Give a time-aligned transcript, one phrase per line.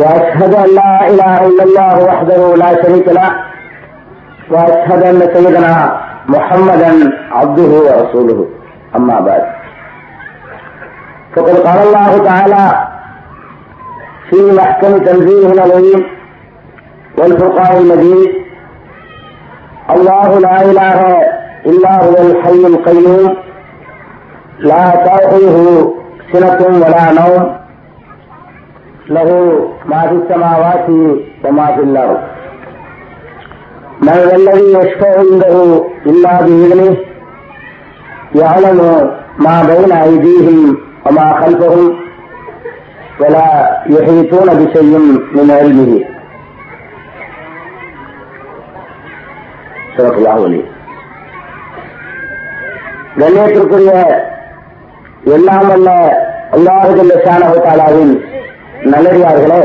[0.00, 3.30] وأشهد أن لا إله إلا الله وحده لا شريك له
[4.50, 6.92] وأشهد أن سيدنا محمدا
[7.32, 8.48] عبده ورسوله.
[8.96, 9.42] أما بعد.
[11.36, 12.86] فقد قال الله تعالى
[14.30, 16.06] في محكم تنزيله العظيم
[17.18, 18.32] والفرقان المجيد
[19.90, 21.22] الله لا إله
[21.66, 23.36] إلا هو الحي القيوم
[24.58, 25.94] لا تأخذه
[26.32, 27.56] سنة ولا نوم
[29.11, 29.29] له
[29.85, 30.89] ما في السماوات
[31.43, 32.17] وما في الارض
[34.01, 36.97] من ذا الذي يشفع عنده الا باذنه
[38.35, 41.95] يعلم ما بين ايديهم وما خلفهم
[43.19, 44.97] ولا يحيطون بشيء
[45.31, 46.03] من علمه
[49.97, 50.77] صدق الله عليه
[53.19, 53.91] கண்ணியத்திற்குரிய
[55.35, 55.89] எல்லாம் அல்ல
[56.55, 58.13] அல்லாஹுல்ல ஷானஹாலாவின்
[58.90, 59.62] நல்லடியார்களே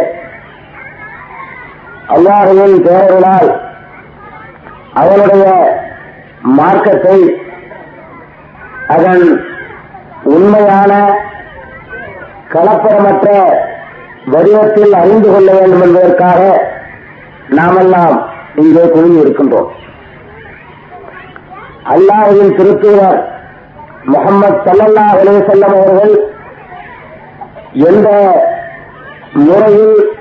[2.07, 3.49] அல்லாஹையின் பேரர்களால்
[4.93, 5.45] அவனுடைய
[6.57, 7.17] மார்க்கத்தை
[8.89, 9.25] அதன்
[10.33, 10.91] உண்மையான
[12.53, 13.27] கலப்படமற்ற
[14.27, 16.39] வடிவத்தில் அறிந்து கொள்ள வேண்டும் என்பதற்காக
[17.49, 18.15] நாமெல்லாம்
[18.55, 19.69] இங்கே குழுமி இருக்கின்றோம்
[21.93, 23.19] அல்லாஹின் திருத்தூதர்
[24.05, 26.15] முகமது சல்லல்லா அலே செல்லம் அவர்கள்
[27.87, 28.09] எந்த
[29.45, 30.11] முறையில்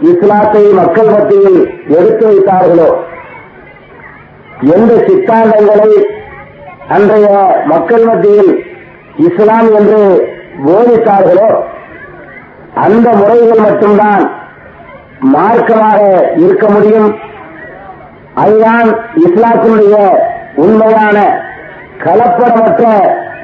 [0.00, 2.94] இஸ்லாத்தை மக்கள் மத்தியில் எடுத்து வைத்தார்களோ?
[4.60, 6.06] எந்த சித்தாந்தங்களை
[6.88, 8.64] அன்றைய மக்கள் மத்தியில்
[9.16, 10.28] இஸ்லாம் என்று
[10.66, 11.62] போதித்தார்களோ?
[12.74, 14.30] அந்த முறைகள் மட்டும்தான்
[15.34, 16.00] மார்க்கமாக
[16.36, 17.18] இருக்க முடியும்.
[18.34, 18.88] அதுதான்
[19.26, 19.96] இஸ்லாத்தினுடைய
[20.54, 21.44] உண்மையான
[21.98, 22.84] கலப்படமற்ற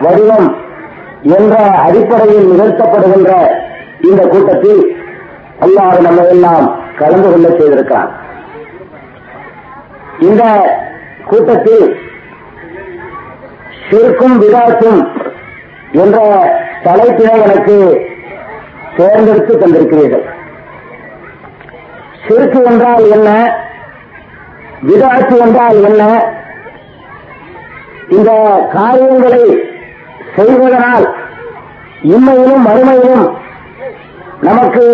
[0.00, 0.56] வடிவம்
[1.22, 3.32] என்ற அடிப்படையில் நிகழ்த்தப்படுகின்ற
[4.00, 4.97] இந்த கூட்டத்தில்
[5.60, 8.10] அல்லாஹ் நம்ம எல்லாம் கலந்து கொள்ள செய்திருக்கிறான்.
[10.18, 10.42] இந்த
[11.26, 11.86] கூட்டத்தில்
[13.88, 15.00] சிறுக்கும் விதாக்கும்
[15.92, 16.18] என்ற
[16.84, 17.76] தலைப்பினை எனக்கு
[18.96, 20.26] தேர்ந்தெடுத்து தந்திருக்கிறீர்கள்.
[22.26, 23.30] சிறுக்கு என்றால் என்ன?
[24.82, 26.02] விதாத்து என்றால் என்ன?
[28.08, 28.30] இந்த
[28.72, 29.42] காரியங்களை
[30.36, 31.06] செய்வதனால்
[32.02, 33.26] இம்மையிலும் மறுமையிலும்
[34.40, 34.84] நமக்கு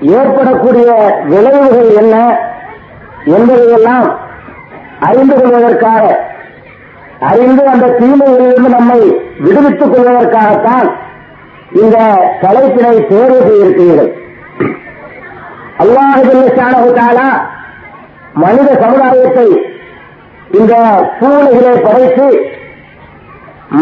[0.00, 0.88] ஏற்படக்கூடிய
[1.24, 2.16] விளைவுகள் என்ன
[3.36, 4.08] என்பதையெல்லாம்
[5.00, 6.02] அறிந்து கொள்வதற்காக
[7.30, 9.00] அறிந்து அந்த தீமையிலிருந்து நம்மை
[9.38, 10.88] விடுவித்துக் கொள்வதற்காகத்தான்
[11.82, 11.98] இந்த
[12.42, 14.10] தலைப்பினை தேர்வு செய்திருக்கிறீர்கள்.
[15.82, 17.30] அல்லாஹாலா
[18.42, 19.48] மனித சமுதாயத்தை
[20.58, 20.74] இந்த
[21.18, 22.26] சூழ்நிலை படைத்து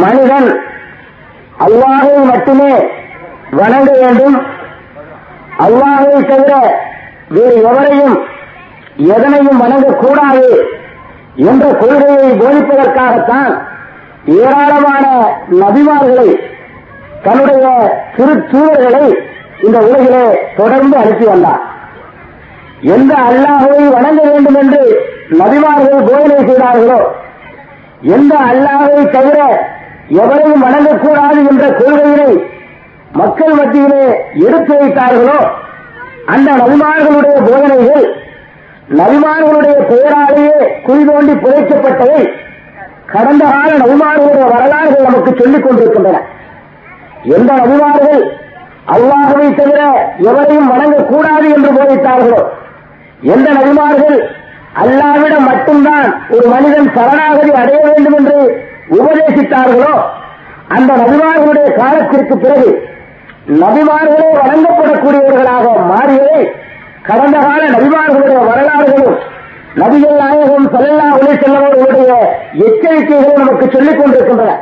[0.02, 0.50] மனிதன்
[1.66, 2.72] அல்லாஹை மட்டுமே
[3.50, 4.38] வணங்க வேண்டும்
[5.60, 6.52] அல்லாஹை தவிர
[7.28, 8.16] வேறு எவரையும்
[8.96, 10.46] எதனையும் வணங்கக்கூடாது
[11.36, 13.52] என்ற கொள்கையை போதிப்பதற்காகத்தான்
[14.40, 15.04] ஏராளமான
[15.50, 16.28] நபிமார்களை
[17.22, 17.66] தன்னுடைய
[18.16, 19.04] திருச்சூழல்களை
[19.60, 20.24] இந்த உலகிலே
[20.56, 21.62] தொடர்ந்து அனுப்பி வந்தார்.
[22.82, 24.82] எந்த அல்லாஹை வணங்க வேண்டும் என்று
[25.30, 27.00] நபிமார்கள் போதனை செய்தார்களோ
[28.00, 29.38] எந்த அல்லாஹை தவிர
[30.08, 32.32] எவரையும் வணங்கக்கூடாது என்ற கொள்கையினை
[33.12, 34.04] மக்கள் மத்தியிலே
[34.44, 35.38] எடுத்து வைத்தார்களோ
[36.26, 38.06] அந்த நபிமார்களுடைய போதனைகள்
[38.98, 40.56] நபிமார்களுடைய பெயராலேயே
[40.86, 42.22] குறிதோண்டி புதைக்கப்பட்டவை
[43.06, 46.20] கடந்த கால நபிமார்களுடைய வரலாறுகள் நமக்கு சொல்லிக் கொண்டிருக்கின்றன.
[47.36, 48.22] எந்த நபிமார்கள்
[48.94, 49.80] அல்லாஹவை தவிர
[50.28, 52.40] எவரையும் வணங்கக்கூடாது என்று போதித்தார்களோ
[53.26, 54.16] எந்த நபிமார்கள்
[54.82, 58.38] அல்லாவிடம் மட்டும்தான் ஒரு மனிதன் சரணாகதி அடைய வேண்டும் என்று
[58.96, 59.92] உபதேசித்தார்களோ
[60.68, 62.70] அந்த நபிமார்களுடைய காலத்திற்கு பிறகு
[63.46, 66.42] நபிமார்களே வழங்கப்படக்கூடியவர்களாக மாறியதை
[67.02, 69.18] கடந்த கால நபிமார்களுடைய வரலாறுகளும்
[69.76, 72.12] நபிகள் நாயகம் சல்லா ஒளி செல்லவர்களுடைய
[72.66, 74.52] எச்சரிக்கைகளும் நமக்கு சொல்லிக் கொண்டிருக்கின்றன.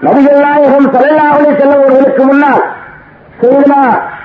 [0.00, 2.64] நபிகள் நாயகம் சல்லா ஒளி செல்லவர்களுக்கு முன்னால்
[3.40, 3.82] செய்தா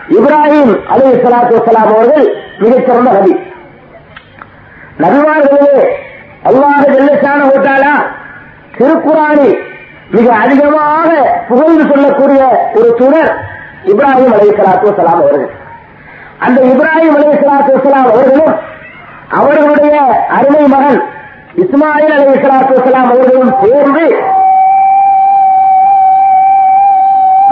[0.10, 2.28] இப்ராஹிம் அலி சலாத்து வலாம் அவர்கள்
[2.60, 3.34] மிகச்சிறந்த நபி.
[4.98, 5.86] நபிமார்களே
[6.44, 7.94] அல்லாஹ் வெள்ளச்சான ஓட்டாளா
[8.78, 9.50] திருக்குறானி
[10.16, 11.10] மிக அதிகமாக
[11.50, 12.42] புகழ்ந்து சொல்லக்கூடிய
[12.80, 13.32] ஒரு துணர்
[13.92, 15.48] இப்ராஹிம் அலை சலாத்து வலாம் அவர்கள்.
[16.46, 18.54] அந்த இப்ராஹிம் அலை சலாத்து வலாம் அவர்களும்
[20.38, 21.02] அருமை மகன்
[21.64, 24.06] இஸ்மாயில் அலி இஸ்லாத்து வலாம் அவர்களும் சேர்ந்து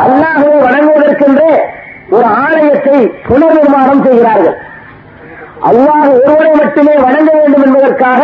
[0.05, 1.49] அல்லாஹை வணங்குவதற்கென்று
[2.15, 4.57] ஒரு ஆலயத்தை புனர் நிர்மாணம் செய்கிறார்கள்.
[5.69, 8.21] அல்லாஹ் ஒருவரை மட்டுமே வணங்க வேண்டும் என்பதற்காக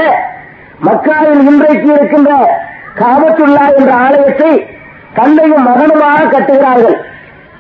[0.88, 2.32] மக்காவில் இன்றைக்கு இருக்கின்ற
[3.02, 4.52] காபத்துல்லா என்ற ஆலயத்தை
[5.14, 6.98] தந்தையும் மகனுமாக கட்டுகிறார்கள்.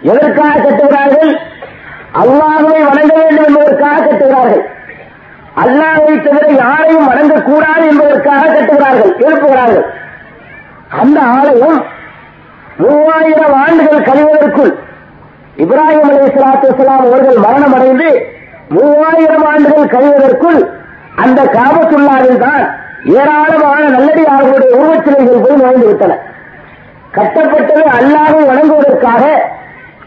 [0.01, 1.31] எதற்காக கட்டுகிறார்கள்?
[2.21, 4.63] அல்லாஹுவை வணங்க வேண்டும் என்பதற்காக கட்டுகிறார்கள்.
[5.63, 9.85] அல்லாஹை தவிர யாரையும் வணங்கக்கூடாது என்பதற்காக கட்டுகிறார்கள் எழுப்புகிறார்கள்
[11.01, 11.79] அந்த ஆலயம்
[12.81, 14.73] மூவாயிரம் ஆண்டுகள் கழிவதற்குள்
[15.57, 18.09] இப்ராஹிம் அலி சலாத்து இஸ்லாம் அவர்கள் மரணம் அடைந்து
[18.69, 20.59] மூவாயிரம் ஆண்டுகள் கழிவதற்குள்
[21.23, 22.65] அந்த காபத்துள்ளாவில் தான்
[23.15, 26.15] ஏராளமான நல்லடியார்களுடைய உருவச்சிலைகள் போய் நுழைந்துவிட்டன.
[27.18, 29.24] கட்டப்பட்டது அல்லாஹை வணங்குவதற்காக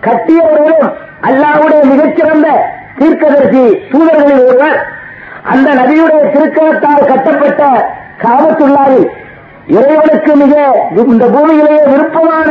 [0.06, 0.84] கட்டியவர்களும்
[1.28, 2.48] அல்லாஹுடைய மிகச்சிறந்த
[2.98, 4.78] தீர்க்கதரிசி தூதர்களில் ஒருவர்
[5.52, 7.62] அந்த நபியுடைய திருக்கணத்தால் கட்டப்பட்ட
[8.24, 9.08] காபத்துள்ளாவில்
[9.76, 10.54] இறைவனுக்கு மிக
[11.12, 12.48] இந்த பூமியிலேயே விருப்பமான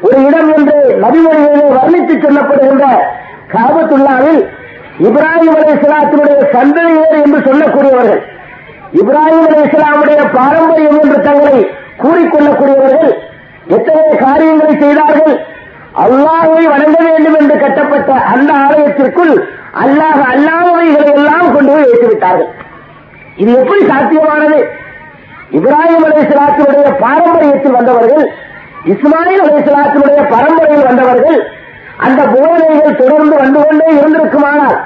[0.00, 2.86] ஒரு இடம் என்று நபிமொழிகளிலே வர்ணித்து சொல்லப்படுகின்ற
[3.54, 4.42] காபத்துள்ளாவில்
[5.08, 8.22] இப்ராஹிம் அலை இஸ்லாத்தினுடைய சந்ததியர் என்று சொல்லக்கூடியவர்கள்.
[8.94, 11.60] இப்ராஹிம் அலி இஸ்லாமுடைய பாரம்பரியம் என்று தங்களை
[12.02, 13.12] கூறிக்கொள்ளக்கூடியவர்கள்
[13.68, 15.34] எத்தனை காரியங்களை செய்தார்கள்?
[16.02, 19.34] அல்லாஹை வணங்க வேண்டும் என்று கட்டப்பட்ட அந்த ஆலயத்திற்குள்
[19.82, 22.50] அல்லாஹ் அல்லாதவைகளை எல்லாம் கொண்டு போய் வைத்துவிட்டார்கள்
[23.36, 24.58] இது எப்படி சாத்தியமானது?
[25.58, 28.24] இப்ராஹிம் அலி இஸ்லாத்தினுடைய பாரம்பரியத்தில் வந்தவர்கள்
[28.92, 31.38] இஸ்மாயில் அலி இஸ்லாத்தினுடைய பரம்பரையில் வந்தவர்கள்
[31.98, 34.78] அந்த போதனைகள் தொடர்ந்து வந்து கொண்டே இருந்திருக்குமானால்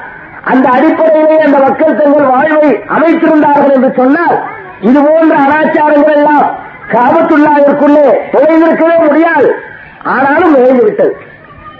[0.45, 4.37] அந்த அடிப்படையிலே அந்த மக்கள் தங்கள் வாழ்வை அமைத்திருந்தார்கள் என்று சொன்னால்
[4.81, 6.47] இது போன்ற அனாச்சாரங்கள் எல்லாம்
[6.93, 9.55] காபத்துள்ளாவிற்குள்ளே நுழைந்திருக்கவே முடியாது.
[10.03, 11.09] ஆனாலும் நுழைந்து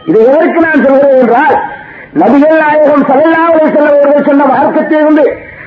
[0.05, 1.57] இது எதற்கு நான் சொல்கிறேன் என்றால்
[2.21, 5.25] நபிகள் நாயகம் சலல்லாவலை செல்லவர்கள் சொன்ன மார்க்கத்திலிருந்து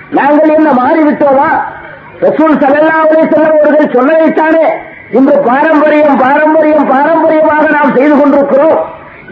[0.09, 1.49] நாங்கள் என்ன மாறிவிட்டோமா?
[2.19, 4.65] ரசூல் சலல்லாவலை செல்லவர்கள் சொன்னதைத்தானே
[5.11, 8.79] இன்று பாரம்பரியம் பாரம்பரியம் பாரம்பரியமாக நாம் செய்து கொண்டிருக்கிறோம்.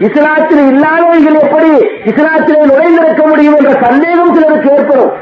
[0.06, 1.70] இஸ்லாத்தில் இல்லாதவர்கள் எப்படி
[2.10, 5.12] இஸ்லாத்திலே நுழைந்திருக்க முடியும் என்ற சந்தேகம் சிலருக்கு ஏற்படும்.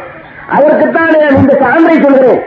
[0.56, 2.40] அதற்குத்தான் நான் இந்த சான்றை சொல்கிறேன்.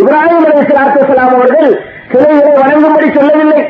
[0.00, 1.70] இப்ராஹிம் அலி இஸ்லாத்து அவர்கள்
[2.12, 3.60] சிலைகளை வணங்கும்படி சொல்லவில்லை.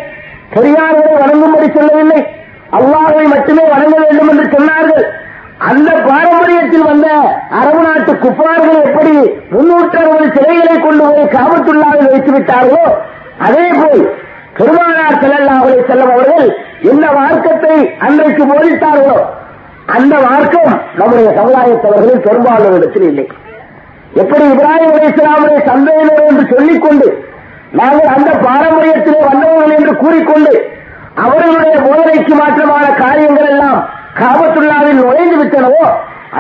[0.55, 2.21] பெரியார்களை வணங்கும்படி சொல்லவில்லை.
[2.79, 5.07] அல்லாஹை மட்டுமே வணங்க வேண்டும் என்று சொன்னார்கள்.
[5.71, 7.09] அந்த பாரம்பரியத்தில் வந்த
[7.61, 9.15] அரபு நாட்டு குப்பார்கள் எப்படி
[9.55, 12.85] முன்னூற்றி அறுபது சிலைகளை கொண்டு போய் காபத்துள்ளாவில் வைத்து விட்டார்களோ
[13.47, 14.03] அதே போல்
[14.55, 16.49] பெருமானார் செல்லல்லாஹலை செல்லும் அவர்கள்
[16.91, 19.19] என்ன மார்க்கத்தை அன்றைக்கு போதித்தார்களோ
[19.95, 23.25] அந்த மார்க்கம் நம்முடைய சமுதாயத்தவர்களில் பெரும்பாலானோரிடத்தில் இல்லை.
[24.15, 27.09] எப்படி இப்ராஹிம் அலி இஸ்லாமுடைய சந்தையினர் என்று சொல்லிக்கொண்டு
[27.73, 30.53] நாங்கள் அந்த பாரம்பரியத்திலே வந்தவர்கள் என்று கூறிக்கொண்டு
[31.21, 33.79] அவர்களுடைய போதனைக்கு மாற்றமான காரியங்கள் எல்லாம்
[34.21, 35.85] காபத்துள்ளாவில் நுழைந்து விட்டனவோ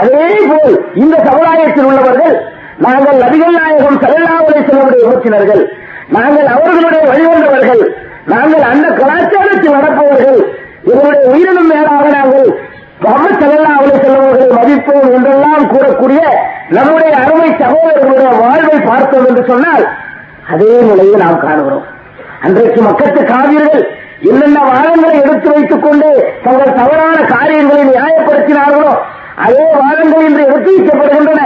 [0.01, 2.35] அதே போல் இந்த சமுதாயத்தில் உள்ளவர்கள்
[2.79, 5.63] நாங்கள் நபிகள் நாயகம் செல்லாவலை செல்லவுடைய உறுப்பினர்கள்
[6.09, 7.83] நாங்கள் அவர்களுடைய வழிவந்தவர்கள்.
[8.25, 10.41] நாங்கள் அந்த கலாச்சாரத்தில் நடப்பவர்கள்.
[10.85, 12.69] இவருடைய உயிரினும் மேலாக நாங்கள்
[13.03, 16.23] முகமது சல்லா அவளை செல்வர்களை மதிப்போம் என்றெல்லாம் கூறக்கூடிய
[16.69, 19.85] நம்முடைய அருமை சகோதரர்களுடைய வாழ்வை பார்த்தோம் என்று சொன்னால்
[20.53, 21.87] அதே நிலையை நாம் காணுகிறோம்.
[22.41, 23.87] அன்றைக்கு மக்கத்து காவியர்கள்
[24.31, 28.93] என்னென்ன வாதங்களை எடுத்து வைத்துக் கொண்டு தங்கள் தவறான காரியங்களை நியாயப்படுத்தினார்களோ
[29.37, 31.43] அதே வாதங்கள் இன்று எடுத்து வைக்கப்படுகின்றன.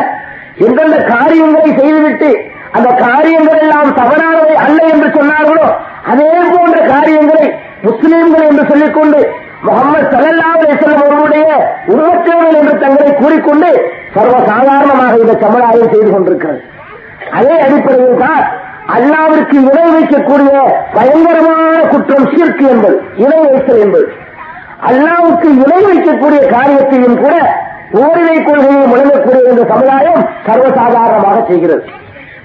[0.56, 2.30] எந்தெந்த காரியங்களை செய்துவிட்டு
[2.76, 5.66] அந்த காரியங்கள் எல்லாம் தவறானவை அல்ல என்று சொன்னார்களோ
[6.12, 7.46] அதே போன்ற காரியங்களை
[7.86, 9.20] முஸ்லீம்கள் என்று சொல்லிக்கொண்டு
[9.66, 11.46] முகமது சல்லல்லாஹு அவர்களுடைய
[11.92, 13.70] உருவத்தேவர்கள் என்று தங்களை கூறிக்கொண்டு
[14.16, 16.60] சர்வசாதாரணமாக இந்த சமுதாயம் செய்து கொண்டிருக்கிறது.
[17.38, 18.42] அதே அடிப்படையில் தான்
[18.96, 20.56] அல்லாவிற்கு இணை வைக்கக்கூடிய
[20.96, 24.06] பயங்கரமான குற்றம் சீர்க்கு என்பது இணை வைத்தல் என்பது.
[24.90, 27.34] அல்லாவுக்கு இணை வைக்கக்கூடிய காரியத்தையும் கூட
[28.02, 31.84] ஓரிணை கொள்கையை முழங்கக்கூடிய இந்த சமுதாயம் சர்வசாதாரணமாக செய்கிறது.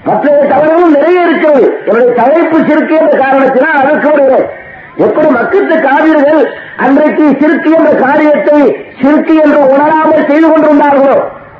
[0.04, 4.48] மற்ற தவறுகளும் நிறைய இருக்கிறது என்னுடைய தலைப்பு சிறுக்கு என்ற காரணத்தினால் அதற்கு வருகிறேன்.
[4.96, 6.40] எப்படி மக்கத்து காவிர்கள்
[6.76, 8.60] அன்றைக்கு சிறுக்கு என்ற காரியத்தை
[9.00, 11.18] சிறுக்கு என்று உணராமல் செய்து கொண்டிருந்தார்களோ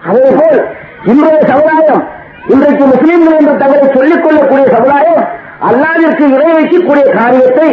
[0.09, 0.59] அதே போல்
[1.05, 2.03] இன்றைய சமுதாயம்
[2.47, 5.23] இன்றைக்கு முஸ்லீம்கள் என்று தவறை சொல்லிக் கொள்ளக்கூடிய சமுதாயம்
[5.69, 7.69] அல்லாவிற்கு இணை வைக்கக்கூடிய காரியத்தை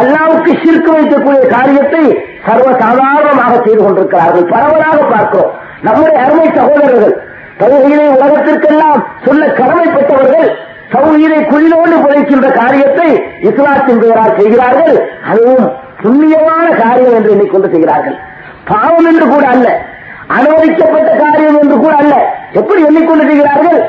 [0.00, 2.02] அல்லாவுக்கு சிறுக்கு வைக்கக்கூடிய காரியத்தை
[2.46, 4.44] சர்வசாதாரணமாக செய்து கொண்டிருக்கிறார்கள்.
[4.44, 5.50] பரவலாக பார்க்கிறோம்.
[5.82, 7.14] நம்முடைய அருமை சகோதரர்கள்
[7.60, 10.48] தொழுகையிலே உலகத்திற்கெல்லாம் சொல்ல கடமைப்பட்டவர்கள்
[10.92, 15.10] சௌகீரை குழிலோடு புதைக்கின்ற காரியத்தை இஸ்லாத்தின் பெயரால் செய்கிறார்கள்.
[15.30, 18.16] அதுவும் புண்ணியமான காரியம் என்று எண்ணிக்கொண்டு செய்கிறார்கள்.
[18.64, 19.68] பாவம் என்று கூட அல்ல.
[20.26, 22.14] அனுமதிக்கப்பட்ட காரியம் என்று கூட அல்ல.
[22.52, 23.80] எப்படி எண்ணிக்கொண்டு செய்கிறார்கள்?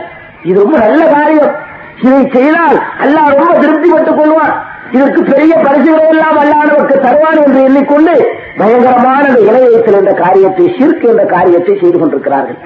[0.44, 1.56] இது ரொம்ப நல்ல காரியம்.
[2.02, 4.54] இதை செய்தால் அல்லா ரொம்ப திருப்திப்பட்டுக் கொள்வான்.
[4.92, 11.78] இதற்கு பெரிய பரிசுகளை எல்லாம் அல்லாஹ் தருவான் என்று எண்ணிக்கொண்டு பயங்கரமான இணையத்தில் என்ற காரியத்தை சிறுக்கு என்ற காரியத்தை
[11.82, 12.60] செய்து கொண்டிருக்கிறார்கள்.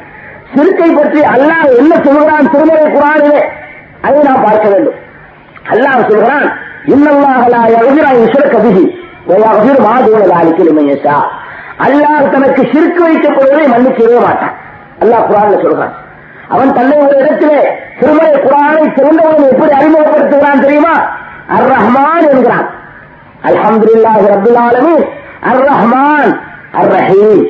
[0.54, 3.42] சிறுக்கை பற்றி அல்லாஹ் என்ன சொல்கிறான் திருமலை குரானிலே?
[4.02, 5.00] அதை நாம் பார்க்க வேண்டும்.
[5.74, 6.48] அல்லாஹ் சொல்கிறான்
[6.94, 8.86] இன்னல்லாஹலா யகுரா இஸ்ரக பிஹி
[9.30, 10.24] வயகுர் மா தூன
[11.86, 14.56] அல்லாஹ் தனக்கு சிறுக்கு வைக்கப்படுவதை மன்னிக்கவே மாட்டான்.
[15.02, 15.94] அல்லாஹ் குரான்ல சொல்கிறான்.
[16.48, 17.60] அவன் தன்னை ஒரு இடத்திலே
[18.00, 20.96] திருமலை குரானை சிறந்தவன் எப்படி அறிமுகப்படுத்துகிறான் தெரியுமா?
[21.56, 22.68] அர் ரஹ்மான் என்கிறான்.
[23.48, 25.06] அல்ஹம்துலில்லாஹி ரப்பில் ஆலமீன்
[25.42, 26.32] அர் ரஹ்மான்
[26.72, 27.44] அர் ரஹீம்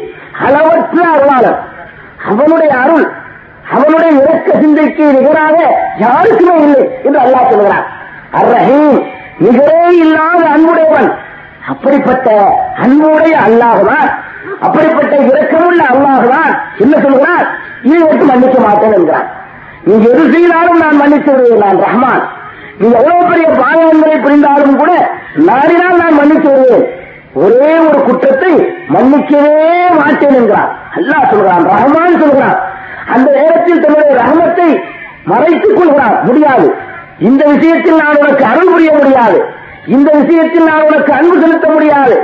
[0.45, 1.59] அளவற்ற அருளாளன்
[2.29, 3.12] அவனுடைய அருள்
[3.72, 5.55] அவனுடைய இறக்க சிந்தைக்கு நிகராக
[5.98, 7.86] யாருக்குமே இல்லை என்று அல்லாஹ் சொல்கிறான்.
[8.34, 9.00] அர் ரஹீம்
[9.44, 11.10] நிகரே இல்லாத அன்புடையவன்.
[11.67, 14.10] அப்படிப்பட்ட அன்புடைய அல்லாஹுதான்.
[14.60, 16.51] அப்படிப்பட்ட இரக்கமுள்ள அல்லாஹுதான்.
[16.77, 17.46] என்ன சொல்கிறான்?
[17.82, 19.27] நீ விட்டு மன்னிக்க மாட்டேன் என்கிறான்.
[19.84, 22.24] நீ எது செய்தாலும் நான் மன்னித்து விடுவேன் நான் ரஹ்மான்.
[22.77, 24.91] நீ எவ்வளவு பெரிய பாவங்களை புரிந்தாலும் கூட
[25.36, 26.88] நாடினால் நான் மன்னித்து விடுவேன்
[27.34, 28.53] ஒரே ஒரு குற்றத்தை
[28.88, 29.55] மன்னிக்கவே
[30.00, 30.72] மாட்டேன் என்கிறான்.
[30.95, 32.57] அல்லாஹ் சொல்கிறான் ரஹமான் சொல்கிறான்.
[33.13, 34.69] அந்த நேரத்தில் தன்னுடைய ரஹமத்தை
[35.23, 36.75] மறைத்துக் கொள்கிறான் முடியாது.
[37.19, 39.45] இந்த விஷயத்தில் நான் உனக்கு அருள் புரிய முடியாது.
[39.85, 42.15] இந்த விஷயத்தில் நான் உனக்கு அன்பு செலுத்த முடியாது.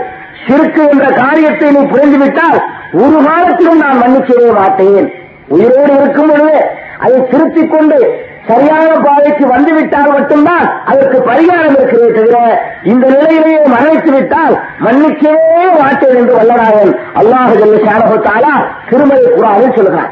[0.48, 2.60] சிறுக்கு என்ற காரியத்தை நீ புரிந்துவிட்டால்
[2.94, 5.14] ஒரு காலத்திலும் நான் மன்னிச்சிட மாட்டேன்.
[5.48, 6.66] உயிரோடு இருக்கும் பொழுது
[6.98, 8.00] அதை திருத்திக் கொண்டு
[8.48, 12.38] சரியான பாதைக்கு வந்துவிட்டால் மட்டும்தான் அதற்கு பரிகாரம் இருக்கிறதே தவிர
[12.84, 15.44] இந்த நிலையிலேயே மறைத்து விட்டால் மன்னிக்கவே
[15.76, 18.48] மாட்டேன் என்று வல்லநாயன் அல்லாஹு ஜல்ல
[18.90, 20.12] திருமலை கூடாதுன்னு சொல்கிறான்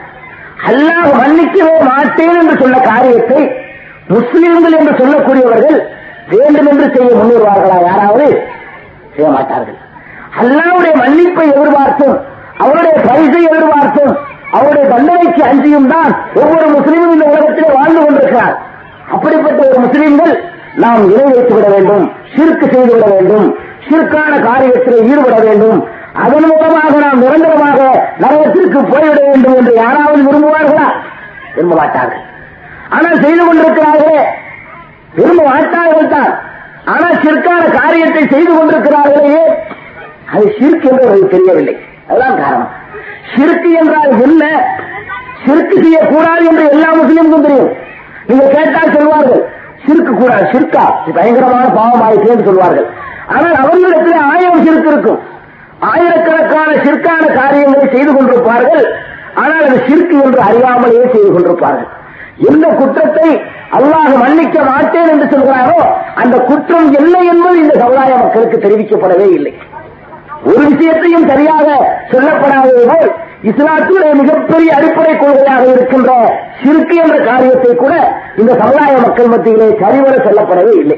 [0.68, 3.42] அல்லாஹ் மன்னிக்கவே மாட்டேன் என்று சொன்ன காரியத்தை
[4.10, 5.80] முஸ்லிம்கள் என்று சொல்லக்கூடியவர்கள்
[6.30, 7.78] வேண்டும் என்று செய்ய முன்வருவார்களா?
[7.86, 8.28] யாராவது
[9.14, 9.78] செய்ய மாட்டார்கள்.
[10.40, 12.18] அல்லாவுடைய மன்னிப்பை எதிர்பார்த்தும்
[12.58, 14.14] அவருடைய பரிசை எதிர்பார்த்தும்
[14.58, 18.56] அவருடைய தண்டனைக்கு அஞ்சியும் தான் ஒவ்வொரு முஸ்லீமும் இந்த உலகத்திலே வாழ்ந்து கொண்டிருக்கிறார்.
[19.14, 20.34] அப்படிப்பட்ட ஒரு முஸ்லீம்கள்
[20.84, 22.04] நாம் இணை வைத்து விட வேண்டும்
[22.34, 23.48] சிறுக்கு செய்து விட வேண்டும்
[23.88, 25.80] சிறுக்கான காரியத்தில் ஈடுபட வேண்டும்.
[26.24, 27.80] அதன் மூலமாக நாம் நிரந்தரமாக
[28.24, 30.88] நரகத்திற்கு போய்விட வேண்டும் என்று யாராவது விரும்புவார்களா?
[31.56, 32.24] விரும்ப மாட்டார்கள்
[32.96, 34.22] ஆனால் செய்து கொண்டிருக்கிறார்களே
[35.18, 36.32] விரும்ப மாட்டார்கள் தான்.
[36.94, 39.42] ஆனால் சிற்கான காரியத்தை செய்து கொண்டிருக்கிறார்களே
[40.34, 41.76] அது சிற்கு என்று அவர்களுக்கு தெரியவில்லை.
[42.10, 42.72] அதுதான் காரணம்.
[43.34, 44.44] சிறுக்கு என்றால் என்ன?
[45.46, 47.72] சிறுக்கு செய்யக்கூடாது என்று எல்லா முஸ்லீமுக்கும் தெரியும்.
[48.30, 49.44] நீங்க கேட்டால் சொல்வார்கள்.
[49.86, 50.86] சிறுக்கு கூடாது சிறுக்கா.
[51.18, 52.88] பயங்கரமான பாவமாயிற்று என்று சொல்வார்கள்.
[53.36, 55.22] ஆனால் அவர்களிடத்தில் ஆயிரம் சிறுக்கு இருக்கும்.
[55.92, 58.86] ஆயிரக்கணக்கான சிற்கான காரியங்களை செய்து கொண்டிருப்பார்கள்.
[59.42, 61.90] ஆனால் அது சிறுக்கு என்று அறியாமலேயே செய்து கொண்டிருப்பார்கள்.
[62.50, 63.30] எந்த குற்றத்தை
[63.78, 65.80] அல்லாஹ் மன்னிக்க மாட்டேன் என்று சொல்கிறாரோ
[66.22, 69.54] அந்த குற்றம் என்ன என்பது இந்த சமுதாய மக்களுக்கு தெரிவிக்கப்படவே இல்லை.
[70.48, 71.68] ஒரு விஷயத்தையும் சரியாக
[72.12, 73.10] சொல்லப்படாதது போல்
[73.50, 76.12] இஸ்லாத்துடைய மிகப்பெரிய அடிப்படை கொள்கையாக இருக்கின்ற
[76.62, 77.94] சிறுக்கு என்ற காரியத்தை கூட
[78.42, 80.98] இந்த சமுதாய மக்கள் மத்தியிலே சரிவர சொல்லப்படவே இல்லை.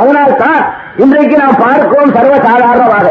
[0.00, 0.60] அதனால்தான்
[1.04, 3.06] இன்றைக்கு நாம் பார்க்கிறோம் சர்வசாதாரணமாக.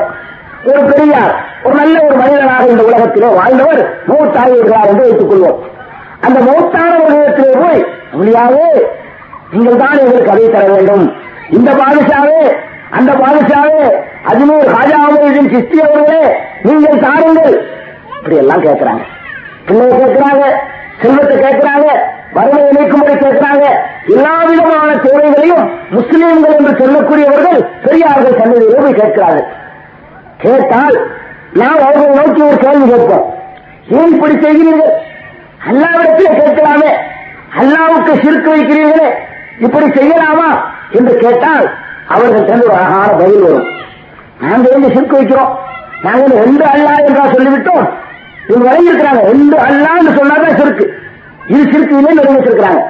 [0.69, 1.33] ஒரு பெரியார்
[1.63, 5.59] ஒரு நல்ல ஒரு மனிதனாக இந்த உலகத்திலே வாழ்ந்தவர் மூத்தாயிருக்கிறார் என்று வைத்துக் கொள்வோம்
[6.25, 7.81] அந்த மூத்தான உலகத்திலே போய்
[8.11, 8.67] அப்படியாவே
[9.51, 11.05] நீங்கள் தான் எங்களுக்கு அதை தர வேண்டும்.
[11.57, 12.39] இந்த பாதுஷாவே
[12.89, 13.87] அந்த பாதுஷாவே
[14.29, 17.69] அஜ்மீர் ஹாஜா அமருதீன் சிஸ்தி அவர்களே நீங்கள் தாருங்கள்.
[18.17, 19.03] இப்படி எல்லாம் கேட்கிறாங்க.
[19.67, 20.43] பிள்ளைய கேட்கிறாங்க
[21.01, 21.87] செல்வத்தை கேட்கிறாங்க
[22.33, 23.65] வறுமை இணைக்கும்படி கேட்கிறாங்க.
[24.07, 29.47] எல்லா விதமான தேவைகளையும் முஸ்லீம்கள் என்று சொல்லக்கூடியவர்கள் பெரியார்கள் சன்னதியிலே போய் கேட்கிறார்கள்.
[30.37, 31.11] கேட்டால்
[31.53, 33.33] நாம் அவர்களை நோக்கி ஒரு கேள்வி கேட்போம்.
[33.89, 34.93] ஏன் இப்படி செய்கிறீர்கள்?
[35.69, 36.91] அல்லாவிடத்தில் கேட்கலாமே.
[37.59, 39.09] அல்லாவுக்கு சிறுக்கு வைக்கிறீர்களே.
[39.59, 40.49] இப்படி செய்யலாமா?
[40.91, 41.77] என்று கேட்டால்
[42.09, 43.67] அவர்கள் தந்து ஒரு அழகான பதில் வரும்.
[44.41, 45.57] நாங்கள் வந்து சிறுக்கு வைக்கிறோம்.
[46.01, 47.89] நாங்கள் ரெண்டு அல்லா என்றா சொல்லிவிட்டோம்.
[48.47, 49.21] இவங்க வழங்கியிருக்கிறாங்க.
[49.21, 50.93] ரெண்டு அல்லான்னு சொன்னாதான் சிறுக்கு
[51.47, 52.81] இது சிறுக்கு இல்லைன்னு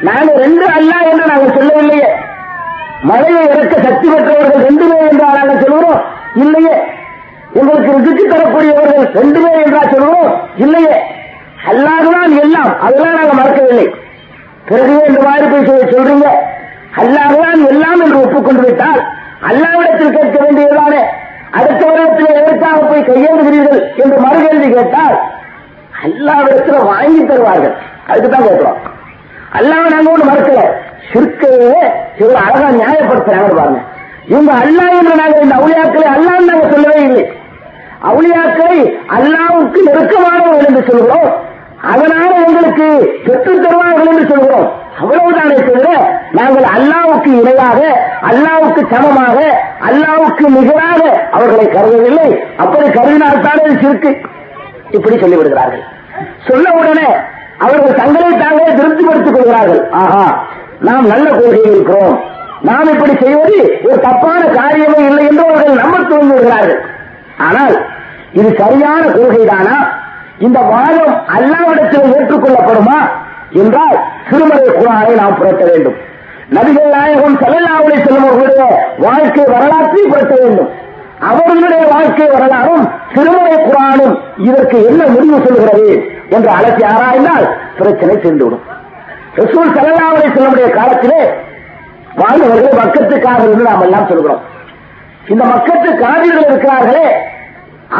[0.00, 2.08] நாங்கள் ரெண்டு அல்லா என்று நாங்கள் சொல்லவில்லையே.
[3.02, 6.00] மழையை இறக்க சக்தி பெற்றவர்கள் ரெண்டுமே என்றா நாங்கள் சொல்கிறோம்
[6.34, 6.76] இல்லையே.
[7.52, 10.96] உங்களுக்கு ருசிக்கு தரக்கூடியவர்கள் ரெண்டுமே என்றா சொல்கிறோம் இல்லையே.
[11.66, 12.80] அல்லாதுதான் எல்லாம்.
[12.80, 13.94] அதெல்லாம் நாங்கள் மறக்கவில்லை.
[14.68, 16.28] பிறகு இந்த மாதிரி போய் சொல்றீங்க?
[16.96, 19.04] அல்லாஹ்தான் எல்லாம் என்று ஒப்புக்கொண்டு விட்டால்
[19.48, 21.02] அல்லாவிடத்தில் கேட்க வேண்டியதானே
[21.50, 25.20] அடுத்த வருடத்தில் எதற்காக போய் கையேந்துகிறீர்கள் என்று மறுகேள்வி கேட்டால்
[26.04, 27.76] அல்லாவிடத்தில் வாங்கி தருவார்கள்.
[28.08, 28.76] அதுக்கு தான் கேட்கிறோம்.
[29.52, 30.62] அல்லாவை நாங்க ஒண்ணு மறுக்கல.
[31.12, 33.78] சிற்கையே இவர் அழகா நியாயப்படுத்துறாங்க பாருங்க.
[34.28, 37.32] இவங்க அல்லா என்று நாங்கள் இந்த அவுளியாக்களை அல்லான்னு நாங்க சொல்லவே இல்லை.
[38.02, 41.42] அவுளியாக்களை அல்லாவுக்கு நெருக்கமானவர்கள் என்று சொல்கிறோம்.
[41.82, 44.82] அதனால எங்களுக்கு பெற்றுத் தருவார்கள் என்று சொல்கிறோம்.
[45.00, 45.88] அவ்வளவுதானே தவிர
[46.30, 47.80] நாங்கள் அல்லாவுக்கு இணையாக
[48.30, 49.38] அல்லாவுக்கு சமமாக
[49.88, 52.28] அல்லாவுக்கு நிகராக அவர்களை கருதவில்லை.
[52.56, 54.12] அப்படி கருதினால்தான் அது சிறுக்கு.
[54.90, 55.84] இப்படி சொல்லிவிடுகிறார்கள்.
[56.48, 57.08] சொல்ல உடனே
[57.58, 59.90] அவர்கள் தங்களை தாங்களே திருப்திப்படுத்திக் கொள்கிறார்கள்.
[59.90, 60.46] ஆஹா
[60.80, 62.16] நாம் நல்ல கொள்கையில் இருக்கிறோம்.
[62.60, 66.80] நாம் இப்படி செய்வது ஒரு தப்பான காரியமே இல்லை என்று அவர்கள் நம்ப துவங்கி விடுகிறார்கள்
[67.38, 67.76] ஆனால்
[68.32, 69.76] இது சரியான கொள்கைதானா?
[70.38, 72.98] இந்த வாதம் அல்லாவிடத்தில் ஏற்றுக்கொள்ளப்படுமா?
[73.62, 73.96] என்றால்
[74.30, 75.96] திருமலை குரானை நாம் புரட்ட வேண்டும்.
[76.56, 78.64] நபிகள் நாயகம் செல்லல்லாவுடைய அவர்களுடைய
[78.98, 80.70] வாழ்க்கை வரலாற்றை புரட்ட வேண்டும்.
[81.30, 82.84] அவர்களுடைய வாழ்க்கை வரலாறும்
[83.14, 84.14] திருமலை குரானும்
[84.48, 85.88] இதற்கு என்ன முடிவு சொல்கிறது
[86.28, 87.46] என்று அலசி ஆராய்ந்தால்
[87.78, 88.64] பிரச்சனை தீர்ந்துவிடும்.
[89.40, 91.22] ரசூல் செல்லல்லாவுடைய செல்லமுடைய காலத்திலே
[92.20, 94.42] வாழ்ந்தவர்களை மக்கத்துக்காக என்று நாம் எல்லாம் சொல்கிறோம்.
[95.32, 97.06] இந்த மக்கத்து காவிர்கள் இருக்கிறார்களே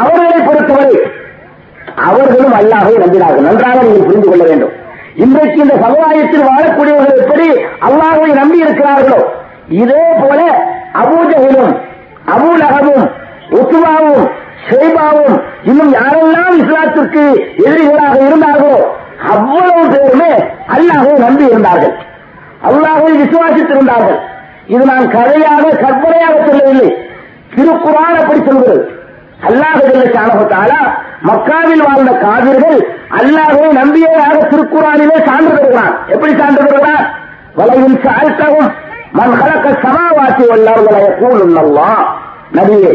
[0.01, 0.97] அவர்களை பொறுத்தவரை
[2.07, 3.47] அவர்களும் அல்லாஹை நம்பினார்கள்.
[3.49, 4.73] நன்றாக நீங்கள் புரிந்து கொள்ள வேண்டும்.
[5.23, 7.47] இன்றைக்கு இந்த சமுதாயத்தில் வாழக்கூடியவர்கள் எப்படி
[7.87, 9.19] அல்லாஹை நம்பி இருக்கிறார்களோ
[9.81, 10.39] இதே போல
[11.01, 11.73] அபூஜகிலும்
[12.33, 13.05] அபூலகமும்
[13.59, 14.25] உத்துவாவும்
[14.67, 15.35] ஷெய்பாவும்
[15.69, 17.23] இன்னும் யாரெல்லாம் இஸ்லாத்திற்கு
[17.65, 18.77] எதிரிகளாக இருந்தார்களோ
[19.33, 20.31] அவ்வளவு பேருமே
[20.75, 21.95] அல்லாஹை நம்பி இருந்தார்கள்.
[22.67, 24.19] அல்லாஹை விசுவாசித்திருந்தார்கள்.
[24.73, 26.89] இது நான் கதையாக கற்பனையாக சொல்லவில்லை.
[27.55, 28.83] திருக்குறான் அப்படி சொல்கிறது.
[29.47, 29.81] அல்லாஹ்
[30.15, 30.81] சாணகத்தாலா
[31.21, 32.79] மக்காவில் வாழ்ந்த காவிர்கள்
[33.09, 37.05] அல்லாவே நம்பியதாக திருக்குறானிலே சான்று தருகிறான் எப்படி சான்று தருகிறான்
[37.55, 38.71] வலையில் சாழ்த்தவும்
[39.11, 41.91] மண் கலக்க சமாவாசி வல்லவர்களை வலைய கூலுள்ளவா
[42.53, 42.93] நபியே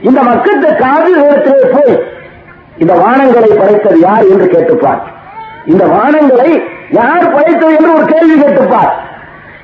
[0.00, 2.16] இந்த மக்கத்து காவிர்களிடத்திலே போய்
[2.76, 5.00] இந்த வானங்களை படைத்தது யார் என்று கேட்டுப்பார்.
[5.64, 8.92] இந்த வானங்களை யார் படைத்தது என்று ஒரு கேள்வி கேட்டுப்பார்.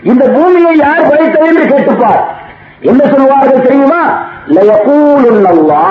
[0.03, 2.23] இந்த பூமியை யார் படைத்தது என்று கேட்டுப்பார்.
[2.81, 4.29] என்ன சொல்வார்கள் தெரியுமா?
[4.47, 5.85] லயகூலுல்லா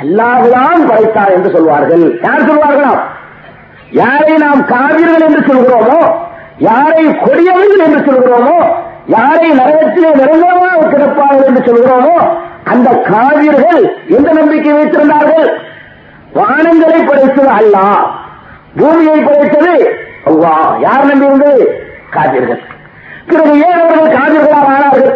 [0.00, 2.04] அல்லாஹுதான் படைத்தார் என்று சொல்வார்கள்.
[2.26, 3.02] யார் சொல்வார்களாம்
[4.00, 6.00] யாரை நாம் காவிர்கள் என்று சொல்கிறோமோ
[6.68, 8.58] யாரை கொடியவர்கள் என்று சொல்கிறோமோ
[9.16, 12.16] யாரை நரகத்திலே நிரந்தரமாக கிடப்பார்கள் என்று சொல்கிறோமோ
[12.72, 13.82] அந்த காவிர்கள்
[14.16, 15.46] எந்த நம்பிக்கை வைத்திருந்தார்கள்?
[16.38, 18.02] வானங்களை படைத்தது அல்லாஹ்.
[18.80, 19.74] பூமியை படைத்தது
[20.30, 20.54] அவ்வா
[20.86, 21.64] யார் நம்பியிருந்தது
[22.16, 22.60] காவிர்கள்.
[23.30, 25.10] பிறகு ஏன் அவர்கள் காவிர்களாக ஆனார்கள்?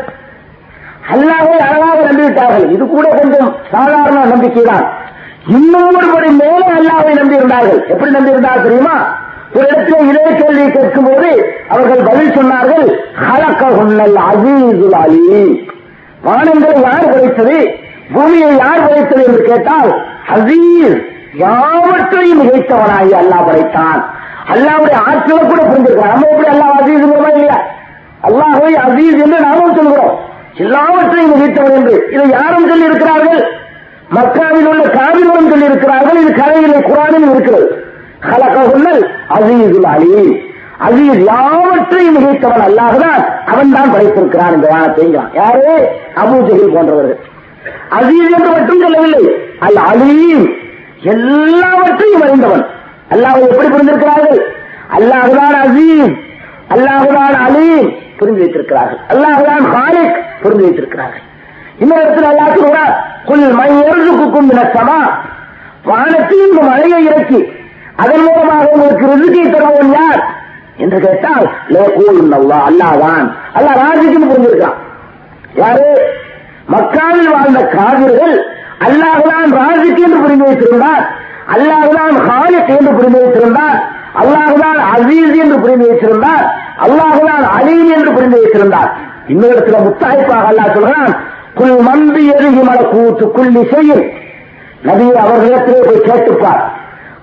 [1.11, 2.71] அல்லாவே அழகாக நம்பிவிட்டார்கள்.
[2.71, 4.87] இது கூட கொஞ்சம் சாதாரண நம்பிக்கைதான்.
[5.47, 7.81] இன்னும் ஒருபடி மேலே அல்லாவை நம்பியிருந்தார்கள்.
[7.89, 8.97] எப்படி நம்பியிருந்தார் தெரியுமா?
[9.55, 11.31] ஒரு இடத்துல இதே கேள்வி கேட்கும் போது
[11.69, 12.87] அவர்கள் பதில் சொன்னார்கள்
[13.29, 15.43] ஹலக்க உன்னல் அசீசுல் அலி
[16.27, 17.57] வானங்களை யார் படைத்தது
[18.15, 19.91] பூமியை யார் படைத்தது என்று கேட்டால்
[20.35, 20.97] அசீஸ்
[21.35, 24.01] யாவற்றையும் மிகைத்தவனாகி அல்லாஹ் படைத்தான்.
[24.53, 27.59] அல்லாவுடைய ஆற்றலை கூட புரிஞ்சிருக்கான் நம்ம எப்படி அல்லாஹ் அசீஸ் இல்லையா?
[28.29, 30.19] அல்லாஹை அசீஸ் என்று நாமும் சொல்கிறோம்.
[30.55, 33.61] எல்லாவற்றையும் மிகைத்தவன் என்று இதை யாரும் சொல்லி இருக்கிறார்கள்
[34.15, 37.85] மக்காவில் உள்ள காவிர்களும் சொல்லி இருக்கிறார்கள் இது கதையிலே குரானில் இருக்கிறது.
[38.21, 43.45] ஹலககுன்னல் அசீதுல் அலி அசீஸ் யாவற்றையும் மிகைத்தவன் அல்லாஹ்தான்.
[43.47, 45.89] அவன் தான் படைத்திருக்கிறான் இந்த வானத்தை யாரு?
[46.15, 47.19] அபூஜகில் போன்றவர்கள்.
[47.91, 49.35] அசீஸ் என்று மட்டும் சொல்லவில்லை.
[49.61, 50.51] அல் அலீம்.
[51.03, 52.67] எல்லாவற்றையும் அறிந்தவன்.
[53.11, 54.43] அல்லாஹ் எப்படி புரிந்திருக்கிறார்கள்?
[54.99, 56.15] அல்லாஹுதான் அசீம்
[56.71, 57.93] அல்லாஹுதான் அலீம்.
[58.17, 58.99] புரிந்து வைத்திருக்கிறார்கள்.
[59.09, 60.31] அல்லாஹுதான் ஹாலிக்.
[60.43, 61.23] புரிந்து வைத்திருக்கிறார்கள்.
[61.79, 65.01] இன்னொரு இடத்துல அல்லாஹ் குல் மையருக்கும் சமா.
[65.85, 67.41] வானத்தில் இந்த மழையை இறக்கி
[67.97, 70.21] அதன் மூலமாக உங்களுக்கு ரிசுக்கை தருவோம் யார்?
[70.77, 74.79] என்று கேட்டால் லேகூல் அல்லா அல்லாதான் அல்லாஹ் ராஜிக்கும் புரிஞ்சிருக்கான்.
[75.55, 75.89] யாரு?
[76.73, 78.37] மக்காவில் வாழ்ந்த காவிர்கள்
[78.87, 81.05] அல்லாஹுதான் ராஜிக்கு என்று புரிந்து வைத்திருந்தார்.
[81.55, 83.79] அல்லாஹுதான் ஹாலிக் என்று புரிந்து வைத்திருந்தார்.
[84.21, 86.45] அல்லாஹுதான் அசீஸ் என்று புரிந்து வைத்திருந்தார்.
[86.85, 88.91] அல்லாஹுதான் அலீம் என்று புரிந்து வைத்திருந்தார்.
[89.29, 91.17] இன்னொரு இடத்துல முத்தாய்ப்பாக அல்லாஹ் சொல்றான்
[91.55, 94.05] குல் மந்தி எருகி மல கூத்து குள்ளி செய்யும்
[94.83, 96.63] நபி அவர்களிடத்திலே போய் கேட்டுப்பார்.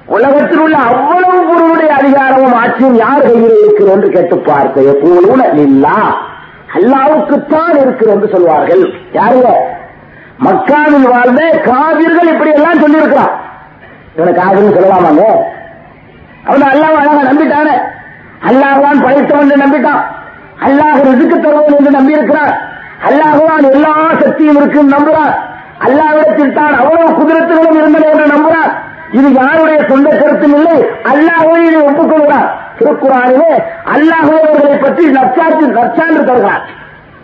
[0.05, 4.85] உலகத்தில் உள்ள அவ்வளவு பொருளுடைய அதிகாரமும் ஆட்சியும் யார் கையில் இருக்கிறோம் என்று கேட்டுப்பார்.
[4.93, 6.17] எப்போதும் இல்லா
[6.75, 8.83] அல்லாவுக்குத்தான் இருக்கிறோம் என்று சொல்வார்கள்.
[9.13, 9.49] யாருங்க?
[10.45, 13.33] மக்காவில் வாழ்ந்த காவிர்கள் இப்படி எல்லாம் சொல்லியிருக்கிறான்.
[14.15, 15.23] இவனை காவிர்னு சொல்லலாமாங்க?
[16.43, 17.75] அவன் அல்லாஹ் அழகா நம்பிட்டானே.
[18.49, 20.03] அல்லாஹான் படைத்தவன் நம்பிட்டான்.
[20.65, 22.53] அல்லாஹ் ரிசுக்கு தருவன் என்று நம்பியிருக்கிறார்.
[23.07, 23.93] அல்லாஹுதான் எல்லா
[24.23, 25.33] சக்தியும் இருக்கும் நம்புறான்
[25.85, 28.71] அல்லாவிடத்தில் தான் அவ்வளவு குதிரத்துகளும் இருந்தன என்று நம்புறான்
[29.17, 30.77] இது யாருடைய சொந்த கருத்தும் இல்லை.
[31.11, 32.49] அல்லாஹே இதை ஒப்புக்கொள்கிறார்.
[32.79, 33.53] திருக்குறானிலே
[33.93, 36.63] அல்லாஹோ அவர்களை பற்றி நற்சாற்று நற்சான்று தருகிறார்.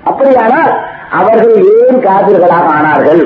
[0.09, 0.71] அப்படியானால்
[1.19, 3.21] அவர்கள் ஏன் காதல்களாக ஆனார்கள்?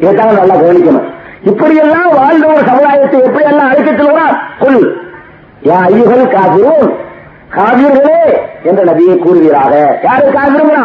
[0.00, 1.08] இதைத்தான் நல்லா கவனிக்கணும்.
[1.50, 4.36] இப்படியெல்லாம் வாழ்ந்த ஒரு சமுதாயத்தை எப்படியெல்லாம் அழைக்க சொல்கிறார்?
[4.62, 4.80] கொள்
[5.68, 6.88] யா ஐயுகள் காதிரும்
[7.56, 8.20] காவிர்களே
[8.68, 9.74] என்ற நபியை கூறுவீராக.
[10.06, 10.84] யாரு காவிருங்களா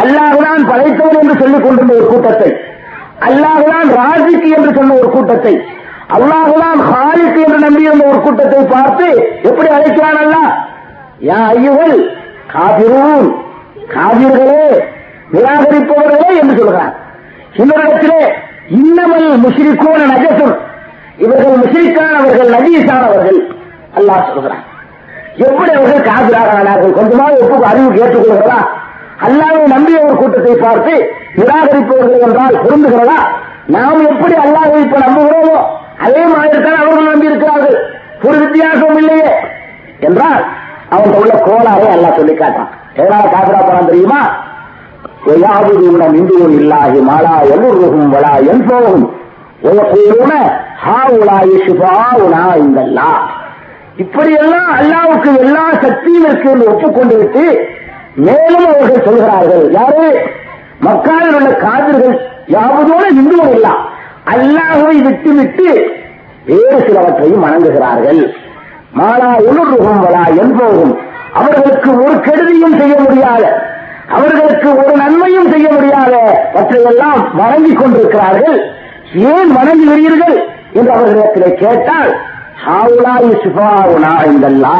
[0.00, 2.50] அல்லாஹுதான் படைத்தவன் என்று சொல்லிக் கொண்டிருந்த ஒரு கூட்டத்தை.
[3.28, 5.54] அல்லாஹுதான் ராஜிக்கு என்று சொன்ன ஒரு கூட்டத்தை.
[6.16, 9.08] அல்லாஹுதான் ஹாலிக்கு என்று நம்பியிருந்த ஒரு கூட்டத்தை பார்த்து
[9.48, 10.36] எப்படி அழைக்கிறான் அல்ல?
[11.28, 11.96] யா ஐயுகள்
[12.52, 13.28] காவிரும்
[13.94, 14.64] காவிர்களே
[15.32, 16.94] நிராகரிப்பவர்களே என்று சொல்கிறார்.
[17.62, 18.18] இன்னொரு
[18.78, 20.56] இன்னமல் முஷ்ரிக்கோன நஜசும்
[21.24, 23.38] இவர்கள் முஷ்ரிக்கானவர்கள் நஜீஸானவர்கள்
[23.98, 24.64] அல்லாஹ் சொல்கிறான்.
[25.46, 28.58] எவ்வளவு காதிராக ஆனார்கள் கொஞ்சமாக ஒப்புக்கு அறிவு ஏற்றுக்கொள்கிறதா?
[29.26, 30.94] அல்லாவை நம்பிய ஒரு கூட்டத்தை பார்த்து
[31.36, 33.18] நிராகரிப்பவர்கள் என்றால் புரிந்துகிறதா?
[33.66, 35.56] நாம் எப்படி அல்லாவை இப்ப நம்புகிறோமோ
[35.98, 37.78] அதே மாதிரிதான் அவர்கள் நம்பி இருக்கிறார்கள்
[38.22, 39.30] ஒரு வித்தியாசமும் இல்லையே
[40.00, 40.42] என்றால்
[40.90, 42.70] அவங்க உள்ள கோளாரை அல்லா சொல்லி காட்டான்.
[42.94, 44.20] எதனால காசுரா போனான் தெரியுமா?
[45.26, 49.04] ஒயாபுதியுடன் இந்துவும் இல்லாகி மாலா எல்லோருக்கும் வளா என் போகும்
[49.62, 50.34] ஒயக்கூறுன
[50.84, 51.92] ஹா உலா இஷுபா
[52.24, 53.08] உலா இந்தல்லா
[54.02, 57.44] இப்படியெல்லாம் அல்லாவுக்கு எல்லா சக்தியும் இருக்கு என்று ஒப்புக்கொண்டு விட்டு
[58.26, 60.08] மேலும் அவர்கள் சொல்கிறார்கள் யாரு
[60.86, 62.16] மக்காவில் உள்ள காதல்கள்
[62.56, 63.74] யாவதோட இந்துவும் இல்லா.
[64.32, 65.68] அல்லாஹை விட்டு விட்டு
[66.48, 68.20] வேறு சிலவற்றையும் வணங்குகிறார்கள்.
[68.98, 70.94] மாலா உணர்வுகும் வலா என்போகும்.
[71.38, 73.44] அவர்களுக்கு ஒரு கெடுதியும் செய்ய முடியாத
[74.16, 76.14] அவர்களுக்கு ஒரு நன்மையும் செய்ய முடியாத
[76.54, 78.58] அவற்றையெல்லாம் வணங்கிக் கொண்டிருக்கிறார்கள்.
[79.32, 80.36] ஏன் வணங்குகிறீர்கள்
[80.78, 82.12] என்று அவர்களிடத்திலே கேட்டால்
[82.64, 84.76] ஹாவுலாயி சுபாவுனா இந்தல்லா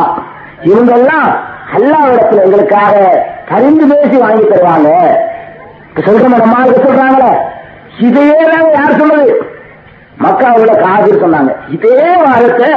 [0.62, 1.28] இவங்கெல்லாம்
[1.76, 2.94] அல்லாவிடத்தில் எங்களுக்காக
[3.50, 4.88] கரிந்து பேசி வாங்கி தருவாங்க.
[6.06, 7.32] சொல்ற நம்மளுக்கு சொல்றாங்களே?
[8.06, 9.34] இதையே தான் யார் சொன்னது?
[10.24, 11.52] மக்கா உள்ள காதிர் சொன்னாங்க.
[11.68, 12.70] இதே வாரத்தை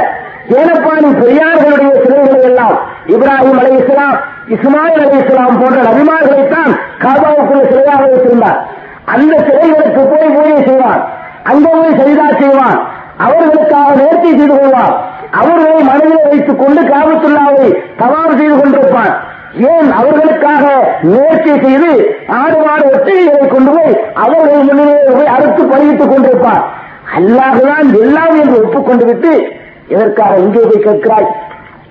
[0.58, 2.78] ஏனப்பாடி பெரியார்களுடைய சிறுவர்கள் எல்லாம்
[3.14, 4.18] இப்ராஹிம் அலை இஸ்லாம்
[4.56, 6.72] இஸ்மாயில் அலி இஸ்லாம் போன்ற நபிமார்களைத்தான்
[7.04, 8.60] காபாவுக்குள்ள சிலையாக வைத்திருந்தார்.
[9.06, 11.02] அந்த சிலைகளுக்கு போய் பூஜை செய்வான்
[11.52, 12.80] அங்க போய் சரிதா செய்வான்
[13.26, 14.96] அவர்களுக்காக நேர்த்தி செய்து கொள்வார்.
[15.40, 19.14] அவர்களை மனதில் வைத்துக் கொண்டு காபத்துள்ளாவை தவாறு செய்து கொண்டிருப்பான்
[19.72, 20.66] ஏன் அவர்களுக்காக
[21.14, 21.92] நேர்ச்சி செய்து
[22.40, 26.64] ஆடு மாடு ஒத்திகைகளை கொண்டு போய் அவர்கள் முன்னிலையில் போய் அறுத்து பழகித்துக் கொண்டிருப்பான்
[27.18, 29.34] அல்லாஹுதான் எல்லாம் என்று ஒப்புக்கொண்டு விட்டு
[29.88, 31.28] எதற்காக இங்கே போய் கேட்கிறாய்?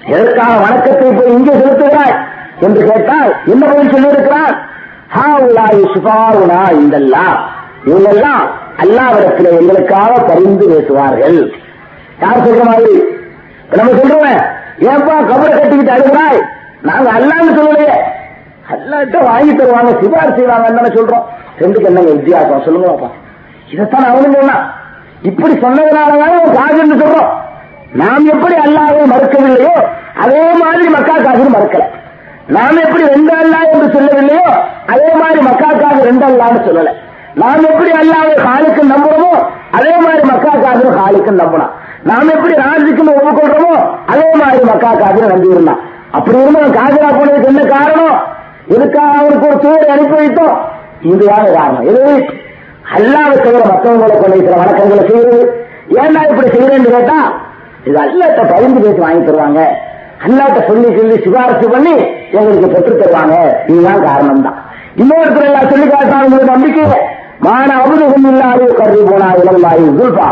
[0.06, 2.14] எதற்காக வணக்கத்தை போய் இங்கே செலுத்துகிறாய்?
[2.60, 4.54] என்று கேட்டால் என்ன பதில் சொல்லியிருக்கிறார்?
[5.16, 7.38] ஹாவுலாய் சுபாவுனா இந்தெல்லாம்
[7.84, 8.46] இவங்கெல்லாம்
[8.82, 11.52] அல்லாவிடத்தில் எங்களுக்காக பரிந்து பேசுவார்கள்.
[12.20, 13.02] யார் சொல்ற மாதிரி?
[13.70, 14.40] நம்ம சொல்றோம்
[14.78, 16.40] ஏப்பா கபரை கட்டிக்கிட்டு அழுகிறாய்?
[16.82, 17.96] நாங்க அல்லான்னு சொல்லலையே.
[18.72, 21.24] அல்லாட்ட வாங்கி தருவாங்க சிபார் செய்வாங்கன்னு தானே சொல்றோம்.
[21.58, 23.08] ரெண்டுக்கு என்னங்க வித்தியாசம் சொல்லுங்க பாப்பா.
[23.70, 24.74] இதைத்தான் அவனும் சொன்னா.
[25.22, 27.30] இப்படி சொன்னதுனாலதான் அவன் காதுன்னு சொல்றோம்.
[27.92, 29.72] நாம் எப்படி அல்லாவை மறுக்கவில்லையோ
[30.16, 31.84] அதே மாதிரி மக்கா காசு மறுக்கல.
[32.46, 34.44] நாம் எப்படி ரெண்டு அல்லா என்று சொல்லவில்லையோ
[34.86, 36.94] அதே மாதிரி மக்கா காசு ரெண்டு அல்லான்னு சொல்லலை.
[37.40, 39.32] நாம் எப்படி அல்லாவை காலுக்கு நம்புறோமோ
[39.76, 41.72] அதே மாதிரி மக்கா காசு காலுக்கு நம்பணும்
[42.08, 43.74] நாம் எப்படி ராஜுக்குன்னு ஒப்புக்கொள்றோமோ
[44.12, 45.82] அதே மாதிரி மக்கா காசு நம்பி இருந்தான்
[46.16, 48.16] அப்படி இருந்தோம் காஜரா போனதுக்கு என்ன காரணம்?
[48.74, 50.56] இதுக்காக அவருக்கு ஒரு தூரை அனுப்பி வைத்தோம்?
[51.10, 51.84] இதுதான் காரணம்.
[51.90, 52.02] எது
[52.96, 55.38] அல்லாத செய்யற மற்றவங்களை கொண்டு சில வணக்கங்களை செய்யறது
[56.00, 57.18] ஏன்டா இப்படி செய்யறேன்னு கேட்டா
[57.88, 59.60] இது அல்லாட்ட பயந்து பேசி வாங்கி தருவாங்க.
[60.26, 61.94] அல்லாட்ட சொல்லி சொல்லி சிபாரசு பண்ணி
[62.38, 63.36] எங்களுக்கு பெற்று தருவாங்க.
[63.70, 64.58] இதுதான் காரணம் தான்
[65.00, 66.84] இன்னொருத்தர் எல்லாம் சொல்லி காட்டாங்க உங்களுக்கு நம்பிக்கை
[67.40, 70.28] மான அபுதகம் இல்லாது கருதி போனா இளந்தாயி உல்பா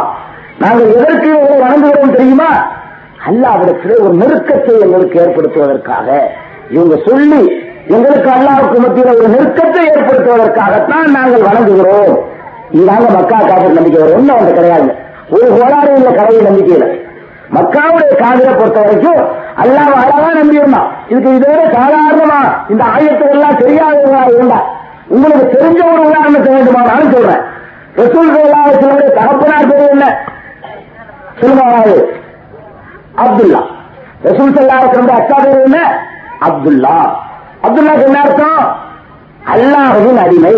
[0.58, 2.50] நாங்கள் எதற்கு வணங்குகிறோம் தெரியுமா?
[3.26, 6.18] அல்லாவிடத்தில் ஒரு நெருக்கத்தை எங்களுக்கு ஏற்படுத்துவதற்காக.
[6.70, 7.52] இவங்க சொல்லி
[7.86, 12.14] எங்களுக்கு அல்லாவுக்கு மத்தியில் ஒரு நெருக்கத்தை ஏற்படுத்துவதற்காகத்தான் நாங்கள் வணங்குகிறோம்.
[12.70, 14.02] இதாங்க மக்கா காதல் நம்பிக்கை.
[14.02, 14.94] வரும் ஒன்றும் அவங்க கிடையாது.
[15.30, 17.06] ஒரு கோளாறு இல்ல கடவுள் நம்பிக்கையில.
[17.54, 19.20] மக்காவுடைய காதலை பொறுத்த வரைக்கும்
[19.62, 22.40] அல்லாஹ் அழகா நம்பியிருந்தான் இதுக்கு இதோட சாதாரணமா?
[22.68, 24.77] இந்த ஆயத்தை எல்லாம் தெரியாதவங்களா இருந்தா?
[25.08, 27.42] உங்களுக்கு தெரிஞ்ச ஒரு உதாரணத்தை வேண்டுமானாலும் சொல்றேன்.
[27.96, 30.06] ரசூல் சிலருடைய தகப்பனார் பேர் என்ன?
[31.40, 32.04] சொல்லுவாங்க
[33.16, 33.62] அப்துல்லா.
[34.22, 35.78] ரசூல் சல்லாஹ் அக்கா பேர் என்ன?
[36.40, 36.96] அப்துல்லா.
[37.62, 38.62] அப்துல்லாக்கு என்ன அர்த்தம்?
[39.46, 40.56] அல்லாஹின் அடிமை.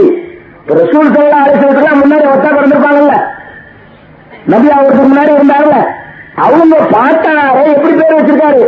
[0.67, 3.17] ரசூல் சல்லா அலிசத்துக்கு முன்னாடி ஒத்தா பிறந்திருப்பாங்கல்ல?
[4.47, 5.79] நபி அவருக்கு முன்னாடி இருந்தாங்கல்ல
[6.37, 8.63] அவங்க பாட்டாரே எப்படி பேர் வச்சிருக்காரு?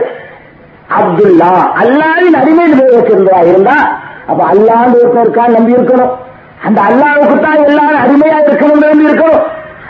[0.99, 1.53] அப்துல்லா.
[1.83, 3.77] அல்லாவின் அடிமையில் பேர் வச்சிருந்தா இருந்தா?
[4.27, 6.13] அப்ப அல்லாண்டு ஒருத்தருக்கா நம்பி இருக்கணும்.
[6.67, 9.43] அந்த அல்லாவுக்கு தான் எல்லாரும் அருமையா இருக்கணும் நம்பி இருக்கணும்.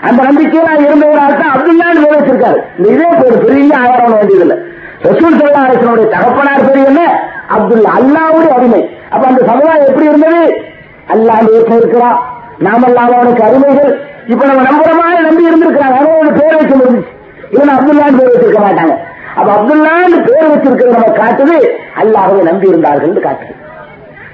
[0.02, 2.60] அந்த நம்பிக்கையில இருந்தவரால் தான் அப்துல்லான்னு வேலை வச்சிருக்காரு.
[2.76, 4.56] இதே ஒரு பெரிய ஆயிரம் வேண்டியதில்லை.
[5.02, 7.02] ரசூல் சல்லா அரசனுடைய தகப்பனார் பெரிய என்ன?
[7.50, 8.96] அப்துல்லா அல்லாவுடைய அடிமை.
[9.10, 10.64] அப்ப அந்த சமுதாயம் எப்படி இருந்தது?
[11.06, 12.18] அல்லாண்டு ஒருத்தர் இருக்கிறான்.
[12.58, 14.90] நாமெல்லாம் அவனுக்கு அருமைகள் இப்ப நம்ம நம்புற
[15.22, 15.96] நம்பி இருந்திருக்கிறாங்க.
[15.96, 17.12] அவன் பேர் வைக்க முடிஞ்சிச்சு.
[17.50, 18.94] இவன் அப்துல்லான்னு பேர் வச்சிருக்க மாட்டாங்க.
[19.36, 21.56] அப்ப அப்துல்லான்னு பேர் வச்சிருக்கிறது நம்ம காட்டுது
[22.02, 23.54] அல்லாஹவை நம்பி இருந்தார்கள் காட்டுது.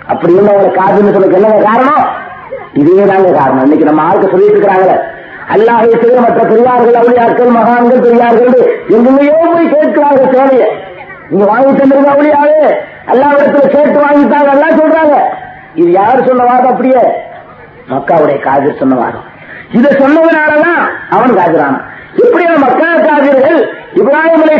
[0.09, 2.05] அப்படி அவங்க காதுன்னு சொல்லுக்கு என்ன காரணம்?
[2.73, 3.65] இதே தாங்க காரணம்.
[3.65, 4.97] இன்னைக்கு நம்ம ஆளுக்கு சொல்லிட்டு இருக்கிறாங்களே.
[5.55, 8.57] அல்லாஹை செய்ய மற்ற பெரியார்கள் அவளியாக்கள் மகான்கள் பெரியார்கள்
[8.97, 10.69] எங்கேயோ போய் கேட்கிறார்கள் சேவையை
[11.31, 12.61] நீங்க வாங்கி தந்திருக்க அவளியாவே
[13.13, 15.17] அல்லாவிடத்துல கேட்டு வாங்கிட்டாங்க எல்லாம் சொல்றாங்க.
[15.75, 17.03] இது யார் சொன்ன வாதம் அப்படியே?
[17.91, 19.27] மக்காவுடைய காதிர் சொன்ன வாதம்
[19.71, 21.77] இதை சொன்னதுனாலதான் அவன் காதிரான
[22.15, 23.61] இப்படியான மக்கா காதிர்கள்
[23.95, 24.57] இப்ராஹிம் அலை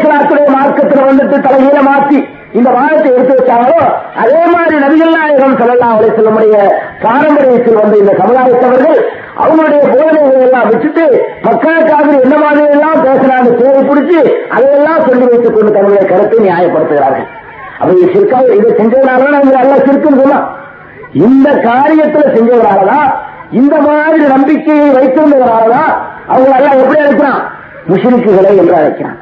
[0.57, 2.19] மார்க்கத்தில் வந்துட்டு தலையில மாத்தி
[2.53, 3.81] இந்த வாதத்தை எடுத்து வச்சாங்களோ?
[4.17, 6.71] அதே மாதிரி நபிகள் நாயகம் அவரை அலிசல்லமுடைய
[7.03, 9.01] பாரம்பரியத்தில் வந்த இந்த சமுதாயத்தவர்கள்
[9.39, 15.73] அவங்களுடைய போதனைகளை எல்லாம் வச்சுட்டு மக்களுக்காக என்ன மாதிரி எல்லாம் பேசுறாங்க தேவை பிடிச்சி அதையெல்லாம் சொல்லி வைத்துக் கொண்டு
[15.73, 17.29] தன்னுடைய கருத்தை நியாயப்படுத்துகிறார்கள்.
[17.79, 20.57] அப்ப இது சிற்கா இதை செஞ்சதுனால அவங்க அல்ல சிற்குன்னு சொன்னா
[21.13, 23.15] இந்த காரியத்துல செஞ்சவராலதான்
[23.51, 25.93] இந்த மாதிரி நம்பிக்கையை வைத்திருந்தவராலதான்
[26.27, 27.51] அவங்க எல்லாம் எப்படி அழைக்கிறான்?
[27.89, 29.19] முஷிரிக்குகளை என்று அழைக்கிறான்.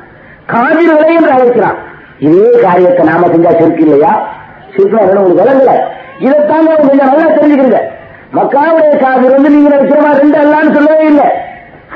[0.52, 1.85] காவிர்களை என்று அழைக்கிறான்.
[2.18, 4.28] இதே காரியத்தை நாம செஞ்சா சிறுக்கு இல்லையா?
[4.76, 5.74] சிறுக்கு உங்களுக்கு விளங்கல.
[6.24, 7.80] இதைத்தாங்க அவங்க கொஞ்சம் நல்லா தெரிஞ்சுக்கிறீங்க.
[8.34, 11.26] மக்காவுடைய காவிர் வந்து நீங்க நினைக்கிற ரெண்டு அல்லான்னு சொல்லவே இல்லை.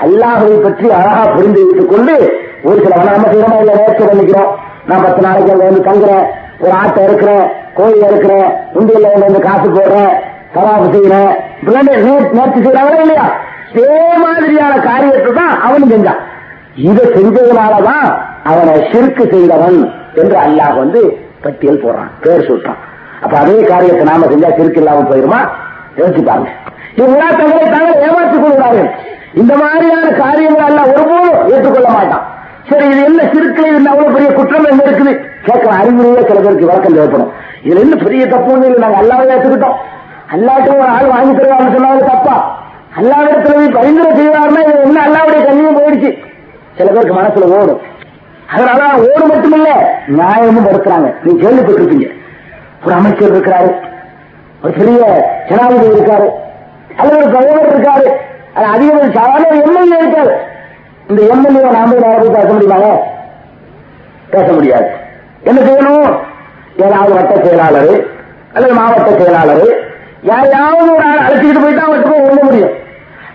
[0.02, 4.48] அல்லாஹை பற்றி அழகா புரிந்து வைத்துக் கொண்டு ஒரு சில நம்ம செய்யறோமா இல்ல நேற்று பண்ணிக்கிறோம்
[4.86, 6.26] நான் பத்து நாளைக்கு அங்க வந்து தங்குறேன்.
[6.58, 10.12] ஒரு ஆட்டை இருக்கிறேன் கோயில் இருக்கிறேன் உண்டியில் வந்து காசு போடுறேன்
[10.54, 11.34] சவாபு செய்யறேன்.
[11.66, 13.32] நேர்த்தி நே- செய்யறாங்களா இல்லையா?
[13.74, 16.18] இதே மாதிரியான காரியத்தை தான் அவனும் செஞ்சான்.
[16.74, 19.92] இதை செஞ்சதுனாலதான் அவனை சிறுக்கு செய்தவன்.
[20.14, 21.00] என்று அல்லாஹ் வந்து
[21.40, 22.80] பட்டியல் போடுறான் பேர் சொல்றான்.
[23.22, 25.40] அப்ப அதே காரியத்தை நாம செஞ்சா சிறுக்கு இல்லாம போயிருமா?
[25.96, 26.50] யோசிச்சு பாருங்க.
[26.96, 28.90] இவங்களா தங்களை தாங்கள் ஏமாற்றிக் கொள்கிறார்கள்.
[29.34, 32.24] இந்த மாதிரியான காரியங்கள் எல்லாம் ஒருபோதும் ஏற்றுக்கொள்ள மாட்டான்.
[32.70, 35.12] சரி இது என்ன சிறுக்கு இது அவ்வளவு பெரிய குற்றம் என்ன இருக்குது?
[35.44, 37.32] கேட்கிற அறிவுரையே சில பேருக்கு வழக்கம் தேவைப்படும்.
[37.64, 39.78] இதுல என்ன பெரிய தப்பு ஒண்ணு இல்லை நாங்க அல்லாவே ஏற்றுக்கிட்டோம்.
[40.34, 42.36] அல்லாட்ட ஒரு ஆள் வாங்கி தருவாங்க சொன்னாலும் தப்பா?
[42.98, 46.18] அல்லாவிடத்துல போய் பரிந்துரை செய்வாருன்னா இது என்ன அல்லாவுடைய கண்ணியும் போயிடுச்சு.
[46.76, 47.80] சில பேருக்கு மனசுல ஓடும்.
[48.54, 49.68] அதனால ஓடு மட்டுமில்ல
[50.06, 52.08] நியாயமும் படுத்துறாங்க நீ கேள்விப்பட்டிருப்பீங்க
[52.84, 53.72] ஒரு அமைச்சர் இருக்கிறாரு.
[54.62, 56.28] ஒரு பெரிய ஜனாதிபதி இருக்காரு.
[56.96, 58.08] அல்லது ஒரு தலைவர் இருக்காரு.
[58.62, 60.32] அது சாதாரண எம்எல்ஏ இருக்காரு.
[61.08, 62.96] இந்த எம்எல்ஏ நாம நேரம் போய் பேச முடியுமாங்க?
[64.30, 64.90] பேச முடியாது.
[65.42, 66.18] என்ன செய்யணும்?
[66.76, 68.04] ஏதாவது வட்ட செயலாளர்
[68.52, 69.68] அல்லது மாவட்ட செயலாளர்
[70.22, 72.72] யாரையாவது ஒரு ஆள் அழைச்சிக்கிட்டு போயிட்டா அவருக்கு போய் முடியும்.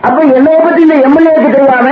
[0.02, 1.90] அப்ப என்னை பத்தி இந்த எம்எல்ஏக்கு தெரியாம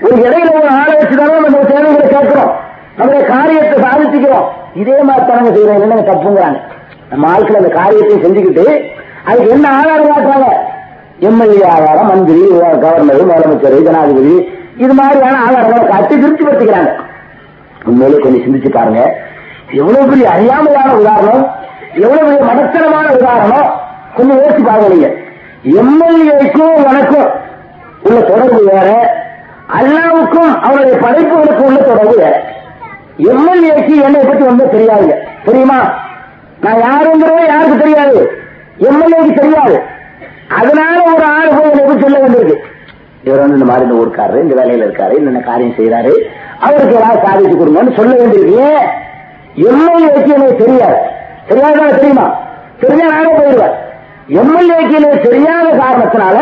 [0.00, 2.63] ஒரு இடையில ஒரு ஆளை வச்சுதானே நம்ம சேவைகளை கேட்கிறோம்.
[2.96, 4.46] நம்முடைய காரியத்தை சாதிச்சுக்கிறோம்.
[4.74, 5.80] இதே மாதிரி தனங்க செய்யறோம்.
[5.80, 6.60] என்னங்க தப்புங்கிறாங்க.
[7.10, 8.92] நம்ம ஆட்கள் அந்த காரியத்தை செஞ்சுக்கிட்டு
[9.24, 10.48] அதுக்கு என்ன ஆதாரம் காட்டுறாங்க?
[11.18, 12.48] எம்எல்ஏ ஆதாரம் மந்திரி
[12.80, 16.92] கவர்னர் முதலமைச்சர் ஜனாதிபதி இது மாதிரியான ஆதாரங்களை காட்டி திருப்தி படுத்திக்கிறாங்க
[17.84, 19.16] உண்மையிலே கொஞ்சம் சிந்திச்சு பாருங்க.
[19.72, 21.54] எவ்வளவு பெரிய அறியாமையான உதாரணம்.
[21.94, 23.80] எவ்வளவு பெரிய மனத்தனமான உதாரணம்.
[24.16, 25.10] கொஞ்சம் யோசிச்சு பாருங்க நீங்க.
[25.64, 27.30] எம்எல்ஏக்கும் வணக்கம்
[28.02, 29.16] உள்ள தொடர்பு வேற.
[29.80, 32.53] அல்லாவுக்கும் அவருடைய படைப்புகளுக்கும் உள்ள தொடர்பு வேற.
[33.18, 35.78] எம்எல்ஏக்கு என்னை பத்தி ஒன்றும் தெரியாதுங்க தெரியுமா
[36.60, 38.30] நான் யாருங்கிறத யாருக்கு தெரியாது?
[38.78, 39.82] எம்எல்ஏக்கு தெரியாது.
[40.48, 42.64] அதனால ஒரு ஆள் போய் என்னை சொல்ல வந்திருக்கு.
[43.24, 46.12] இவர் வந்து இந்த மாதிரி இந்த ஊருக்காரு இந்த வேலையில இருக்காரு இந்த காரியம் செய்யறாரு
[46.60, 48.68] அவருக்கு ஏதாவது சாதிச்சு கொடுங்கன்னு சொல்ல வேண்டியிருக்கு
[49.56, 50.96] எம்எல்ஏக்கு எனக்கு தெரியாது.
[51.48, 52.36] தெரியாதா தெரியுமா?
[52.80, 53.74] தெரிஞ்சா நானே போயிடுவேன்.
[54.28, 56.38] எம்எல்ஏக்கு எனக்கு தெரியாத காரணத்தினால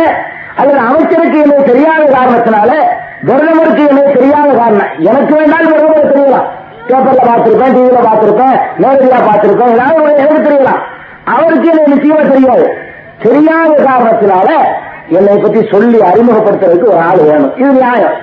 [0.56, 2.72] அல்லது அமைச்சருக்கு எனக்கு தெரியாத காரணத்தினால
[3.24, 4.88] பிரதமருக்கு எனக்கு தெரியாத காரணம்.
[4.98, 6.48] எனக்கு வேண்டாம் பிரதமர் தெரியலாம்.
[6.88, 9.74] பேப்பர்ல பார்த்திருப்பேன் டிவியில பார்த்திருப்பேன் நேரடியா பார்த்திருப்பேன்.
[9.74, 10.82] ஏதாவது ஒரு எனக்கு தெரியலாம்
[11.24, 12.66] அவருக்கு எனக்கு நிச்சயமா தெரியாது
[13.18, 14.48] தெரியாத காரணத்தினால
[15.08, 17.56] என்னை பத்தி சொல்லி அறிமுகப்படுத்துறதுக்கு ஒரு ஆள் வேணும்.
[17.56, 18.16] இது நியாயம்.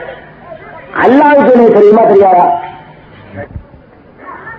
[1.04, 2.46] அல்லாவுக்கு எனக்கு தெரியுமா தெரியாதா?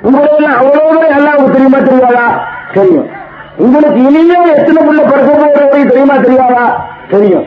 [0.03, 2.27] உங்களுக்கு அவ்வளவு அல்லாவுக்கு தெரியுமா தெரியாதா?
[2.75, 3.09] தெரியும்.
[3.57, 6.85] உங்களுக்கு இனியும் எத்தனை புள்ள பிறக்க போறவரை தெரியுமா தெரியாதா?
[7.09, 7.47] தெரியும்.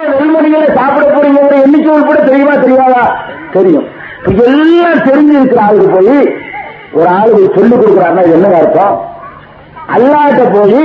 [0.00, 3.02] நெல்மணிகளை சாப்பிட போறீங்க எண்ணிக்கை உட்பட தெரியுமா தெரியாதா?
[3.52, 3.88] தெரியும்.
[4.24, 6.18] எல்லாம் தெரிஞ்சிருக்கிற ஆளுக்கு போய்
[6.92, 8.96] ஒரு ஆளுக்கு சொல்லிக் கொடுக்குறாருன்னா என்ன அர்த்தம்?
[9.94, 10.82] அல்லாட்ட போய்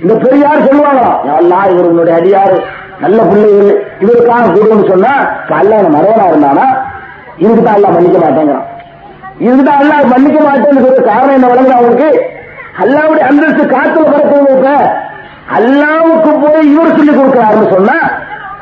[0.00, 2.56] இந்த பெரியார் சொல்லுவாங்களாம் அல்லா இவர் உன்னுடைய அடியாரு
[3.00, 3.70] நல்ல பிள்ளைகள்
[4.00, 6.66] இவருக்கான குருன்னு சொன்னா இப்ப மரவனா இருந்தானா?
[7.36, 8.66] இதுக்கு தான் அல்லா மன்னிக்க மாட்டேங்கிறான்.
[9.38, 12.10] இதுக்கு தான் அல்லா மன்னிக்க மாட்டேன்னு சொல்ற காரணம் என்ன வழங்குற அவனுக்கு?
[12.82, 14.76] அல்லாவுடைய அந்தஸ்து காத்துல பறக்கிறது இப்ப.
[15.50, 17.96] அல்லாவுக்கு போய் இவர் சொல்லிக் கொடுக்கிறாருன்னு சொன்னா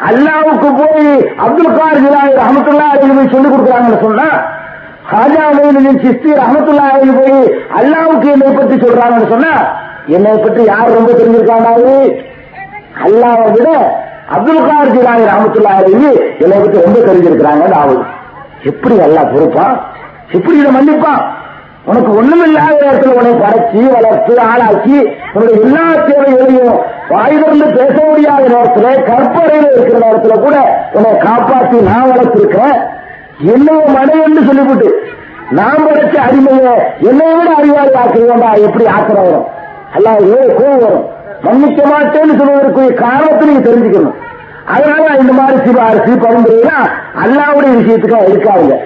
[0.03, 1.11] அல்லாவுக்கு போய்
[1.45, 4.29] அப்துல் கார் ஜிலாய் ரஹமத்துல்லா அலைஹி போய் சொல்லி கொடுக்குறாங்கன்னு சொன்னா
[5.11, 7.43] ஹாஜா மொய்னுதீன் சிஸ்தி ரஹமத்துல்லா அலைஹி போய்
[7.79, 9.53] அல்லாவுக்கு என்னை பற்றி சொல்றாங்கன்னு சொன்னா
[10.09, 11.69] என்னை பற்றி யார் ரொம்ப தெரிஞ்சிருக்காங்க
[13.03, 13.69] அல்லாவை விட
[14.35, 18.03] அப்துல் கார் ஜிலாய் ரஹமத்துல்லா அலைஹி என்னை பற்றி ரொம்ப தெரிஞ்சிருக்கிறாங்க ஆகுது.
[18.71, 19.77] எப்படி அல்லா பொறுப்பான்?
[20.29, 21.23] எப்படி இதை மன்னிப்பான்?
[21.87, 24.99] உனக்கு ஒண்ணுமில்லாத இடத்துல உன்னை படைச்சி வளர்த்து ஆளாக்கி
[25.33, 26.77] உன்னுடைய எல்லா தேவைகளையும்
[27.13, 30.57] வாயிலிருந்து பேச முடியாத நேரத்தில் கற்பறையில இருக்கிற நேரத்தில் கூட
[30.93, 32.79] உன்னை காப்பாற்றி நான் வளர்த்திருக்கிறேன்.
[33.39, 34.91] என்னைய மனைவின்னு சொல்லிவிட்டு
[35.51, 36.67] நான் படைச்ச அடிமைய
[37.01, 39.47] என்னை விட அறிவாளி ஆக்குறீங்கடா எப்படி ஆக்கிற வரும்?
[39.95, 41.07] அல்ல ஏ கோவம் வரும்.
[41.43, 44.19] மன்னிக்க மாட்டேன்னு சொல்வதற்குரிய காரணத்தை நீங்க தெரிஞ்சுக்கணும்.
[44.67, 46.77] அதனால இந்த மாதிரி சிபாரிசு பரிந்துரைனா
[47.23, 48.77] அல்லாவுடைய விஷயத்துக்கு எடுக்காதுங்க.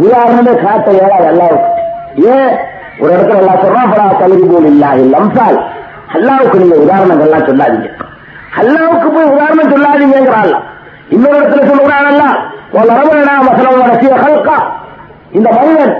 [0.00, 1.68] உதாரணமே காட்ட ஏழா அல்லாவுக்கு.
[2.14, 2.52] ஏன்?
[3.00, 5.60] ஒரு இடத்துல எல்லாம் சொல்றான் படா தகுதி போல் இல்லா லம்சால்
[6.14, 7.90] அல்லாவுக்கு நீங்க உதாரணங்கள்லாம் சொல்லாதீங்க.
[8.60, 10.54] அல்லாவுக்கு போய் உதாரணம் சொல்லாதீங்கிறாள்
[11.08, 12.24] இன்னொரு இடத்துல சொல்லுகிறான் அல்ல
[12.72, 13.34] ரமணனா
[15.32, 15.94] இந்த மனிதன்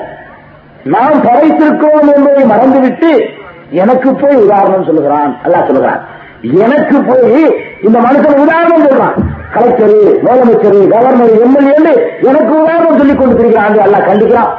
[0.84, 3.28] நாம் படைத்திருக்கிறோம் என்பதை மறந்துவிட்டு
[3.70, 5.36] எனக்கு போய் உதாரணம் சொல்லுகிறான்.
[5.44, 6.00] அல்லாஹ் சொல்லுகிறான்.
[6.40, 9.16] எனக்கு போய் இந்த மனுஷன் உதாரணம் சொல்றான்.
[9.50, 9.94] கலெக்டர்
[10.24, 14.50] முதலமைச்சர் கவர்னர் எம்எல்ஏ எனக்கு உதாரணம் சொல்லிக் கொண்டு திரிகிறான் அல்லாஹ் கண்டிக்கிறான்.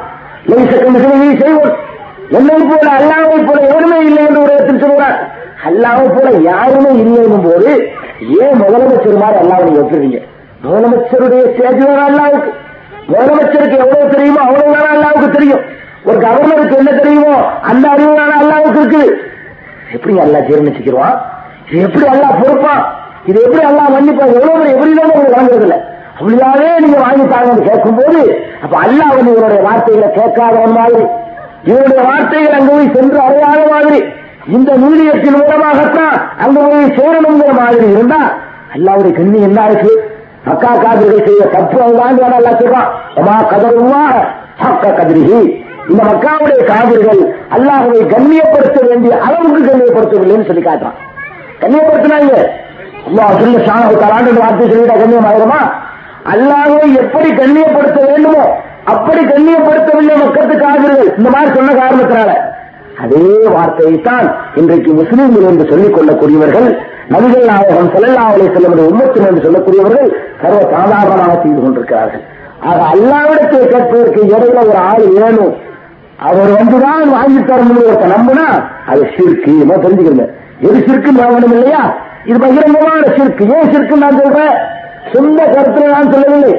[0.44, 1.90] நீ செய்வோம்.
[2.30, 5.28] என்னை போல அல்லாவை போல எவருமே இல்லை என்று ஒரு இடத்தில் சொல்கிறார்
[5.62, 7.72] அல்லாவை போல யாருமே இல்லைன்னும் போது
[8.38, 10.20] ஏன் முதலமைச்சர் மாதிரி அல்லாவை நீங்க ஒத்துறீங்க
[10.64, 12.50] முதலமைச்சருடைய ஸ்டேஜ் தான் அல்லாவுக்கு.
[13.08, 15.62] முதலமைச்சருக்கு எவ்வளவு தெரியுமோ அவ்வளவுதான் அல்லாவுக்கு தெரியும்.
[16.04, 17.34] ஒரு கவர்னருக்கு என்ன தெரியுமோ
[17.70, 19.02] அந்த அறிவு தானே அல்லாவுக்கு இருக்கு
[19.94, 21.16] எப்படி அல்லா ஜீர்ணிச்சுக்கிறான்
[21.68, 22.82] இது எப்படி அல்லா பொறுப்பான்
[23.28, 24.24] இது எப்படி அல்லா மன்னிப்பா?
[24.32, 25.76] எவ்வளவு பெரிய எப்படி தான் உங்களுக்கு வழங்குறது இல்ல
[26.14, 28.20] அப்படியாவே நீங்க வாங்கித்தாங்கன்னு கேட்கும் போது
[28.62, 31.04] அப்ப அல்லா வந்து இவருடைய வார்த்தைகளை கேட்காதவன் மாதிரி
[31.68, 34.00] இவருடைய வார்த்தைகள் அங்கு போய் சென்று அடையாத மாதிரி
[34.46, 38.20] இந்த மீடியத்தின் மூலமாகத்தான் அங்கு போய் சேரணுங்கிற மாதிரி இருந்தா
[38.74, 39.92] அல்லாவுடைய கண்ணி என்ன இருக்கு?
[40.46, 42.88] மக்கா காதிரிகள் செய்த தப்பு அவங்க அல்லா சொல்றான்
[43.20, 44.02] எமா கதருவா
[44.62, 45.40] ஹக்க கதிரிகி
[45.90, 47.20] இந்த மக்காவுடைய காவிர்கள்
[47.56, 50.98] அல்லாஹுவை கண்ணியப்படுத்த வேண்டிய அளவுக்கு கண்ணியப்படுத்தவில்லைன்னு சொல்லி காட்டுறான்.
[51.60, 52.34] கண்ணியப்படுத்தினாங்க
[53.08, 55.60] அல்லாஹ் சொல்ல ஷானு தராண்டு வார்த்தை சொல்லிட்டா கண்ணியம் ஆயிருமா
[56.24, 58.44] அல்லாஹை எப்படி கண்ணியப்படுத்த வேண்டுமோ
[58.84, 62.30] அப்படி கண்ணியப்படுத்தவில்லை மக்கத்து காவிர்கள் இந்த மாதிரி சொன்ன காரணத்தினால.
[63.02, 63.22] அதே
[63.54, 64.26] வார்த்தையைத்தான்
[64.60, 66.68] இன்றைக்கு முஸ்லீம்கள் என்று சொல்லிக் கொள்ளக்கூடியவர்கள்
[67.12, 70.10] நபிகள் நாயகம் செல்லல்லா அலை செல்லமுடைய உம்மத்தின் என்று சொல்லக்கூடியவர்கள்
[70.42, 72.24] சர்வ சாதாரணமாக செய்து கொண்டிருக்கிறார்கள்.
[72.68, 75.54] ஆக அல்லாவிடத்தை கேட்பதற்கு இடையில ஒரு ஆள் வேணும்.
[76.28, 78.46] அவர் வந்துதான் வாங்கி தர முடியும் நம்பினா
[78.90, 80.26] அது சிற்கு என்ன தெரிஞ்சுக்கல
[80.66, 81.82] எது சிற்கு வேணும் இல்லையா?
[82.28, 84.54] இது பகிரங்கமான சிற்கு ஏன் சிற்கு நான் சொல்றேன்?
[85.12, 86.54] சொந்த கருத்துல நான் சொல்லவில்லை.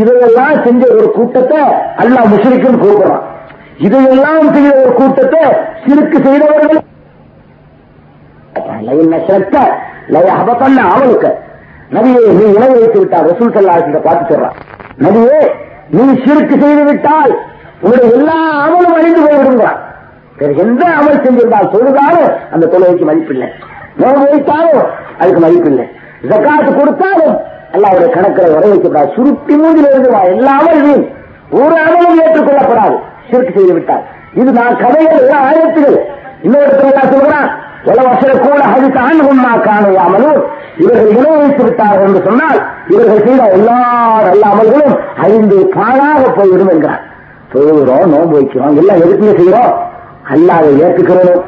[0.00, 1.60] இதையெல்லாம் செஞ்ச ஒரு கூட்டத்தை
[2.02, 3.24] அல்லாஹ் முஸ்லிக்குன்னு கூப்பிடுறான்.
[3.86, 5.42] இதையெல்லாம் செய்த ஒரு கூட்டத்தை
[5.84, 6.82] சிறுக்கு செய்தவர்கள்.
[10.40, 11.30] அபத்தல்ல அவளுக்கு.
[11.94, 14.56] நபியே நீ இணை வைத்து விட்டால் ரசூல் சல்லாஹிட்ட பார்த்து சொல்றான்.
[15.04, 15.40] நபியே
[15.96, 17.32] நீ சிறுக்கு செய்து விட்டால்
[17.80, 19.80] உங்களுடைய எல்லா அமலும் அழிந்து போய்விடுங்கிறான்
[20.38, 23.48] வேற எந்த அமல் செஞ்சிருந்தால் தொழுதாலும் அந்த தொழுகைக்கு மதிப்பில்லை.
[23.96, 24.84] நோய் வைத்தாலும்
[25.18, 25.86] அதுக்கு மதிப்பில்லை.
[26.30, 27.34] ஜக்காத்து கொடுத்தாலும்
[27.74, 29.14] அல்லாவுடைய கணக்கில் உரை வைக்கப்படாது.
[29.16, 30.54] சுருட்டி மூஞ்சில் இருந்து எல்லா
[30.86, 30.94] நீ
[31.62, 32.96] ஒரு அமலும் ஏற்றுக்கொள்ளப்படாது.
[33.34, 35.98] சிறுக்கு செய்து விட்டார் இது நான் கதைகள் எல்லாம் ஆயிரத்துகள்
[36.42, 37.50] இன்னொருத்தர் சொல்கிறான் சொல்றான்
[37.88, 40.38] உலவசர கூட ஹரித்த ஆண்குமா காணையாமலும்
[40.76, 43.76] இவர்கள் இணைவைத்து விட்டார்கள் என்று சொன்னால் இவர்கள் செய்த எல்லா
[44.22, 44.94] நல்ல அமல்களும்
[45.26, 47.02] ஐந்து பாழாக போய்விடும் என்கிறார்.
[47.52, 49.74] தொழுகிறோம் நோன்பு வைக்கிறோம் எல்லாம் எதுக்குமே செய்யறோம்
[50.28, 51.42] அல்லாத ஏற்றுக்கிறோம்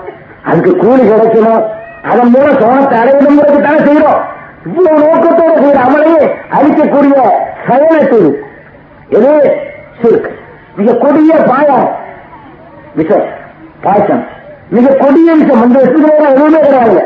[0.45, 1.63] அதுக்கு கூலி கிடைக்கணும்
[2.11, 4.21] அதன் மூலம் சோனத்தை அடையணுங்கிறது தானே செய்யறோம்
[4.67, 7.17] இவ்வளவு நோக்கத்தோடு செய்யற அமலையே அழிக்கக்கூடிய
[7.67, 8.01] செயலை
[9.11, 9.33] எது?
[10.01, 10.31] சிறுக்கு.
[10.79, 11.69] மிக கொடிய பாய.
[12.99, 13.27] விஷம்
[13.85, 14.25] பாய்ச்சம்
[14.69, 17.03] மிக கொடிய விஷம் அந்த விஷயத்துல எதுவுமே கிடையாது.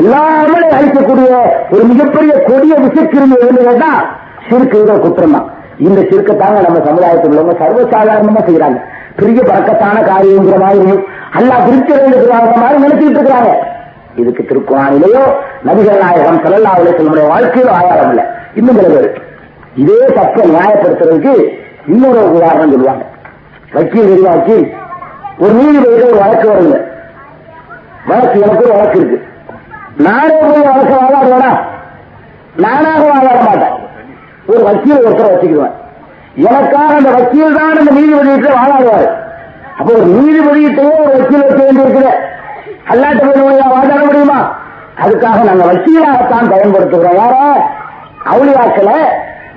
[0.00, 1.30] எல்லாமே அழிக்கக்கூடிய
[1.70, 3.90] ஒரு மிகப்பெரிய கொடிய விஷக்கிருமி எதுன்னு கேட்டா
[4.48, 5.48] சிறுக்கு குற்றம் தான்
[5.86, 8.78] இந்த சிறுக்கத்தாங்க நம்ம சமுதாயத்தில் உள்ளவங்க சர்வசாதாரணமா செய்யறாங்க
[9.16, 10.98] பெரிய பறக்கத்தான காரியங்கிற மாதிரி
[11.38, 13.50] அல்லா பிரிச்சிருக்கிற மாதிரி நினைச்சிட்டு இருக்கிறாங்க.
[14.16, 15.22] இதுக்கு திருக்குவானிலேயோ
[15.66, 18.24] நபிகள் நாயகம் செல்லல்லா உலகத்தினுடைய வாழ்க்கையிலும் ஆதாரம் இல்லை.
[18.54, 19.10] இன்னும் சில பேர்.
[19.74, 21.34] இதே தப்பை நியாயப்படுத்துறதுக்கு
[21.90, 23.04] இன்னொரு உதாரணம் சொல்லுவாங்க.
[23.72, 24.74] வக்கீல் தெரியுமா வக்கீல்?
[25.38, 26.80] ஒரு நீதிபதியில ஒரு வழக்கு வருங்க.
[28.06, 29.28] வழக்கு எனக்கு ஒரு வழக்கு இருக்கு.
[29.96, 31.58] நானே போய் வழக்கு வாதாடுவேனா?
[32.56, 33.72] நானாக வாழாட மாட்டேன்.
[34.46, 35.72] ஒரு வக்கீல் ஒருத்தரை வச்சுக்குவேன்
[36.34, 39.10] எனக்காக அந்த வக்கீல் தான் அந்த நீதிபதியிட்ட வாழாடுவார்
[39.78, 42.12] அப்ப ஒரு நீதிபதியிட்டே ஒரு வக்கீல் வைக்க வேண்டியிருக்குது.
[42.92, 44.56] அல்லாட்ட போய் வாழாட முடியுமா?
[45.04, 47.16] அதுக்காக நாங்க வக்கீலாகத்தான் பயன்படுத்துகிறோம்.
[47.16, 47.60] யார?
[48.24, 48.98] அவுளியாக்களை.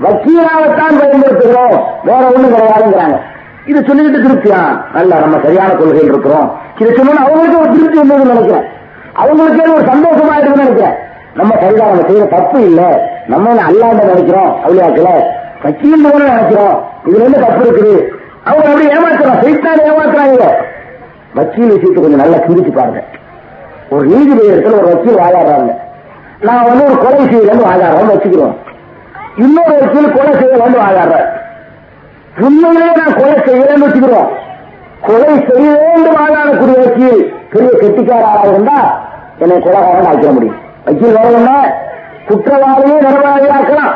[0.02, 1.84] வக்கீலாகத்தான் பயன்படுத்துகிறோம்.
[2.04, 3.20] வேற ஒண்ணும் கிடையாதுங்கிறாங்க.
[3.66, 4.82] இது சொல்லிக்கிட்டு திருப்தியா?
[4.94, 6.60] நல்ல நம்ம சரியான கொள்கையில் இருக்கிறோம்.
[6.80, 8.64] இதை சொல்லணும் அவங்களுக்கு ஒரு திருப்தி வந்ததுன்னு நினைக்கிறேன்.
[9.16, 10.94] அவங்களுக்கே ஒரு சந்தோஷமா இருக்குன்னு நினைக்கிறேன்.
[11.36, 13.10] நம்ம சரிதான் நம்ம செய்யற தப்பு இல்ல.
[13.28, 15.24] நம்ம அல்லாண்ட நினைக்கிறோம் அவளியாக்கல
[15.64, 16.90] வக்கீல் நினைக்கிறோம்.
[17.06, 18.08] இதுல என்ன தப்பு இருக்குது?
[18.44, 20.54] அவங்க அப்படி ஏமாத்துறான் செய்தான் ஏமாத்துறாங்க.
[21.34, 23.04] வக்கீல் விஷயத்தை கொஞ்சம் நல்லா சிந்திச்சு பாருங்க.
[23.90, 25.72] ஒரு நீதிபதி இடத்துல ஒரு வக்கீல் வாழாடுறாங்க
[26.40, 28.56] நான் வந்து ஒரு கொலை செய்யலன்னு வாழாடுறேன்னு வச்சுக்கிறோம்.
[29.36, 31.30] இன்னொரு வக்கீல் கொலை செய்யலாம்னு வாழாடுறேன்
[32.40, 34.30] உண்மையிலே நான் கொலை செய்யலன்னு வச்சுக்கிறோம்.
[35.02, 38.78] கொலை செய்ய வேண்டும் வாழாடக்கூடிய வக்கீல் பெரிய கெட்டிக்காராக இருந்தா
[39.38, 40.60] என்னை கொலைகாரன் ஆக்கிட முடியும்.
[40.86, 41.76] வக்கீல் வேற
[42.28, 43.94] குற்றவாளியை நிரபராதி ஆக்கலாம்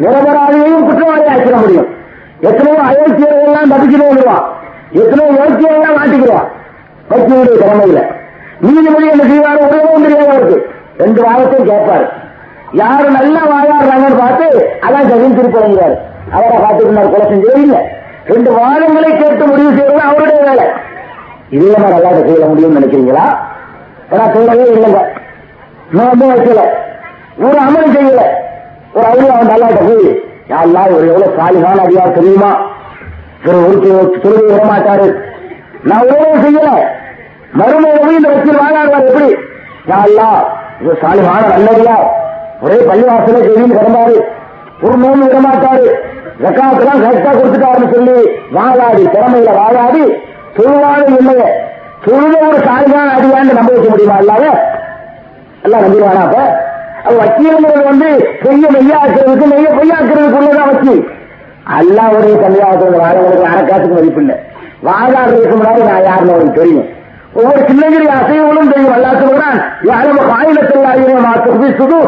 [0.00, 1.88] நிரபராதியையும் குற்றவாளி ஆக்கிட முடியும்.
[2.40, 4.46] எத்தனையோ அயோக்கியர்கள்லாம் தப்பிச்சுட்டு வந்துருவான்.
[4.90, 6.48] எத்தனையோ யோக்கியர்கள்லாம் மாட்டிக்கிறான்
[7.10, 8.00] வக்கீலுடைய திறமையில.
[8.60, 9.56] நீதிபதி என்ன செய்வாரு?
[9.56, 12.06] உலகம் தெரியாம இருக்கு ரெண்டு வாரத்தையும் கேட்பாரு.
[12.72, 15.58] யாரு நல்லா வாழாடுறாங்கன்னு பார்த்து அதான் ஜெகன் திருப்பி
[16.32, 17.80] அவரை பார்த்துட்டு கொலை செஞ்சதே இல்லை.
[18.24, 20.66] ரெண்டு வாதங்களை கேட்டு முடிவு செய்யறது அவருடைய வேலை.
[21.50, 23.38] இதுல நான் நல்லா செய்ய முடியும்னு நினைக்கிறீங்களா?
[24.10, 25.00] ஏன்னா செய்யவே இல்லைங்க.
[25.92, 26.62] நோம்பு வைக்கல.
[27.38, 28.22] ஒரு அமல் செய்யல.
[28.92, 32.56] ஒரு அவ்வளவு அவன் நல்லா போய் யாரெல்லாம் ஒரு எவ்வளவு சாலிகான அதிகாரம் தெரியுமா?
[33.46, 35.22] ஒரு ஒரு தொழுகை விட மாட்டாரு
[35.82, 36.70] நான் உறவு செய்யல.
[37.52, 39.34] மறுமையை இந்த வச்சு வாழாடுவார் எப்படி?
[39.86, 40.44] யாரெல்லாம்
[40.80, 41.96] இது சாலிகான நல்லதியா
[42.60, 44.16] ஒரே பள்ளிவாசல கேள்வி கிடந்தாரு
[44.82, 45.86] ஒரு நோம்பு விடமாட்டாரு.
[46.42, 48.16] மாட்டாரு கரெக்டா கொடுத்துட்டாருன்னு சொல்லி
[48.52, 50.04] வாழாடி திறமையில வாழாடி
[50.56, 51.48] தொழுவாத இல்லையே.
[52.04, 54.44] தொழுத ஒரு சாலிகான அதிகாரம் நம்ப வைக்க முடியுமா இல்லாத
[55.62, 56.38] எல்லாம் நம்பிடுவானா அப்ப?
[57.04, 58.08] அது வக்கீலுங்கிறது வந்து
[58.42, 61.02] பெரிய மெய்யாக்குறதுக்கு மெய்ய பொய்யாக்குறதுக்கு உள்ளதான் வக்கீல்
[61.78, 64.36] அல்லாவுடைய தந்தையாக வாழங்களுக்கு அறக்காத்துக்கு மதிப்பு இல்லை
[64.84, 66.88] வாழாடுறதுக்கு முன்னாடி நான் யாருன்னு அவருக்கு தெரியும்.
[67.32, 68.94] ஒவ்வொரு சின்னகிரி அசைவங்களும் தெரியும்.
[68.94, 72.00] அல்லா சொல்கிறான் யாரும் ஆயுதத்தில் மாற்று சுது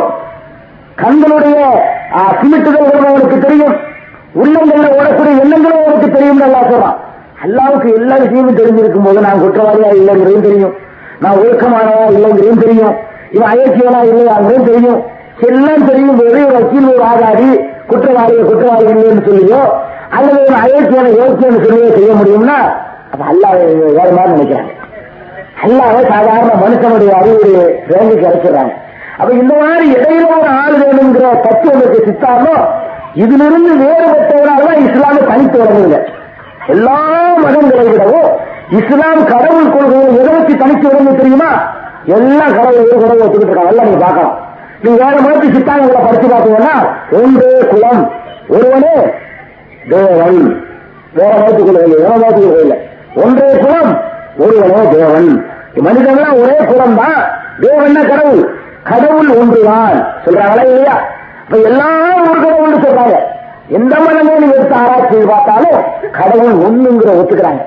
[1.00, 1.58] கண்களுடைய
[2.40, 3.76] சிமிட்டுகள் அவனுக்கு தெரியும்.
[4.42, 6.98] உள்ளங்கள்ல ஓடக்கூடிய எண்ணங்களும் அவருக்கு தெரியும் நல்லா சொல்றான்.
[7.44, 10.74] அல்லாவுக்கு எல்லா விஷயமும் தெரிஞ்சிருக்கும் போது நான் குற்றவாளியா இல்லைங்கிறதும் தெரியும்.
[11.22, 12.94] நான் ஒழுக்கமானவா இல்லைங்கிறதும் தெரியும்.
[13.34, 15.00] இவன் அயற்சியனா இல்லையாங்கிறதும் தெரியும்.
[15.48, 17.48] எல்லாம் தெரியும் போது ஒரு வக்கீல் ஒரு ஆதாரி
[17.90, 19.62] குற்றவாளி குற்றவாளி இல்லைன்னு சொல்லியோ
[20.16, 22.58] அல்லது ஒரு அயற்சியான யோக்கியன்னு சொல்லியோ செய்ய முடியும்னா
[23.12, 23.48] அப்ப அல்லா
[23.98, 24.72] வேற மாதிரி நினைக்கிறாங்க.
[25.64, 27.58] அல்லாத சாதாரண மனுஷனுடைய அறிவுடைய
[27.90, 28.72] ரேங்குக்கு இறக்கிறாங்க
[29.22, 32.54] அப்ப இந்த மாதிரி இடையில ஒரு ஆள் வேணுங்கிற தத்துவங்களுக்கு சித்தாமோ
[33.22, 36.00] இதிலிருந்து வேறுபட்டவரால் தான் இஸ்லாம தனித்து வரவில்லை
[36.74, 36.96] எல்லா
[37.42, 38.30] மதங்களை விடவும்
[38.78, 41.50] இஸ்லாம் கடவுள் கொள்கையை எதை வச்சு தனித்து வரணும் தெரியுமா?
[42.16, 43.72] எல்லா கடவுளையும் கடவுள் வச்சுக்கிட்டு இருக்காங்க.
[43.72, 44.36] எல்லாம் நீங்க பார்க்கலாம்.
[44.82, 46.74] நீங்க வேற மாதிரி சித்தாந்தங்களை படிச்சு பார்த்தீங்கன்னா
[47.18, 48.02] ஒன்று குலம்
[48.54, 48.94] ஒருவனே
[49.90, 50.40] தேவன்.
[51.18, 52.78] வேற மதத்து கொள்கை இல்லை வேற மதத்து கொள்கை இல்லை.
[53.22, 53.92] ஒன்றே குலம்
[54.42, 55.30] ஒருவனே தேவன்.
[55.88, 57.20] மனிதன்லாம் ஒரே குலம் தான்
[57.64, 58.42] தேவன் கடவுள்?
[58.84, 60.06] கடவுள் ஒன்றுதான்.
[60.24, 61.00] சொல்றாங்களா இல்லையா?
[61.44, 63.16] இப்ப எல்லாம் ஒரு கடவுள் சொல்றாங்க.
[63.68, 67.62] எந்த மனமே நீங்க எடுத்து ஆராய்ச்சி பார்த்தாலும் கடவுள் ஒண்ணுங்கிற ஒத்துக்கிறாங்க.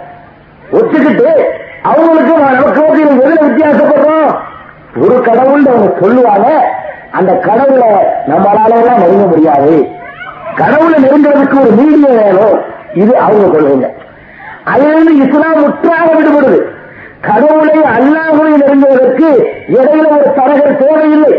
[0.71, 1.43] ஒத்துக்கிட்டு
[1.83, 4.35] அவங்களுக்கு நமக்கு எதுல வித்தியாசப்படுறோம்?
[5.07, 6.73] ஒரு கடவுள் அவங்க சொல்லுவாங்க.
[7.11, 7.87] அந்த கடவுளை
[8.27, 9.87] நம்மளால எல்லாம் நெருங்க முடியாது.
[10.55, 12.59] கடவுளை நெருங்குறதுக்கு ஒரு மீடியம் வேணும்.
[12.93, 13.89] இது அவங்க கொள்கைங்க.
[14.63, 16.61] அதிலிருந்து இஸ்லாம் முற்றாக விடுபடுது.
[17.27, 19.29] கடவுளை அல்லாஹுவை இருந்தவருக்கு
[19.67, 21.33] இடையில ஒரு தரகர் தேவையில்லை.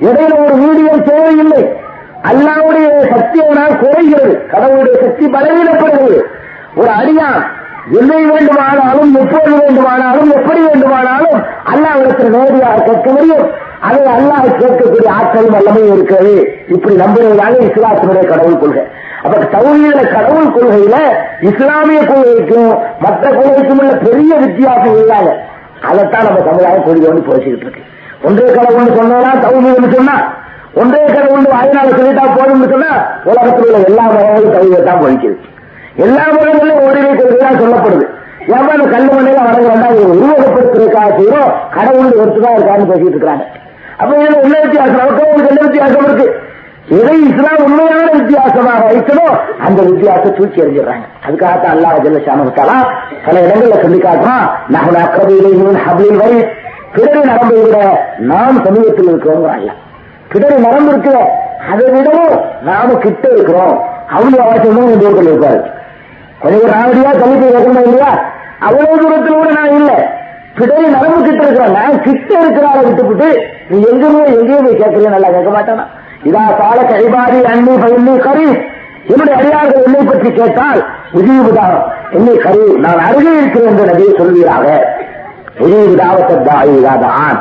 [0.00, 1.62] இடையில ஒரு மீடியம் தேவையில்லை.
[2.22, 6.20] அல்லாவுடைய சக்தியினால் குறைகிறது கடவுளுடைய சக்தி பலவீனப்படுகிறது.
[6.74, 7.42] ஒரு அடியான்
[7.98, 13.46] என்னை வேண்டுமானாலும் எப்போது வேண்டுமானாலும் எப்படி வேண்டுமானாலும் அல்லாவிடத்தில் நேரடியாக கேட்க முடியும்.
[13.86, 16.34] அதை அல்லாஹ் கேட்கக்கூடிய ஆற்றலும் வல்லமையும் இருக்கிறது.
[16.74, 18.82] இப்படி நம்புறதுதாங்க இஸ்லாத்தினுடைய கடவுள் கொள்கை.
[19.24, 20.96] அப்ப தௌஹீத கடவுள் கொள்கையில
[21.50, 22.70] இஸ்லாமிய கொள்கைக்கும்
[23.04, 25.30] மற்ற கொள்கைக்கும் உள்ள பெரிய வித்தியாசம் இல்லாங்க
[25.90, 27.82] அதைத்தான் நம்ம சமுதாயம் கொள்கை வந்து பேசிக்கிட்டு இருக்கு.
[28.26, 30.16] ஒன்றே கடவுள்னு சொன்னா தௌஹீதம்னு சொன்னா?
[30.80, 32.90] ஒன்றே கடவுள்னு வாயினால சொல்லிட்டா போதும்னு சொன்னா
[33.30, 35.36] உலகத்தில் உள்ள எல்லா மதங்களும் தௌஹீதை தான் போதிக்குது
[36.06, 38.06] எல்லா மதங்களும் ஒருவே கொள்கை தான் சொல்லப்படுது
[38.56, 43.44] எவ்வளவு அந்த மண்ணில மண்ணையில வேண்டாம் உருவகப்படுத்துறதுக்காக செய்யறோம் கடவுள் ஒருத்துதான் இருக்கான்னு பேசிட்டு இருக்கிறாங்க.
[44.00, 45.00] அப்ப இதுல என்ன வித்தியாசம்?
[45.00, 46.26] அவருக்கு என்ன வித்தியாசம் இருக்கு?
[46.98, 49.36] எதை இஸ்லாம் உண்மையான வித்தியாசமாக வைக்கணும்.
[49.66, 51.06] அந்த வித்தியாசத்தை தூக்கி எறிஞ்சிடறாங்க.
[51.26, 52.78] அதுக்காகத்தான் அல்லாஹ் ஜல்ல ஷானகுத்தாலா
[53.26, 54.46] பல இடங்கள்ல சொல்லி காட்டுறான்.
[54.74, 56.40] நகன அக்கறையிலேயும் ஹப்ளில் வரி
[56.94, 57.78] பிறரை நரம்பை விட
[58.18, 59.72] நாம் சமூகத்தில் இருக்கிறோம் அல்ல
[60.32, 61.18] பிறரை நரம்பு இருக்கிற
[61.72, 63.76] அதை விடவும் நாம கிட்ட இருக்கிறோம்.
[64.08, 65.60] அவ்வளவு அவசியமும் தூரத்தில் இருப்பாரு.
[66.42, 68.10] கொஞ்சம் ராவடியா தள்ளிப்பை வைக்கணும் இல்லையா?
[68.60, 69.98] அவ்வளவு தூரத்தில் கூட நான் இல்லை.
[70.58, 71.72] பிடரி நரம்பு கிட்ட இருக்கிறேன்.
[71.72, 73.28] நான் கிட்ட இருக்கிறார விட்டுவிட்டு
[73.70, 75.84] நீ எங்கேயுமே எங்கேயும் போய் கேட்கறீங்க நல்லா கேட்க மாட்டானா?
[76.28, 78.48] இதா பால கைபாரி அண்ணி பயிர்னி கரி.
[79.10, 80.80] என்னுடைய அடியார்கள் என்னை பற்றி கேட்டால்
[81.18, 81.76] உஜீபுதான்
[82.16, 84.66] என்னை கரு நான் அருகே இருக்கிறேன் என்று நபியை சொல்வீராக.
[85.64, 87.38] உஜீபுதாவத்தான்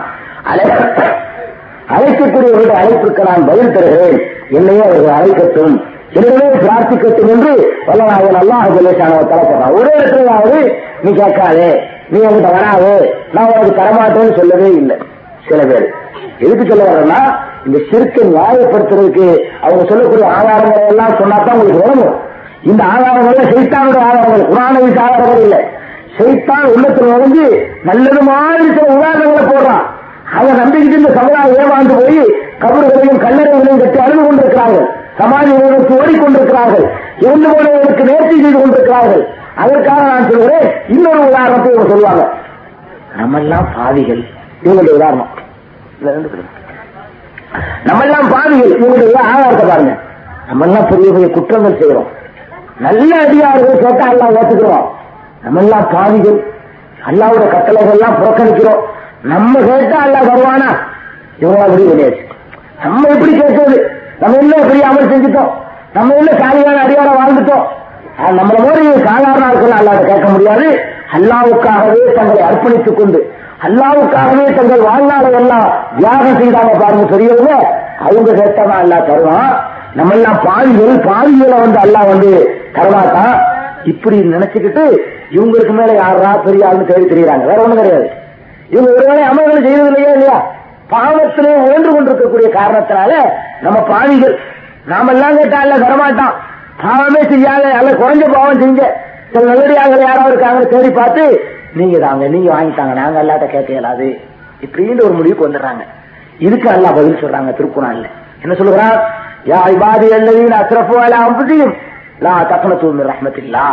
[1.95, 4.17] அழைக்கக்கூடியவருடைய அழைப்புக்கு நான் பதில் தருகிறேன்.
[4.57, 5.75] என்னையே அவர்கள் அழைக்கட்டும்.
[6.17, 7.51] எனவே பிரார்த்திக்கட்டும் என்று
[7.87, 10.59] வல்லநாயகன் அல்லாஹ் ஜல்லேஷான தலைப்படுறான் ஒரே இடத்துலயாவது
[11.03, 11.69] நீ கேட்காதே.
[12.11, 12.91] நீ என்கிட்ட வராது.
[13.33, 14.97] நான் உனக்கு தரமாட்டேன்னு சொல்லவே இல்லை.
[15.49, 15.93] சில பேர்.
[16.39, 17.21] எதுக்கு சொல்ல வரேன்னா
[17.65, 22.15] இந்த சிறுக்கை நியாயப்படுத்துறதுக்கு அவங்க சொல்லக்கூடிய ஆதாரங்கள் எல்லாம் சொன்னாதான் உங்களுக்கு வழங்கும்
[22.61, 25.59] இந்த ஆதாரங்கள் செய்தானுடைய ஆதாரங்கள் குரான ஆதாரங்கள் இல்லை.
[26.17, 29.85] செய்தான் உள்ளத்தில் நுழைஞ்சு நல்லது மாதிரி சில உதாரணங்களை போடுறான்.
[30.35, 32.19] அதை நம்பிக்கிட்டு இந்த சமுதாயம் ஏமாந்து போய்
[32.59, 34.87] கபறுகளையும் கல்லறைகளையும் கட்டி அழுது கொண்டிருக்கிறார்கள்.
[35.19, 36.87] சமாஜங்களுக்கு ஓடிக்கொண்டிருக்கிறார்கள்.
[37.19, 39.27] இறந்து போனவர்களுக்கு நேர்த்தி செய்து கொண்டிருக்கிறார்கள்.
[39.55, 42.29] அதற்காக நான் சொல்கிறேன் இன்னொரு உதாரணத்தை இவங்க சொல்லுவாங்க.
[43.15, 44.25] நம்ம எல்லாம் பாவிகள்.
[44.63, 45.31] இவங்களுடைய உதாரணம்.
[47.87, 49.93] நம்ம எல்லாம் பாவிகள் இவங்களுடைய ஆதாரத்தை பாருங்க.
[50.47, 52.11] நம்ம எல்லாம் பெரிய பெரிய குற்றங்கள் செய்யறோம்
[52.85, 54.87] நல்ல அதிகாரிகள் கேட்டா எல்லாம் ஏத்துக்கிறோம்.
[55.43, 56.37] நம்ம எல்லாம் பாவிகள்
[57.09, 58.81] அல்லாவோட கட்டளைகள் எல்லாம் புறக்கணிக்கிறோம்.
[59.31, 60.69] நம்ம கேட்டா அல்லா வருவானா?
[61.41, 62.17] இவங்களா முடிவு கிடையாது
[62.83, 63.77] நம்ம எப்படி கேட்கறது
[64.21, 65.51] நம்ம என்ன பெரிய அமல் செஞ்சுட்டோம்?
[65.95, 67.65] நம்ம என்ன சாலியான அதிகாரம் வாழ்ந்துட்டோம்?
[68.37, 70.67] நம்மள மாதிரி சாதாரண ஆட்கள் அல்லாத கேட்க முடியாது.
[71.15, 73.19] அல்லாவுக்காகவே தங்களை அர்ப்பணித்துக் கொண்டு
[73.65, 77.53] அல்லாவுக்காகவே தங்கள் வாழ்நாளை எல்லாம் தியாகம் செய்தாங்க பாருங்க பெரியவங்க.
[77.99, 79.51] அவங்க கேட்டதான் அல்லா தருவான்.
[79.93, 82.31] நம்ம எல்லாம் பாவிகள் பாவிகளை வந்து அல்லாஹ் வந்து
[82.73, 83.35] தரமாட்டான்
[83.83, 84.83] இப்படி நினைச்சுக்கிட்டு
[85.31, 87.45] இவங்களுக்கு மேல யாரா பெரிய ஆளுன்னு தேடி தெரியுறாங்க.
[87.45, 88.07] வேற ஒண்ணும் கிடையாது.
[88.69, 90.37] இவங்க ஒருவேளை அமல்கள் செய்வதில்லையா இல்லையா?
[90.89, 93.11] பாவத்திலே உழன்று கொண்டிருக்கக்கூடிய காரணத்தினால
[93.61, 94.39] நம்ம பாவிகள்
[94.85, 96.35] நாம எல்லாம் கேட்டா அல்ல தரமாட்டான்.
[96.83, 98.79] பாவமே செய்யாத அல்ல குறைஞ்ச பாவம் செஞ்ச
[99.31, 101.23] சில நல்லடியாக யாராவது இருக்காங்க தேடி பார்த்து
[101.77, 102.93] நீங்க தாங்க நீங்க வாங்கிட்டாங்க.
[102.93, 104.19] நாங்க அல்லாட்ட கேட்க இயலாது.
[104.65, 105.83] இப்படின்னு ஒரு முடிவுக்கு வந்துடுறாங்க.
[106.39, 108.07] இதுக்கு அல்லா பதில் சொல்றாங்க திருக்குறான்ல.
[108.41, 108.97] என்ன சொல்லுகிறான்?
[109.45, 111.73] யா இபாதி அல்லதீன் அஸ்ரஃபு அலா அம்புதியும்
[112.19, 113.65] லா தப்பனத்து மின் ரஹ்மத்தில்லா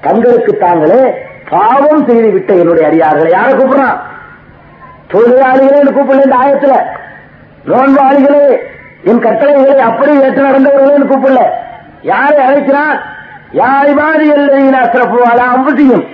[0.00, 1.02] தங்களுக்கு தாங்களே
[1.50, 3.98] பாவம் செய்து விட்ட என்னுடைய அடியார்களை யார கூப்பிடுறான்?
[5.12, 6.74] தொழிலாளிகளே கூப்பிடல இந்த ஆயத்துல.
[7.66, 8.44] நோன்பாளிகளே
[9.02, 11.42] என் கட்டளைகளை அப்படி ஏற்று நடந்தவர்களே கூப்பிடல.
[12.02, 12.98] யாரை அழைக்கிறான்?
[13.52, 16.04] யாரிமாரி எல்லையின் அசரப்புவால அம்புதியும்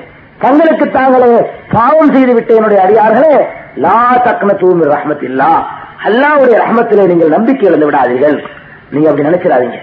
[0.41, 5.51] தங்களுக்கு தாங்களே பாவம் செய்து விட்ட என்னுடைய அடியார்களே லா தக்கன தூமி ரஹமத்தில்லா.
[6.07, 8.45] அல்லாவுடைய ரஹமத்திலே நீங்கள் நம்பிக்கை இழந்து விடாதீர்கள்.
[8.91, 9.78] நீங்க அப்படி நினைச்சிடாதீங்க.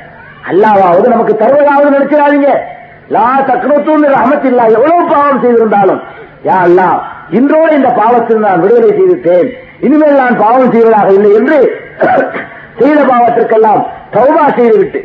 [0.49, 2.49] அல்லாவாவது நமக்கு தருவதாவது நினைச்சிடாதீங்க.
[3.10, 6.01] லா தக்கன தூமி ரஹமத்தில்லா எவ்வளவு பாவம் செய்திருந்தாலும்.
[6.45, 6.88] யா அல்லா
[7.30, 9.49] இன்றோடு இந்த பாவத்தில் நான் விடுதலை செய்துட்டேன்.
[9.80, 11.58] இனிமேல் நான் பாவம் செய்வதாக இல்லை என்று
[12.80, 13.82] செய்த பாவத்திற்கெல்லாம்
[14.12, 14.99] தௌபா செய்துவிட்டு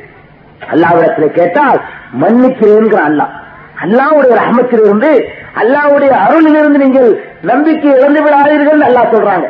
[0.73, 1.81] அல்லாவிடத்தில் கேட்டால்
[2.13, 3.33] மன்னிக்கிறேன் அல்லாஹ்.
[3.85, 5.11] அல்லாவுடைய ரஹமத்திலிருந்து
[5.61, 7.11] அல்லாவுடைய அருளிலிருந்து நீங்கள்
[7.51, 9.47] நம்பிக்கை இழந்து விடாதீர்கள் அல்லா சொல்றாங்க.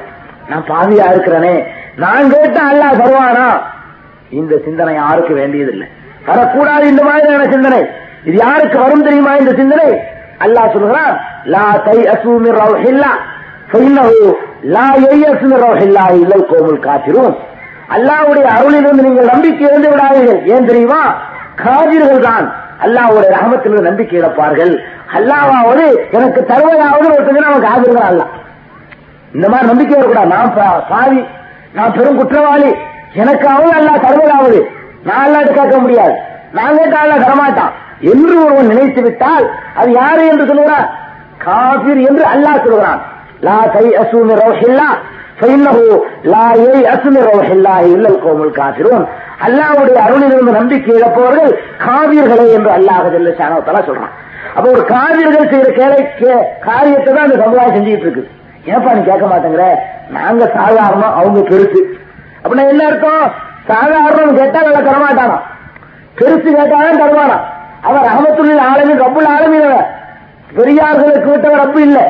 [0.50, 1.54] நான் பாவியா இருக்கிறேனே?
[2.04, 3.48] நான் கேட்டா அல்லாஹ் வருவானா
[4.40, 5.88] இந்த சிந்தனை யாருக்கு வேண்டியதில்லை.
[6.28, 7.80] வரக்கூடாது இந்த மாதிரியான சிந்தனை.
[8.28, 9.90] இது யாருக்கு வரும் தெரியுமா இந்த சிந்தனை?
[10.44, 11.14] அல்லாஹ் சொல்லுகிறான்
[11.54, 13.12] லா தை அசூமி ரவுஹில்லா
[14.74, 17.36] லா யையசு மின் ரவுஹில்லாஹி இல்லல் கௌமுல் காஃபிரூன்.
[18.54, 20.40] அருளிலிருந்து நீங்கள் நம்பிக்கை இழந்து விடாதீர்கள்.
[20.54, 21.02] ஏன் தெரியுமா?
[21.64, 22.46] காவிர்கள் தான்.
[22.84, 24.78] அல்லாவோட ரஹமத்திலிருந்து நம்பிக்கை இழப்பார்கள்.
[25.14, 28.26] அல்லாஹ்வாவது எனக்கு தருவதாவது ஒருத்தங்க அவன் காவிர்கள் அல்ல.
[29.34, 31.26] இந்த மாதிரி நம்பிக்கை வரக்கூடாது நான் பா-
[31.72, 32.74] நான் பெரும் குற்றவாளி.
[33.14, 34.70] எனக்காவது அல்லாஹ் தருவதாவது.
[35.04, 36.14] நான் அல்லாட்ட கேட்க முடியாது.
[36.52, 37.72] நான் கேட்டா அல்லாஹ் தரமாட்டான்.
[38.00, 40.90] என்று ஒருவன் நினைத்து விட்டால் அது யாரு என்று சொல்லுகிறான்
[41.44, 43.02] காபிர் என்று அல்லாஹ் சொல்கிறான்
[43.40, 44.98] லா கை அசூமி ரவுஹில்லா
[45.40, 49.06] ஃபைன்னஹு லா யை அசுமி ரவுஹில்லா இல்லல் கௌமுல் காஃபிரூன்
[49.46, 53.50] அல்லாஹ்வுடைய அருளிலிருந்து நம்பிக்கை இழப்பவர்கள் காவியர்களே என்று அல்லாஹ் ஜல்ல
[53.86, 54.12] சொல்றான்.
[54.54, 58.28] அப்ப ஒரு காவியர்கள் செய்யற கேளை கே- காரியத்தை தான் அந்த சமுதாயம் செஞ்சுட்டு இருக்கு.
[58.64, 59.74] ஏப்பா நீ கேட்க மாட்டேங்கிற?
[60.08, 61.80] நாங்க சாதாரணம் அவங்க பெருசு.
[62.44, 63.32] அப்படின்னா என்ன அர்த்தம்?
[63.66, 65.42] சாதாரணம் கேட்டா நல்லா தரமாட்டானா?
[66.16, 67.38] பெருசு கேட்டாலும் தருவானா?
[67.82, 69.84] அவர் அகமத்துள்ள ஆலமின் ரப்புல் ஆலமின்
[70.56, 72.02] பெரியார்களுக்கு விட்டவர் ரப்பு இல்லை.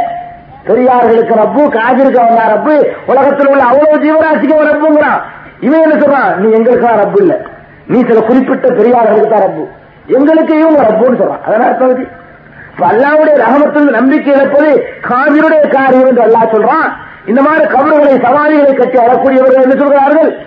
[0.67, 2.75] பெரியார்களுக்கு ரப்பு காதிருக்கு வந்தா ரப்பு
[3.07, 5.21] உலகத்தில் உள்ள அவ்வளவு ஜீவராசிக்கு அவன் ரப்புங்கிறான்.
[5.61, 6.37] இவன் என்ன சொல்றான்?
[6.37, 7.41] நீ எங்களுக்கு ரப்பு இல்ல.
[7.87, 9.65] நீ சில குறிப்பிட்ட பெரியார்களுக்கு தான் ரப்பு.
[10.07, 11.43] எங்களுக்கு இவங்க ரப்புன்னு சொல்றான்.
[11.45, 12.19] அதனால அர்த்தம்
[12.73, 16.89] இப்ப அல்லாவுடைய ரகமத்தில் நம்பிக்கை இழப்பது காவிருடைய காரியம் என்று அல்லாஹ் சொல்றான்.
[17.27, 20.39] இந்த மாதிரி கபடுகளை சவாலிகளை கட்டி அழக்கூடியவர்கள் என்ன சொல்கிறார்கள்.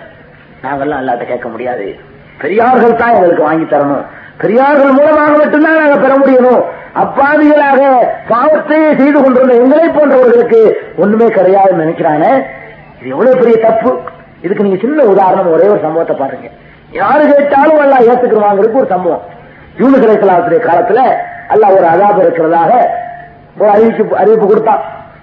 [0.64, 1.96] நாங்கெல்லாம் அல்லாட்ட கேட்க முடியாது.
[2.38, 4.04] பெரியார்கள் தான் எங்களுக்கு வாங்கி தரணும்.
[4.38, 6.62] பெரியார்கள் மூலமாக மட்டும்தான் நாங்க பெற முடியணும்.
[7.02, 7.80] அப்பாவிகளாக
[8.30, 10.60] பாவத்தையே செய்து கொண்டிருந்த எங்களை போன்றவர்களுக்கு
[10.96, 12.32] ஒண்ணுமே கிடையாதுன்னு நினைக்கிறானே?
[12.98, 13.90] இது எவ்வளவு பெரிய தப்பு?
[14.40, 16.48] இதுக்கு நீங்க சின்ன உதாரணம் ஒரே ஒரு சம்பவத்தை பாருங்க.
[16.90, 19.22] யாரு கேட்டாலும் எல்லாம் ஏத்துக்குருவாங்கிறதுக்கு ஒரு சம்பவம்.
[19.78, 21.00] யூனிஸ் அலைக்கலாத்துடைய காலத்துல
[21.52, 22.72] அல்லாஹ் ஒரு அதாபு இருக்கிறதாக
[23.58, 24.82] ஒரு அறிவிப்பு அறிவிப்பு கொடுத்தான்.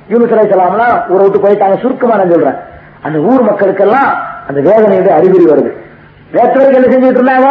[0.09, 2.59] யூனிஸ் அலைக்கலாம்லாம் ஊரை விட்டு போயிட்டாங்க சுருக்கமா நான் சொல்றேன்.
[3.01, 4.09] அந்த ஊர் மக்களுக்கெல்லாம்
[4.47, 5.71] அந்த வேதனையுடைய அறிகுறி வருது.
[6.31, 7.49] நேற்று வரைக்கும் என்ன செஞ்சுட்டு இருந்தாங்க?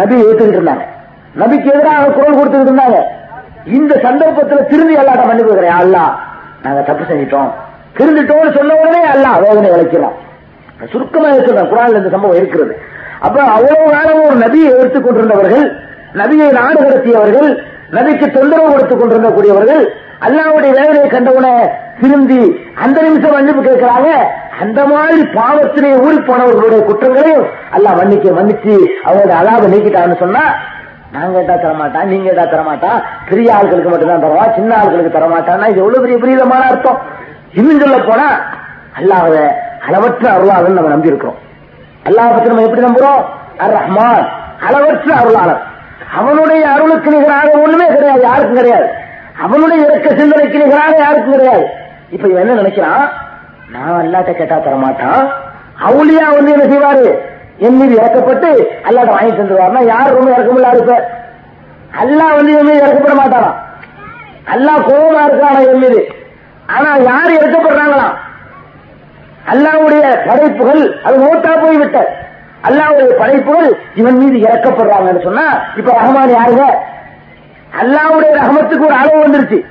[0.00, 0.84] நபி ஏத்துக்கிட்டு இருந்தாங்க.
[1.40, 2.98] நபிக்கு எதிராக குரல் கொடுத்துக்கிட்டு இருந்தாங்க.
[3.78, 5.78] இந்த சந்தர்ப்பத்தில் திரும்பி அல்லாட்ட மன்னிப்பு கேட்கிறேன்.
[5.82, 6.04] அல்லா
[6.64, 7.50] நாங்க தப்பு செஞ்சிட்டோம்.
[7.98, 10.16] திருந்துட்டோம்னு சொன்ன உடனே அல்லாஹ் வேதனை விளைக்கிறோம்
[10.92, 12.72] சுருக்கமா இருக்கிறோம் குரான்ல இந்த சம்பவம் இருக்கிறது.
[13.26, 15.66] அப்ப அவ்வளவு காலம் ஒரு நபியை எடுத்துக் கொண்டிருந்தவர்கள்
[16.20, 17.48] நபியை நாடு கடத்தியவர்கள்
[17.96, 19.84] நபிக்கு தொந்தரவு கொடுத்துக் கொண்டிருந்தக்கூடியவர்கள்
[20.26, 21.54] அல்லாவுடைய வேலையை கண்டவுடனே
[22.00, 22.42] திரும்பி
[22.84, 24.08] அந்த நிமிஷம் மன்னிப்பு கேட்கிறாங்க.
[24.62, 27.46] அந்த மாதிரி பாவத்திலே ஊறி போனவர்களுடைய குற்றங்களையும்
[27.76, 28.74] அல்லாஹ் மன்னிக்க மன்னிச்சு
[29.06, 30.44] அவங்களோட அலாப நீக்கிட்டான்னு சொன்னா
[31.14, 36.04] நான் கேட்டா தரமாட்டான் நீங்க கேட்டா தரமாட்டான் பெரிய ஆட்களுக்கு மட்டும்தான் தருவா சின்ன ஆட்களுக்கு தரமாட்டான்னா இது எவ்வளவு
[36.04, 37.00] பெரிய பிரீதமான அர்த்தம்.
[37.60, 38.28] இன்னும் சொல்ல போனா
[39.00, 39.44] அல்லாஹ்வை
[39.86, 41.38] அளவற்ற அருளாளன் நம்ம நம்பி இருக்கிறோம்
[42.08, 43.22] அல்லாஹ் பத்தி நம்ம எப்படி நம்புறோம்?
[43.64, 44.24] அர் ரஹ்மான்
[44.68, 45.62] அளவற்ற அருளாளன்
[46.18, 48.88] அவனுடைய அருளுக்கு நிகராக ஒண்ணுமே கிடையாது யாருக்கும் கிடையாது.
[49.42, 51.66] அவனுடைய இறக்க சிந்தனைக்கு நிகரான யாருக்கும் கிடையாது.
[52.10, 53.04] இப்ப என்ன நினைக்கிறான்?
[53.68, 55.32] நான் அல்லாட்ட கேட்டா தரமாட்டான்.
[55.84, 57.18] அவளியா வந்து என்ன செய்வாரு?
[57.58, 58.48] என் மீது இறக்கப்பட்டு
[58.84, 61.22] அல்லாட்ட வாங்கி தந்துருவாருன்னா யார் ரொம்ப இறக்கமில்லா இருப்ப
[62.00, 63.50] அல்லா வந்து என் மீது இறக்கப்பட மாட்டானா?
[64.44, 66.08] அல்லா கோபமா இருக்கானா என் மீது?
[66.66, 68.16] ஆனா யார் இறக்கப்படுறாங்களாம்
[69.52, 71.98] அல்லாவுடைய படைப்புகள் அது மூத்தா போய்விட்ட.
[72.62, 76.64] அல்லாவுடைய படைப்புகள் இவன் மீது இறக்கப்படுறாங்கன்னு சொன்னா இப்ப ரஹ்மான் யாருங்க?
[77.80, 79.64] அல்லாவுடைய ரகமத்துக்கு ஒரு அளவு வந்துருச்சு.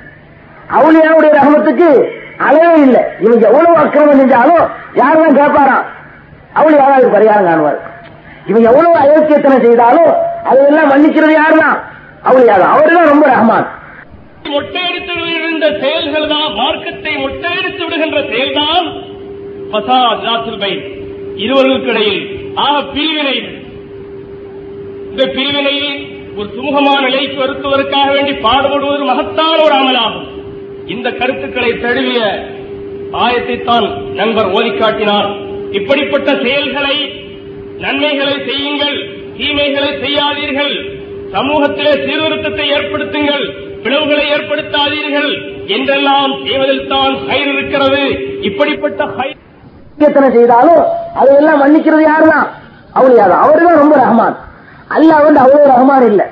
[0.70, 3.01] அவுலியாவுடைய ரகமத்துக்கு அளவே இல்லை.
[3.20, 5.86] இவன் எவ்வளவு அக்கிரமம் செஞ்சாலும் யாரெல்லாம் கேட்பாராம்
[6.56, 7.91] அவுளியாவது பரிகாரம் காணுவார்.
[8.47, 11.80] இவன் எவ்வளவு அயோக்கியத்தனை செய்தாலும் அதையெல்லாம் மன்னிக்கிறது யாருதான்
[12.24, 13.68] அவுளியாதான் அவருதான் ரொம்ப ரகமான்
[14.43, 18.88] மொட்டையடித்து விடுகின்ற செயல்கள் தான் மார்க்கத்தை மொட்டையடித்து விடுகின்ற செயல்தான்
[19.72, 20.82] பசாத் ஜாத்துல் பைன்.
[21.36, 23.38] இருவர்களுக்கு இடையில் ஆக பிரிவினை.
[25.10, 30.27] இந்த பிரிவினையை ஒரு சுமூகமான நிலைக்கு வருத்துவதற்காக வேண்டி பாடுபடுவது மகத்தான ஒரு அமலாகும்.
[30.93, 32.21] இந்த கருத்துக்களை தழுவிய
[33.23, 33.86] ஆயத்தை தான்
[34.19, 35.27] நண்பர் ஓதி காட்டினார்
[35.77, 36.95] இப்படிப்பட்ட செயல்களை
[37.84, 38.97] நன்மைகளை செய்யுங்கள்
[39.38, 40.73] தீமைகளை செய்யாதீர்கள்.
[41.36, 43.45] சமூகத்திலே சீர்திருத்தத்தை ஏற்படுத்துங்கள்
[43.84, 45.31] பிளவுகளை ஏற்படுத்தாதீர்கள்
[45.75, 48.03] என்றெல்லாம் செய்வதில் தான் கயிறு இருக்கிறது.
[48.49, 50.84] இப்படிப்பட்ட கயிறு செய்தாலும்
[51.19, 52.49] அதையெல்லாம் மன்னிக்கிறது யாருதான்
[52.99, 54.36] அவளியாதான் அவருதான் ரொம்ப ரஹமான்.
[54.96, 56.26] அல்லாஹ் வந்து அவ்வளவு ரஹ்மான் இல்ல.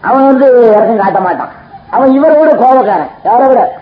[0.00, 1.48] அவன் வந்து இறக்கம் காட்ட மாட்டான்.
[1.90, 3.10] அவன் இவரை விட கோபக்காரன்.
[3.24, 3.80] யாரை விட?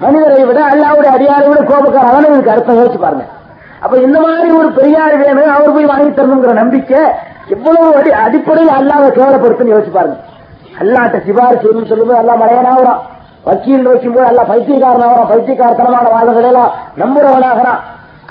[0.00, 2.10] மனிதரை விட அல்லாவுடைய அடியாரை விட கோபக்காரன்.
[2.10, 3.24] அவனை இதுக்கு அர்த்தம் யோசிச்சு பாருங்க.
[3.80, 6.98] அப்ப இந்த மாதிரி ஒரு பெரியார் வேணும் அவர் போய் வாங்கி தரணுங்கிற நம்பிக்கை
[7.48, 10.16] எவ்வளவு அடி அடிப்படையில் அல்லாவை கேவலப்படுத்துன்னு யோசிச்சு பாருங்க.
[10.80, 13.02] அல்லாட்ட சிபாரிசு செய்யணும்னு சொல்லும்போது அல்லா மலையனாகிறான்
[13.44, 17.80] வக்கீல் வைக்கும்போது அல்ல பைத்தியக்காரனாகிறான் பைத்தியக்காரத்தனமான வாதங்களை எல்லாம் நம்புறவனாகிறான்.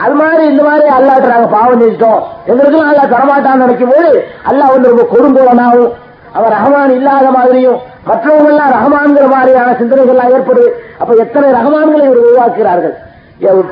[0.03, 2.21] அது மாதிரி இந்த மாதிரி அல்லாட்ட நாங்க பாவம் செஞ்சிட்டோம்.
[2.51, 4.11] எங்களுக்கும் அல்லா தரமாட்டான்னு நினைக்கும் போது
[4.49, 5.91] அல்லா வந்து ரொம்ப கொடுங்கோவனாகவும்
[6.37, 7.79] அவர் ரஹமான் இல்லாத மாதிரியும்
[8.09, 10.69] மற்றவங்க எல்லாம் ரஹமான்கிற மாதிரியான சிந்தனைகள் எல்லாம் ஏற்படுது.
[11.01, 12.95] அப்ப எத்தனை ரஹமான்களை இவர் உருவாக்குகிறார்கள்?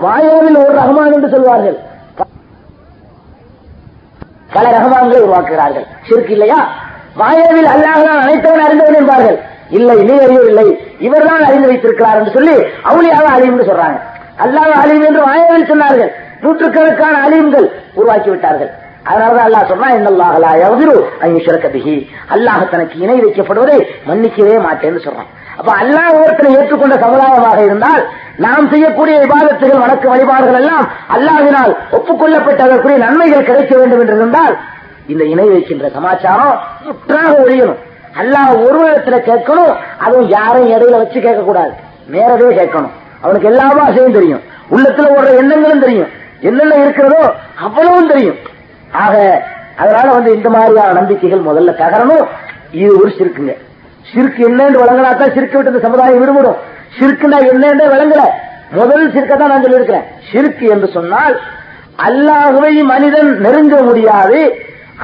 [0.03, 1.77] பாயாவில் ஒரு ரஹமான் என்று சொல்வார்கள்.
[4.55, 5.85] பல ரஹமான்களை உருவாக்குகிறார்கள்.
[6.07, 6.59] சிறுக்கு இல்லையா?
[7.21, 9.37] மாயாவில் அல்லாஹ் தான் அனைத்தவன் அறிந்தவன் என்பார்கள்.
[9.77, 10.67] இல்லை நீ அறியவில்லை.
[11.07, 12.55] இவர்தான் அறிந்து வைத்திருக்கிறார் என்று சொல்லி
[12.89, 13.99] அவளியாக அழியும் சொல்றாங்க.
[14.43, 16.11] அல்லாஹ் அழியும் என்று மாயாவில் சொன்னார்கள்.
[16.43, 17.67] நூற்றுக்கணக்கான அழியுங்கள்
[17.99, 18.71] உருவாக்கி விட்டார்கள்
[19.09, 20.95] அதனாலதான் அல்லாஹ் சொன்னா என்னல்லாஹலா எவதிரு
[21.27, 21.95] ஐஸ்வரக்க பிகி
[22.35, 23.77] அல்லாஹ் தனக்கு இணை வைக்கப்படுவதை
[24.09, 25.29] மன்னிக்கவே மாட்டேன்னு சொல்றான்.
[25.59, 28.03] அப்ப அல்லாஹ் ஒருத்தனை ஏற்றுக்கொண்ட சமுதாயமாக இருந்தால்
[28.45, 34.55] நாம் செய்யக்கூடிய விவாதத்துகள் வணக்க வழிபாடுகள் எல்லாம் அல்லாஹினால் ஒப்புக்கொள்ளப்பட்ட அதற்குரிய நன்மைகள் கிடைக்க வேண்டும் என்று இருந்தால்
[35.11, 36.55] இந்த இணை வைக்கின்ற சமாச்சாரம்
[36.85, 37.79] முற்றாக ஒழியணும்.
[38.21, 39.73] அல்லாஹ் ஒரு இடத்துல கேட்கணும்
[40.05, 41.73] அதுவும் யாரையும் இடையில வச்சு கேட்கக்கூடாது.
[42.15, 42.93] நேரவே கேட்கணும்.
[43.21, 44.41] அவனுக்கு எல்லா ஆசையும் தெரியும்.
[44.71, 46.11] உள்ளத்துல ஓடுற எண்ணங்களும் தெரியும்.
[46.41, 47.21] என்னென்ன இருக்கிறதோ
[47.65, 48.39] அவ்வளவும் தெரியும்.
[48.91, 49.43] ஆக
[49.77, 52.25] அதனால வந்து இந்த மாதிரியான நம்பிக்கைகள் முதல்ல தகரணும்.
[52.71, 53.55] இது ஒரு சிறுக்குங்க
[54.11, 56.59] சிறுக்கு என்னன்னு வழங்கினாத்தான் சிறுக்கு விட்டு இந்த சமுதாயம் விடுபடும்.
[56.97, 58.23] சிறுக்குனா என்னன்னு விளங்கல
[58.71, 60.05] முதல் சிறுக்க தான் நான் சொல்லியிருக்கிறேன்.
[60.31, 61.35] சிறுக்கு என்று சொன்னால்
[62.07, 64.39] அல்லாகவே மனிதன் நெருங்க முடியாது.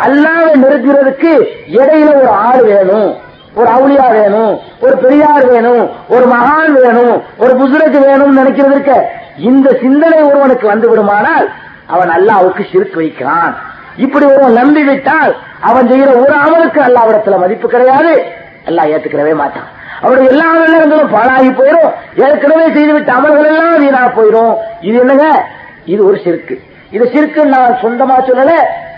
[0.06, 1.32] அல்லாத நெருங்கிறதுக்கு
[1.80, 3.12] இடையில ஒரு ஆள் வேணும்.
[3.56, 9.02] ஒரு அவுளியா வேணும் ஒரு பெரியார் வேணும் ஒரு மகான் வேணும் ஒரு புசுரக்கு வேணும்னு நினைக்கிறது
[9.38, 11.50] இந்த சிந்தனை ஒருவனுக்கு வந்து விடுமானால்
[11.88, 13.56] அவன் அல்லாவுக்கு சிறுக்கு வைக்கிறான்.
[13.96, 18.26] இப்படி ஒருவன் நம்பி விட்டால் அவன் செய்கிற ஒரு அமலுக்கு அல்லாவிடத்துல மதிப்பு கிடையாது.
[18.66, 19.68] எல்லாம் ஏத்துக்கிறவே மாட்டான்.
[20.02, 25.46] அவருடைய எல்லா நேரங்களும் பாழாகி போயிடும் ஏற்கனவே செய்துவிட்ட அமல்கள் எல்லாம் வீணா போயிடும் இது என்னங்க?
[25.86, 26.60] இது ஒரு சிறுக்கு.
[26.92, 28.54] இது சிறுக்கு நான் சொந்தமா சொல்லல.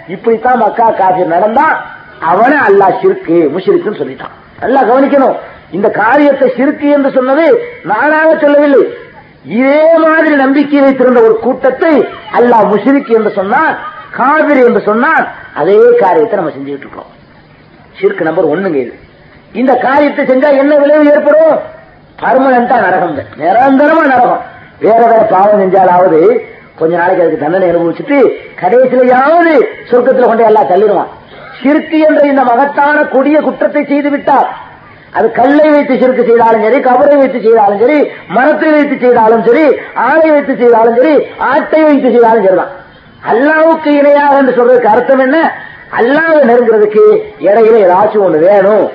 [0.08, 1.82] இப்படித்தான் மக்கா காஃபி நடந்தா
[2.20, 4.36] அவனை அல்லாஹ் சிறுக்கு முஷிருக்குன்னு சொல்லிட்டான்.
[4.60, 5.36] நல்லா கவனிக்கணும்.
[5.72, 7.46] இந்த காரியத்தை சிறுக்கு என்று சொன்னது
[7.84, 8.82] நானாக சொல்லவில்லை.
[9.44, 11.94] இதே மாதிரி நம்பிக்கை வைத்திருந்த ஒரு கூட்டத்தை
[12.40, 13.78] அல்லாஹ் முஷிரிக்கு என்று சொன்னான்
[14.12, 15.28] காவிரி என்று சொன்னான்.
[15.54, 17.12] அதே காரியத்தை நம்ம செஞ்சுக்கிட்டு இருக்கோம்.
[18.00, 18.94] சிறுக்கு நம்பர் ஒண்ணுங்க இது.
[19.54, 21.60] இந்த காரியத்தை செஞ்சா என்ன விளைவு ஏற்படும்?
[22.22, 24.42] பர்மனண்டா நரகம் நிரந்தரமா நரகம்.
[24.80, 26.20] வேற வேற பாவம் செஞ்சாலாவது
[26.76, 28.18] கொஞ்ச நாளைக்கு அதுக்கு தண்டனை அனுபவிச்சுட்டு
[28.62, 29.54] கடைசியிலையாவது
[29.92, 31.10] சொர்க்கத்துல கொண்டு எல்லாம் தள்ளிடுவான்.
[31.62, 34.50] சிறுக்கு என்ற இந்த மகத்தான கொடிய குற்றத்தை செய்து விட்டார்.
[35.18, 38.00] அது கல்லை வைத்து சிறுக்கு செய்தாலும் சரி கபரை வைத்து செய்தாலும் சரி
[38.36, 39.66] மரத்தை வைத்து செய்தாலும் சரி
[40.08, 41.14] ஆணை வைத்து செய்தாலும் சரி
[41.52, 42.74] ஆட்டை வைத்து செய்தாலும் சரிதான்
[43.32, 45.38] அல்லாவுக்கு இணையாக என்று சொல்றதுக்கு அர்த்தம் என்ன?
[46.00, 47.04] அல்லாவை நெருங்கிறதுக்கு
[47.48, 48.86] இடையில ஏதாச்சும் ஒண்ணு வேணும்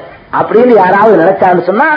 [0.40, 1.88] அப்படின்னு யாராவது நினைச்சான்னு சொன்னா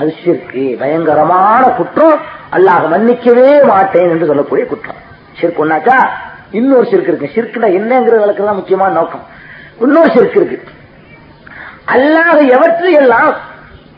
[0.00, 2.18] அது சிற்கு பயங்கரமான குற்றம்.
[2.56, 5.00] அல்லாஹ் மன்னிக்கவே மாட்டேன் என்று சொல்லக்கூடிய குற்றம்.
[5.40, 5.98] சிற்கு ஒன்னாச்சா
[6.58, 7.34] இன்னொரு சிற்கு இருக்கு.
[7.36, 9.24] சிற்குனா என்னங்கிற விளக்கு தான் முக்கியமான நோக்கம்.
[9.84, 10.58] இன்னொரு சிறுக்கு இருக்கு
[11.94, 13.32] அல்லாத எவற்றையெல்லாம்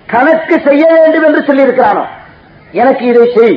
[0.09, 2.05] கணக்கு செய்ய வேண்டும் என்று சொல்லியிருக்கிறானோ
[2.83, 3.57] எனக்கு இதை செய்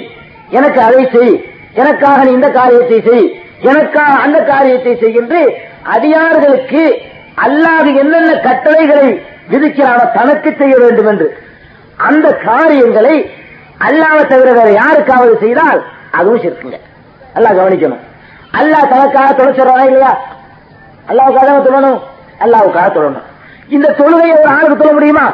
[0.57, 1.35] எனக்கு அதை செய்
[1.73, 3.25] எனக்காக நீ இந்த காரியத்தை செய்
[3.69, 5.41] எனக்காக அந்த காரியத்தை செய்கின்று
[5.95, 6.83] அடியார்களுக்கு
[7.45, 9.07] அல்லாது என்னென்ன கட்டளைகளை
[9.51, 11.27] விதிக்கிறானோ தனக்கு செய்ய வேண்டும் என்று.
[12.07, 13.15] அந்த காரியங்களை
[13.87, 15.79] அல்லாவை தவிர வேற யாருக்காவது செய்தால்
[16.11, 16.77] அதுவும் சிற்குங்க
[17.35, 18.03] அல்லா கவனிக்கணும்.
[18.59, 20.11] அல்லாஹ் தனக்காக தொலைச்சிடறானா இல்லையா?
[21.09, 21.99] அல்லாவுக்காக தொழணும்
[22.43, 23.27] அல்லாவுக்காக தொழணும்.
[23.75, 25.25] இந்த தொழுகையை ஒரு ஆளுக்கு தொழ முடியுமா?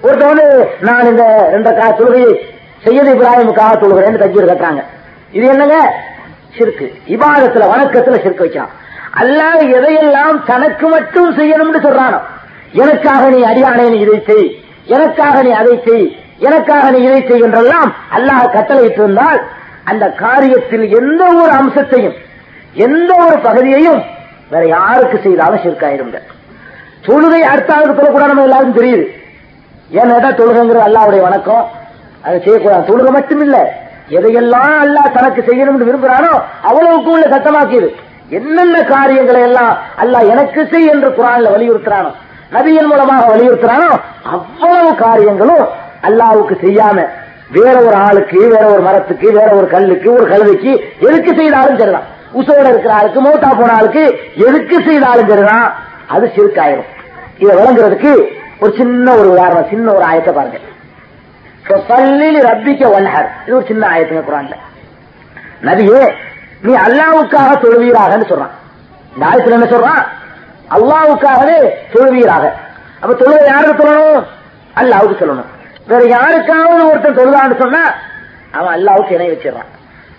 [0.00, 0.46] ஒருத்தர் வந்து
[0.80, 2.32] நான் இந்த ரெண்டு கா தொழுகையை
[2.84, 4.82] செய்யது இப்ராஹிமுக்காக தொழுகிறேன்னு தஜீர் கட்டுறாங்க.
[5.32, 5.78] இது என்னங்க?
[6.56, 6.86] சிறுக்கு.
[7.14, 8.72] இபாதத்துல வணக்கத்துல சிறுக்கு வைக்கிறான்.
[9.20, 12.18] அல்லாஹ் எதையெல்லாம் தனக்கு மட்டும் செய்யணும்னு சொல்றானோ
[12.72, 14.48] எனக்காக நீ அடியானே நீ இதை செய்
[14.86, 16.06] எனக்காக நீ அதை செய்
[16.38, 19.40] எனக்காக நீ இதை செய் என்றெல்லாம் அல்லாஹ் கட்டளையிட்டு இருந்தால்
[19.84, 22.16] அந்த காரியத்தில் எந்த ஒரு அம்சத்தையும்
[22.74, 24.00] எந்த ஒரு பகுதியையும்
[24.52, 26.14] வேற யாருக்கு செய்தாலும் சிறுக்காயிரும்
[27.06, 29.04] தொழுகை அடுத்த ஆளுக்கு தொழக்கூடாது நம்ம எல்லாரும் தெரியுது.
[30.00, 31.64] ஏன்னா தொழுகைங்கிறது அல்லாவுடைய வணக்கம்.
[32.24, 32.82] அதை செய்யக்கூடாது.
[32.90, 33.58] தொழுகை மட்டும் இல்ல
[34.16, 36.32] எதையெல்லாம் அல்லாஹ் தனக்கு செய்யணும்னு விரும்புறானோ
[36.68, 37.88] அவ்வளவுக்கு உள்ள சத்தமாக்கியது.
[38.38, 39.72] என்னென்ன காரியங்களை எல்லாம்
[40.02, 42.10] அல்லாஹ் எனக்கு செய் என்று குரான்ல வலியுறுத்துறானோ
[42.54, 43.90] நபியின் மூலமாக வலியுறுத்துறானோ
[44.34, 45.66] அவ்வளவு காரியங்களும்
[46.08, 47.06] அல்லாவுக்கு செய்யாம
[47.56, 50.72] வேற ஒரு ஆளுக்கு வேற ஒரு மரத்துக்கு வேற ஒரு கல்லுக்கு ஒரு கழுதைக்கு
[51.06, 52.08] எதுக்கு செய்தாலும் சரிதான்.
[52.34, 55.74] உசோட இருக்கிற ஆளுக்கு மோட்டா போன ஆளுக்கு எதுக்கு செய்தாலும் சரிதான்.
[56.08, 56.86] அது சிறுக்காயிரும்.
[57.38, 58.26] இதை விளங்குறதுக்கு
[58.60, 60.58] ஒரு சின்ன ஒரு உதாரணம் சின்ன ஒரு ஆயத்தை பாருங்க.
[61.88, 63.28] பள்ளியில் ரப்பிக்க வல்ஹர்.
[63.46, 64.54] இது ஒரு சின்ன ஆயத்துங்க குரான்ல.
[65.62, 66.12] நபியே
[66.62, 68.50] நீ அல்லாவுக்காக தொழுவீராகன்னு சொல்றான்.
[69.14, 70.06] இந்த ஆயத்துல என்ன சொல்றான்?
[70.70, 72.50] அல்லாவுக்காகவே தொழுவீராக.
[73.00, 74.24] அப்ப தொழுவை யாருக்கு சொல்லணும்?
[74.76, 75.44] அல்லாவுக்கு சொல்லணும்.
[75.86, 77.94] வேற யாருக்காவது ஒருத்தன் தொழுதான்னு சொன்னா
[78.52, 79.68] அவன் அல்லாவுக்கு இணை வச்சிடறான்.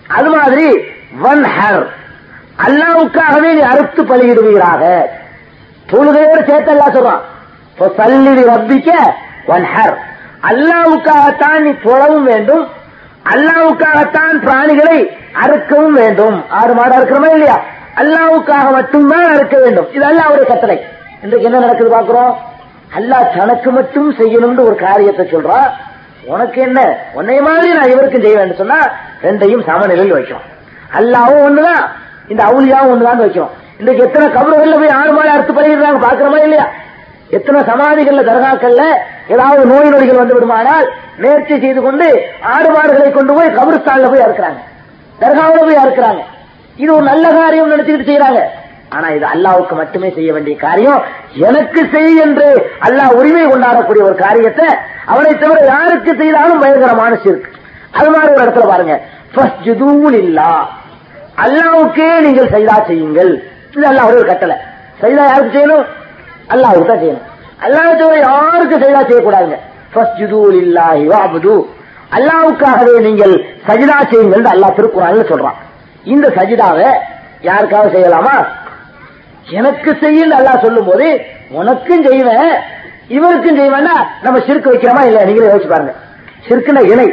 [0.08, 0.78] அது மாதிரி
[1.18, 1.86] வன் ஹர்
[2.58, 5.02] அல்லாவுக்காகவே நீ அறுத்து பலியிடுவீராக.
[5.92, 7.20] தொழுகையோடு சேர்த்து அல்லா சொல்றான்
[7.78, 8.90] சல்லிடி ரப்பிக்க
[9.46, 9.96] ஒன் ஹர்
[10.42, 12.68] அல்லாவுக்காகத்தான் நீ தொழவும் வேண்டும்
[13.24, 15.06] அல்லாவுக்காகத்தான் பிராணிகளை
[15.42, 16.44] அறுக்கவும் வேண்டும்.
[16.48, 17.60] ஆறு மாடு அறுக்கிறோமா இல்லையா?
[17.96, 19.92] அல்லாவுக்காக மட்டும்தான் அறுக்க வேண்டும்.
[19.92, 20.84] இது அல்லாவுடைய கட்டளை.
[21.22, 22.34] இன்றைக்கு என்ன நடக்குது பாக்குறோம்
[22.98, 25.70] அல்லாஹ் தனக்கு மட்டும் செய்யணும்னு ஒரு காரியத்தை சொல்றான்.
[26.24, 26.96] உனக்கு என்ன?
[27.12, 28.90] உன்னை மாதிரி நான் இவருக்கும் செய்ய வேண்டும் சொன்னா
[29.22, 30.40] ரெண்டையும் சமநிலையில் வைக்கும்.
[30.98, 31.86] அல்லாவும் ஒண்ணுதான்.
[32.32, 36.66] இந்த அவுலியாவும் ஒண்ணுதான் வைக்கும் இன்றைக்கு எத்தனை கபறுகள்ல போய் ஆறு மாலை அறுத்து பழகிறாங்க பாக்குறோமா இல்லையா?
[37.36, 38.82] எத்தனை சமாதிகள்ல தர்காக்கள்ல
[39.34, 40.86] ஏதாவது நோய் நொடிகள் வந்து விடுமானால்
[41.22, 42.08] நேர்ச்சி செய்து கொண்டு
[42.54, 44.60] ஆடு மாடுகளை கொண்டு போய் கபருஸ்தான்ல போய் அறுக்கிறாங்க.
[45.22, 46.22] தர்காவில போய் அறுக்கிறாங்க.
[46.82, 48.42] இது ஒரு நல்ல காரியம் நினைச்சுக்கிட்டு செய்யறாங்க
[48.96, 51.00] ஆனா இது அல்லாவுக்கு மட்டுமே செய்ய வேண்டிய காரியம்.
[51.48, 52.48] எனக்கு செய் என்று
[52.86, 54.68] அல்லாஹ் உரிமை கொண்டாடக்கூடிய ஒரு காரியத்தை
[55.12, 57.50] அவனை தவிர யாருக்கு செய்தாலும் பயங்கரமான சிற்கு
[57.98, 58.94] அது மாதிரி ஒரு இடத்துல பாருங்க.
[60.24, 60.50] இல்லா
[61.36, 63.42] அல்லாவுக்கே நீங்கள் செய்தா செய்யுங்கள்.
[63.74, 64.56] இது அல்லாஹ் ஒரு கட்டளை.
[65.00, 65.84] செய்தா யாருக்கு செய்யணும்?
[66.48, 67.26] அல்லாவுக்கு தான் செய்யணும்.
[67.64, 69.58] அல்லாஹ் தவிர யாருக்கு செய்தா செய்யக்கூடாதுங்க.
[72.16, 73.34] அல்லாவுக்காகவே நீங்கள்
[73.68, 75.58] சஜிதா செய்யுங்கள் அல்லாஹ் திருக்குறான்னு சொல்றான்.
[76.04, 76.88] இந்த சஜிதாவை
[77.42, 78.46] யாருக்காக செய்யலாமா?
[79.50, 82.52] எனக்கு செய்யும் அல்லாஹ் சொல்லும் போது உனக்கும் செய்வேன்
[83.08, 85.26] இவருக்கும் செய்வேன்னா நம்ம சிறுக்கு வைக்கிறோமா இல்லையா?
[85.26, 85.94] நீங்களே யோசிச்சு பாருங்க.
[86.48, 87.12] சிறுக்குன்னா இணை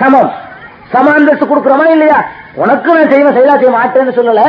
[0.00, 0.30] சமம்.
[0.92, 2.28] சமாந்தத்து கொடுக்கிறோமா இல்லையா?
[2.54, 4.42] உனக்கும் நான் செய்வேன் செயலா செய்ய மாட்டேன்னு சொல்லல.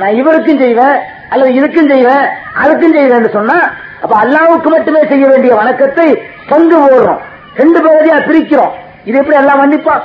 [0.00, 0.96] நான் இவருக்கும் செய்வேன்
[1.30, 2.24] அல்லது இதுக்கும் செய்வேன்
[2.62, 3.58] அதுக்கும் செய்வேன் சொன்னா
[4.02, 6.08] அப்ப அல்லாவுக்கு மட்டுமே செய்ய வேண்டிய வணக்கத்தை
[6.48, 7.20] பங்கு போடுறோம்.
[7.60, 8.74] ரெண்டு பகுதியா பிரிக்கிறோம்.
[9.04, 10.04] இது எப்படி எல்லாம் மன்னிப்பான்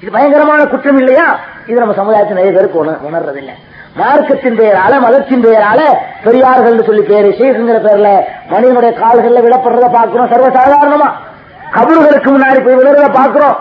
[0.00, 1.26] இது பயங்கரமான குற்றம் இல்லையா?
[1.66, 2.80] இது நம்ம சமுதாயத்தின் நிறைய பேருக்கு
[3.10, 3.54] உணர்றது இல்லை
[3.98, 5.80] மார்க்கத்தின் பெயரால மதத்தின் பெயரால
[6.24, 8.08] பெரியார்கள் சொல்லி பேரு ஷேகுங்கிற பேர்ல
[8.52, 11.10] மனிதனுடைய கால்கள்ல விடப்படுறத பாக்குறோம் சர்வசாதாரணமா.
[11.76, 13.56] கபறுகளுக்கு முன்னாடி போய் விழுறத பாக்குறோம்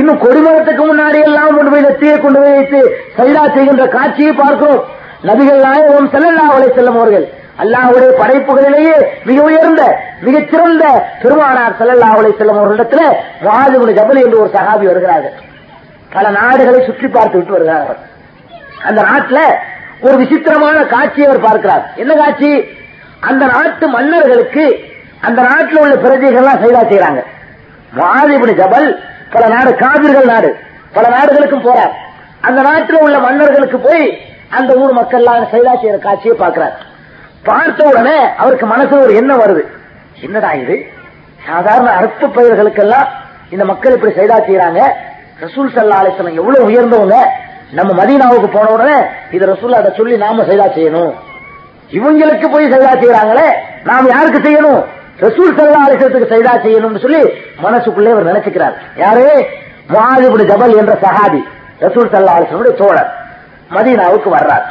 [0.00, 2.80] இன்னும் கொடுமரத்துக்கு முன்னாடி எல்லாம் கொண்டு போய் நெற்றியை கொண்டு போய் வைத்து
[3.18, 4.82] சைடா செய்கின்ற காட்சியை பார்க்கிறோம்.
[5.28, 7.26] நபிகள் நாயகம் செல்லல்லா அவளை செல்லும் அவர்கள்
[7.62, 8.96] அல்லாஹுடைய படைப்புகளிலேயே
[9.28, 9.82] மிக உயர்ந்த
[10.26, 10.84] மிகச்சிறந்த
[11.22, 13.06] பெருமானார் செல்லல்லா அவளை செல்லும் அவர்களிடத்தில்
[13.46, 15.36] வாஜுகுல ஜபலி என்று ஒரு சகாபி வருகிறார்கள்.
[16.14, 18.00] பல நாடுகளை சுற்றி பார்த்து விட்டு வருகிறார்கள்.
[18.88, 19.44] அந்த நாட்டில்
[20.06, 21.84] ஒரு விசித்திரமான காட்சியை அவர் பார்க்கிறார்.
[22.02, 22.50] என்ன காட்சி?
[23.28, 24.64] அந்த நாட்டு மன்னர்களுக்கு
[25.26, 27.20] அந்த நாட்டில் உள்ள பிரஜைகள்லாம் செய்தா செய்யறாங்க
[28.00, 28.88] மாதிபுடி ஜபல்
[29.30, 30.56] பல நாடு காவிர்கள் நாடு
[30.92, 31.92] பல நாடுகளுக்கும் போறார்.
[32.40, 36.76] அந்த நாட்டில் உள்ள மன்னர்களுக்கு போய் அந்த ஊர் மக்கள் செய்தா செய்யற காட்சியை பார்க்கிறார்.
[37.42, 39.64] பார்த்த உடனே அவருக்கு மனசு ஒரு எண்ணம் வருது.
[40.20, 40.86] என்னடா இது?
[41.46, 43.06] சாதாரண அற்ப பயிர்களுக்கெல்லாம்
[43.50, 44.80] இந்த மக்கள் இப்படி செய்தா செய்யறாங்க?
[45.40, 47.16] ரசூல் சல்லா அலிஸ்லாம் எவ்வளவு உயர்ந்தவங்க?
[47.70, 51.12] நம்ம மதீனாவுக்கு போன உடனே இது ரசூல் அதை சொல்லி நாம செய்தா செய்யணும்.
[51.90, 53.48] இவங்களுக்கு போய் செய்தா செய்யறாங்களே
[53.84, 54.84] நாம் யாருக்கு செய்யணும்?
[55.20, 57.20] ரசூல் சல்லா அலிசத்துக்கு சைதா செய்யணும்னு சொல்லி
[57.62, 58.74] மனசுக்குள்ளே அவர் நினைச்சுக்கிறார்.
[58.96, 59.26] யாரு?
[59.94, 61.40] மாதிபுடி ஜபல் என்ற சஹாபி
[61.80, 63.10] ரசூல் சல்லா அலிசனுடைய தோழர்.
[63.74, 64.64] மதீனாவுக்கு வர்றார்.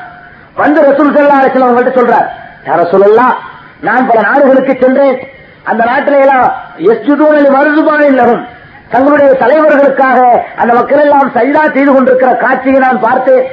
[0.56, 2.28] வந்து ரசூல் சல்லா அலிசன் அவங்கள்ட்ட சொல்றார்
[2.68, 3.36] யார சொல்லலாம்
[3.82, 5.18] நான் பல நாடுகளுக்கு சென்றேன்.
[5.64, 6.46] அந்த நாட்டில எல்லாம்
[6.78, 8.44] எஸ்ஜுதூனலி இல்லவும்
[8.90, 10.20] தங்களுடைய தலைவர்களுக்காக
[10.56, 13.46] அந்த மக்கள் எல்லாம் சைதா செய்து கொண்டிருக்கிற காட்சியை நான் பார்த்தேன்.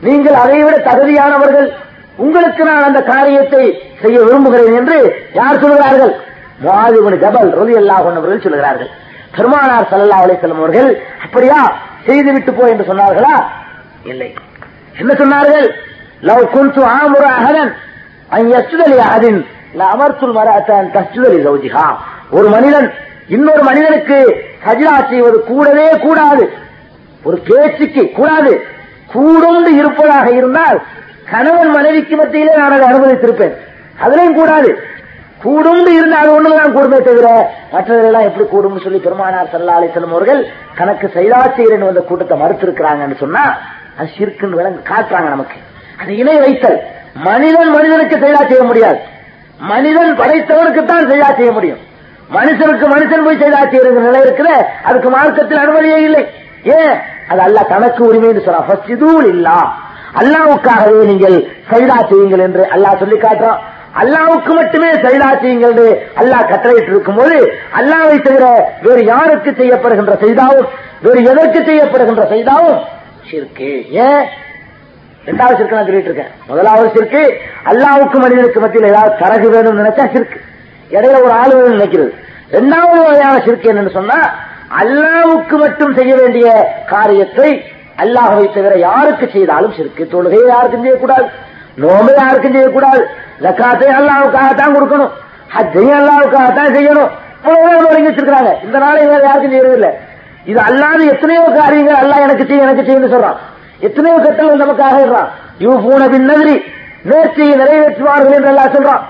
[0.00, 1.68] நீங்கள் அதைவிட தகுதியானவர்கள்.
[2.16, 4.96] உங்களுக்கு நான் அந்த காரியத்தை செய்ய விரும்புகிறேன் என்று
[5.32, 6.14] யார் சொல்கிறார்கள்?
[6.64, 8.90] மாதிபுன் ஜபல் ரொலி அல்லாஹ் அவர்கள் சொல்கிறார்கள்
[9.36, 11.72] பெருமானார் சல்லா அலிசல்லம் அவர்கள் அப்படியா?
[12.06, 13.44] செய்து விட்டு போ என்று சொன்னார்களா?
[14.04, 14.34] இல்லை.
[14.98, 15.70] என்ன சொன்னார்கள்?
[16.20, 17.74] லவ் குன்து ஆமுர அகதன்
[18.30, 19.46] அங்கலி அகதின்
[19.78, 21.96] அமர்த்துல் மராத்தான் தஸ்துதலி சௌஜிகா
[22.30, 22.92] ஒரு மனிதன்
[23.28, 26.52] இன்னொரு மனிதனுக்கு சஜிதா செய்வது கூடவே கூடாது.
[27.22, 28.64] ஒரு பேச்சுக்கு கூடாது.
[29.14, 30.80] கூடுண்டு இருப்பதாக இருந்தால்
[31.30, 33.52] கணவன் மனைவிக்கு மத்தியிலே நான் அதை அனுமதித்திருப்பேன்.
[34.04, 34.82] அதுலயும் கூடாது.
[35.44, 37.28] கூடும்னு இருந்து அது ஒண்ணுதான் கூடுமே தவிர
[37.72, 40.40] மற்றவர்களெல்லாம் எப்படி கூடும் சொல்லி பெருமானார் சல்லா அலிசல்லம் அவர்கள்
[40.74, 41.40] கணக்கு சைதா
[41.86, 43.58] வந்த கூட்டத்தை மறுத்திருக்கிறாங்கன்னு சொன்னா
[43.98, 45.56] அது சிறுக்குன்னு விளங்கு காட்டுறாங்க நமக்கு.
[46.02, 46.78] அது இணை வைத்தல்.
[47.24, 48.98] மனிதன் மனிதனுக்கு செயலா செய்ய முடியாது.
[49.60, 51.80] மனிதன் படைத்தவனுக்கு தான் செய்ய முடியும்.
[52.34, 54.48] மனுஷனுக்கு மனுஷன் போய் செயலா செய்யற நிலை இருக்கிற
[54.84, 56.22] அதுக்கு மார்க்கத்தில் அனுமதியே இல்லை.
[56.64, 56.94] ஏன்?
[57.28, 59.58] அது அல்ல தனக்கு உரிமைன்னு சொல்றான் இல்லா
[60.20, 61.36] அல்லாவுக்காகவே நீங்கள்
[61.70, 63.60] செயலா செய்யுங்கள் என்று அல்லாஹ் சொல்லி காட்டுறான்.
[63.94, 65.78] அல்லாவுக்கு மட்டுமே சைதா செய்யுங்கள்
[66.20, 67.38] அல்லாஹ் கட்டளையிட்டு இருக்கும்போது
[67.78, 68.44] அல்லாவை தவிர
[68.84, 70.68] வேறு யாருக்கு செய்யப்படுகின்ற செய்தாவும்
[71.02, 72.78] வேறு எதற்கு செய்யப்படுகின்ற செய்தாவும்
[73.30, 73.70] சிற்கு
[74.04, 74.24] ஏன்?
[75.24, 77.22] இரண்டாவது சிற்கு நான் சொல்லிட்டு இருக்கேன் முதலாவது சிற்கு
[77.72, 80.38] அல்லாவுக்கு மனிதனுக்கு மத்தியில் ஏதாவது தரகு வேணும்னு நினைச்சா சிற்கு
[80.90, 82.12] இடையில ஒரு ஆளு நினைக்கிறது.
[82.50, 84.20] இரண்டாவது வகையான சிற்கு என்னன்னு சொன்னா
[84.80, 86.46] அல்லாவுக்கு மட்டும் செய்ய வேண்டிய
[86.86, 87.50] காரியத்தை
[87.98, 91.28] அல்லாஹவை தவிர யாருக்கு செய்தாலும் சிற்கு தொழுகையை யாருக்கும் செய்யக்கூடாது.
[91.76, 93.02] நோம்பு யாருக்கும் செய்யக்கூடாது.
[93.44, 95.12] ஜக்காத்தையும் அல்லாவுக்காகத்தான் கொடுக்கணும்.
[95.56, 97.10] ஹஜ்ஜையும் அல்லாவுக்காகத்தான் செய்யணும்.
[97.50, 98.50] இவ்வளவு வச்சிருக்கிறாங்க.
[98.64, 99.90] இந்த நாளை வேற யாருக்கும் செய்யறதில்லை.
[100.50, 103.38] இது அல்லாத எத்தனையோ காரியங்கள் அல்லாஹ் எனக்கு செய்ய எனக்கு செய்யன்னு சொல்றான்.
[103.86, 105.30] எத்தனையோ கட்டங்கள் நமக்காக இருறான்
[105.64, 106.56] யூ பூன பின்னதிரி
[107.10, 109.02] நேர்ச்சியை நிறைவேற்றுவார்கள் என்று எல்லாம் சொல்றான்.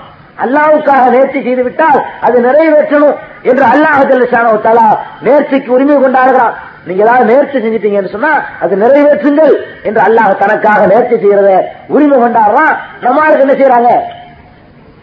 [0.43, 3.17] அல்லாவுக்காக நேர்ச்சி செய்து விட்டால் அது நிறைவேற்றணும்
[3.49, 4.87] என்று அல்லாஹ் ஜல்லஷானோ தலா
[5.27, 6.55] நேர்ச்சிக்கு உரிமை கொண்டாடுகிறான்.
[6.85, 9.53] நீங்க ஏதாவது நேர்த்தி செஞ்சிட்டீங்கன்னு சொன்னா அது நிறைவேற்றுங்கள்
[9.87, 11.51] என்று அல்லாஹ் தனக்காக நேர்ச்சி செய்யறத
[11.87, 12.73] உரிமை கொண்டாடுறான்.
[13.03, 13.91] நம்மளுக்கு என்ன செய்யறாங்க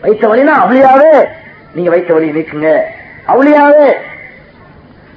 [0.03, 1.13] வைத்த வழினா அவளியாவே
[1.75, 2.71] நீங்க வைத்த வழி நீக்குங்க.
[3.33, 3.89] அவளியாவே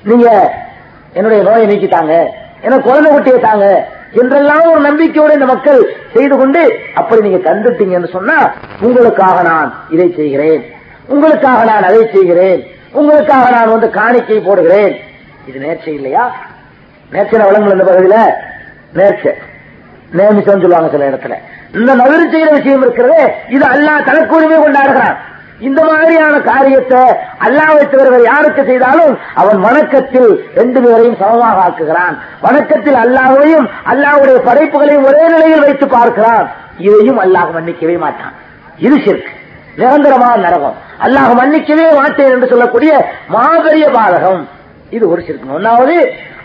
[0.04, 0.28] நீங்க
[1.14, 2.14] என்னுடைய நோயை நீக்கிட்டாங்க
[2.62, 3.66] எனக்கு குழந்தை குட்டியை தாங்க.
[4.12, 10.66] என்றெல்லாம் ஒரு நம்பிக்கையோடு இந்த மக்கள் செய்து கொண்டு அப்படி நீங்க தந்துட்டீங்கன்னு சொன்னா உங்களுக்காக நான் இதை செய்கிறேன்.
[11.06, 12.66] உங்களுக்காக நான் அதை செய்கிறேன்.
[12.92, 14.96] உங்களுக்காக நான் வந்து காணிக்கை போடுகிறேன்.
[15.48, 16.36] இது நேர்ச்சை இல்லையா?
[17.12, 18.34] நேர்ச்சை வளங்கள் இந்த பகுதியில.
[18.98, 19.32] நேர்ச்சை.
[20.18, 21.34] நேமிச்சம் சொல்லுவாங்க சில இடத்துல.
[21.78, 25.18] இந்த நகரு செய்கிற விஷயம் இருக்கிறது இது அல்லா தனக்கு உரிமை கொண்டாடுகிறான்.
[25.68, 27.02] இந்த மாதிரியான காரியத்தை
[27.46, 32.16] அல்லாவை தவிரவர் யாருக்கு செய்தாலும் அவன் வணக்கத்தில் ரெண்டு பேரையும் சமமாக ஆக்குகிறான்.
[32.46, 36.48] வணக்கத்தில் அல்லாஹையும் அல்லாவுடைய படைப்புகளையும் ஒரே நிலையில் வைத்து பார்க்கிறான்.
[36.88, 38.34] இதையும் அல்லாஹ் மன்னிக்கவே மாட்டான்.
[38.86, 39.32] இது சிற்கு
[39.82, 40.80] நிரந்தரமான நரகம்.
[41.06, 42.94] அல்லாஹ் மன்னிக்கவே மாட்டேன் என்று சொல்லக்கூடிய
[43.36, 44.42] மாபெரிய பாதகம்.
[44.96, 45.96] இது ஒரு சிறுக்கு ஒன்னாவது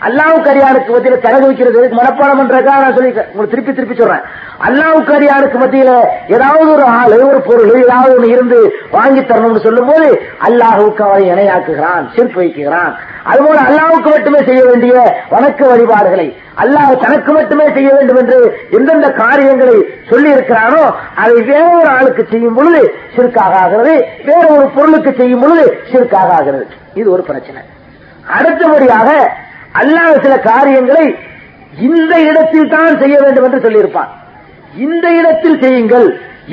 [0.07, 1.79] அல்லாவுக்கு அரியாருக்கு மத்தியில தரகு வைக்கிறது.
[1.79, 4.23] எதுக்கு மனப்பாடம் பண்றதுக்காக நான் சொல்லி உங்களுக்கு திருப்பி திருப்பி சொல்றேன்.
[4.67, 5.91] அல்லாவுக்கு அரியாருக்கு மத்தியில
[6.35, 8.59] ஏதாவது ஒரு ஆளு ஒரு பொருள் ஏதாவது ஒன்று இருந்து
[8.95, 10.09] வாங்கி தரணும்னு சொல்லும் போது
[10.47, 12.91] அல்லாஹுக்கு அவரை இணையாக்குகிறான் சிற்பு வைக்கிறான்
[13.31, 14.93] அதுபோல அல்லாவுக்கு மட்டுமே செய்ய வேண்டிய
[15.33, 16.27] வணக்க வழிபாடுகளை
[16.63, 18.37] அல்லாஹ் தனக்கு மட்டுமே செய்ய வேண்டும் என்று
[18.77, 19.77] எந்தெந்த காரியங்களை
[20.11, 20.83] சொல்லி இருக்கிறானோ
[21.23, 22.83] அதை வேற ஒரு ஆளுக்கு செய்யும் பொழுது
[23.15, 23.95] சிறுக்காக ஆகிறது.
[24.29, 26.65] வேற ஒரு பொருளுக்கு செய்யும் பொழுது சிறுக்காக ஆகிறது.
[27.01, 27.61] இது ஒரு பிரச்சனை.
[28.35, 29.09] அடுத்தபடியாக
[29.81, 31.07] அல்லாத சில காரியங்களை
[31.87, 34.11] இந்த இடத்தில் தான் செய்ய வேண்டும் என்று சொல்லியிருப்பான்.
[34.85, 36.07] இந்த இடத்தில் செய்யுங்கள்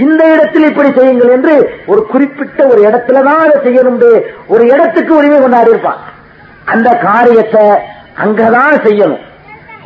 [0.04, 1.54] இந்த இடத்தில் இப்படி செய்யுங்கள் என்று
[1.92, 4.00] ஒரு குறிப்பிட்ட ஒரு இடத்துல தான் அதை செய்யணும்
[4.54, 6.00] ஒரு இடத்துக்கு உரிமை கொண்டாடி இருப்பான்.
[6.72, 7.64] அந்த காரியத்தை
[8.24, 9.22] அங்கதான் செய்யணும்.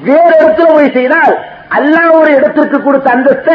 [0.09, 1.35] வேற இடத்துல போய் செய்தால்
[1.77, 3.51] அல்லா ஒரு இடத்திற்கு கொடுத்த அந்தஸ்த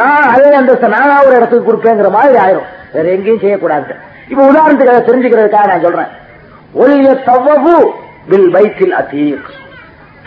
[0.00, 2.68] நான் அதே அந்தஸ்த நானா ஒரு இடத்துக்கு கொடுப்பேங்கிற மாதிரி ஆயிரும்.
[2.94, 3.94] வேற எங்கேயும் செய்யக்கூடாது
[4.30, 6.10] இப்ப உதாரணத்துக்கு அதை தெரிஞ்சுக்கிறதுக்காக நான் சொல்றேன்.
[6.74, 7.74] ஒல்லிய தவ்வபு
[8.28, 9.48] பில் பைத்தில் அதீக்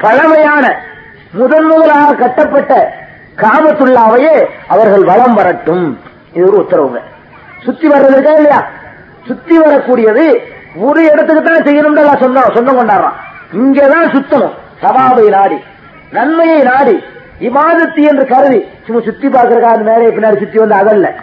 [0.02, 0.66] பழமையான
[1.32, 2.93] முதன் முதலாக கட்டப்பட்ட
[3.36, 4.36] காமத்துள்ளாவையே
[4.68, 6.00] அவர்கள் வளம் வரட்டும்.
[6.34, 7.00] இது ஒரு உத்தரவுங்க.
[7.64, 8.68] சுத்தி வர்றது இருக்கா இல்லையா?
[9.28, 10.26] சுத்தி வரக்கூடியது
[10.76, 13.18] ஒரு இடத்துக்கு தான் செய்யணும் சொந்தம் சொந்தம் கொண்டாடுறான்.
[13.54, 14.56] இங்கதான் சுத்தணும்.
[14.82, 15.58] சவாபை நாடி
[16.12, 17.04] நன்மையை நாடி
[17.39, 18.66] இமாதத்தி என்று கருதி.
[18.86, 21.14] சும்மா சுத்தி பார்க்கறதுக்காக மேலே பின்னாடி சுத்தி வந்து அதல்ல.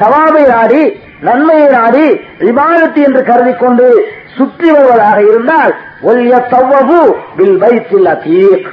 [0.00, 2.06] சவாபை நாடி நன்மையை நாடி
[2.38, 8.68] விவாதத்து என்று கருதி கொண்டு சுற்றி வருவதாக இருந்தால் ஒல்லிய தவ்வபு வில் வைத்துள்ள அதீக்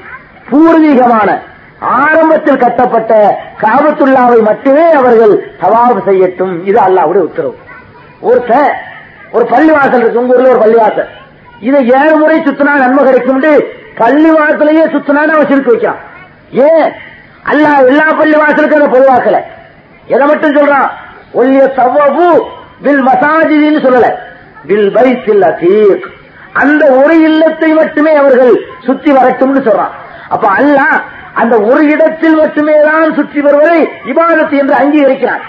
[0.49, 1.29] பூர்வீகமான
[1.79, 6.65] ஆரம்பத்தில் கட்டப்பட்ட காபத்துள்ளாவை மட்டுமே அவர்கள் தவாபு செய்யட்டும்.
[6.65, 7.57] இது அல்லாவுடைய உத்தரவு.
[8.21, 8.53] ஒருத்த
[9.31, 11.09] ஒரு பள்ளிவாசல் இருக்கு உங்க ஊர்ல ஒரு பள்ளிவாசல்.
[11.59, 13.41] இதை ஏழு முறை சுத்தினா நன்மை கிடைக்கும்
[13.97, 16.01] பள்ளிவாசலையே சுத்தினா அவன் சிரிக்க வைக்கான்
[16.51, 16.91] ஏன்?
[17.45, 19.37] அல்லாஹ் எல்லா பள்ளிவாசலுக்கும் அதை பொதுவாக்கல.
[20.05, 20.89] எதை மட்டும் சொல்றான்?
[21.31, 22.49] ஒல்லிய சவ்வபு
[22.81, 24.07] வில் மசாஜின்னு சொல்லல.
[24.65, 26.05] வில் பைத்தில் அசீக்.
[26.53, 28.53] அந்த ஒரு இல்லத்தை மட்டுமே அவர்கள்
[28.85, 29.93] சுத்தி வரட்டும்னு சொல்றான்.
[30.29, 30.97] அப்ப அல்லாஹ்
[31.33, 35.43] அந்த ஒரு இடத்தில் மட்டுமே தான் சுற்றி வருவதை இபாதத்து என்று அங்கீகரிக்கிறான்.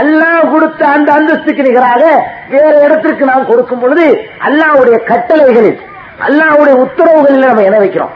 [0.00, 2.02] அல்லாஹ் கொடுத்த அந்த அந்தஸ்துக்கு நிகராக
[2.50, 4.06] வேற இடத்திற்கு நாம் கொடுக்கும் பொழுது
[4.46, 5.80] அல்லாவுடைய கட்டளைகளில்
[6.26, 8.12] அல்லாவுடைய உத்தரவுகளில் நம்ம என்ன வைக்கிறோம்?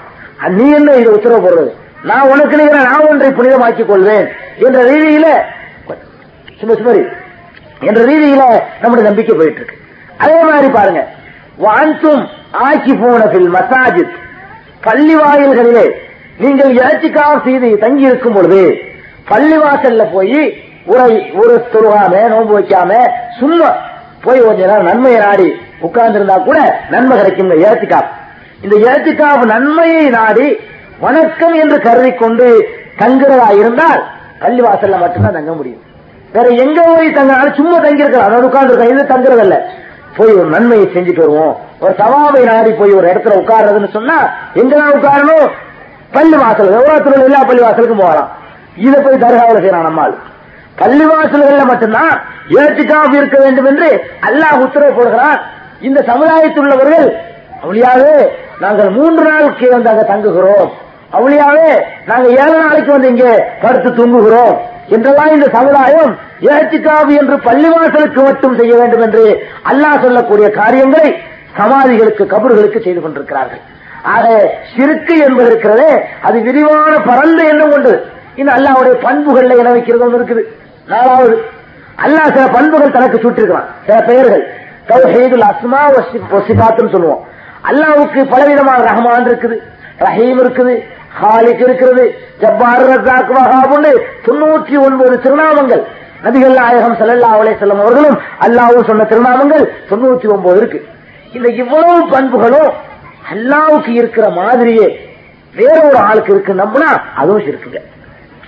[0.48, 1.70] நீ என்ன இது உத்தரவு போடுறது?
[2.02, 4.26] நான் உனக்கு நிகர நான் ஒன்றை புனிதமாக்கிக் கொள்வேன்
[4.58, 5.28] என்ற ரீதியில
[6.60, 7.02] சுமரி
[7.80, 8.44] என்ற ரீதியில
[8.80, 9.76] நம்முடைய நம்பிக்கை போயிட்டு இருக்கு
[10.18, 11.02] அதே மாதிரி பாருங்க.
[11.64, 12.22] வான்சும்
[12.66, 14.14] ஆக்கி போனதில் மசாஜித்.
[14.80, 15.84] பள்ளி வாயில்களிலே
[16.38, 18.62] நீங்கள் இறைச்சிக்காக செய்து தங்கி இருக்கும் பொழுது
[19.30, 20.40] பள்ளிவாசல்ல போய்
[20.84, 22.92] உரை ஒரு தொழுகாம நோன்பு வைக்காம
[23.38, 23.70] சும்மா
[24.24, 25.48] போய் கொஞ்ச நேரம் நன்மையை நாடி
[25.82, 26.58] உட்கார்ந்திருந்தா கூட
[26.90, 28.08] நன்மை கிடைக்கும் இறைச்சிக்காப்
[28.62, 30.48] இந்த இறைச்சிக்காப் நன்மையை நாடி
[30.98, 32.46] வணக்கம் என்று கருதி கொண்டு
[32.98, 34.02] தங்குறதா இருந்தால்
[34.40, 35.84] பள்ளிவாசல்ல மட்டும்தான் தங்க முடியும்.
[36.32, 38.28] வேற எங்க போய் தங்கினாலும் சும்மா தங்கியிருக்கலாம்.
[38.28, 39.56] அதாவது உட்கார்ந்து இது தங்குறதல்ல.
[40.16, 41.56] போய் ஒரு நன்மையை செஞ்சுட்டு வருவோம்.
[41.80, 44.16] ஒரு சவாவை நாடி போய் ஒரு இடத்துல உட்கார்றதுன்னு சொன்னா
[44.54, 45.46] எங்கதான் உட்காரணும்?
[46.12, 48.30] பள்ளி வாசல் எவ்வளவு எல்லா பள்ளி வாசலுக்கும் போகலாம்.
[48.76, 50.18] இதை போய் தர்காவில் செய்யறான் நம்மால்
[50.76, 52.12] பள்ளி வாசல்கள்ல மட்டும்தான்
[52.48, 55.40] ஏற்றுக்காக இருக்க வேண்டும் என்று அல்லாஹ் உத்தரவு போடுகிறான்.
[55.80, 57.08] இந்த சமுதாயத்தில் உள்ளவர்கள்
[57.64, 58.28] அவளியாவே
[58.60, 60.68] நாங்கள் மூன்று நாளுக்கு வந்து அங்க தங்குகிறோம்.
[61.12, 61.70] அவளியாவே
[62.06, 64.56] நாங்கள் ஏழு நாளைக்கு வந்து இங்கே படுத்து தூங்குகிறோம்.
[64.94, 66.12] என்றெல்லாம் இந்த சமுதாயம்
[66.52, 69.24] ஏத்திக்காவு என்று பள்ளிவாசலுக்கு மட்டும் செய்ய வேண்டும் என்று
[69.70, 71.10] அல்லாஹ் சொல்லக்கூடிய காரியங்களை
[71.58, 73.62] சமாதிகளுக்கு கபர்களுக்கு செய்து கொண்டிருக்கிறார்கள்.
[74.14, 74.26] ஆக
[74.74, 75.90] சிறுக்கு என்பது இருக்கிறதே
[76.26, 77.92] அது விரிவான பரந்த எண்ணம் கொண்டு
[78.40, 80.42] இன்னும் அல்லாவுடைய பண்புகள்ல இன வைக்கிறது ஒன்று இருக்குது?
[80.92, 81.34] நாலாவது
[82.04, 83.70] அல்லாஹ் சில பண்புகள் தனக்கு சுட்டிருக்கிறான்.
[83.86, 84.44] சில பெயர்கள்
[84.90, 85.80] தௌஹீதுல் அஸ்மா
[86.34, 87.24] வசிபாத்துன்னு சொல்லுவோம்.
[87.70, 89.56] அல்லாவுக்கு பலவிதமான ரஹமான் இருக்குது
[90.06, 90.74] ரஹீம் இருக்குது
[91.20, 92.04] ஹாலிக் இருக்கிறது.
[92.42, 93.92] ஜப்பார் ரஜாக் வஹாபுன்னு
[94.26, 95.82] தொண்ணூற்றி ஒன்பது திருநாமங்கள்.
[96.24, 100.80] நபிகள் நாயகம் ஸல்லல்லாஹு அலைஹி வஸல்லம் அவர்களும் அல்லாஹ்வும் சொன்ன திருநாமங்கள் தொண்ணூற்றி ஒன்பது இருக்கு.
[101.36, 102.70] இந்த இவ்வளவு பண்புகளும்
[103.32, 104.86] அல்லாவுக்கு இருக்கிற மாதிரியே
[105.54, 106.90] வேற ஒரு ஆளுக்கு இருக்கு நம்பினா
[107.20, 107.80] அதுவும் இருக்குங்க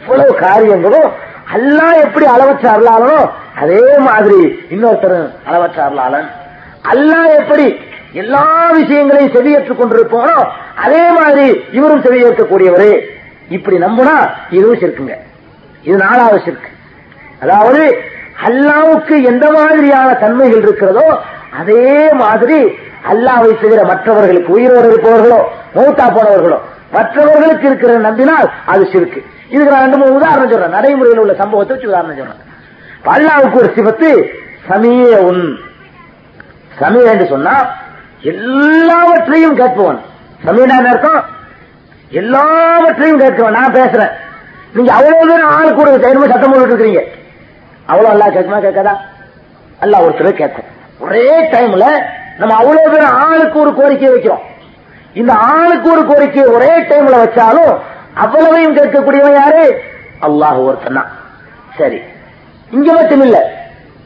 [0.00, 1.08] இவ்வளவு காரியங்களும்
[1.56, 3.20] அல்லாஹ் எப்படி அளவற்ற அருளாளனோ
[3.62, 4.40] அதே மாதிரி
[4.74, 6.28] இன்னொருத்தரும் அளவற்ற அருளாளன்
[6.92, 7.66] அல்லாஹ் எப்படி
[8.12, 12.92] எல்லா விஷயங்களையும் செவியேற்றுக் கொண்டிருப்போம் அதே மாதிரி இவரும் செவியேற்கக்கூடியவரே.
[13.48, 14.14] இப்படி நம்பினா
[14.50, 15.14] இதுவும் சிற்குங்க.
[15.82, 16.70] இது நாலாவது சிற்கு.
[17.40, 17.82] அதாவது
[18.48, 21.06] அல்லாவுக்கு எந்த மாதிரியான தன்மைகள் இருக்கிறதோ
[21.60, 22.58] அதே மாதிரி
[23.10, 25.40] அல்லாவை தவிர மற்றவர்களுக்கு உயிரோடு இருப்பவர்களோ
[25.74, 26.58] மூத்தா போனவர்களோ
[26.92, 30.70] மற்றவர்களுக்கு இருக்கிற நம்பினால் அது சிறுக்கு இதுக்கு நான் ரெண்டு மூணு உதாரணம் சொல்றேன்.
[30.70, 32.46] நடைமுறையில் உள்ள சம்பவத்தை வச்சு உதாரணம் சொல்றேன்.
[33.14, 34.10] அல்லாவுக்கு ஒரு சிவத்து
[34.68, 35.58] சமீய உன்.
[36.78, 37.54] சமீர் என்று சொன்னா
[38.22, 40.00] எல்லாவற்றையும் கேட்பவன்.
[40.44, 41.08] சமீனா என்ன
[42.10, 43.52] எல்லாவற்றையும் கேட்பவன்.
[43.52, 44.10] நான் பேசுறேன்.
[44.74, 47.02] நீங்க அவ்வளவு தூரம் ஆள் கூட தைரியமா சத்தம் போட்டு இருக்கிறீங்க.
[47.86, 48.96] அவ்வளவு அல்லா கேட்குமா கேட்காதா?
[49.80, 50.64] அல்லா ஒருத்தர் கேட்கும்.
[50.98, 51.84] ஒரே டைம்ல
[52.38, 54.40] நம்ம அவ்வளவு பேர் ஆளுக்கு ஒரு கோரிக்கை வைக்கிறோம்.
[55.14, 57.78] இந்த ஆளுக்கு ஒரு கோரிக்கையை ஒரே டைம்ல வச்சாலும்
[58.14, 59.82] அவ்வளவையும் கேட்கக்கூடியவன் யாரு?
[60.22, 61.08] அல்லாஹ் ஒருத்தன் தான்.
[61.78, 62.02] சரி.
[62.70, 63.54] இங்க மட்டும் இல்ல.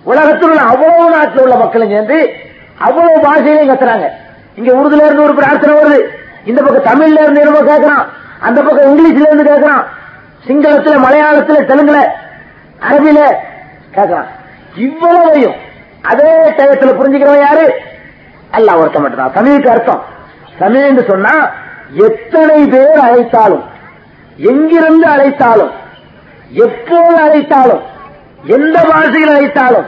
[0.03, 2.35] உலகத்தில் உள்ள அவ்வளவு நாட்டில் உள்ள மக்களும் சேர்ந்து
[2.79, 4.09] அவ்வளவு பாஷையிலையும் கத்துறாங்க.
[4.57, 5.99] இங்க உருதுல இருந்து ஒரு பிரார்த்தனை வருது.
[6.45, 8.07] இந்த பக்கம் தமிழ்ல இருந்து என்னமோ கேட்கறான்
[8.41, 9.85] அந்த பக்கம் இங்கிலீஷ்ல இருந்து கேட்கறான்
[10.47, 12.01] சிங்களத்துல மலையாளத்துல தெலுங்குல
[12.83, 13.19] அரபில
[13.95, 14.27] கேட்கறான்
[14.75, 15.55] இவ்வளவையும்
[16.03, 17.75] அதே டயத்துல புரிஞ்சுக்கிறவன் யாரு?
[18.53, 19.33] அல்லா ஒருத்த மட்டும்தான்.
[19.33, 20.03] தமிழுக்கு அர்த்தம்.
[20.59, 21.51] தமிழ் என்று சொன்னா
[21.93, 23.65] எத்தனை பேர் அழைத்தாலும்
[24.37, 25.73] எங்கிருந்து அழைத்தாலும்
[26.51, 27.83] எப்போது அழைத்தாலும்
[28.45, 29.87] எந்த பாஷையில் அழைத்தாலும்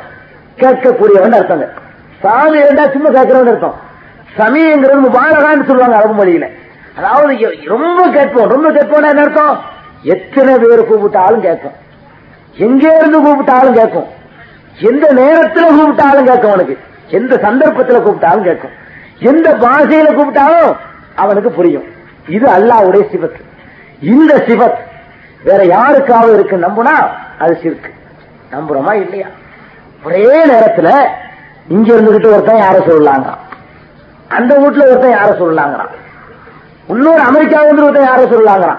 [0.56, 1.72] கேட்கக்கூடியவன் அர்த்தங்க.
[2.22, 3.80] சாமி ரெண்டா சும்மா கேட்கிறவன் அர்த்தம்.
[4.38, 6.46] சமயங்கிறது முபாரகான்னு சொல்லுவாங்க அரபு மொழியில.
[6.96, 8.48] அதாவது ரொம்ப கேட்போம்.
[8.48, 9.60] ரொம்ப கேட்போம்னா என்ன அர்த்தம்?
[10.02, 11.72] எத்தனை பேர் கூப்பிட்டாலும் கேட்கும்.
[12.56, 14.06] எங்கே இருந்து கூப்பிட்டாலும் கேட்கும்.
[14.80, 16.78] எந்த நேரத்தில் கூப்பிட்டாலும் கேட்கும் அவனுக்கு.
[17.08, 18.70] எந்த சந்தர்ப்பத்தில் கூப்பிட்டாலும் கேட்கும்.
[19.18, 20.76] எந்த பாஷையில கூப்பிட்டாலும்
[21.14, 21.84] அவனுக்கு புரியும்.
[22.28, 23.44] இது அல்லாவுடைய சிவத்
[24.00, 24.78] இந்த சிவத்
[25.44, 26.94] வேற யாருக்காவது இருக்கு நம்புனா
[27.38, 27.90] அது சிறுக்கு
[28.52, 29.26] நம்புறோமா இல்லையா?
[30.04, 31.08] ஒரே நேரத்துல
[31.68, 33.24] இங்க இருந்துகிட்டு ஒருத்தன் யார சொல்லலாங்க
[34.28, 35.92] அந்த வீட்டுல ஒருத்தன் யார சொல்லலாங்கிறான்.
[36.86, 38.78] இன்னொரு அமெரிக்காவில இருந்து ஒருத்தன் யார சொல்லலாங்கிறான்.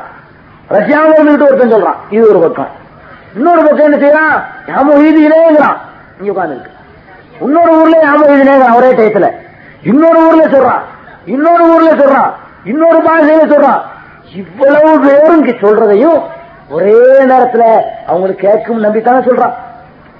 [0.70, 1.96] ரஷ்யாவில இருந்துகிட்டு ஒருத்தன் சொல்றான்.
[2.10, 2.68] இது ஒரு பக்கம்.
[3.36, 4.44] இன்னொரு பக்கம் என்ன செய்யறான்?
[4.70, 5.78] யாம உயிதினேங்கிறான்
[6.22, 6.76] இங்க உட்காந்துருக்கு
[7.42, 9.32] இன்னொரு ஊர்ல யாம எழுதினே ஒரே டயத்துல
[9.84, 10.82] இன்னொரு ஊர்ல சொல்றான்.
[11.26, 12.32] இன்னொரு ஊர்ல சொல்றான்.
[12.64, 13.82] இன்னொரு பாஷையில சொல்றான்.
[14.36, 16.24] இவ்வளவு பேரும் சொல்றதையும்
[16.70, 19.54] ஒரே நேரத்துல அவங்களுக்கு கேட்கும் நம்பித்தானே சொல்றான்.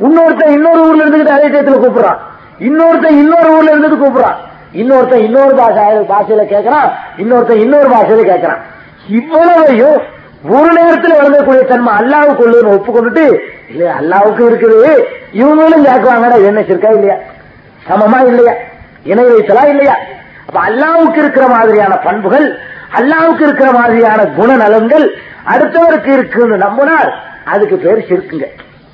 [0.00, 2.16] இன்னொருத்தன் இன்னொரு ஊர்ல இருந்துகிட்டு அதே டயத்துல கூப்பிடுறான்.
[2.58, 4.36] இன்னொருத்தன் இன்னொரு ஊர்ல இருந்துட்டு கூப்பிடுறான்.
[4.72, 6.90] இன்னொருத்தன் இன்னொரு பாஷை பாஷையில கேட்கறான்.
[7.18, 8.60] இன்னொருத்தன் இன்னொரு பாஷையில கேட்கறான்.
[9.08, 10.16] இவ்வளவையும்
[10.48, 13.38] ஒரு நேரத்தில் விளங்கக்கூடிய தன்மை அல்லாவுக்குள்ளுன்னு ஒப்புக்கொண்டுட்டு
[13.68, 14.90] இல்ல அல்லாவுக்கும் இருக்குது.
[15.32, 17.16] இவங்களும் கேட்குவாங்கடா என்ன இருக்கா இல்லையா?
[17.88, 18.54] சமமா இல்லையா?
[19.04, 19.96] இணை வைத்தலா இல்லையா?
[20.48, 22.46] அப்ப அல்லாவுக்கு இருக்கிற மாதிரியான பண்புகள்
[22.98, 25.06] அல்லாவுக்கு இருக்கிற மாதிரியான குணநலன்கள்
[25.52, 27.10] அடுத்தவருக்கு இருக்குன்னு நம்பினால்
[27.46, 28.46] அதுக்கு பேர் சிற்குங்க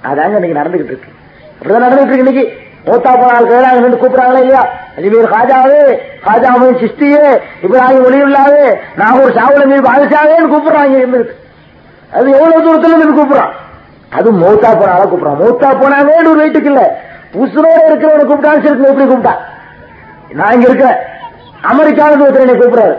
[0.02, 1.10] அதாங்க இன்னைக்கு நடந்துகிட்டு இருக்கு.
[1.52, 2.44] அப்படிதான் நடந்துட்டு இருக்கு இன்னைக்கு.
[2.88, 4.62] மூத்தா போனால் கேளாங்க நின்று கூப்பிடுறாங்களா இல்லையா?
[4.96, 5.78] அஜ்மீர் காஜாவே
[6.26, 7.22] காஜாவின் சிஸ்டியே
[7.64, 8.64] இப்ராஹிம் ஒளியுள்ளாவே
[8.96, 11.34] நாகூர் சாவுல மீது பாதிச்சாவேன்னு கூப்பிடுறாங்க இருந்துட்டு
[12.10, 13.54] அது எவ்வளவு தூரத்துல நின்று கூப்பிடுறான்?
[14.16, 15.40] அது மௌத்தா போனாலும் கூப்பிடுறான்.
[15.42, 16.82] மௌத்தா போனாவே ஒரு வெயிட்டுக்கு இல்ல.
[17.34, 19.40] புசுனோட இருக்கிறவனை கூப்பிட்டாலும் சரி எப்படி கூப்பிட்டான்
[20.38, 21.00] நான் இங்க இருக்கிறேன்
[21.70, 22.96] அமெரிக்காவிலிருந்து ஒருத்தர் என்னை கூப்பிடுறாரு.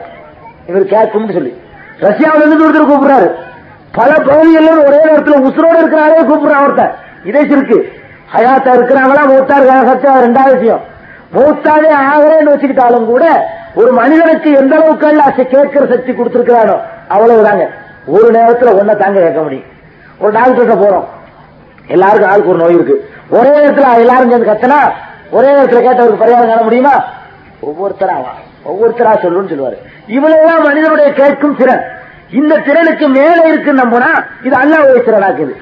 [0.69, 1.53] இவர் கேட்கும்னு சொல்லி.
[1.99, 3.27] ரஷ்யாவில இருந்து ஒருத்தர் கூப்பிடுறாரு.
[3.91, 6.93] பல பகுதிகளில் ஒரே நேரத்தில் உசுரோட இருக்கிறாரே கூப்பிடுறான் ஒருத்தன்
[7.23, 7.77] இதே சிறுக்கு.
[8.33, 9.23] ஹயாத்தா இருக்கிறாங்களா?
[9.31, 10.83] மூத்தா இருக்காங்க சச்சா ரெண்டாவது விஷயம்.
[11.35, 13.25] மூத்தாவே ஆகிறேன்னு வச்சுக்கிட்டாலும் கூட
[13.75, 16.75] ஒரு மனிதனுக்கு எந்த அளவுக்கு கேட்கிற சக்தி கொடுத்திருக்கிறானோ
[17.09, 17.65] அவ்வளவுதாங்க.
[18.05, 19.69] ஒரு நேரத்தில் ஒன்ன தாங்க கேட்க முடியும்.
[20.19, 21.05] ஒரு டாக்டர்கிட்ட போறோம்.
[21.87, 23.09] எல்லாருக்கும் ஆளுக்கு ஒரு நோய் இருக்கு.
[23.29, 24.79] ஒரே நேரத்துல எல்லாரும் சேர்ந்து கத்தனா
[25.31, 27.03] ஒரே நேரத்துல கேட்டவருக்கு பரிகாரம் காண முடியுமா?
[27.61, 28.15] ஒவ்வொருத்தரா
[28.69, 29.77] ஒவ்வொருத்தரா சொல்லுன்னு சொல்லுவாரு.
[30.07, 31.83] இவ்வளவுதான் மனிதனுடைய கேட்கும் திறன்.
[32.31, 34.09] இந்த திறனுக்கு மேல இருக்கு நம்பினா
[34.43, 35.55] இது அல்லாவுடைய திறனாக்குது.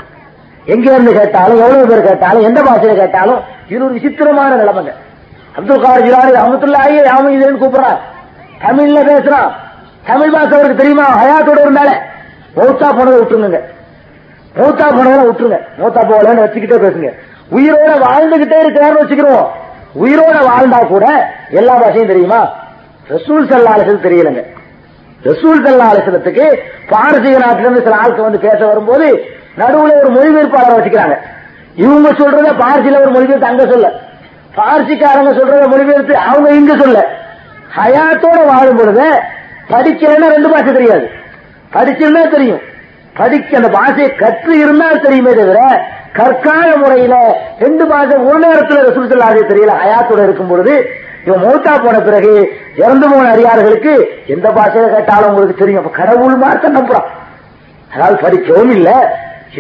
[0.66, 4.94] எங்க இருந்து கேட்டாலும் எவ்வளவு பேர் கேட்டாலும் எந்த பாஷையில கேட்டாலும் இது ஒரு விசித்திரமான நிலைமைங்க.
[5.58, 8.00] அப்துல் கார் ஜிலானி அவன் இதுன்னு கூப்பிடுறான்
[8.62, 9.52] தமிழ்ல பேசுறான்.
[10.06, 11.24] தமிழ் பாஷை அவருக்கு தெரியுமா?
[11.24, 11.92] ஹயாத்தோட இருந்தாலே
[12.56, 13.60] மௌத்தா போனதை விட்டுருங்க.
[14.58, 15.60] மூத்தா போனதை விட்டுருங்க.
[15.78, 17.12] மூத்தா போகலன்னு வச்சுக்கிட்டே பேசுங்க.
[17.52, 19.46] உயிரோட வாழ்ந்துகிட்டே இருக்கிறான்னு வச்சுக்கிறோம்
[20.02, 21.06] உயிரோட வாழ்ந்தா கூட
[21.50, 22.42] எல்லா பாஷையும் தெரியுமா?
[23.10, 24.44] ரசூல் சல்லா அலிசல் தெரியலங்க.
[25.24, 26.46] ரசூல் சல்லா அலிசலத்துக்கு
[26.90, 29.26] பாரசீக நாட்டில இருந்து சில ஆட்கள் வந்து பேச வரும்போது
[29.58, 31.16] நடுவுல ஒரு மொழிபெயர்ப்பாளரை வச்சுக்கிறாங்க.
[31.76, 33.88] இவங்க சொல்றத பார்சியில ஒரு மொழிபெயர்த்து அங்க சொல்ல.
[34.56, 37.08] பார்சிக்காரங்க சொல்றத மொழிபெயர்த்து அவங்க இங்க சொல்ல.
[37.76, 39.08] ஹயாத்தோட வாழும் பொழுது
[39.70, 41.10] படிக்கிறேன்னா ரெண்டு பாஷை தெரியாது.
[41.74, 42.62] படிச்சுன்னா தெரியும்.
[43.16, 45.60] படிக்க அந்த பாஷையை கற்று இருந்தால் தெரியுமே தவிர
[46.18, 47.16] கற்கால முறையில
[47.64, 49.12] ரெண்டு மாசம் ஒரு நேரத்தில் ரசூல்
[49.52, 50.74] தெரியல ஹயாத்தோட இருக்கும் பொழுது
[51.28, 52.32] இவன் மூத்தா போன பிறகு
[52.82, 53.92] இறந்து போன அடியார்களுக்கு
[54.28, 55.82] எந்த பாஷையில கேட்டாலும் உங்களுக்கு தெரியும்.
[55.82, 57.08] அப்ப கடவுள் மார்க்க நம்புறான்
[57.92, 58.90] அதாவது படிக்கவும் இல்ல.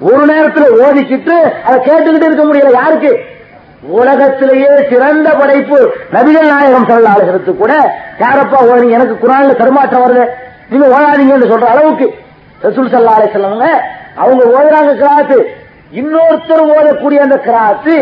[0.00, 1.36] ஒரு நேரத்தில் ஓதிக்கிட்டு
[1.66, 3.12] அதை கேட்டுக்கிட்டு இருக்க முடியல யாருக்கு?
[3.98, 5.78] உலகத்திலேயே சிறந்த படைப்பு
[6.12, 7.72] நபிகள் நாயகம் சொல்லாளுகிறது கூட
[8.18, 8.98] யாரப்பா ஓதுனீங்க?
[8.98, 10.24] எனக்கு குரான்ல தருமாற்றம் வருது.
[10.70, 12.06] நீங்க ஓடாதீங்கன்னு சொல்ற அளவுக்கு
[12.62, 13.68] ரசூல் சல்லா அலை செல்லவங்க
[14.22, 15.38] அவங்க ஓதுறாங்க கிராத்து.
[16.00, 17.94] இன்னொருத்தர் ஓதக்கூடிய அந்த கிராத்து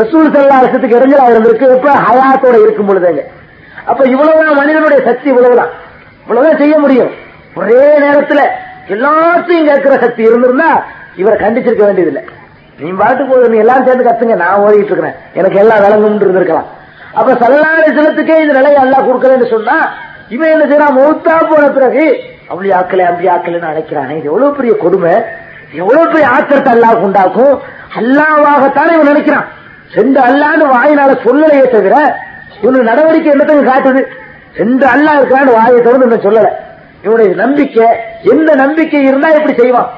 [0.00, 1.68] ரசூல் சல்லா அலிசத்துக்கு இடைஞ்சலா இருந்திருக்கு.
[1.76, 1.90] எப்ப?
[2.08, 3.22] ஹயாத்தோட இருக்கும் பொழுதுங்க.
[3.84, 5.72] அப்ப இவ்வளவுதான் மனிதனுடைய சக்தி இவ்வளவுதான்.
[6.22, 7.10] இவ்வளவுதான் செய்ய முடியும்.
[7.54, 8.42] ஒரே நேரத்துல
[8.88, 12.22] எல்லாத்தையும் கேட்கிற சக்தி இருந்திருந்தா இவரை கண்டிச்சிருக்க வேண்டியதில்லை.
[12.78, 15.14] நீ பாட்டுக்கு போது நீ எல்லாம் சேர்ந்து கத்துங்க நான் ஓடிட்டு இருக்கிறேன்.
[15.32, 16.68] எனக்கு எல்லாம் விளங்கும் இருந்திருக்கலாம்.
[17.12, 19.76] அப்ப சல்லாலை சிலத்துக்கே இந்த நிலையை எல்லாம் கொடுக்கலன்னு சொன்னா
[20.28, 20.98] இவன் என்ன செய்யறான்?
[20.98, 22.04] மூத்தா போன பிறகு
[22.48, 24.16] அப்படி ஆக்கல அப்படி ஆக்கலன்னு அழைக்கிறானே.
[24.16, 25.14] இது எவ்வளவு பெரிய கொடுமை.
[25.72, 27.60] எவ்வளவு பெரிய ஆத்திரத்தை அல்லாஹ் உண்டாக்கும்.
[27.98, 29.48] அல்லாவாகத்தானே இவன் நினைக்கிறான்.
[29.94, 32.16] சென்று அல்லான்னு வாயினால சொல்லலையே தவிர
[32.60, 34.02] இவனுடைய நடவடிக்கை என்னத்தையும் காட்டுது?
[34.54, 36.50] எந்த அல்லா இருக்கிறான்னு வாயை திறந்து என்ன சொல்லல.
[37.02, 37.86] இவனுடைய நம்பிக்கை
[38.22, 39.90] எந்த நம்பிக்கை இருந்தா எப்படி செய்வான்?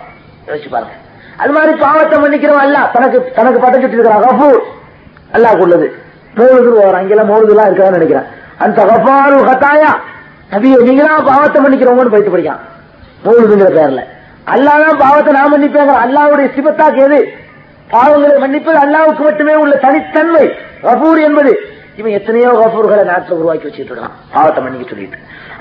[0.49, 0.95] யோசிச்சு பாருங்க.
[1.37, 4.61] அது மாதிரி பாவத்தை மன்னிக்கிறவன் அல்ல தனக்கு தனக்கு படைச்சிட்டு இருக்கிறான் கபூர்
[5.33, 5.87] அல்லாஹ் உள்ளது
[6.37, 8.29] மூழுது அங்கெல்லாம் மூழுதுலாம் இருக்கான்னு நினைக்கிறேன்.
[8.59, 9.93] அந்த கபாரு ஹத்தாயா
[10.53, 12.63] நபியை நீங்களா பாவத்தை மன்னிக்கிறவங்கன்னு போயிட்டு படிக்கான்
[13.25, 14.03] மூழுதுங்கிற பேர்ல.
[14.55, 17.21] அல்லாதான் பாவத்தை நான் மன்னிப்பேங்கிற அல்லாவுடைய சிபத்தாக்கு எது?
[17.93, 20.45] பாவங்களை மன்னிப்பது அல்லாவுக்கு மட்டுமே உள்ள தனித்தன்மை.
[20.85, 21.53] கபூர் என்பது
[21.99, 25.19] இவன் எத்தனையோ கபூர்களை நாட்டில் உருவாக்கி வச்சுட்டு இருக்கான் பாவத்தை மன்னிக்க சொல்லிட்டு.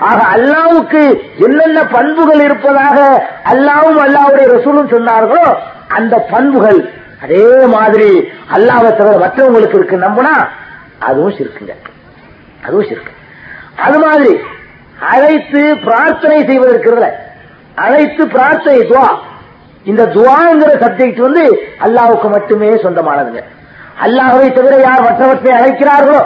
[0.08, 1.02] ஆக அல்லாவுக்கு
[1.46, 2.96] என்னென்ன பண்புகள் இருப்பதாக
[3.52, 5.46] அல்லாவும் அல்லாவுடைய ரசூலும் சொன்னார்களோ
[5.98, 6.80] அந்த பண்புகள்
[7.24, 7.44] அதே
[7.76, 8.08] மாதிரி
[8.56, 10.34] அல்லாவை தவிர மற்றவங்களுக்கு இருக்கு நம்பினா
[11.08, 11.74] அதுவும் சிறுக்குங்க
[12.66, 13.12] அதுவும் சிறுக்கு
[13.86, 14.32] அது மாதிரி
[15.12, 17.08] அழைத்து பிரார்த்தனை செய்வதற்கிறதுல
[17.84, 19.06] அழைத்து பிரார்த்தனை துவா.
[19.90, 21.44] இந்த துவாங்கிற சப்ஜெக்ட் வந்து
[21.86, 23.42] அல்லாவுக்கு மட்டுமே சொந்தமானதுங்க.
[24.02, 26.20] அல்லாஹவை தவிர யார் மற்றவற்றை அழைக்கிறார்களோ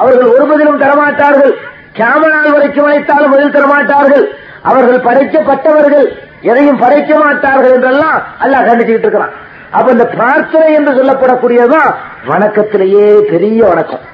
[0.00, 1.52] அவர்கள் ஒரு பதிலும் தரமாட்டார்கள்.
[1.98, 4.24] கேமனால் வரைக்கும் அழைத்தாலும் பதில் தரமாட்டார்கள்.
[4.62, 6.06] அவர்கள் படைக்கப்பட்டவர்கள்
[6.50, 9.34] எதையும் படைக்க மாட்டார்கள் என்றெல்லாம் அல்லாஹ் கண்டிச்சுக்கிட்டு இருக்கிறான்.
[9.76, 11.90] அப்ப இந்த பிரார்த்தனை என்று சொல்லப்படக்கூடியதுதான்
[12.30, 14.04] வணக்கத்திலேயே பெரிய வணக்கம்.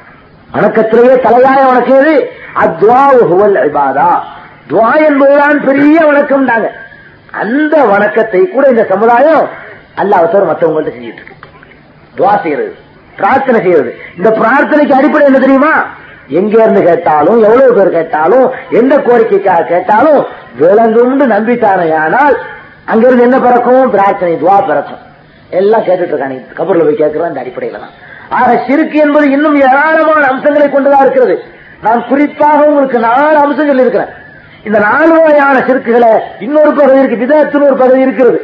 [0.56, 2.16] வணக்கத்திலேயே தலையாய வணக்கம் எது?
[2.64, 3.56] அத்வா ஹுவல்
[4.70, 6.68] துவா என்பதுதான் பெரிய வணக்கம் தாங்க
[7.42, 9.44] அந்த வணக்கத்தை கூட இந்த சமுதாயம்
[10.02, 11.34] அல்லாஹ் மற்றவங்கள்ட்ட செஞ்சிட்டு இருக்கு.
[12.18, 12.74] துவா செய்யறது.
[13.16, 13.90] பிரார்த்தனை செய்யறது.
[14.16, 15.72] இந்த பிரார்த்தனைக்கு அடிப்படை என்ன தெரியுமா?
[16.28, 20.20] எங்க இருந்து கேட்டாலும் எவ்வளவு பேர் கேட்டாலும் எந்த கோரிக்கைக்காக கேட்டாலும்
[20.60, 22.36] விளங்கும்னு நம்பித்தானையானால்
[22.84, 23.90] அங்கிருந்து என்ன பிறக்கும்?
[23.90, 25.02] பிரார்த்தனை துவா பிறக்கும்.
[25.50, 27.94] எல்லாம் கேட்டுட்டு இருக்காங்க கபூர்ல போய் கேட்கிறோம் அந்த அடிப்படையில தான்.
[28.28, 31.42] ஆக சிறுக்கு என்பது இன்னும் ஏராளமான அம்சங்களை கொண்டுதான் இருக்கிறது.
[31.82, 34.12] நான் குறிப்பாக உங்களுக்கு நாலு அம்சங்கள் இருக்கிறேன்.
[34.64, 38.38] இந்த நாலு வகையான சிறுக்குகளை இன்னொரு பகுதி இருக்கு விதத்துன்னு ஒரு பகுதி இருக்கிறது.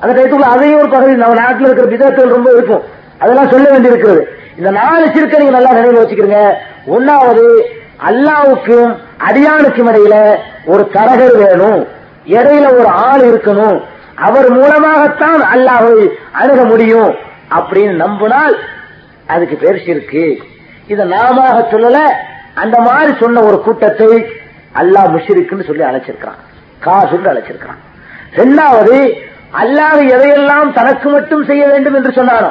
[0.00, 2.84] அந்த டயத்துக்குள்ள அதையும் ஒரு பகுதி நம்ம நாட்டில் இருக்கிற விதத்தில் ரொம்ப இருக்கும்.
[3.18, 4.22] அதெல்லாம் சொல்ல வேண்டி இருக்கிறது
[4.56, 6.40] இந்த நாலு சிறுக்க நீங்க நல்லா நினைவு வச்சுக்கிறீங்க
[6.86, 7.46] ஒன்னாவது
[8.08, 8.90] அல்லாவுக்கும்
[9.28, 10.16] அடியானுக்கும் இடையில
[10.64, 11.86] ஒரு தரகர் வேணும்.
[12.26, 13.78] இடையில ஒரு ஆள் இருக்கணும்.
[14.26, 17.14] அவர் மூலமாகத்தான் அல்லாஹை அணுக முடியும்
[17.56, 18.54] அப்படின்னு நம்பினால்
[19.26, 20.24] அதுக்கு பேர் சிறுக்கு.
[20.86, 21.98] இதை நாம சொல்லல
[22.54, 24.10] அந்த மாதிரி சொன்ன ஒரு கூட்டத்தை
[24.80, 26.40] அல்லாஹ் முஷிருக்குன்னு சொல்லி அழைச்சிருக்கிறான்.
[26.84, 27.80] காசுன்னு அழைச்சிருக்கிறான்.
[28.32, 28.96] இரண்டாவது
[29.62, 32.50] அல்லாஹ் எதையெல்லாம் தனக்கு மட்டும் செய்ய வேண்டும் என்று சொன்னானோ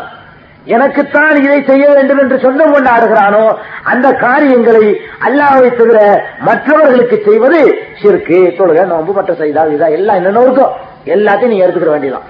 [0.66, 8.54] எனக்குத்தான் இதை செய்ய வேண்டும் என்று சொந்தம் கொண்டாடுகிறானோ அந்த காரியங்களை அல்லாவை தவிர மற்றவர்களுக்கு செய்வது சிறுக்கு.
[8.58, 10.72] தொழுக நோம்பு மற்ற செய்தா இதா எல்லாம் என்னென்ன இருக்கும்
[11.06, 12.28] எல்லாத்தையும் நீங்க எடுத்துக்கிற வேண்டியதான்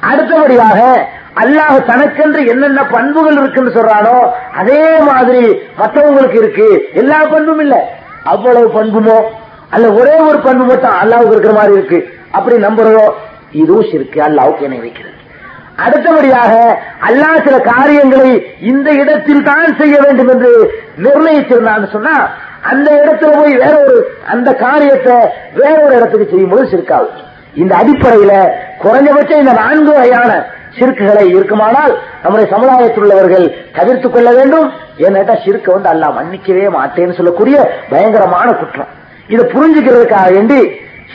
[0.00, 6.88] அடுத்தபடியாக அல்லாஹ் தனக்கென்று என்னென்ன பண்புகள் இருக்குன்னு சொல்றானோ அதே மாதிரி மற்றவங்களுக்கு இருக்கு.
[6.94, 7.88] எல்லா பண்பும் இல்ல.
[8.24, 9.22] அவ்வளவு பண்புமோ?
[9.70, 12.08] அல்ல ஒரே ஒரு பண்பு மட்டும் அல்லாவுக்கு இருக்கிற மாதிரி இருக்கு.
[12.30, 13.12] அப்படி நம்புறதோ?
[13.52, 14.20] இதுவும் சிறுக்கு.
[14.20, 15.20] அல்லாவுக்கு என்னை வைக்கிறது.
[15.84, 16.52] அடுத்தபடியாக
[17.08, 18.30] அல்லாஹ் சில காரியங்களை
[18.70, 20.52] இந்த இடத்தில் தான் செய்ய வேண்டும் என்று
[21.04, 22.16] நிர்ணயிச்சிருந்தான்னு சொன்னா
[22.70, 23.96] அந்த இடத்துல போய் வேற ஒரு
[24.34, 25.16] அந்த காரியத்தை
[25.60, 27.08] வேற ஒரு இடத்துக்கு செய்யும்போது சிறுக்காது
[27.62, 28.34] இந்த அடிப்படையில
[28.82, 30.32] குறைஞ்சபட்சம் இந்த நான்கு வகையான
[30.76, 31.92] சிறுக்குகளை இருக்குமானால்
[32.22, 33.46] நம்முடைய சமுதாயத்தில் உள்ளவர்கள்
[33.78, 34.68] தவிர்த்துக் கொள்ள வேண்டும்.
[35.06, 37.56] ஏன்னா சிறுக்க வந்து அல்லாஹ் மன்னிக்கவே மாட்டேன்னு சொல்லக்கூடிய
[37.90, 38.92] பயங்கரமான குற்றம்.
[39.32, 40.60] இதை புரிஞ்சுக்கிறதுக்காக வேண்டி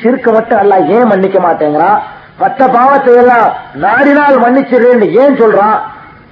[0.01, 1.97] சிறுக்க மட்டும் அல்லாஹ் ஏன் மன்னிக்க மாட்டேங்கிறான்?
[2.41, 3.47] பத்த பாவத்தை எல்லாம்
[3.83, 5.77] நாடினால் மன்னிச்சிடுறேன்னு ஏன் சொல்றான்?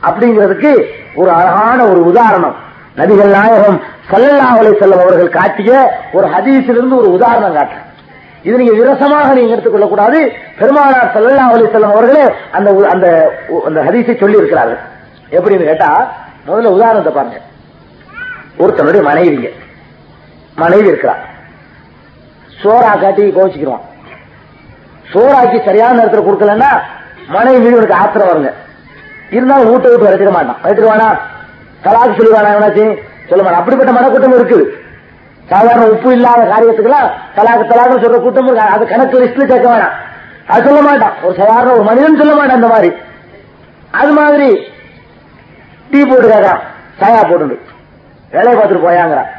[0.07, 0.71] அப்படிங்கிறதுக்கு
[1.19, 2.55] ஒரு அழகான ஒரு உதாரணம்.
[2.99, 3.79] நபிகள் நாயகம்
[4.09, 5.71] சல்லல்லாஹு செல்லும் அவர்கள் காட்டிய
[6.17, 7.81] ஒரு ஹதீஸிலிருந்து ஒரு உதாரணம் காட்டுறேன்.
[8.47, 10.19] இது நீங்க விரசமாக நீங்க எடுத்துக்கொள்ள கூடாது.
[10.59, 12.25] பெருமானார் சல்லல்லா அலி செல்லம் அவர்களே
[12.57, 13.07] அந்த அந்த
[13.67, 14.81] அந்த ஹதீஸை சொல்லி இருக்கிறார்கள்
[15.37, 15.89] எப்படின்னு கேட்டா
[16.47, 17.39] முதல்ல உதாரணத்தை பாருங்க.
[18.63, 19.49] ஒருத்தனுடைய மனைவிங்க.
[20.63, 21.23] மனைவி இருக்கிறார்
[22.61, 23.85] சோறா காட்டி கோச்சிக்கிடுவான்
[25.13, 26.69] சோறாக்கி சரியான நேரத்தில் கொடுக்கலன்னா
[27.27, 28.51] மனைவி மீது உனக்கு ஆத்திரம் வருங்க.
[29.29, 30.57] இருந்தாலும் ஊட்ட விட்டு வரைச்சிட மாட்டான்.
[30.63, 31.07] வரைச்சிருவானா
[31.85, 32.85] தலாக்கு சொல்லுவானா என்னாச்சு
[33.29, 34.65] சொல்ல மாட்டான் அப்படிப்பட்ட மனக்கூட்டம் இருக்குது.
[35.49, 38.73] சாதாரண உப்பு இல்லாத காரியத்துக்கெல்லாம் தலாக்கு தலாக்கு சொல்ற கூட்டம் இருக்கு?
[38.75, 39.95] அது கணக்கு லிஸ்ட்ல சேர்க்க வேணாம்.
[40.47, 41.13] அது சொல்ல மாட்டான்.
[41.23, 42.89] ஒரு சாதாரண ஒரு மனிதன் சொல்ல மாட்டான் அந்த மாதிரி.
[43.91, 44.49] அது மாதிரி
[45.91, 46.61] டீ போட்டு கேட்கறான்.
[47.01, 47.59] சாயா போட்டு
[48.31, 49.29] வேலையை பார்த்துட்டு போயாங்கிறான்.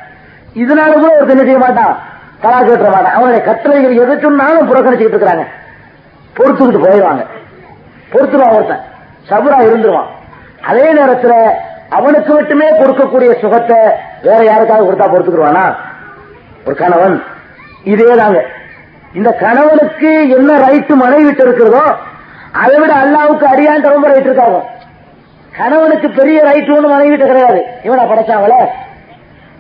[0.62, 1.94] இதனால கூட ஒரு என்ன செய்ய மாட்டான்?
[2.40, 5.46] தலா கேட்டுற அவனுடைய கட்டளைகள் எது சொன்னாலும் புறக்கணிச்சுக்கிட்டு இருக்கிறாங்க.
[6.36, 7.26] பொறுத்துக்கிட்டு போயிடுவாங்க.
[8.12, 8.80] பொறுத்துருவான் ஒருத்தன்.
[9.30, 10.06] சபுரா இருந்துருவான்.
[10.64, 11.50] அதே நேரத்தில்
[11.90, 13.76] அவனுக்கு மட்டுமே கொடுக்கக்கூடிய சுகத்தை
[14.22, 15.74] வேற யாருக்காவது கொடுத்தா பொறுத்துக்குருவானா
[16.66, 17.22] ஒரு கணவன்.
[17.84, 18.44] இதே தாங்க.
[19.14, 21.82] இந்த கணவனுக்கு என்ன ரைட்டு மனைவிட்டு இருக்கிறதோ
[22.52, 24.64] அதை விட அல்லாவுக்கு அடியான் ரொம்ப ரைட் இருக்காங்க.
[25.56, 27.64] கணவனுக்கு பெரிய ரைட் ஒன்று மனைவிட்ட கிடையாது.
[27.82, 28.66] இவனை படைச்சாங்களே.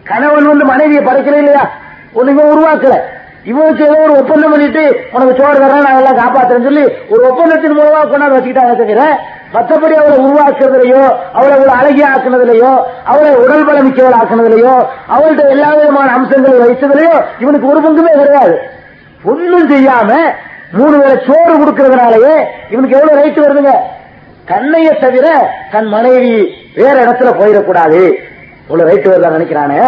[0.04, 1.70] கணவன் வந்து மனைவியை படைக்கல இல்லையா?
[2.18, 2.96] ஒண்ணுமே உருவாக்கல.
[3.50, 4.82] இவனுக்கு ஏதோ ஒரு ஒப்பந்தம் பண்ணிட்டு
[5.12, 9.02] உனக்கு சோறு தரேன் நான் எல்லாம் காப்பாத்துறேன்னு சொல்லி ஒரு ஒப்பந்தத்தின் மூலமா கொண்டாந்து வச்சுக்கிட்டாங்க தவிர
[9.54, 11.02] மற்றபடி அவளை உருவாக்குறதுலையோ
[11.32, 12.72] அவளை ஒரு அழகிய ஆக்குனதுலையோ
[13.04, 14.74] அவளை உடல் பலம் மிக்கவள் ஆக்குனதுலையோ
[15.14, 18.56] அவள்கிட்ட எல்லா விதமான அம்சங்களை வைத்ததுலையோ இவனுக்கு ஒரு பங்குமே கிடையாது.
[19.24, 20.10] ஒன்றும் செய்யாம
[20.70, 22.34] மூணு வேளை சோறு கொடுக்கறதுனாலயே
[22.70, 23.74] இவனுக்கு எவ்வளவு ரைட்டு வருதுங்க?
[24.50, 25.26] தன்னைய தவிர
[25.72, 26.36] தன் மனைவி
[26.74, 28.02] வேற இடத்துல போயிடக்கூடாது.
[28.66, 29.80] இவ்வளவு ரைட்டு வருதான் நினைக்கிறானே?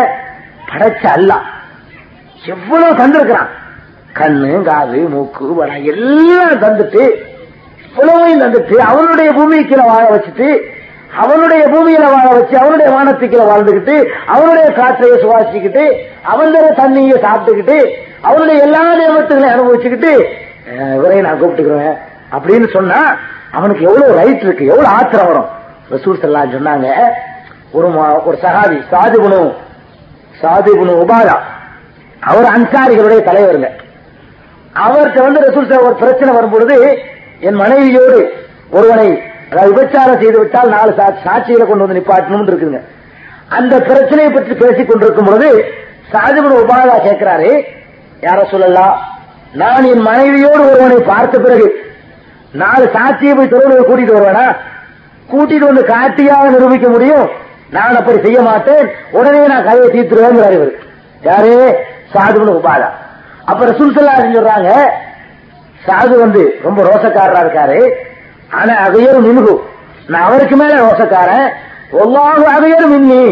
[0.70, 1.46] படைச்ச அல்லாம்
[2.44, 3.50] எவ்வளவு தந்திருக்கிறான்?
[4.14, 7.02] கண்ணு காது மூக்கு வடை எல்லாம் தந்துட்டு
[7.84, 10.48] இவ்வளவையும் தந்துட்டு அவனுடைய பூமிக்குள்ள வாழ வச்சுட்டு
[11.16, 13.94] அவனுடைய பூமியில வாழ வச்சு அவனுடைய வானத்துக்குள்ள வாழ்ந்துகிட்டு
[14.26, 15.84] அவனுடைய காற்றைய சுவாசிக்கிட்டு
[16.22, 17.78] அவனுடைய தண்ணியை சாப்பிட்டுக்கிட்டு
[18.22, 20.12] அவனுடைய எல்லா நியமத்துகளையும் அனுபவிச்சுக்கிட்டு
[20.94, 21.96] இவரையும் நான் கூப்பிட்டுக்கிறேன்.
[22.32, 23.00] அப்படின்னு சொன்னா
[23.52, 25.48] அவனுக்கு எவ்வளவு ரைட் இருக்கு எவ்வளவு ஆத்திரம் வரும்.
[25.90, 26.88] ரசூல் ஸல்லல்லாஹு சொன்னாங்க
[27.72, 29.40] ஒரு ம- ஒரு சஹாபி சாதிபுனு
[30.42, 31.36] சாதிபுனு உபாதா
[32.20, 33.68] அவர் அன்சாரிகளுடைய தலைவருங்க.
[34.74, 37.02] அவர்கிட்ட வந்து ரசூல் ஒரு பிரச்சனை வரும்பொழுது
[37.40, 38.32] என் மனைவியோடு
[38.70, 42.80] ஒருவனை அதாவது விபச்சாரம் செய்து விட்டால் நாலு சா- சாட்சிகளை கொண்டு வந்து நிப்பாட்டணும் இருக்குங்க
[43.48, 45.64] அந்த பிரச்சனையை பற்றி பேசிக் கொண்டிருக்கும் பொழுது
[46.12, 47.64] சாதிபுன் உபாதா கேட்கிறாரு
[48.22, 49.00] யார சொல்லலாம்
[49.52, 51.86] நான் என் மனைவியோடு ஒருவனை பார்த்த பிறகு
[52.52, 54.56] நாலு சாட்சியை போய் தெருவில் கூட்டிட்டு வருவேனா?
[55.32, 57.28] கூட்டிட்டு வந்து காட்டியாக நிரூபிக்க முடியும்.
[57.70, 58.90] நான் அப்படி செய்ய மாட்டேன்.
[59.10, 60.72] உடனே நான் கதையை தீர்த்துருவேங்கிறார் இவர்.
[61.22, 61.78] யாரு
[62.12, 62.88] சாதுபுன் உபாதா
[63.50, 64.70] அப்ப ரசூல் ஸல்லல்லாஹு சொல்றாங்க
[65.86, 67.78] சாது வந்து ரொம்ப ரோசக்காரரா இருக்காரு.
[68.58, 69.54] ஆனா அதையரும் மின்கு
[70.12, 71.46] நான் அவருக்கு மேல ரோசக்காரன்.
[72.00, 73.22] ஒல்லாஹு அதையரும் மின்னி.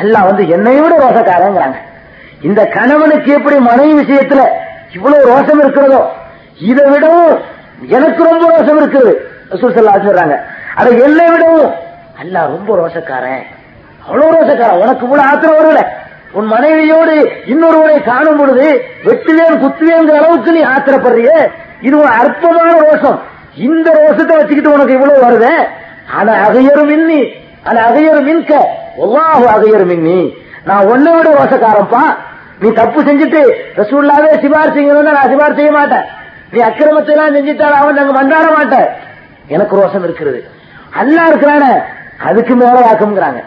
[0.00, 1.78] அல்லா வந்து என்னை விட ரோசக்காரங்கிறாங்க.
[2.48, 4.42] இந்த கணவனுக்கு எப்படி மனைவி விஷயத்துல
[4.96, 6.02] இவ்வளவு ரோசம் இருக்கிறதோ
[6.70, 7.34] இதை விடவும்
[7.96, 9.12] எனக்கு ரொம்ப ரோசம் இருக்குது.
[9.52, 10.36] ரசூல் ஸல்லல்லாஹு சொல்றாங்க.
[10.80, 11.70] அதை என்னை விடவும்
[12.22, 13.42] அல்லா ரொம்ப ரோசக்காரன்.
[14.06, 14.82] அவ்வளவு ரோசக்காரன்.
[14.84, 15.82] உனக்கு கூட ஆத்திரம் வரல.
[16.38, 17.14] உன் மனைவியோடு
[17.52, 18.66] இன்னொருவரை காணும் பொழுது
[19.06, 21.30] வெட்டுவேன் குத்துவேங்கிற அளவுக்கு நீ ஆத்திரப்படுறிய?
[21.86, 23.18] இது ஒரு அற்பமான ரோஷம்.
[23.68, 25.46] இந்த ரோஷத்தை வச்சுக்கிட்டு உனக்கு இவ்வளவு வருத?
[26.16, 27.20] ஆனா அகையரும் இன்னி
[27.68, 28.52] ஆனா அகையரும் மின்க.
[29.04, 30.20] ஒவ்வாஹு அகையரும் இன்னி
[30.68, 32.04] நான் உன்னை விட ரோஷக்காரன்பா
[32.62, 33.42] நீ தப்பு செஞ்சுட்டு
[33.80, 36.06] ரசூல்லாவே சிபார் செய்யணும் நான் சிபார் செய்ய மாட்டேன்.
[36.52, 38.88] நீ அக்கிரமத்தை எல்லாம் செஞ்சுட்டா அவன் நாங்க மண்டாட மாட்டேன்.
[39.54, 40.40] எனக்கு ரோஷம் இருக்கிறது.
[41.00, 41.72] அல்லா இருக்கிறானே
[42.28, 43.40] அதுக்கு மேல வாக்குங்கிறாங்க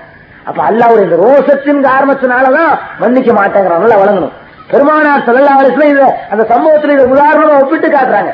[0.47, 3.83] அப்ப அல்லாவுடைய இந்த ரோசத்தின் காரணத்தினாலதான் மன்னிக்க மாட்டேங்கிறான்.
[3.83, 4.33] நல்லா வழங்கணும்.
[4.71, 8.31] பெருமானார் ஸல்லல்லாஹு அலைஹி இத அந்த சம்பவத்தில் இதை உதாரணமா ஒப்பிட்டு காட்டுறாங்க.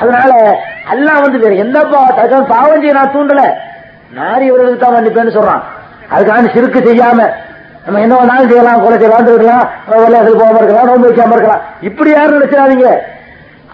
[0.00, 0.30] அதனால
[0.92, 3.42] அல்லாஹ் வந்து வேற எந்த பாவத்தை பாவம் செய்ய நான் தூண்டல.
[4.18, 5.62] நாரி இவர்களுக்கு தான் மன்னிப்பேன்னு சொல்றான்.
[6.14, 7.20] அதுக்கான சிறுக்கு செய்யாம
[7.86, 9.66] நம்ம என்ன வேணாலும் செய்யலாம் கொலை செய்யலாம் இருக்கலாம்
[10.04, 11.62] விளையாட்டு போகாம இருக்கலாம் நோன்பு வைக்காம இருக்கலாம்.
[11.88, 12.88] இப்படி யாரும் நினைச்சிடாதீங்க.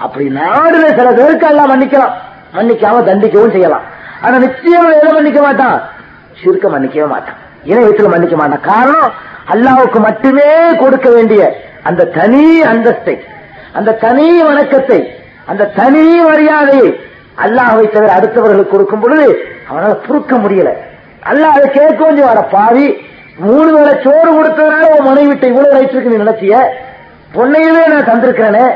[0.04, 2.14] அப்படி நாடுல சில பேருக்கு எல்லாம் மன்னிக்கலாம்.
[2.56, 3.84] மன்னிக்காம தண்டிக்கவும் செய்யலாம்.
[4.24, 5.78] ஆனா நிச்சயம் எதை மன்னிக்க மாட்டான்?
[6.40, 7.38] சிறுக்க மன்னிக்கவே மாட்டான்.
[7.64, 8.60] இணையத்துல மன்னிக்க மாட்டான்.
[8.60, 9.12] காரணம்
[9.52, 11.42] அல்லாவுக்கு மட்டுமே கொடுக்க வேண்டிய
[11.82, 13.20] அந்த தனி அந்தஸ்தை
[13.72, 15.00] அந்த தனி வணக்கத்தை
[15.46, 17.00] அந்த தனி மரியாதையை
[17.44, 19.26] அல்லாஹை தவிர அடுத்தவர்களுக்கு கொடுக்கும் பொழுது
[19.68, 20.70] அவனால் புறுக்க முடியல.
[21.30, 22.86] அல்லாஹ் அதை கொஞ்சம் வார பாவி
[23.36, 26.56] மூணு வேளை சோறு கொடுத்ததுனால உன் மனைவிட்ட இவ்வளவு ரைட் இருக்கு நீ நினைச்சிய?
[27.34, 28.66] பொண்ணையவே நான் தந்திருக்கிறேனே.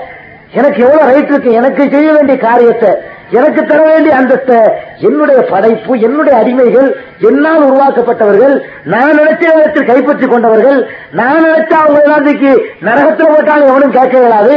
[0.52, 1.52] எனக்கு எவ்வளவு ரைட் இருக்கு?
[1.52, 2.90] எனக்கு செய்ய வேண்டிய காரியத்தை
[3.30, 4.58] எனக்கு தர வேண்டிய அந்தஸ்தை
[4.98, 6.88] என்னுடைய படைப்பு என்னுடைய அடிமைகள்
[7.18, 8.54] என்னால் உருவாக்கப்பட்டவர்கள்
[8.84, 12.50] நான் நினைச்ச நேரத்தில் கைப்பற்றிக் கொண்டவர்கள் நான் நினைச்சா அவங்க எல்லாத்துக்கு
[12.80, 14.56] நரகத்தில் போட்டாலும் எவனும் கேட்க இயலாது.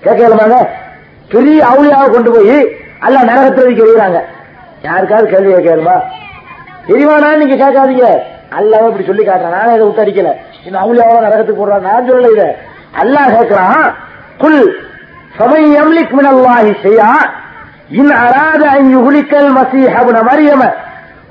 [0.00, 0.58] கேட்க இயலாமாங்க?
[1.28, 2.58] பெரிய அவுளியாக கொண்டு போய்
[2.98, 4.20] அல்ல நரகத்தில் கேட்கிறாங்க
[4.82, 5.96] யாருக்காவது கேள்வி கேட்கணுமா
[6.88, 8.06] தெரியுமானா நீங்க கேட்காதீங்க.
[8.58, 9.50] அல்லாஹ் இப்படி சொல்லி காட்டுறேன்.
[9.50, 10.30] நானே இதை விட்டு அடிக்கல.
[10.64, 11.80] இந்த அவுளியாவோ நரகத்துக்கு போடுறான்.
[11.80, 12.48] நான் சொல்லல இதை.
[13.02, 13.94] அல்லாஹ் கேட்கிறான்
[14.38, 14.62] குல்
[15.38, 17.10] சபை எம்லிக் மினல்லாஹி செய்யா
[17.91, 20.61] إن أراد أن يهلك المسيح ابن مريم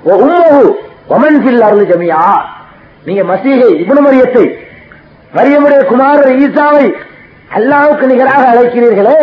[0.05, 0.55] وأمه
[1.09, 2.35] ومن في الأرض جميعا
[3.05, 4.45] நீங்க மசீகை இப்னு மரியத்தை
[5.33, 6.87] மரியமுடைய குமாரர் ஈசாவை
[7.51, 9.19] அல்லாவுக்கு நிகராக அழைக்கிறீர்களே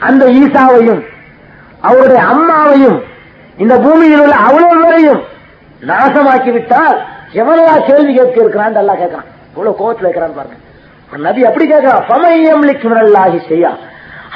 [0.00, 1.02] அந்த ஈசாவையும்
[1.82, 2.98] அவருடைய அம்மாவையும்
[3.58, 5.20] இந்த பூமியில் உள்ள அவ்வளவு வரையும்
[5.82, 6.96] நாசமாக்கி விட்டால்
[7.40, 10.58] எவ்வளவா கேள்வி கேட்க இருக்கிறான் அல்லாஹ் கேட்கிறான் இவ்வளவு கோவத்தில் இருக்கிறான் பாருங்க
[11.10, 13.72] ஒரு நபி அப்படி கேட்கிறான் சமயம் லிக்குமல்லாகி செய்யா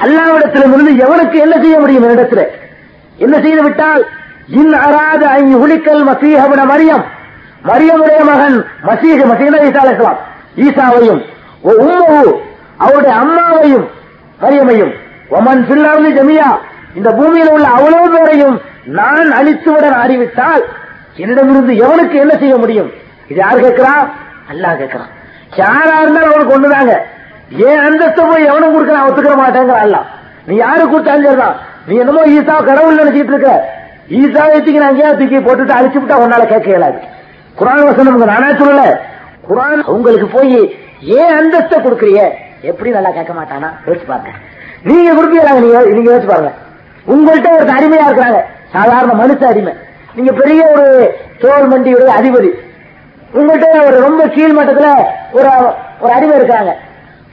[0.04, 2.42] அல்லாவிடத்திலிருந்து எவனுக்கு என்ன செய்ய முடியும் இடத்துல
[3.18, 4.04] என்ன செய்து விட்டால்
[4.48, 7.04] இன் அராத ஐ உலிக்கல் மசீஹபன மரியம்.
[7.66, 8.58] மரியமுடைய மகன்
[8.88, 10.20] மசீக மசீதா ஈசா அலிஸ்லாம்
[10.66, 11.22] ஈசாவையும்
[11.62, 11.72] ஒ
[12.78, 13.88] அவருடைய அம்மாவையும்
[14.42, 14.94] மரியமையும்
[15.30, 16.50] ஒமன் பில்லாருந்து ஜமியா.
[16.96, 20.64] இந்த பூமியில் உள்ள அவ்வளவு பேரையும் நான் அழித்துவிட அறிவித்தால்
[21.16, 22.90] என்னிடமிருந்து எவனுக்கு என்ன செய்ய முடியும்?
[23.28, 24.10] இது யார் கேட்கிறான்
[24.52, 25.12] அல்லாஹ் கேட்கிறான்.
[25.56, 26.94] யாரா இருந்தாலும் அவனுக்கு ஒண்ணுதாங்க.
[27.52, 30.06] ஏன் அந்தஸ்தை போய் எவனும் கொடுக்க ஒத்துக்க மாட்டேங்கிற அல்ல
[30.46, 31.56] நீ யாரு கொடுத்தாலும் சரிதான்.
[31.88, 33.66] நீ என்னமோ ஈசா கடவுள் நினைச்சிட்டு இருக்க.
[34.10, 37.00] ஈசா தூக்கி நான் ஏன் தூக்கி போட்டுட்டு அழிச்சு விட்டா உன்னால கேட்க இயலாது.
[37.60, 39.00] குரான் வசனம் உங்க சொல்லல.
[39.50, 42.22] குரான் உங்களுக்கு போய் ஏன் அந்தஸ்தை கொடுக்குறிய?
[42.62, 43.70] எப்படி நல்லா கேட்க மாட்டானா?
[43.88, 44.30] யோசிச்சு பாருங்க.
[44.84, 46.52] நீங்க கொடுப்பீங்க நீங்க நீங்க யோசிச்சு பாருங்க.
[47.08, 48.42] உங்கள்கிட்ட ஒரு அடிமையா இருக்கிறாங்க.
[48.72, 49.74] சாதாரண மனுஷ அடிமை.
[50.16, 52.52] நீங்க பெரிய ஒரு தோல் மண்டியுடைய அதிபதி.
[53.34, 54.96] உங்கள்கிட்ட ஒரு ரொம்ப கீழ் மட்டத்துல
[55.32, 55.50] ஒரு
[56.00, 56.78] ஒரு அடிமை இருக்காங்க.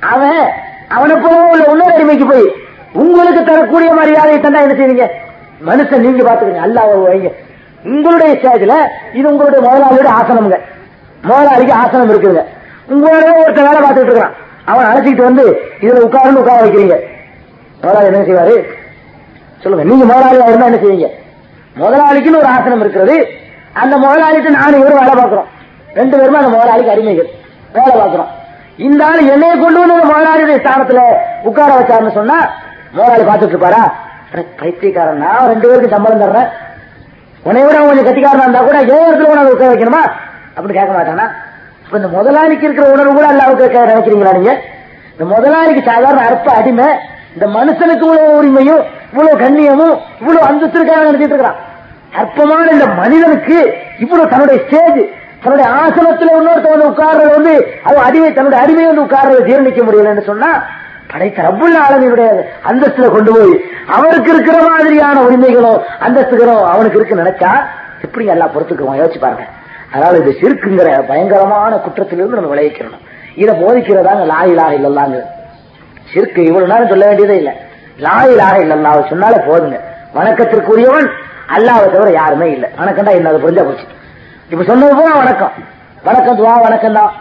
[0.01, 0.49] அவன்
[0.89, 2.55] அவனை போல உள்ள இன்னொரு அடிமைக்கு போய்
[2.93, 5.09] உங்களுக்கு தரக்கூடிய மரியாதையை தந்தா என்ன செய்வீங்க?
[5.67, 7.33] மனுஷன் நீங்க பாத்துக்கங்க அல்லாஹ் வைங்க.
[7.85, 8.75] உங்களுடைய ஸ்டேஜ்ல
[9.13, 10.59] இது உங்களுடைய முதலாளியோட ஆசனம்ங்க.
[11.23, 12.45] முதலாளிக்கு ஆசனம் இருக்குதுங்க.
[12.89, 14.35] உங்களோட ஒருத்த வேலை பார்த்துட்டு இருக்கிறான்.
[14.65, 16.97] அவன் அழைச்சிட்டு வந்து இதுல உட்காருன்னு உட்கார வைக்கிறீங்க.
[17.81, 18.65] முதலாளி என்ன செய்வாரு?
[19.59, 21.09] சொல்லுங்க நீங்க முதலாளியா இருந்தா என்ன செய்வீங்க?
[21.77, 23.27] முதலாளிக்குன்னு ஒரு ஆசனம் இருக்கிறது.
[23.73, 25.47] அந்த முதலாளிக்கு நானும் இவரும் வேலை பார்க்கிறோம்.
[25.95, 27.31] ரெண்டு பேருமே அந்த முதலாளிக்கு அடிமைகள்.
[27.73, 28.45] வேலை பார்க்கிறோம்.
[28.77, 31.01] இந்த ஆள் என்னைய கொண்டு வந்து அந்த முதலாளியுடைய ஸ்தானத்துல
[31.43, 32.51] உட்கார வச்சாருன்னு சொன்னா
[32.93, 33.95] முதலாளி பார்த்துட்டு இருப்பாரா
[34.61, 36.49] பைத்தியக்காரன் நான் ரெண்டு பேருக்கு சம்பளம் தர்றேன்.
[37.43, 40.03] உன்னை விட அவன் கொஞ்சம் இருந்தா கூட ஏன் இடத்துல உனக்கு உட்கார வைக்கணுமா?
[40.57, 41.27] அப்படின்னு கேட்க மாட்டானா.
[41.85, 44.61] இப்ப இந்த முதலாளிக்கு இருக்கிற உணர்வு கூட அல்லாவுக்கு நினைக்கிறீங்களா நீங்க?
[45.13, 46.89] இந்த முதலாளிக்கு சாதாரண அற்ப அடிமை
[47.35, 48.83] இந்த மனுஷனுக்கு இவ்வளவு உரிமையும்
[49.13, 51.57] இவ்வளவு கண்ணியமும் இவ்வளவு அந்தஸ்திற்காக நினைச்சிட்டு இருக்கிறான்.
[52.13, 55.01] அற்பமான இந்த மனிதனுக்கு இவ்வளவு தன்னுடைய ஸ்டேஜ்
[55.43, 57.53] தன்னுடைய ஆசனத்துல இன்னொருத்த வந்து உட்கார்றது வந்து
[57.85, 60.51] அவன் அடிமை தன்னுடைய அடிமை வந்து உட்கார்றதை ஜீரணிக்க முடியலன்னு சொன்னா
[61.11, 62.29] படைத்த ரப்புள்ள ஆளுமையுடைய
[62.71, 63.53] அந்தஸ்துல கொண்டு போய்
[63.89, 67.51] அவருக்கு இருக்கிற மாதிரியான உரிமைகளோ அந்தஸ்துகளோ அவனுக்கு இருக்கு நினைச்சா
[68.03, 69.45] எப்படி எல்லாம் பொறுத்துக்குவோம் யோசிச்சு பாருங்க.
[69.93, 73.05] அதனால இது சிறுக்குங்கிற பயங்கரமான குற்றத்திலிருந்து நம்ம விளைவிக்கிறோம்
[73.37, 75.19] இதை போதிக்கிறதாங்க லாயிலாக இல்லல்லாங்க
[76.13, 77.53] சிறுக்கு இவ்வளவு நேரம் சொல்ல வேண்டியதே இல்ல.
[77.99, 79.79] லாயிலாக இல்லல்லா சொன்னாலே போதுங்க.
[80.15, 81.09] வணக்கத்திற்குரியவன்
[81.57, 82.69] அல்லாவை தவிர யாருமே இல்லை.
[82.81, 83.87] வணக்கம்டா என்ன அதை புரிஞ்சா போச்சு.
[84.51, 85.51] இப்ப சொன்னது போல வணக்கம்.
[86.03, 87.13] வணக்கம் துவா வணக்கம் தான்.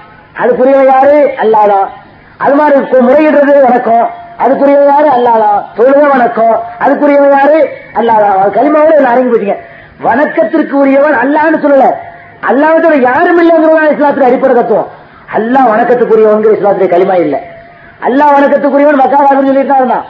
[0.41, 1.35] அதுக்குரிய யாரு?
[1.37, 1.89] அல்லாதான்
[2.37, 4.09] அது மாதிரி முறையிடுறது வணக்கம்.
[4.37, 5.09] அதுக்குரிய யாரு?
[5.09, 6.63] அல்லாதான் தொழுக வணக்கம்.
[6.79, 7.69] அதுக்குரிய யாரு?
[7.93, 9.53] அல்லாதான் அது களிமாவோட இதுல அடங்கி
[9.99, 11.85] வணக்கத்திற்கு உரியவன் அல்லான்னு சொல்லல.
[12.41, 14.87] அல்லாவை தவிர யாரும் இல்லைங்கிறதா இஸ்லாத்துல அடிப்படை தத்துவம்.
[15.33, 17.41] அல்லாஹ் வணக்கத்துக்குரியவங்கிற இஸ்லாத்துல களிமா இல்ல.
[18.01, 20.05] அல்லாஹ் வணக்கத்துக்குரியவன் மக்காவாசம் சொல்லிட்டு தான் இருந்தான்.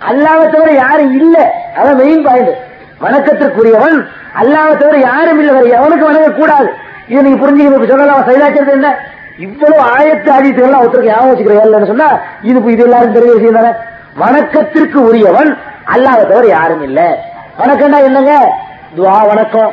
[0.00, 1.54] அல்லாவை தவிர யாரும் இல்ல.
[1.76, 2.56] அதான் மெயின் பாயிண்ட்
[3.00, 4.06] வணக்கத்திற்குரியவன்.
[4.42, 6.72] அல்லாவை தவிர யாரும் இல்லை வேற எவனுக்கு வணங்க கூடாது
[7.08, 8.28] இது நீங்க புரிஞ்சுக்க சொல்லலாம்.
[8.28, 8.96] சைதாச்சது என்ன?
[9.38, 13.72] இவ்வளவு ஆயத்து ஆதித்துகள்லாம் ஒருத்தருக்கு ஞாபகம் வச்சுக்கிற சொன்னா இது இது எல்லாரும் தெரிய விஷயம் தானே?
[14.16, 17.24] வணக்கத்திற்கு உரியவன் அல்லாத தவிர யாரும் இல்ல.
[17.58, 18.52] வணக்கம்டா என்னங்க?
[18.96, 19.72] துவா வணக்கம்.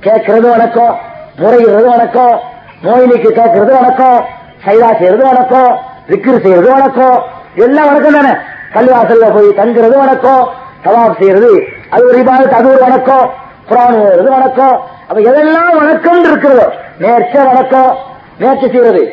[0.00, 0.98] கேட்கறது வணக்கம்.
[1.38, 2.40] முறையிடுறது வணக்கம்.
[2.82, 4.24] நோய் கேட்கறது வணக்கம்.
[4.66, 5.78] சைதா செய்யறது வணக்கம்.
[6.08, 7.22] விக்கிரி செய்யறது வணக்கம்.
[7.54, 8.36] எல்லாம் வணக்கம் தானே?
[8.74, 10.64] கல்வாசல்ல போய் தங்குறது வணக்கம்.
[10.86, 11.50] தவாப் செய்யறது
[11.90, 13.26] அது ஒரு இபாதத் அது ஒரு வணக்கம்.
[13.68, 14.76] குரான் ஓதுறது வணக்கம்.
[15.08, 16.66] அப்ப எதெல்லாம் வணக்கம் இருக்கிறதோ
[17.02, 17.92] நேர்ச்ச வணக்கம்
[18.38, 19.04] நேர்ச்சி செய்யறது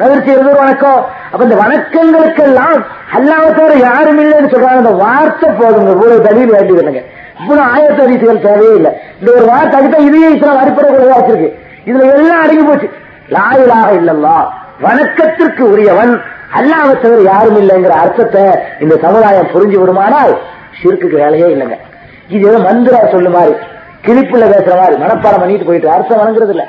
[0.00, 1.00] நகர் செய்யறது ஒரு வணக்கம்.
[1.32, 2.78] அப்ப இந்த வணக்கங்களுக்கெல்லாம்
[3.16, 4.82] அல்லாஹ் தவிர யாரும் இல்லைன்னு சொல்றாங்க.
[4.82, 5.90] அந்த வார்த்தை போதுங்க.
[5.96, 7.02] இவ்வளவு தலியில் வேண்டி இல்லைங்க.
[7.40, 8.92] இவ்வளவு ஆயத்த ரீதிகள் தேவையே இல்லை.
[9.20, 11.50] இந்த ஒரு வார்த்தை அடித்தா இதையே இஸ்லாம் அடிப்படை வச்சிருக்கு
[11.88, 12.88] இதுல எல்லாம் அடங்கி போச்சு.
[13.36, 14.36] லாயிலாக இல்லல்லா
[14.86, 16.12] வணக்கத்திற்கு உரியவன்
[16.58, 18.44] அல்லாஹ் தவிர யாரும் இல்லைங்கிற அர்த்தத்தை
[18.80, 20.32] இந்த சமுதாயம் புரிஞ்சு விடுமானால்
[20.78, 21.76] சிறுக்குக்கு வேலையே இல்லைங்க.
[22.34, 23.54] இது ஏதோ மந்திரா சொல்லு மாதிரி
[24.06, 26.64] கிழிப்புல பேசுற மாதிரி மனப்பாடம் பண்ணிட்டு போயிட்டு அர்த்தம் வணங்குறது இல்ல.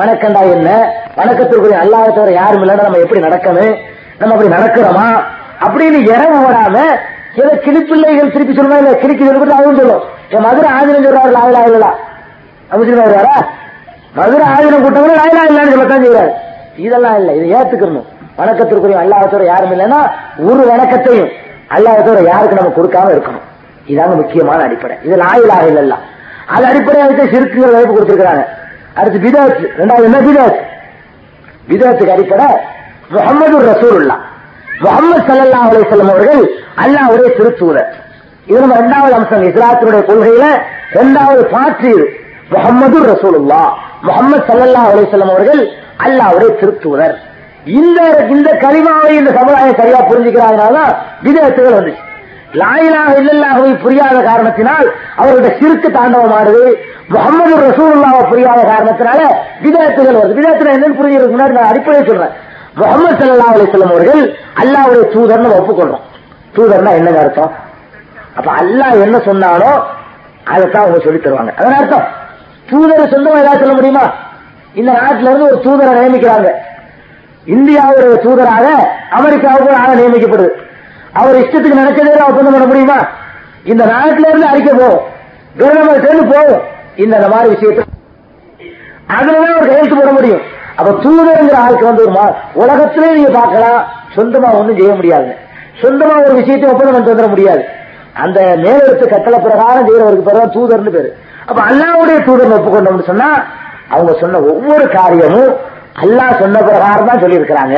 [0.00, 0.70] வணக்கண்டா என்ன?
[1.18, 3.74] வணக்கத்திற்குரிய அல்லாத தவிர யாரும் இல்லைன்னா நம்ம எப்படி நடக்கணும்?
[4.20, 5.06] நம்ம அப்படி நடக்கிறோமா?
[5.66, 6.76] அப்படின்னு இறங்க வராம
[7.40, 10.04] ஏதோ கிளிப்பிள்ளைகள் திருப்பி சொல்லுமா இல்ல கிளிக்கு சொல்லுறது அதுவும் சொல்லும்.
[10.34, 11.90] என் மதுரை ஆதினம் சொல்றாரு லாயிலா இல்லா
[12.70, 13.34] அப்படி வருவாரா
[14.18, 16.32] மதுரை ஆதினம் கூட்டம் லாயிலா இல்லன்னு சொல்லத்தான் செய்யறாரு
[16.86, 18.06] இதெல்லாம் இல்ல இதை ஏத்துக்கணும்.
[18.40, 20.00] வணக்கத்திற்குரிய அல்லாஹத்தோட யாரும் இல்லைன்னா
[20.48, 21.30] ஒரு வணக்கத்தையும்
[21.76, 23.45] அல்லாஹத்தோட யாருக்கு நம்ம கொடுக்காம இருக்கணும்.
[23.92, 24.96] இதாங்க முக்கியமான அடிப்படை.
[25.06, 25.96] இது லாயிலாக இல்லல்ல
[26.54, 28.44] அது அடிப்படையாக வச்சு சிறுக்குகள் வாய்ப்பு கொடுத்திருக்கிறாங்க.
[28.98, 30.58] அடுத்து பிதாத் ரெண்டாவது என்ன பிதாத்
[31.68, 32.48] பிதாத்துக்கு அடிப்படை
[33.14, 34.16] முகமது ரசூலுல்லா
[34.84, 36.42] முகமது சல்லா அலிசல்லம் அவர்கள்
[36.84, 37.90] அல்லாவுடைய திருத்தூதர்
[38.48, 39.46] இது நம்ம இரண்டாவது அம்சம்.
[39.50, 40.46] இஸ்லாத்தினுடைய கொள்கையில
[40.94, 42.06] இரண்டாவது பாற்று இது.
[42.54, 43.62] முகமது ரசூலுல்லா
[44.08, 45.62] முகமது சல்லல்லா அலிசல்லம் அவர்கள்
[46.06, 47.14] அல்லாவுடைய திருத்தூதர்
[47.78, 48.00] இந்த
[48.34, 50.76] இந்த கலிமாவை இந்த சமுதாயம் சரியா புரிஞ்சுக்கிறாங்கனால
[51.22, 52.02] விதத்துகள் வந்துச்சு.
[52.52, 56.74] லாயிலாக இல்லல்லாகவே புரியாத காரணத்தினால் அவருடைய சிறுக்கு தாண்டவமானது.
[57.08, 59.20] முகமது ரசூலுல்லாவை புரியாத காரணத்தினால
[59.60, 60.38] விதத்துகள் வருது.
[60.40, 62.30] விதத்துல என்னன்னு புரிஞ்சுக்கிறதுக்கு முன்னாடி நான் அடிப்படையை சொல்றேன்.
[62.74, 66.04] முகமது சல்லா அலிஸ்லாம் அவர்கள் அல்லாவுடைய தூதர்னு ஒப்புக்கொள்றோம்.
[66.56, 67.52] தூதர்னா என்னங்க அர்த்தம்?
[68.36, 69.82] அப்ப அல்லாஹ் என்ன சொன்னாலோ
[70.44, 71.54] அதைத்தான் அவங்க சொல்லி தருவாங்க.
[71.56, 72.06] அதன் அர்த்தம்
[72.70, 74.12] தூதரை சொந்தமா ஏதாவது சொல்ல முடியுமா?
[74.74, 76.50] இந்த நாட்டில இருந்து ஒரு தூதரை நியமிக்கிறாங்க.
[77.46, 78.66] இந்தியாவுடைய தூதராக
[79.10, 80.50] அமெரிக்காவுக்கு ஒரு ஆளை நியமிக்கப்படுது.
[81.18, 82.98] அவர் இஷ்டத்துக்கு நினைச்சதே ஒப்பந்தம் பண்ண முடியுமா?
[83.72, 85.04] இந்த நாட்டில இருந்து அறிக்கை போவோம்
[85.58, 86.62] பிரதமர் சேர்ந்து போவோம்
[87.04, 87.84] இந்த மாதிரி விஷயத்த
[89.16, 90.44] அதுலதான் ஒரு கையெழுத்து போட முடியும்.
[90.78, 92.14] அப்ப தூதர்ங்கிற ஆளுக்கு வந்து ஒரு
[92.62, 93.82] உலகத்திலே நீங்க பார்க்கலாம்
[94.16, 95.30] சொந்தமா ஒன்றும் செய்ய முடியாது.
[95.82, 97.62] சொந்தமா ஒரு விஷயத்தை ஒப்பந்தம் பண்ணிட்டு வந்துட முடியாது.
[98.24, 101.10] அந்த மேலெடுத்து கட்டளை பிரகாரம் செய்யறவருக்கு பிறகு தூதர்னு பேரு.
[101.48, 103.28] அப்ப அல்லாவுடைய தூதர் ஒப்புக்கொண்டோம்னு சொன்னா
[103.94, 105.50] அவங்க சொன்ன ஒவ்வொரு காரியமும்
[106.04, 107.76] அல்லாஹ் சொன்ன பிரகாரம் தான் சொல்லியிருக்கிறாங்க.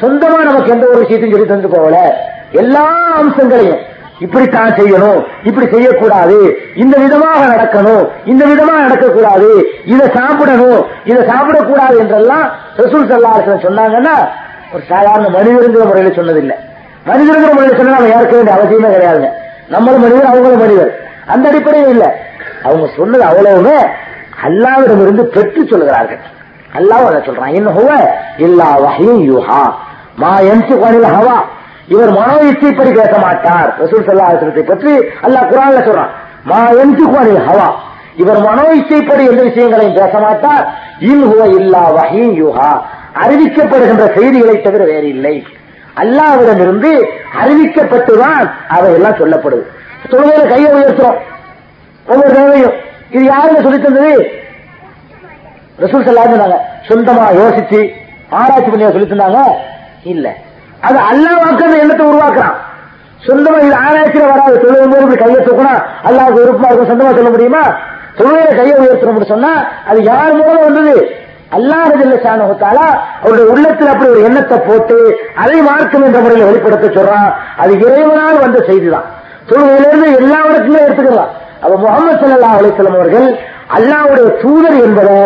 [0.00, 1.96] சொந்தமா நமக்கு எந்த ஒரு விஷயத்தையும் சொல்லி தந்து போகல.
[2.52, 2.84] எல்லா
[3.20, 3.80] அம்சங்களையும்.
[4.18, 9.48] இப்படித்தான் செய்யணும் இப்படி செய்யக்கூடாது இந்த விதமாக நடக்கணும் இந்த விதமாக நடக்கக்கூடாது
[9.84, 14.14] இதை சாப்பிடணும் இதை சாப்பிடக்கூடாது என்றெல்லாம் ரசூல் சல்லா சொன்னாங்கன்னா
[14.72, 16.56] ஒரு சாதாரண மனிதருங்கிற முறையில் சொன்னதில்லை.
[17.06, 19.30] மனிதருங்கிற முறையில் சொன்னா நம்ம ஏற்க வேண்டிய அவசியமே கிடையாதுங்க.
[19.68, 20.92] நம்மளும் மனிதர் அவங்களும் மனிதர்.
[21.26, 22.16] அந்த அடிப்படையில் இல்ல.
[22.62, 23.76] அவங்க சொன்னது அவ்வளவுமே
[24.46, 26.18] அல்லாவிடமிருந்து பெற்று சொல்கிறார்கள்
[26.78, 27.54] அல்லாஹ் அதை சொல்றான்.
[27.54, 27.90] என்ன ஹுவ
[28.36, 29.74] இல்லா வகையும் யூஹா.
[30.16, 31.36] மா எம்சி குவானில் ஹவா.
[31.88, 33.74] இவர் மனோ இச்சைப்படி பேச மாட்டார்.
[33.84, 36.10] ரசூல் சல்லா அலிஸ்லத்தை பற்றி அல்லாஹ் குரான்ல சொல்றான்.
[36.44, 37.68] மா என்சு ஹவா.
[38.16, 40.74] இவர் மனோ இச்சைப்படி எந்த விஷயங்களையும் பேச மாட்டார்.
[40.98, 42.80] இன் ஹுவ இல்லா வஹீ யூஹா
[43.14, 45.46] அறிவிக்கப்படுகின்ற செய்திகளை தவிர வேறு இல்லை.
[45.96, 47.06] அல்லாவிடமிருந்து
[47.42, 49.64] அறிவிக்கப்பட்டுதான் அவையெல்லாம் சொல்லப்படுது.
[50.10, 51.18] தொழுகையில கையை உயர்த்துறோம்.
[52.06, 52.72] ஒவ்வொரு தேவையும்
[53.10, 54.30] இது யாருங்க சொல்லி தந்தது?
[55.78, 56.58] ரசூல் சல்லா சொன்னாங்க.
[56.88, 57.92] சொந்தமா யோசிச்சு
[58.30, 59.40] ஆராய்ச்சி பண்ணி சொல்லி தந்தாங்க?
[60.02, 60.36] இல்ல.
[60.82, 62.54] அது அல்லாவாக்கு அந்த எண்ணத்தை உருவாக்குறான்.
[63.26, 64.60] சொந்தமா இது ஆராய்ச்சியில வராது.
[64.62, 66.90] சொல்லும் போது இப்படி கையை தூக்கணும் அல்லாவுக்கு விருப்பமா இருக்கும்.
[66.92, 67.64] சொந்தமா சொல்ல முடியுமா?
[68.18, 69.52] தொழுகையில கையை உயர்த்தணும் சொன்னா
[69.86, 71.20] அது யார் மூலம் வந்தது?
[71.56, 72.78] அல்லாஹ் ஜல்ல
[73.22, 77.32] அவருடைய உள்ளத்தில் அப்படி ஒரு எண்ணத்தை போட்டு அதை மார்க்கம் என்ற முறையில் வெளிப்படுத்த சொல்றான்.
[77.56, 79.08] அது இறைவனால் வந்த செய்திதான்.
[79.48, 81.32] தொழுகையிலிருந்து எல்லாவற்றுமே எடுத்துக்கலாம்.
[81.60, 83.38] அப்ப முகமது சல்லா அலிஸ்லாம் அவர்கள்
[83.76, 85.18] அல்லாவுடைய தூதர் என்பதை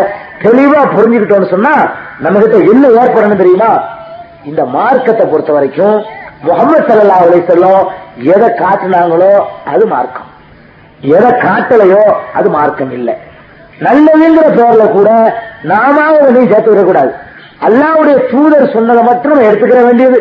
[0.42, 1.74] தெளிவா புரிஞ்சுக்கிட்டோம்னு சொன்னா
[2.18, 3.95] நம்ம கிட்ட என்ன ஏற்படணும் தெரியுமா?
[4.46, 5.98] இந்த மார்க்கத்தை பொறுத்த வரைக்கும்
[6.42, 7.86] முகமது சல்லா அலிஸ்லாம்
[8.32, 9.30] எதை காட்டினாங்களோ
[9.64, 10.30] அது மார்க்கம்.
[11.00, 12.02] எதை காட்டலையோ
[12.34, 13.14] அது மார்க்கம் இல்லை.
[13.86, 15.10] நல்லதுங்கிற பேர்ல கூட
[15.62, 17.12] நாம ஒன்றையும் சேர்த்து விடக்கூடாது.
[17.66, 20.18] அல்லாவுடைய தூதர் சொன்னதை மட்டும் எடுத்துக்கிற வேண்டியது.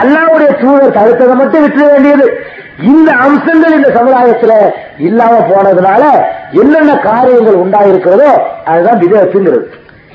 [0.00, 2.26] அல்லாவுடைய தூதர் தடுத்ததை மட்டும் விட்டுற வேண்டியது.
[2.90, 4.52] இந்த அம்சங்கள் இந்த சமுதாயத்துல
[4.98, 6.02] இல்லாம போனதுனால
[6.62, 8.30] என்னென்ன காரியங்கள் உண்டாயிருக்கிறதோ
[8.64, 9.66] அதுதான் விதத்துங்கிறது.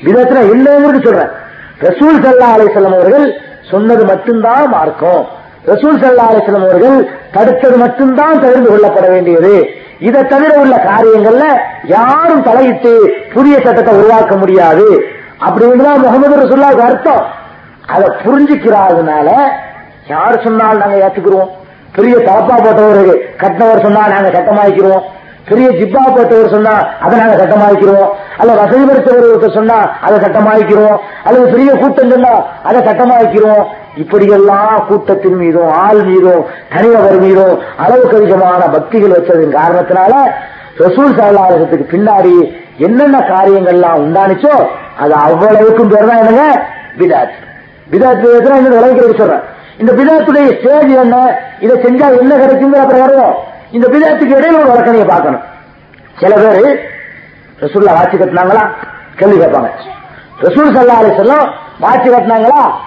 [0.04, 1.34] விதத்துல என்னங்கிறது சொல்றேன்.
[1.80, 3.40] ரசூல் சல்லா அலிஸ்லாம் அவர்கள்
[3.70, 5.26] சொன்னது மட்டும்தான் மார்க்கம்.
[5.66, 6.98] ரசூல் சல்லா அலிஸ்லம் அவர்கள்
[7.32, 9.70] தடுத்தது மட்டும்தான் தெரிந்து கொள்ளப்பட வேண்டியது.
[9.98, 11.44] இதை தவிர உள்ள காரியங்கள்ல
[11.84, 12.92] யாரும் தலையிட்டு
[13.34, 14.86] புதிய சட்டத்தை உருவாக்க முடியாது.
[15.46, 17.24] அப்படின்னா முகமது ரசூல்லாவுக்கு அர்த்தம்.
[17.86, 19.28] அதை புரிஞ்சுக்கிறாருனால
[20.06, 21.48] யார் சொன்னாலும் நாங்க ஏத்துக்கிறோம்.
[21.92, 23.12] பெரிய தலப்பா போட்டவர்
[23.42, 25.04] கட்டினவர் சொன்னா நாங்க சட்டமாக்கிறோம்
[25.46, 28.08] பெரிய ஜிப்பா போட்டவர் சொன்னா அதை நாங்க சட்டமாக்கிறோம்
[28.38, 32.32] அல்ல வசதி படுத்தவர் சொன்னா அதை சட்டமாக்கிறோம் அல்லது பெரிய கூட்டம் சொன்னா
[32.62, 33.62] அதை சட்டமாக்கிறோம்
[33.96, 36.42] இப்படியெல்லாம் கூட்டத்தின் மீதும் ஆள் மீதும்
[36.74, 40.14] தனிநபர் மீதும் அளவுக்கு அதிகமான பக்திகள் வச்சதன் காரணத்தினால
[40.78, 42.34] ரசூல் சல்லாசத்துக்கு பின்னாடி
[42.78, 44.54] என்னென்ன காரியங்கள்லாம் உண்டானுச்சோ
[44.98, 46.44] அது அவ்வளவுக்கும் பேர் தான் என்னங்க?
[46.98, 47.36] பிதாத்.
[47.90, 49.44] பிதாத் விதத்துல என்ன விளைவிக்கிறது சொல்றேன்
[49.78, 51.16] இந்த பிதாத்துடைய ஸ்டேஜ் என்ன?
[51.60, 53.36] இதை செஞ்சா என்ன கிடைக்குங்கிற அப்புறம் வருவோம்.
[53.70, 55.42] இந்த பிதாத்துக்கு இடையில ஒரு வழக்கணையை பார்க்கணும்.
[56.20, 56.80] சில பேர்
[57.62, 58.70] ரசூல்லா வாட்சி கட்டினாங்களா?
[59.16, 59.70] கேள்வி கேட்பாங்க.
[60.40, 62.80] ரசூல் சல்லா அலி செல்லம் வாட்சி கட்டினாங்களா?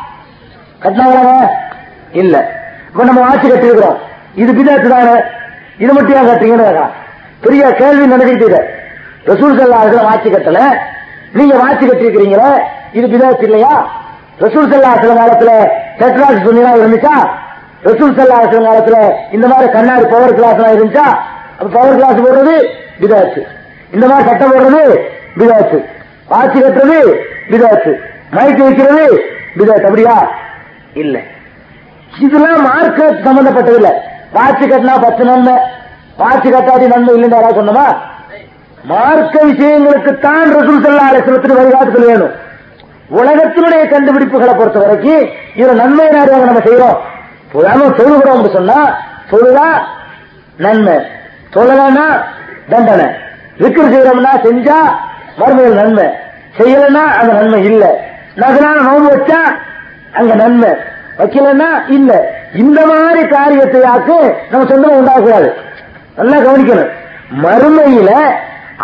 [0.83, 1.49] கட்டினாங்களாங்க?
[2.11, 2.51] இல்ல.
[2.87, 3.97] இப்ப நம்ம வாட்சி கட்டிருக்கிறோம்
[4.35, 5.23] இது பிதாத்து தானே?
[5.77, 6.89] இது மட்டும் ஏன் கட்டுறீங்கன்னு
[7.41, 8.59] பெரிய கேள்வி நினைக்கிட்டு
[9.25, 10.79] ரசூல் சல்லா அலி வாட்சி கட்டல.
[11.33, 13.91] நீங்க வாட்சி கட்டிருக்கிறீங்களே இது பிதாத்து இல்லையா?
[14.39, 15.51] ரசூல் சல்லா சில காலத்துல
[15.99, 17.15] டெட்ராக்ஸ் துணிலாம் இருந்துச்சா
[17.83, 18.97] ரசூல் சல்லா சில காலத்துல
[19.31, 21.05] இந்த மாதிரி கண்ணாடி பவர் கிளாஸ் எல்லாம் இருந்துச்சா?
[21.75, 22.55] பவர் கிளாஸ் போடுறது
[22.99, 23.41] விதாச்சு
[23.93, 24.81] இந்த மாதிரி சட்டம் போடுறது
[25.37, 25.77] விதாச்சு
[26.29, 26.97] வாட்சி கட்டுறது
[27.51, 27.91] விதாச்சு
[28.33, 29.05] மைக்கு வைக்கிறது
[29.55, 30.15] விதாச்சு அப்படியா?
[30.95, 31.15] இல்ல.
[32.17, 33.89] இதெல்லாம் மார்க்க சம்பந்தப்பட்டது இல்ல
[34.33, 35.55] வாட்சி கட்டினா பத்து நன்மை.
[36.17, 37.87] வாட்சி கட்டாதி நன்மை இல்லைன்னு யாராவது சொன்னமா?
[38.91, 42.35] மார்க்க விஷயங்களுக்கு தான் ரசூல் சல்லா அலிஸ்லத்துக்கு வழிகாட்டுதல் வேணும்.
[43.11, 45.23] உலகத்தினுடைய கண்டுபிடிப்புகளை பொறுத்த வரைக்கும்
[45.55, 46.97] இதுல நன்மை நாடுவாங்க நம்ம செய்யறோம்
[47.51, 48.97] உதாரணம் தொழுகிறோம் சொன்னா
[49.31, 49.81] தொழுதா
[50.57, 50.93] நன்மை.
[51.53, 52.23] தொழலன்னா
[52.69, 53.05] தண்டனை.
[53.59, 54.77] விக்கிர செய்யறோம்னா செஞ்சா
[55.39, 56.03] மறுமையில் நன்மை.
[56.57, 57.99] செய்யலன்னா அந்த நன்மை இல்ல.
[58.35, 59.55] நகரான நோம்பு வச்சா
[60.13, 60.69] அங்க நன்மை.
[61.17, 62.33] வைக்கலன்னா இல்ல.
[62.55, 65.53] இந்த மாதிரி காரியத்தை ஆக்கு நம்ம சொந்தம் உண்டாகக்கூடாது
[66.15, 66.89] நல்லா கவனிக்கணும்.
[67.43, 68.31] மறுமையில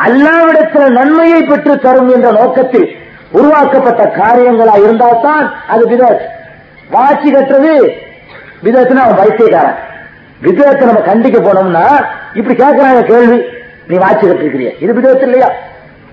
[0.05, 2.97] அல்லாவிடத்துல நன்மையை பெற்று தரும் என்ற நோக்கத்தில்
[3.31, 6.29] உருவாக்கப்பட்ட காரியங்களா இருந்தால்தான் அது விதத்
[6.91, 8.03] வாட்சி கட்டுறது
[8.65, 9.75] விதத்துனா அவன் பைத்தியக்காரன்.
[10.41, 13.43] விதத்தை நம்ம கண்டிக்க போனோம்னா இப்படி கேட்கிறாங்க கேள்வி.
[13.87, 14.69] நீ வாட்சி கட்டிருக்கிறிய.
[14.79, 15.49] இது விதத்து இல்லையா?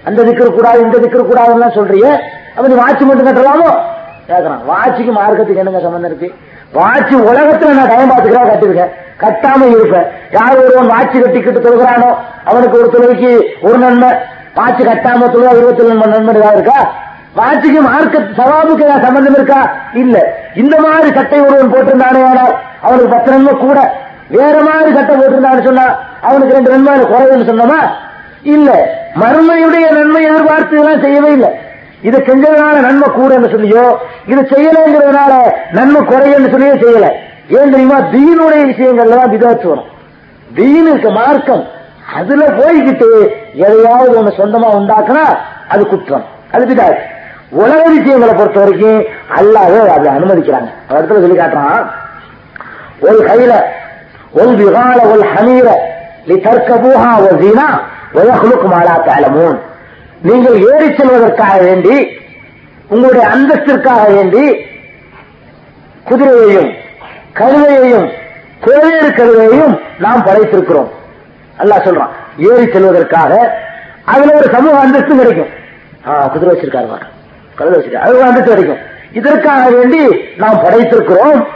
[0.05, 2.20] அந்த திக்கிற கூடாது இந்த திக்கிற கூடாதுன்னு சொல்றிய.
[2.55, 3.70] அப்ப நீ வாட்சி மட்டும் கட்டலாமோ?
[4.29, 6.35] கேட்கறான் வாட்சிக்கு மார்க்கத்துக்கு என்னங்க சம்பந்தம் இருக்கு?
[6.74, 8.93] வாட்சி உலகத்துல நான் டைம் பார்த்துக்கிறா கட்டிருக்கேன்.
[9.20, 12.15] கட்டாம இருப்பேன் யார் ஒருவன் வாட்சி கட்டிக்கிட்டு தொழுகிறானோ
[12.45, 14.09] அவனுக்கு ஒரு தொழுகைக்கு ஒரு நன்மை.
[14.55, 16.93] வாட்சி கட்டாம தொழுவா இருபத்தி நன்மை நன்மை ஏதாவது இருக்கா?
[17.37, 19.77] வாட்சிக்கு மார்க்க சவாபுக்கு ஏதாவது சம்பந்தம் இருக்கா?
[19.93, 20.41] இல்ல.
[20.55, 23.93] இந்த மாதிரி சட்டை ஒருவன் போட்டிருந்தானே ஆனால் அவனுக்கு பத்து நன்மை கூட.
[24.29, 27.91] வேற மாதிரி சட்டை போட்டிருந்தான்னு சொன்னா அவனுக்கு ரெண்டு நன்மை குறைவுன்னு சொன்னோமா?
[28.43, 28.99] இல்ல.
[29.15, 31.49] மறுமையுடைய நன்மை எதிர்பார்த்து இதெல்லாம் செய்யவே இல்லை.
[32.03, 33.97] இது செஞ்சதுனால நன்மை கூடன்னு சொல்லியோ
[34.27, 37.09] இது செய்யலைங்கிறதுனால நன்மை குறையன்னு சொல்லியோ செய்யல.
[37.49, 37.99] ஏன் தெரியுமா?
[38.01, 39.85] தீனுடைய விஷயங்கள்ல தான் விதாச்சு வரும்.
[40.55, 41.69] தீனுக்கு மார்க்கம்.
[42.16, 45.37] அதுல போய்கிட்டு எதையாவது ஒண்ணு சொந்தமா உண்டாக்குனா
[45.69, 46.24] அது குற்றம்.
[46.53, 47.11] அது விதாச்சு
[47.61, 49.01] உலக விஷயங்களை பொறுத்த வரைக்கும்
[49.39, 50.70] அல்லாத அதை அனுமதிக்கிறாங்க.
[50.91, 51.83] இடத்துல சொல்லி காட்டுறான்
[53.07, 53.53] ஒரு கையில
[54.41, 55.69] ஒரு விகால ஒரு ஹமீர
[56.27, 57.66] நீ தற்கபூஹா ஒரு வீணா
[58.20, 59.59] உலகளுக்கு மாலா தாளமூன்
[60.29, 61.95] நீங்கள் ஏறி செல்வதற்காக வேண்டி
[62.89, 64.45] உங்களுடைய அந்தஸ்திற்காக வேண்டி
[66.09, 66.70] குதிரையையும்
[67.41, 68.09] கழுதையையும்
[68.65, 69.74] கோவேறு கழுதையையும்
[70.05, 70.91] நாம் படைத்திருக்கிறோம்.
[71.62, 72.12] அல்லா சொல்றான்
[72.49, 73.33] ஏறி செல்வதற்காக
[74.05, 75.53] அதுல ஒரு சமூக அந்தஸ்து கிடைக்கும்.
[76.33, 76.89] குதிரை வச்சிருக்காரு
[77.59, 78.79] கழுத வச்சிருக்காரு அது வந்துட்டு வரைக்கும்.
[79.12, 81.47] இதற்காக வேண்டி நாம் படைத்திருக்கிறோம்.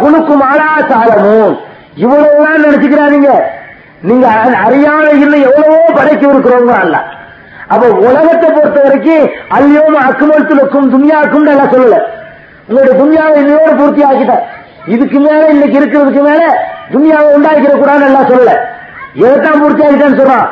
[0.00, 1.58] குழுக்கும் ஆளா சாலமும்
[1.94, 3.40] இவ்வளவுதான் நினைச்சுக்கிறாதீங்க.
[4.02, 7.02] நீங்க அ- அறியாத இல்லை எவ்வளவோ படைக்க இருக்கிறோங்க அல்ல.
[7.68, 12.00] அப்ப உலகத்தை பொறுத்த வரைக்கும் அல்லியோம அக்குமத்துலக்கும் துன்யாக்கும் நல்லா சொல்லல.
[12.68, 14.42] உங்களுடைய துன்யாவை இன்னையோடு பூர்த்தி ஆக்கிட்டேன்
[14.86, 18.58] இதுக்கு மேல இன்னைக்கு இருக்கிறதுக்கு மேல துன்யாவை உண்டாக்கிற கூடாதுன்னு நல்லா சொல்லல.
[19.14, 20.48] எதைத்தான் பூர்த்தி ஆகிட்டேன்னு சொல்றான்?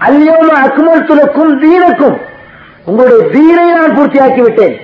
[0.00, 2.18] அல்லியோம அக்குமத்துலக்கும் தீனக்கும்.
[2.88, 4.76] உங்களுடைய தீனை நான் பூர்த்தியாக்கி விட்டேன்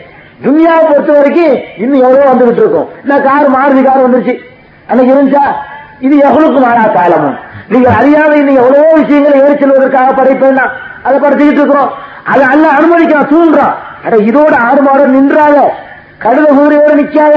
[0.45, 4.35] துன்யாவை பொறுத்த வரைக்கும் இன்னும் எவ்வளவு வந்துகிட்டு இருக்கும் இந்த கார் மாறுதி கார் வந்துருச்சு.
[4.89, 5.45] அன்னைக்கு இருந்துச்சா?
[6.07, 7.37] இது எவ்வளவுக்கு மாறா காலமும்
[7.73, 10.61] நீங்க அறியாத இன்னும் எவ்வளவோ விஷயங்களை ஏறி செல்வதற்காக படைப்பேன்
[11.07, 11.93] அதை படுத்திக்கிட்டு இருக்கிறோம்.
[12.33, 13.75] அதை அல்ல அனுமதிக்கிறான் தூண்டுறான்
[14.05, 15.57] அட இதோட ஆறு மாடம் நின்றாத
[16.25, 17.37] கடுத கூறியோட நிக்காத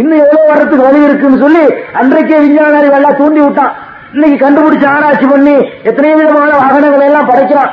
[0.00, 1.64] இன்னும் எவ்வளவு வர்றதுக்கு வழி இருக்குன்னு சொல்லி
[2.00, 3.74] அன்றைக்கே விஞ்ஞானி எல்லாம் தூண்டி விட்டான்.
[4.14, 5.54] இன்னைக்கு கண்டுபிடிச்சு ஆராய்ச்சி பண்ணி
[5.90, 7.72] எத்தனையோ விதமான வாகனங்களை எல்லாம் படைக்கிறான்.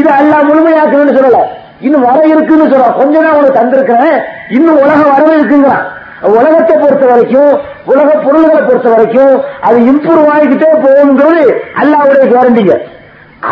[0.00, 1.40] இது அல்ல முழுமையாக்கணும்னு சொல்லல.
[1.80, 4.18] இன்னும் வர இருக்குன்னு சொல்றான் கொஞ்ச நாள் உனக்கு தந்திருக்கிறேன்.
[4.56, 5.86] இன்னும் உலகம் வரவே இருக்குங்கிறான்.
[6.22, 7.52] உலகத்தை பொறுத்த வரைக்கும்
[7.84, 9.34] உலக பொருள்களை பொறுத்த வரைக்கும்
[9.66, 11.42] அது இம்ப்ரூவ் ஆகிக்கிட்டே போகுங்கிறது
[11.80, 12.76] அல்லாவுடைய கேரண்டிங்க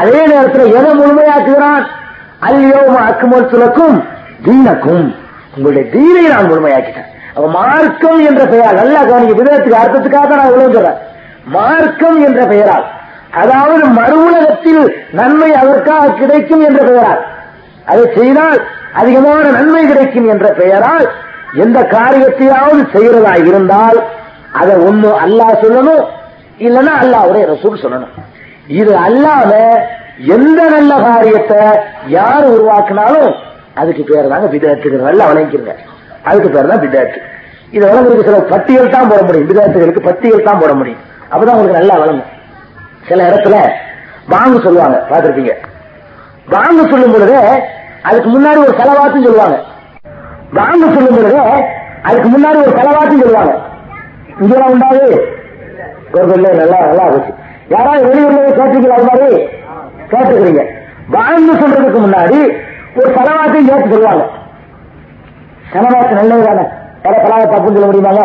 [0.01, 1.85] அதே நேரத்தில் எதை முழுமையாக்குகிறான்?
[2.49, 3.99] அல்யோம அக்குமல் சுலக்கும்
[4.47, 5.07] தீனக்கும்.
[5.57, 7.09] உங்களுடைய தீனை நான் முழுமையாக்கிட்டேன்.
[7.35, 10.99] அப்ப மார்க்கம் என்ற பெயரால் நல்லா கவனிக்க விதத்துக்கு அர்த்தத்துக்காக தான் நான் இவ்வளவு சொல்றேன்.
[11.57, 12.87] மார்க்கம் என்ற பெயரால்
[13.43, 14.83] அதாவது மறு உலகத்தில்
[15.19, 17.23] நன்மை அதற்காக கிடைக்கும் என்ற பெயரால்
[17.91, 18.59] அதை செய்தால்
[19.01, 21.07] அதிகமான நன்மை கிடைக்கும் என்ற பெயரால்
[21.63, 23.99] எந்த காரியத்தையாவது செய்கிறதா இருந்தால்
[24.61, 26.05] அதை ஒண்ணு அல்லாஹ் சொல்லணும்
[26.67, 28.13] இல்லைன்னா அல்லாவுடைய ரசூல் சொல்லணும்.
[28.81, 29.51] இது அல்லாம
[30.35, 31.63] எந்த நல்ல காரியத்தை
[32.17, 33.31] யார் உருவாக்கினாலும்
[33.81, 35.75] அதுக்கு பேர் தாங்க விதத்துக்கு நல்லா வழங்கிக்கிறங்க
[36.29, 37.21] அதுக்கு பேர் தான் விதத்து
[37.75, 39.49] இது வழங்குறதுக்கு சில பட்டியல் தான் போட முடியும்.
[39.51, 41.03] விதத்துகளுக்கு பட்டியல் தான் போட முடியும்.
[41.33, 42.31] அப்பதான் உங்களுக்கு நல்லா வழங்கும்.
[43.09, 43.57] சில இடத்துல
[44.35, 45.55] வாங்க சொல்லுவாங்க பார்த்திருப்பீங்க.
[46.53, 47.37] வாங்க சொல்லும் பொழுது
[48.03, 49.59] அதுக்கு முன்னாடி ஒரு செலவாத்தும் சொல்லுவாங்க.
[50.53, 51.41] வாங்க சொல்லும் பொழுது
[52.03, 53.55] அதுக்கு முன்னாடி ஒரு செலவாத்தும் சொல்லுவாங்க.
[54.41, 55.07] இங்கெல்லாம் உண்டாது.
[56.13, 57.33] ஒரு இல்லை நல்லா நல்லா இருந்துச்சு.
[57.69, 59.29] யாராவது வெளியூர்ல போய் அது மாதிரி
[60.11, 60.63] கேட்டுக்கிறீங்க
[61.09, 62.39] வாழ்ந்து சொல்றதுக்கு முன்னாடி
[62.97, 64.25] ஒரு செலவாத்தையும் சேர்த்து சொல்லுவாங்க.
[65.73, 66.65] செலவாத்து நல்லது தானே?
[67.03, 68.25] வேற செலவை தப்புன்னு சொல்ல முடியுமாங்க?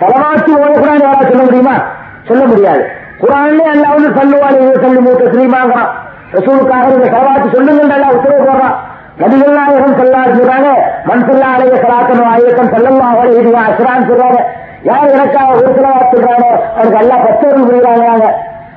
[0.00, 1.76] செலவாத்து ஓடக்கூடாது யாராவது சொல்ல முடியுமா?
[2.24, 2.82] சொல்ல முடியாது.
[3.20, 5.90] குரான்லேயே எல்லாம் வந்து சொல்லுவாங்க இது சொல்லி மூத்த ஸ்ரீமாங்கிறான்
[6.32, 8.76] ரசூலுக்காக நீங்க செலவாத்து சொல்லுங்கள் நல்லா உத்தரவு போடுறான்.
[9.20, 10.68] நபிகள் நாயகம் சொல்லாது சொல்றாங்க.
[11.04, 11.24] மண்
[11.54, 14.40] அலைய சலாத்தனும் ஆயிரத்தம் செல்லம்மா அவரை இது அசுரான் சொல்றாங்க.
[14.82, 18.26] யார் எனக்காக ஒரு செலவாத்து சொல்றானோ அவனுக்கு எல்லா பத்தோடு புரியுறாங்க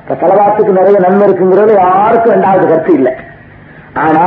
[0.02, 3.12] இப்ப செலவாத்துக்கு நிறைய நன்மை இருக்குங்கிறது யாருக்கும் ரெண்டாவது கருத்து இல்லை.
[3.94, 4.24] ஆனா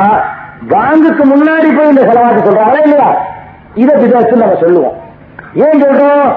[0.70, 3.10] பாங்குக்கு முன்னாடி போய் இந்த செலவாத்து சொல்றாங்களா இல்லையா?
[3.74, 4.96] இதை விதத்து நம்ம சொல்லுவோம்.
[5.54, 6.36] ஏன் சொல்றோம்?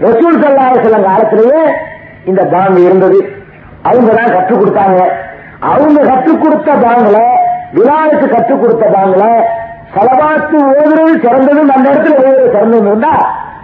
[0.00, 1.62] ரசூல் சல்லாஹ் செல்லம் காலத்திலேயே
[2.24, 3.32] இந்த பாங்கு இருந்தது.
[3.82, 5.00] அவங்க தான் கற்றுக் கொடுத்தாங்க.
[5.70, 7.18] அவங்க கற்றுக் கொடுத்த பாங்குல
[7.72, 9.24] விழாவுக்கு கற்றுக் கொடுத்த பாங்குல
[9.94, 13.12] செலவாத்து ஓதுறது சிறந்தது அந்த இடத்துல ஓதுறது சிறந்தது இருந்தா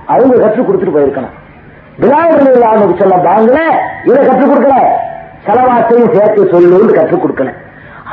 [0.07, 1.37] அவங்க கற்றுக் கொடுத்துட்டு போயிருக்கணும்.
[1.99, 3.59] விழாவில் சொல்ல பாங்குல
[4.05, 4.77] இதை கற்றுக் கொடுக்கல.
[5.47, 7.51] செலவாத்தையும் சேர்த்து சொல்லுன்னு கற்றுக் கொடுக்கல.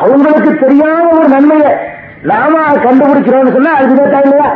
[0.01, 1.71] அவங்களுக்கு தெரியாத ஒரு நன்மையை
[2.21, 4.49] நாம கண்டுபிடிக்கிறோம்னு சொன்னா அது விதத்தா இல்லையா?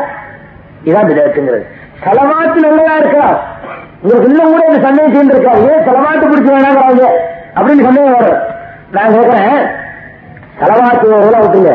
[0.85, 1.65] இதான் விதத்துங்கிறது.
[2.03, 3.37] செலவாத்து நல்லதா இருக்கலாம்
[4.01, 7.05] உங்களுக்கு இன்னும் கூட இந்த சந்தேகம் சேர்ந்திருக்காரு ஏன் செலவாத்து பிடிச்ச வேணாங்கிறாங்க?
[7.55, 8.41] அப்படின்னு சந்தேகம் வரும்.
[8.91, 9.61] நான் கேட்கிறேன்
[10.59, 11.73] செலவாத்து எவ்வளவு விட்டுங்க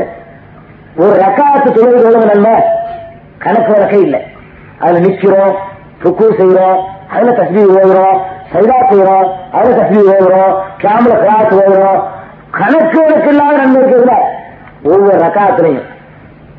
[0.97, 2.55] ஒரு ரக்காத்து தொழில் எவ்வளவு நன்மை
[3.39, 4.21] கணக்கு வழக்கே இல்லை.
[4.79, 5.55] அதுல நிக்கிறோம்
[6.05, 6.79] ருக்கு செய்யறோம்
[7.13, 8.19] அதுல தஸ்மி ஓதுறோம்
[8.53, 10.53] சைதா செய்யறோம் அதுல தஸ்மி ஓதுறோம்
[10.83, 12.01] கேமல கிளாஸ் ஓதுறோம்.
[12.51, 14.17] கணக்கு வழக்கு இல்லாத நன்மை இருக்குதுல
[14.83, 15.87] ஒவ்வொரு ரக்காத்துலையும்.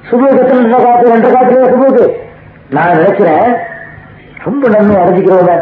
[0.10, 2.06] சுபூகத்தில் எத்தனை ரக்காத்து ரெண்டு காத்துல சுபூக்கு
[2.70, 3.50] நான் நினைக்கிறேன்
[4.44, 5.56] ரொம்ப நன்மை அடைஞ்சிக்கிறவங்க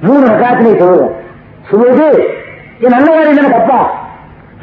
[0.00, 1.16] மூணு ரக்காத்துலையும் சொல்லுவோம்.
[1.70, 2.08] சுபூக்கு
[2.84, 3.80] என் நல்ல காரியம் தானே தப்பா?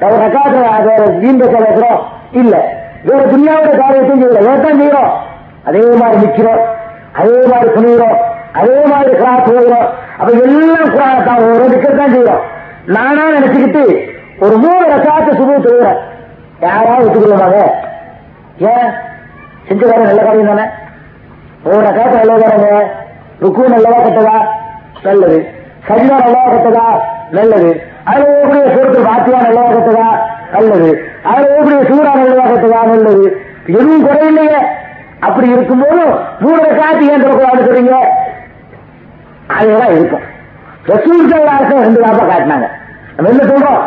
[0.02, 2.02] அவர் ரக்காத்துல வேற வீண் பேசுறோம்
[2.32, 2.56] இல்ல.
[3.04, 5.12] வேற துணியாவோட காரியத்தையும் செய்யல ஏத்தான் செய்யறோம்.
[5.64, 6.64] அதே மாதிரி நிக்கிறோம்
[7.14, 8.18] அதே மாதிரி துணிகிறோம்
[8.52, 9.88] அதே மாதிரி கிராஸ் போகிறோம்
[10.18, 12.44] அப்ப எல்லாம் குரானத்தான் ஒரு நிக்கத்தான் செய்யறோம்.
[12.86, 13.84] நானா நினைச்சுக்கிட்டு
[14.40, 16.00] ஒரு மூணு ரசாத்த சுபு சொல்லுறேன்
[16.60, 17.58] யாராவது ஒத்துக்கொள்ளுவாங்க
[18.58, 18.92] ஏன்?
[19.68, 20.66] செஞ்ச காரியம் நல்ல காரியம் தானே?
[21.64, 22.88] ஒரு ரசாத்த நல்லதாங்க
[23.40, 24.38] ருக்கு நல்லதா கட்டதா?
[25.04, 25.40] நல்லது.
[25.88, 26.86] சஜிதா நல்லதா கட்டதா?
[27.32, 27.84] நல்லது.
[28.04, 30.08] அதுல ஓகே சூரத்தில் பாத்தியா நல்லதா கெட்டதா
[30.52, 31.10] நல்லது.
[31.24, 33.42] அதுல எப்படி சூறா நல்லதா கெட்டதா நல்லது.
[33.66, 34.60] எதுவும் குறையில்லையே.
[35.20, 36.00] அப்படி இருக்கும்போது
[36.40, 37.96] மூணு காத்து ஏன் தொடக்கூடாது சொல்றீங்க?
[39.48, 40.22] அதெல்லாம் இருக்கும்.
[40.86, 42.68] ரசூல் சல்லாசம் ரெண்டு தாப்பா காட்டினாங்க.
[43.16, 43.82] நம்ம என்ன சொல்றோம்?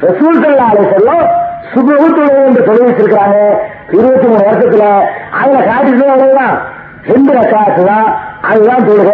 [0.00, 1.40] ரசூல் சல்லாலை சொல்லும்
[1.74, 3.58] சுபகு தொழில் என்று சொல்லி வச்சிருக்கிறாங்க.
[3.90, 5.00] இருபத்தி மூணு வருஷத்துல.
[5.40, 6.58] அதுல காட்டிட்டு அவ்வளவுதான்.
[7.02, 9.12] ரெண்டு ரக்காசு தான் அதுதான் தொழுக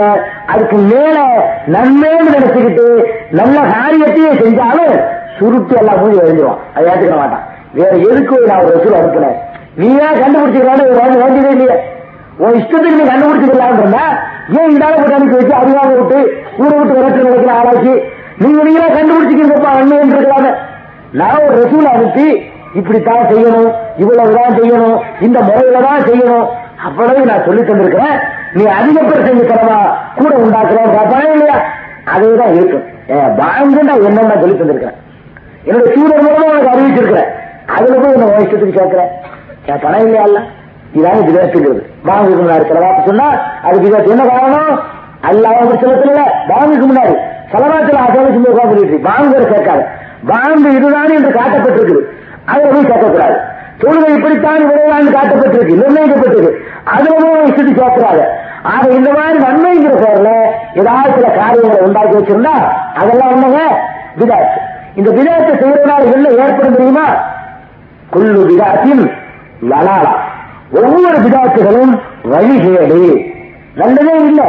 [0.53, 1.17] அதுக்கு மேல
[1.75, 2.87] நன்மைன்னு நினைச்சுக்கிட்டு
[3.39, 4.95] நல்ல காரியத்தையே செஞ்சாலும்
[5.37, 7.45] சுருட்டு எல்லாம் மூஞ்சி எழுந்துருவான் அதை ஏற்றுக்க மாட்டான்.
[7.75, 9.37] வேற எதுக்கு நான் ஒரு ரசூல் அனுப்புனேன்?
[9.81, 10.87] நீயா கண்டுபிடிச்சிருக்கான்னு
[11.23, 11.77] வேண்டியதே இல்லையே.
[12.43, 14.05] உன் இஷ்டத்துக்கு நீ கண்டுபிடிச்சிக்கலாம்னு இருந்தா
[14.57, 16.19] ஏன் இந்த போட்டு அனுப்பி வச்சு அதிகாரம் விட்டு
[16.61, 17.93] ஊரை விட்டு விரட்டு நினைக்கிற ஆராய்ச்சி
[18.43, 20.53] நீங்க நீங்களா கண்டுபிடிச்சிக்கிறப்பா அண்மைன்னு இருக்கலாமே
[21.21, 22.27] நான் ஒரு ரசூல் அனுப்பி
[22.75, 23.71] இப்படித்தான் செய்யணும்
[24.03, 24.97] இவ்வளவுதான் செய்யணும்
[25.27, 26.47] இந்த முறையில தான் செய்யணும்
[26.89, 28.19] அவ்வளவு நான் சொல்லி தந்திருக்கிறேன்.
[28.57, 29.79] நீ அதிக பேர் செஞ்சு தரவா
[30.19, 31.57] கூட உண்டாக்குறோம் பணம் இல்லையா?
[32.13, 32.85] அதேதான் இருக்கும்.
[33.41, 34.99] பாங்கு நான் சொல்லி தந்திருக்கிறேன்.
[35.69, 37.31] என்னோட சூழல் மூலமா உனக்கு அறிவிச்சிருக்கிறேன்.
[37.77, 39.11] அதுல போய் என்ன இஷ்டத்துக்கு கேட்கிறேன்
[39.71, 40.41] என் பணம் இல்லையா இல்ல
[40.99, 43.27] இதான் விதத்துங்கிறது பாங்குக்கு முன்னாடி செலவாத்து சொன்னா
[43.67, 44.71] அது விதத்து என்ன காரணம்?
[45.31, 46.21] அல்லாஹ் ஒரு சிலத்துல
[46.51, 47.15] பாங்குக்கு முன்னாடி
[47.53, 49.85] செலவாத்துல அசலை சும்மா உட்காந்துட்டு பாங்குற கேட்காது
[50.31, 52.03] பாங்கு இதுதான் என்று காட்டப்பட்டிருக்குது.
[52.51, 53.37] அதுல போய் கேட்கக்கூடாது.
[53.81, 56.53] தொழுகை இப்படித்தான் இவ்வளவுதான் காட்டப்பட்டிருக்கு நிர்ணயிக்கப்பட்டிருக்கு.
[56.85, 58.23] அதுவும் சுத்தி சேர்க்கிறாங்க
[58.63, 60.31] ஆக இந்த மாதிரி நன்மைங்கிற பேர்ல
[60.75, 62.55] ஏதாவது சில காரியங்களை உண்டாக்கி வச்சிருந்தா
[62.95, 63.61] அதெல்லாம் என்னங்க?
[64.21, 64.59] விதாத்து.
[64.95, 67.07] இந்த விதாத்தை செய்யறதுனால என்ன ஏற்படும் தெரியுமா?
[68.13, 69.05] குள்ளு விதாத்தின்
[69.71, 70.15] லலாலா
[70.73, 71.93] ஒவ்வொரு விதாத்துகளும்
[72.33, 73.03] வழிகேடு
[73.75, 74.49] நல்லதே இல்லை.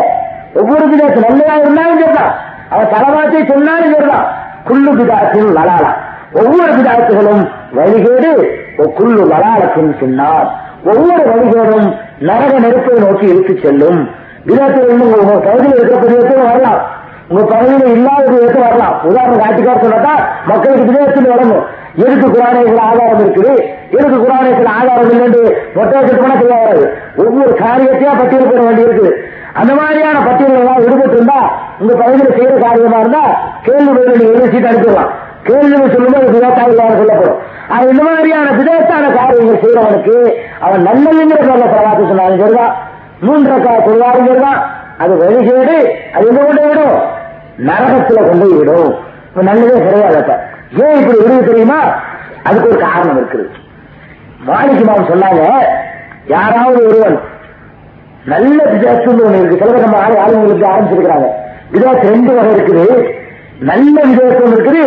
[0.53, 2.33] ஒவ்வொரு விதாத்து நல்லதா இருந்தாலும் சரிதான்.
[2.69, 4.27] அவன் தலவாத்தை சொன்னாலும் சரிதான்.
[4.67, 5.91] குள்ளு விதாத்தின் லலாலா
[6.33, 7.43] ஒவ்வொரு விதாத்துகளும்
[7.77, 8.31] வழிகேடு
[8.97, 10.47] குள்ளு வளாலத்தின் சொன்னார்
[10.91, 11.87] ஒவ்வொரு வழிகேடும்
[12.27, 13.99] நரக நெருப்பை நோக்கி இழுத்துச் செல்லும்.
[14.47, 16.81] விதாத்தில் உங்க பகுதியில் இருக்கிற விதத்தில் வரலாம்.
[17.29, 18.95] உங்க பகுதியில் இல்லாத விதத்தில் வரலாம்.
[19.03, 20.13] உதாரணம் காட்டிக்கார சொன்னா
[20.45, 21.65] மக்களுக்கு விதத்தில் வரணும்.
[21.95, 23.53] எதுக்கு குரானேசில் ஆதாரம் இருக்குது?
[23.89, 25.41] எதுக்கு குரானேசில் ஆதாரம் இல்லைன்னு
[25.75, 26.83] மொட்டை போனா தெரியாது
[27.23, 29.11] ஒவ்வொரு காரியத்தையா பட்டியல் போட வேண்டி இருக்குது.
[29.53, 31.39] அந்த மாதிரியான பட்டியல் எல்லாம் விடுபட்டு இருந்தா
[31.79, 33.23] உங்க பகுதியில் செய்யற காரியமா இருந்தா
[33.61, 35.11] கேள்வி பதில் நீங்க எழுதி சீட் அனுப்பிடலாம்.
[35.47, 37.39] கேள்வி சொல்லும்போது விதத்தாக சொல்லப்படும்.
[37.75, 40.15] அது இந்த மாதிரியான விதத்தான காரியங்கள் செய்யறவனுக்கு
[40.59, 42.75] அவன் நல்லதுங்கிற பேர்ல சலாத்து சொன்னாலும் சரிதான்.
[43.27, 44.59] மூன்றக்கா தொழிலாளி சரிதான்.
[44.97, 45.77] அது வழி செய்து
[46.13, 46.97] அது எங்க கொண்டு விடும்
[47.69, 48.91] நரகத்துல கொண்டு போய் விடும்
[49.29, 50.35] இப்ப நல்லதே கிடையாது
[50.83, 51.79] ஏன் இப்படி விடுவது தெரியுமா?
[52.43, 53.45] அதுக்கு ஒரு காரணம் இருக்குது.
[54.47, 55.43] மாணிக்கு மாம் சொன்னாங்க
[56.25, 57.17] யாராவது ஒருவன்
[58.25, 59.59] நல்ல விதத்துன்னு ஒண்ணு இருக்கு.
[59.61, 61.29] சில நம்ம ஆளுங்களுக்கு ஆரம்பிச்சிருக்கிறாங்க.
[61.73, 62.85] விதத்து ரெண்டு வகை இருக்குது.
[63.59, 64.83] நல்ல விதத்து ஒண்ணு இருக்குது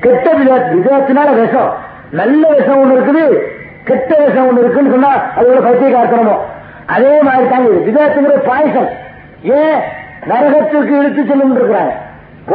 [0.00, 1.70] கெட்ட வித விதத்தினால விஷம்.
[2.10, 3.24] நல்ல விஷம் ஒண்ணு இருக்குது
[3.84, 6.36] கெட்ட விஷம் ஒண்ணு இருக்குன்னு சொன்னா அதோட ஒரு பைத்தியக்காரத்தனமோ.
[6.86, 7.80] அதே மாதிரி தாங்க இது.
[7.88, 8.88] விதத்துங்கிற பாயசம்
[9.42, 9.80] ஏன்?
[10.30, 11.92] நரகத்திற்கு இழுத்து செல்லும் இருக்கிறாங்க.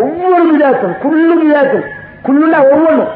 [0.01, 1.85] ஒவ்வொரு விதாத்தும் குள்ளு விதாத்தும்
[2.27, 3.13] குள்ளுனா ஒவ்வொன்றும்.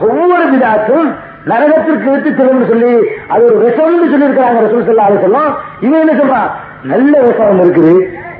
[0.00, 1.08] ஒவ்வொரு விதாத்தும்
[1.50, 2.92] நரகத்திற்கு இழுத்து செல்லும் சொல்லி
[3.28, 5.50] அது ஒரு விஷம்னு சொல்லியிருக்கிறாங்க ரசூல் சொல்லா அதை சொல்லும்
[5.80, 6.50] இவன் என்ன சொல்றான்?
[6.82, 7.94] நல்ல விஷம் ஒன்று இருக்குது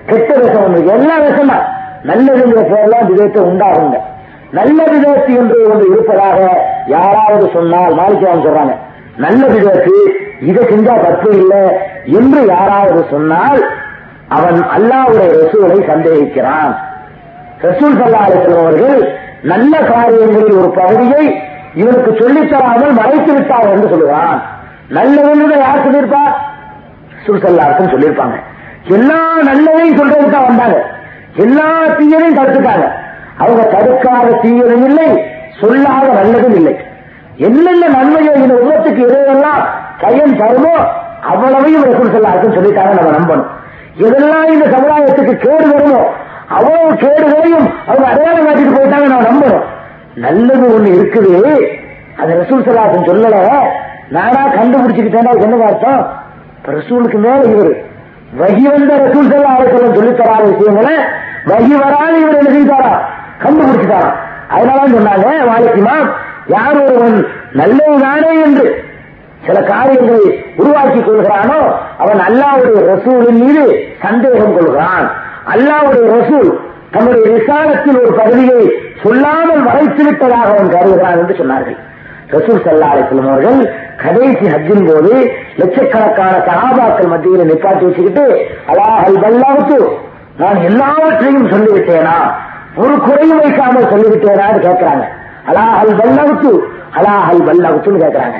[0.06, 1.66] கெட்ட விஷம் ஒன்று இருக்கு எல்லா விஷம் தான்
[2.02, 2.32] நல்ல
[2.72, 3.98] பேர்லாம் விதத்தை உண்டாகுங்க.
[4.58, 6.38] நல்ல விதத்து என்று ஒன்று இருப்பதாக
[6.86, 8.74] யாராவது சொன்னால் மாலிக்கலாம் சொல்றாங்க.
[9.24, 9.94] நல்ல விதத்து
[10.48, 11.62] இதை செஞ்சா தப்பு இல்லை
[12.18, 13.60] என்று யாராவது சொன்னால்
[14.28, 16.72] அவன் அல்லாவுடைய ரசூலை சந்தேகிக்கிறான்.
[17.66, 19.00] ரசூல் சல்லா அலிஸ்லாம் அவர்கள்
[19.42, 21.24] நல்ல காரியங்களில் ஒரு பகுதியை
[21.74, 24.38] இவனுக்கு சொல்லித்தராமல் மறைத்து விட்டார் என்று சொல்லுகிறான்
[24.96, 26.22] நல்லதுன்னு யார் சொல்லியிருப்பா?
[27.16, 28.36] ரசூல் சல்லாருக்கும் சொல்லியிருப்பாங்க.
[28.96, 29.18] எல்லா
[29.48, 30.78] நல்லதையும் சொல்றதுக்கு தான் வந்தாங்க.
[31.44, 31.66] எல்லா
[31.98, 32.86] தீயனையும் தடுத்துட்டாங்க.
[33.42, 35.08] அவங்க தடுக்காத தீயதும் இல்லை
[35.60, 36.74] சொல்லாத நல்லதும் இல்லை.
[37.46, 39.62] என்னென்ன நன்மையோ இந்த உலகத்துக்கு எதையெல்லாம்
[40.02, 40.74] கையன் தருமோ
[41.30, 43.48] அவ்வளவையும் ரசூல் சல்லாருக்கும் சொல்லிட்டாங்க நம்ம நம்பணும்.
[44.06, 46.00] எதெல்லாம் இந்த சமுதாயத்துக்கு கேடு வருமோ
[46.56, 49.66] அவ்வளவு கேடுகளையும் அவங்க அடையாளம் காட்டிட்டு போயிட்டாங்க நான் நம்பணும்.
[50.24, 51.34] நல்லது ஒண்ணு இருக்குது.
[52.20, 53.36] அது ரசூல் சலாசன் சொல்லல.
[54.16, 56.02] நானா கண்டுபிடிச்சுக்கிட்டேன்னா என்ன அர்த்தம்?
[56.76, 57.72] ரசூலுக்கு மேல இவர்
[58.40, 60.12] வகி வந்த ரசூல் சல்லா அலிசல்லம் சொல்லி
[60.50, 60.96] விஷயங்களை
[61.50, 62.92] வகி வராது இவர் என்ன செய்தாரா?
[63.42, 64.18] கண்டுபிடிச்சிட்டாராம்
[64.54, 65.96] அதனால சொன்னாங்க வாழைக்குமா
[66.54, 67.18] யார் ஒருவன்
[67.60, 68.66] நல்லதுதானே என்று
[69.46, 70.24] சில காரியங்களை
[70.60, 71.60] உருவாக்கி கொள்கிறானோ
[72.02, 73.62] அவன் அல்லாவுடைய ரசூலின் மீது
[74.02, 75.06] சந்தேகம் கொள்கிறான்.
[75.54, 76.50] அல்லாவுடைய ரசூல்
[76.94, 78.60] தன்னுடைய விசாரத்தில் ஒரு பகுதியை
[79.04, 81.78] சொல்லாமல் மறைத்து விட்டதாக அவன் கருதுகிறான் என்று சொன்னார்கள்.
[82.34, 83.60] ரசூல் சல்லா அலிஸ்லம் அவர்கள்
[84.02, 85.14] கடைசி ஹஜ்ஜின் போது
[85.60, 88.26] லட்சக்கணக்கான சகாபாக்கள் மத்தியில் நிப்பாட்டி வச்சுக்கிட்டு
[88.72, 89.78] அலாஹல் பல்லாவுக்கு
[90.42, 92.18] நான் எல்லாவற்றையும் சொல்லிவிட்டேனா?
[92.82, 95.04] ஒரு குறையும் வைக்காமல் சொல்லிவிட்டேனான்னு கேட்கிறாங்க.
[95.48, 96.52] அலாஹல் வல்லவுத்து
[96.98, 98.38] அலாஹல் வல்லவுத்துன்னு கேட்கிறாங்க.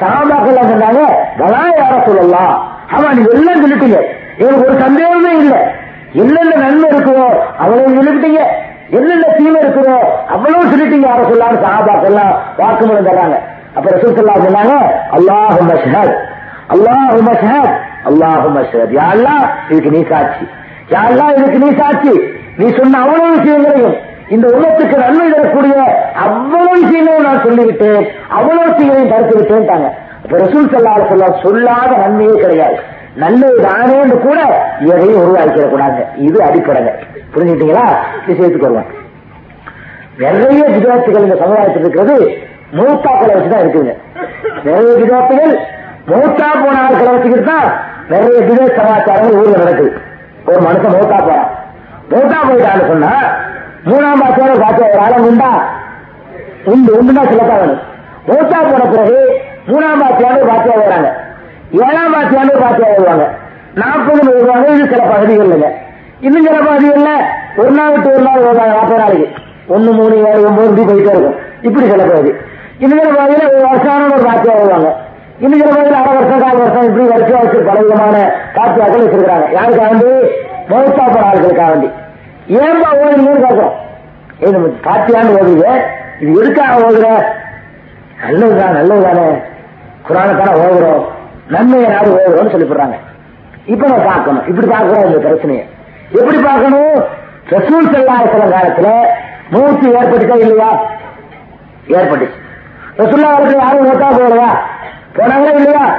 [0.00, 1.02] சகாபாக்கள் சொன்னாங்க?
[1.40, 2.54] வலா யார சொல்லலாம்
[2.94, 3.98] ஆமா நீங்க எல்லாம் சொல்லிட்டீங்க.
[4.38, 5.60] எனக்கு ஒரு சந்தேகமே இல்லை.
[6.12, 7.26] என்னென்ன நன்மை இருக்குதோ
[7.58, 8.42] அவ்வளவு சொல்லிவிட்டீங்க.
[8.90, 9.96] என்னென்ன தீமை இருக்குதோ
[10.34, 13.38] அவ்வளவு சொல்லிட்டீங்க யார சொல்லான்னு சகாபாக்கள் எல்லாம் வாக்குமூலம் தர்றாங்க.
[13.76, 14.74] அப்ப ரசூல் சொல்லா சொன்னாங்க
[15.16, 16.14] அல்லாஹு மஷஹத்
[16.74, 17.74] அல்லாஹு மஷஹத்
[18.10, 20.44] அல்லாஹு மஷஹத் யாரெல்லாம் இதுக்கு நீ சாட்சி.
[20.88, 22.14] யாரெல்லாம் இதுக்கு நீ சாட்சி.
[22.58, 23.96] நீ சொன்ன அவ்வளவு விஷயங்களையும்
[24.34, 25.74] இந்த உலகத்துக்கு நன்மை தரக்கூடிய
[26.24, 28.04] அவ்வளவு விஷயங்களையும் நான் சொல்லிவிட்டேன்.
[28.36, 29.88] அவ்வளவு விஷயங்களையும் தடுத்து விட்டேன்ட்டாங்க.
[30.30, 30.72] ரசூல்
[31.08, 32.78] சொல்ல சொல்லாத நன்மையே கிடையாது.
[33.22, 34.40] நல்லது தானேன்னு கூட
[34.90, 36.92] எதையும் உருவாக்கிட கூடாது இது அடிப்படைங்க.
[37.34, 37.86] புரிஞ்சுக்கிட்டீங்களா?
[38.26, 38.90] விஷயத்துக்கு வருவோம்
[40.22, 42.16] நிறைய விதவாத்துகள் இந்த சமுதாயத்தில் இருக்கிறது.
[42.78, 43.94] மூத்தாக்களை வச்சுதான் இருக்குங்க
[44.64, 45.54] நிறைய விதவாத்துகள்
[46.10, 47.68] மூத்தா போன ஆட்களை வச்சுக்கிட்டு தான்
[48.12, 49.92] நிறைய வித சமாச்சாரங்கள் ஊர்ல நடக்குது.
[50.46, 51.48] ஒரு மனுஷன் மூத்தா போறான்.
[52.10, 53.12] மூத்தா போயிட்டான்னு சொன்னா
[53.88, 55.50] மூணாம் பாசோட பாத்தியா ஒரு ஆளம் உண்டா?
[56.64, 57.82] உண்டு உண்டுனா சொல்லத்தான் வேணும்
[58.28, 59.18] மூத்தா போன பிறகு
[59.68, 61.10] மூணாம் பாத்தியாண்டு பாத்தியா வருவாங்க.
[61.86, 63.26] ஏழாம் பாத்தியாண்டு பாத்தியா வருவாங்க.
[63.74, 65.66] நாற்பது வருவாங்க இது சில பகுதிகள்ல.
[66.20, 67.10] இன்னும் சில பகுதிகள்ல
[67.56, 69.28] ஒரு நாள் விட்டு ஒரு நாள் வருவாங்க நாற்பது நாளைக்கு
[69.66, 71.36] ஒன்னு மூணு ஏழு ஒன்பது இப்படி போயிட்டே இருக்கும்.
[71.62, 72.32] இப்படி சில பகுதி.
[72.78, 74.90] இன்னும் சில பகுதியில ஒரு வருஷமான ஒரு பாத்தியா வருவாங்க.
[75.38, 78.16] இன்னும் சில பகுதியில் அரை வருஷம் கால வருஷம் இப்படி வரிசையா வச்சு பல விதமான
[78.56, 80.12] பாத்தியாக்கள் வச்சிருக்காங்க யாருக்கு வேண்டி?
[80.70, 81.90] மௌத்தா போற வேண்டி.
[82.48, 83.86] ஏன்பா ஓடுறீங்கன்னு கேட்கிறோம்
[84.38, 85.82] இது நம்ம பாத்தியான்னு ஓடுறீங்க.
[86.20, 87.24] இது எதுக்காக ஓடுற?
[88.22, 88.76] நல்லதுதான்.
[88.76, 89.42] நல்லதுதானே
[90.08, 91.04] குரானுக்கான ஓடுறோம்.
[91.48, 92.96] நன்மையை நாடு ஓடுறோம்னு சொல்லி போடுறாங்க.
[93.66, 94.46] இப்ப நான் பார்க்கணும்.
[94.46, 95.68] இப்படி பார்க்கணும் இந்த பிரச்சனையை.
[96.12, 97.04] எப்படி பார்க்கணும்?
[97.48, 98.88] ரசூல் செல்லாத காலத்துல
[99.50, 100.80] மூச்சு ஏற்பட்டுச்சா இல்லையா?
[101.88, 102.38] ஏற்பட்டுச்சு.
[102.96, 104.50] ரசூல்லா காலத்துல யாரும் மூத்தா போகலையா?
[105.16, 105.98] போனாங்களா இல்லையா?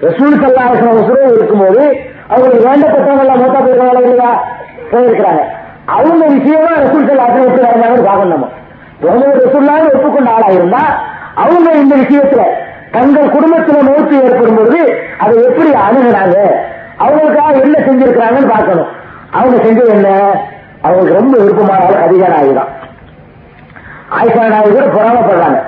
[0.00, 4.44] ரசூல் செல்லாத உசுரோ இருக்கும்போது அவங்களுக்கு வேண்டப்பட்டவங்க எல்லாம் மூத்தா போயிருக்காங்களா இல்லையா?
[4.92, 5.42] போயிருக்கிறாங்க.
[5.86, 8.48] அவங்க விஷயமா ரசூல்கள் செல்லாத எப்படி நடந்தாங்கன்னு பார்க்கணும் நம்ம.
[9.02, 10.82] ஒவ்வொரு ரசூல்லாவும் ஒப்புக்கொண்ட ஆளா இருந்தா
[11.34, 12.42] அவங்க இந்த விஷயத்துல
[12.90, 16.36] தங்கள் குடும்பத்துல நோக்கு ஏற்படும் பொழுது அதை எப்படி அணுகுனாங்க?
[16.98, 18.86] அவங்களுக்காக என்ன செஞ்சிருக்கிறாங்கன்னு பார்க்கணும்.
[19.30, 20.08] அவங்க செஞ்சது என்ன?
[20.82, 22.72] அவங்களுக்கு ரொம்ப விருப்பமான அதிகார ஆகிதான்
[24.18, 25.58] ஆயிஷா நாயகி கூட பொறாமப்படுறாங்க.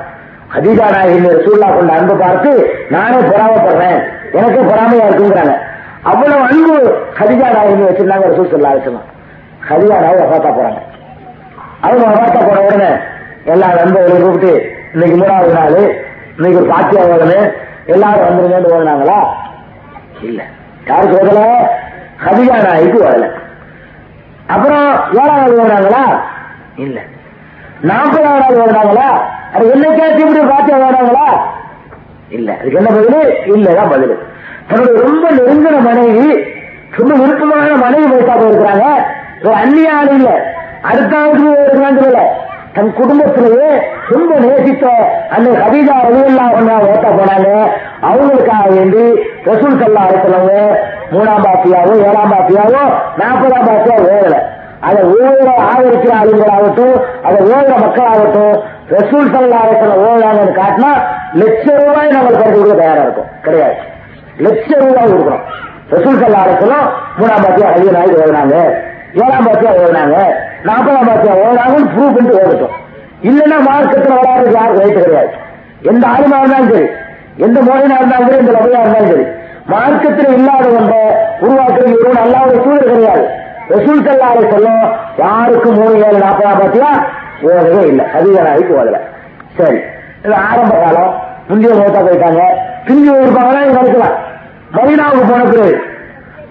[0.56, 3.98] அதிகார நாயகி சூழ்நா கொண்ட அன்பு பார்த்து நானே பொறாமப்படுறேன்.
[4.32, 5.54] எனக்கும் பொறாமையா இருக்குங்கிறாங்க.
[6.04, 6.74] அவ்வளவு அன்பு
[7.18, 9.00] ஹதிஜா நாயகி வச்சிருந்தாங்க ரசூல் சொல்லா வச்சுமா
[9.68, 10.80] ஹதிஜா நாயகி வசாத்தா போறாங்க.
[11.82, 12.90] அவங்க வசாத்தா போன உடனே
[13.46, 14.52] எல்லா நண்பர்களும் கூப்பிட்டு
[14.94, 15.76] இன்னைக்கு மூணாவது நாள்
[16.36, 17.48] இன்னைக்கு ஒரு பாத்தியா ஓதணும்
[17.86, 19.18] எல்லாரும் வந்துருங்கன்னு ஓடினாங்களா
[20.20, 20.40] இல்ல.
[20.86, 21.40] யாருக்கு ஓதல?
[22.18, 23.26] ஹதிகா ராய்க்கு ஓதல.
[24.48, 24.86] அப்புறம்
[25.20, 26.02] ஏழாவது ஓடினாங்களா
[26.76, 26.98] இல்ல.
[27.82, 29.08] நாற்பதாவது நாள் ஓடினாங்களா
[29.54, 31.26] அது என்னைக்காச்சும் இப்படி பாத்தியா ஓடினாங்களா
[32.30, 32.50] இல்ல.
[32.60, 33.22] அதுக்கு என்ன பதில்?
[33.54, 34.16] இல்லதான் பதில்.
[34.70, 36.28] தன்னுடைய ரொம்ப நெருங்கின மனைவி
[36.98, 38.86] ரொம்ப விருப்பமான மனைவி வயசா போயிருக்கிறாங்க
[39.42, 40.30] ஒரு அந்நிய ஆள் இல்ல
[40.90, 42.20] அடுத்தாவது இருக்கிறாங்க இல்ல.
[42.74, 43.70] தன் குடும்பத்திலேயே
[44.08, 44.84] ரொம்ப நேசித்த
[45.30, 47.48] அந்த கவிதா ரவியல்லா ஒன்றா ஓட்ட போனாங்க.
[48.02, 49.04] அவங்களுக்காக வேண்டி
[49.44, 50.54] ரசூல் சல்லா இருக்கிறவங்க
[51.10, 52.82] மூணாம் பாத்தியாவோ ஏழாம் பாத்தியாவோ
[53.16, 54.38] நாற்பதாம் பாத்தியா ஓடல
[54.80, 58.54] அதை ஓடுற ஆதரிக்கிற ஆளுங்களாகட்டும் அதை ஓடுற மக்களாகட்டும்
[58.90, 60.92] ரசூல் சல்லா இருக்கிற ஓடுறாங்கன்னு காட்டினா
[61.34, 63.30] லட்ச ரூபாய் நம்மளுக்கு பரிசு கொடுக்க தயாரா இருக்கும்.
[63.42, 63.76] கிடையாது.
[64.44, 65.44] லட்ச ரூபாய் கொடுக்கணும்
[65.94, 66.86] ரசூல் சல்லா அழைத்தலும்
[67.18, 68.56] மூணாம் பாத்தியா அதிக நாய்க்கு ஓடுனாங்க
[69.22, 70.16] ஏழாம் பாத்தியா ஓடுனாங்க
[70.68, 72.74] நாற்பதாம் பாத்தியா ஓடுறாங்கன்னு ப்ரூவ் பண்ணிட்டு ஓடட்டும்.
[73.28, 75.32] இல்லைன்னா மார்க்கத்தில் வராது யாரும் ரைட்டு கிடையாது.
[75.90, 76.88] எந்த ஆளுமா இருந்தாலும் சரி
[77.46, 79.26] எந்த மோகனா இருந்தாலும் சரி எந்த லபையா இருந்தாலும் சரி
[79.72, 80.94] மார்க்கத்தில் இல்லாத ஒன்ற
[81.44, 83.24] உருவாக்குறது இவரும் அல்லாத சூழல் கிடையாது.
[83.74, 84.84] ரசூல் சல்லாரை சொல்லும்
[85.22, 86.90] யாருக்கும் மூணு ஏழு நாற்பதாம் பாத்தியா
[87.48, 88.06] ஓடவே இல்லை.
[88.16, 88.98] அதிக நாளைக்கு ஓடல.
[89.58, 89.80] சரி
[90.24, 91.12] இது ஆரம்ப காலம்.
[91.50, 92.42] முந்தைய மூத்தா போயிட்டாங்க.
[92.86, 94.16] பிந்தி இருப்பாங்கன்னா இங்க நடக்கலாம்
[94.76, 95.62] மதினாவுக்கு போனது.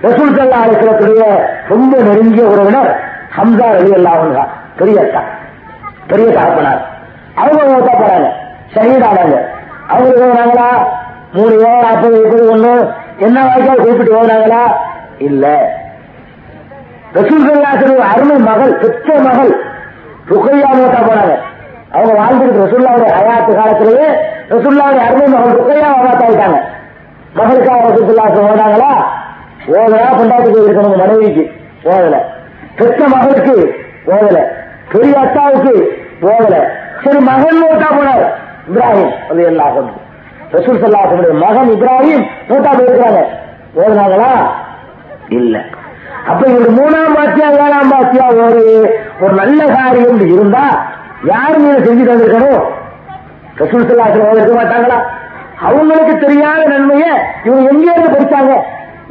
[0.03, 1.23] ரசூல் சல்லா அலிஸ்லத்துடைய
[1.71, 2.91] ரொம்ப நெருங்கிய உறவினர்
[3.37, 4.41] ஹம்சா அலி அல்லாவுங்க
[4.79, 5.21] பெரிய அக்கா
[6.09, 6.81] பெரிய தகப்பனார்
[7.41, 8.29] அவங்க மூத்தா போறாங்க.
[8.73, 9.35] ஷஹீதானாங்க
[9.91, 10.69] அவங்க ஓடுனாங்களா
[11.35, 12.73] மூணு ஏழு நாற்பது இருபது ஒண்ணு.
[13.25, 14.61] என்ன வாய்க்கால் குறிப்பிட்டு ஓடுனாங்களா
[15.27, 15.45] இல்ல.
[17.17, 19.51] ரசூல் சல்லாசனுடைய அருமை மகள் பெற்ற மகள்
[20.31, 21.35] ருக்கையா மூத்தா போனாங்க
[21.93, 24.09] அவங்க வாழ்ந்துருக்கு ரசுல்லாவுடைய ஹயாத்து காலத்திலேயே
[24.51, 25.89] ரசுல்லாவுடைய அருமை மகள் ருக்கையா
[26.25, 26.59] ஆயிட்டாங்க.
[27.39, 28.91] மகளுக்காக ரசூல்லாசன் ஓடாங்களா
[29.73, 31.43] ஓதலா கொண்டாட்டு இருக்கணும் மனைவிக்கு.
[31.89, 32.15] ஓதல
[32.79, 33.55] பெற்ற மகளுக்கு
[34.13, 34.37] ஓதல
[34.91, 35.73] பெரிய அத்தாவுக்கு
[36.29, 36.55] ஓதல
[37.03, 38.23] சரி மகன் மூத்தா போனார்.
[38.69, 39.89] இப்ராஹிம் அது எல்லாம்
[40.53, 43.21] ரசூல் சல்லாசனுடைய மகன் இப்ராஹிம் மூத்தா போயிருக்கிறாங்க
[43.79, 44.31] ஓதுனாங்களா
[45.37, 45.55] இல்ல.
[46.29, 48.61] அப்ப இவருக்கு மூணாம் பாத்தியா ஏழாம் பாத்தியா ஒரு
[49.23, 50.63] ஒரு நல்ல காரியம் இருந்தா
[51.29, 52.63] யார் மீது செஞ்சு தந்திருக்கணும்
[53.61, 54.97] ரசூல் சல்லாசன் இருக்க மாட்டாங்களா?
[55.67, 57.11] அவங்களுக்கு தெரியாத நன்மையை
[57.43, 58.53] இவங்க எங்கே இருந்து படிச்சாங்க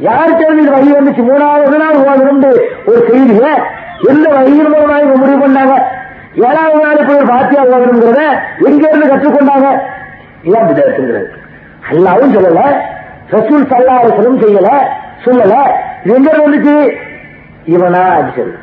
[0.07, 1.23] யார் தெரிஞ்சு இந்த வழி வந்துச்சு?
[1.29, 2.51] மூணாவது நாள் ஓதணும்னு
[2.89, 3.47] ஒரு செய்திய
[4.11, 5.75] எந்த வழியின் மூலமாக இவங்க முடிவு பண்ணாங்க?
[6.47, 8.21] ஏழாவது நாள் போய் பாத்தியா ஓதணுங்கிறத
[8.69, 9.69] எங்க இருந்து கற்றுக்கொண்டாங்க?
[10.47, 11.27] இதான் விதத்துங்கிறது
[11.89, 12.63] அல்லாவும் சொல்லல
[13.33, 14.69] ரசூல் சல்லாசனும் செய்யல
[15.25, 15.55] சொல்லல.
[16.03, 16.75] இது எங்க வந்துச்சு?
[17.73, 18.53] இவனா அடிச்சது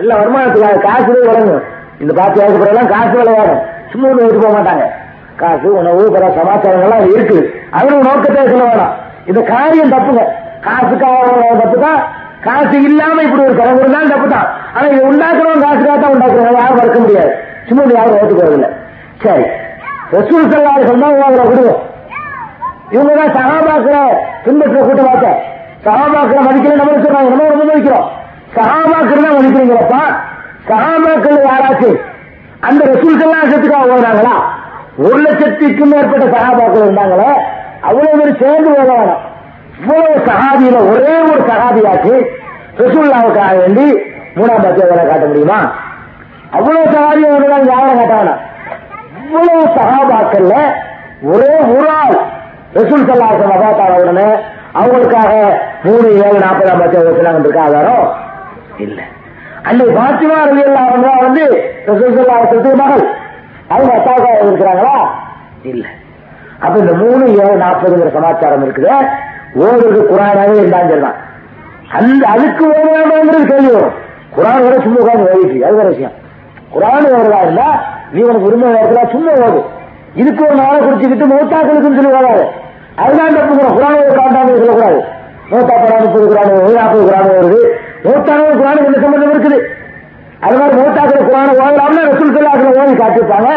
[0.00, 1.64] எல்லாம் வருமானத்துக்காக காசு வழங்கும்.
[2.02, 3.60] இந்த பாத்தியாவுக்கு பிறகு காசு விளையாடும்.
[3.90, 4.86] சும்மா ஒன்று போக மாட்டாங்க.
[5.40, 7.38] காசு உணவு பிற சமாச்சாரங்கள்லாம் இருக்கு
[7.78, 8.92] அதுல நோக்கத்தை சொல்ல வேணாம்.
[9.30, 10.22] இந்த காரியம் தப்புங்க.
[10.66, 11.30] காசுக்காக
[11.62, 12.00] தப்பு தான்
[12.46, 16.78] காசு இல்லாம இப்படி ஒரு கடவுள் தான் தப்பு தான் ஆனா இது உண்டாக்குறவங்க காசுக்காக தான் உண்டாக்குறவங்க யாரும்
[16.80, 17.32] மறுக்க முடியாது.
[17.68, 18.70] சும்மா யாரும் ஓட்டுக்கிறது இல்லை
[19.24, 19.44] சரி.
[20.14, 21.82] ரசூல் சல்லாறு சொன்னா உங்களை விடுவோம்
[22.94, 23.96] இவங்க தான் சகாபாக்கிற
[24.44, 25.28] பின்பற்ற பார்த்த
[25.86, 27.30] சகாபாக்கிற மதிக்கல நம்ம சொல்றாங்க?
[27.32, 28.06] நம்ம ரொம்ப மதிக்கிறோம்.
[28.56, 30.02] சகாபாக்கிற தான் மதிக்கிறீங்களப்பா?
[30.68, 31.98] சகாபாக்கள் யாராச்சும்
[32.68, 34.34] அந்த ரசூல் சல்லாசத்துக்காக ஓடுறாங்களா?
[35.02, 37.30] ஒரு லட்சத்துக்கும் மேற்பட்ட சகாபாக்கள் இருந்தாங்களே
[37.80, 39.22] அவ்வளவு பேர் சேர்ந்து ஓட வேணும்
[39.78, 42.14] இவ்வளவு சகாபியில ஒரே ஒரு சகாபியாச்சு
[42.78, 43.86] ரசூல்லாவுக்காக வேண்டி
[44.36, 45.58] மூணாம் பத்திய காட்ட முடியுமா?
[46.50, 48.42] அவ்வளவு சகாபியை ஒன்றுதான் யாரும் காட்ட வேணாம்
[49.20, 50.54] இவ்வளவு சகாபாக்கள்ல
[51.22, 52.16] ஒரே ஒரு ஆள்
[52.74, 54.28] ரசூல் சல்லாசன் மகாத்தான உடனே
[54.74, 55.32] அவங்களுக்காக
[55.82, 58.06] மூணு ஏழு நாற்பதாம் பத்திய வச்சுனாங்க இருக்க ஆதாரம்
[58.78, 59.04] இல்லை.
[59.62, 60.64] அன்னை பாத்திமா ரவி
[61.26, 61.44] வந்து
[61.86, 63.04] ரசூல் சல்லாசத்துக்கு மகள்.
[63.68, 64.96] அவங்க அத்தாவுக்காக இருக்கிறாங்களா?
[65.62, 65.86] இல்ல.
[66.60, 68.90] அப்ப இந்த மூணு ஏழு நாற்பதுங்கிற சமாச்சாரம் இருக்குது.
[69.54, 71.20] ஓடுறது குரானாவே இருந்தாலும் சரிதான்
[71.98, 73.94] அந்த அதுக்கு ஓடுறாங்கிறது கேள்வி வரும்.
[74.36, 76.12] குரான் வர சும்மா உட்காந்து ஓடிட்டு அது வேற விஷயம்.
[76.74, 77.68] குரான் ஓடுறதா இருந்தா
[78.12, 79.60] நீ உனக்கு உரிமை ஓடுறதா சும்மா ஓடு
[80.14, 82.44] இதுக்கு ஒரு நாளை குடிச்சுக்கிட்டு மூத்தாக்களுக்குன்னு சொல்லி ஓடாது
[82.96, 85.04] அதுதான் தப்புக்கிறோம் குரான் காண்டாங்க சொல்லக்கூடாது.
[85.50, 87.60] நூத்தா படம் முப்பது குரான் வருது நாற்பது குரான் வருது
[88.04, 89.58] மூத்தான குரானுக்கு என்ன சம்பந்தம் இருக்குது?
[90.44, 93.50] அது மாதிரி மூத்தாக்கள் குரான ஓதலாம்னு ரசூல் சொல்லாக்கள் ஓதி காட்டியிருப்பாங்க.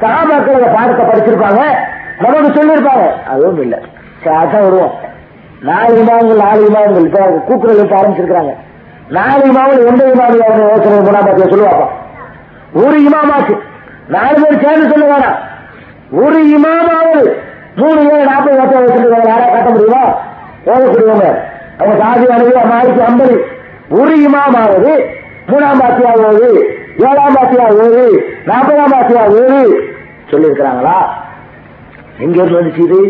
[0.00, 1.62] சகாபாக்கள் அந்த பாடத்தை படிச்சிருப்பாங்க.
[2.18, 3.06] நமக்கு சொல்லியிருப்பாங்க.
[3.30, 3.78] அதுவும் இல்லை.
[4.24, 4.94] அதான் வருவோம்.
[5.60, 7.04] நாலு இமாம்கள் நாலு இமாம்கள்.
[7.04, 8.54] இப்ப கூக்குரல் வைக்க ஆரம்பிச்சிருக்காங்க
[9.08, 11.88] நாலு இமாம்கள் எந்த இமாம் யோசனை மூணாம் சொல்லுவாப்பா.
[12.72, 13.54] ஒரு இமாமாக்கு
[14.08, 15.40] நாலு பேர் சேர்ந்து சொல்ல வேணாம்.
[16.22, 17.32] ஒரு இமாமாவது
[17.76, 20.02] மூணு ஏழு நாற்பது வருஷம் வச்சிருக்காங்க யாரா காட்ட முடியுமா?
[20.66, 21.28] ஓதக்கூடியவங்க
[21.78, 23.36] அவங்க சாதி அணுகு மாறிக்கு ஐம்பது
[23.90, 24.92] ஒரு இமாமாவது
[25.50, 26.48] மூணாம் பாத்தியா ஓது
[27.08, 28.04] ஏழாம் பாத்தியா ஓது
[28.48, 29.60] நாற்பதாம் பாத்தியா ஓது.
[30.30, 30.96] சொல்லியிருக்கிறாங்களா?
[32.24, 33.00] எங்க இருந்து வந்துச்சு இது?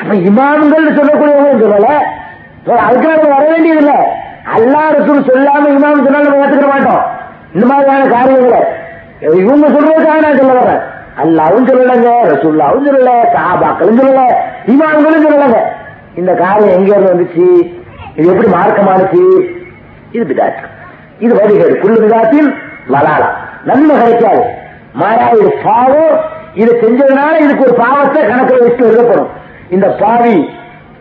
[0.00, 1.90] அப்ப இமாம்கள் சொல்லக்கூடியவங்க சொல்லல
[2.86, 3.92] அதுக்காக வர வேண்டியது இல்ல
[4.54, 7.02] அல்லா ரசூல் சொல்லாம இமாம் சொன்னாலும் நம்ம ஏத்துக்க மாட்டோம்.
[7.54, 8.60] இந்த மாதிரியான காரியங்களை.
[9.42, 10.82] இவங்க சொல்றதுக்காக நான் சொல்ல வரேன்
[11.22, 14.24] அல்லாவும் சொல்லலைங்க ரசூல்லாவும் சொல்லல சஹாபாக்களும் சொல்லல
[14.72, 15.60] இமாம்களும் சொல்லலைங்க.
[16.14, 17.46] இந்த காரியம் எங்க இருந்து வந்துச்சு?
[18.16, 19.22] இது எப்படி மார்க்கமானுச்சு?
[20.12, 20.64] இது பிதாச்சு
[21.18, 22.50] இது வழிகேடு குள்ளு விதாத்தில்
[22.92, 23.28] வளாலா
[23.64, 24.42] நன்மை கிடைக்காது
[25.00, 26.14] மாறா இது பாவம்
[26.54, 29.30] இது செஞ்சதுனால இதுக்கு ஒரு பாவத்தை கணக்கில் வச்சு எழுதப்படும்.
[29.74, 30.36] இந்த பாவி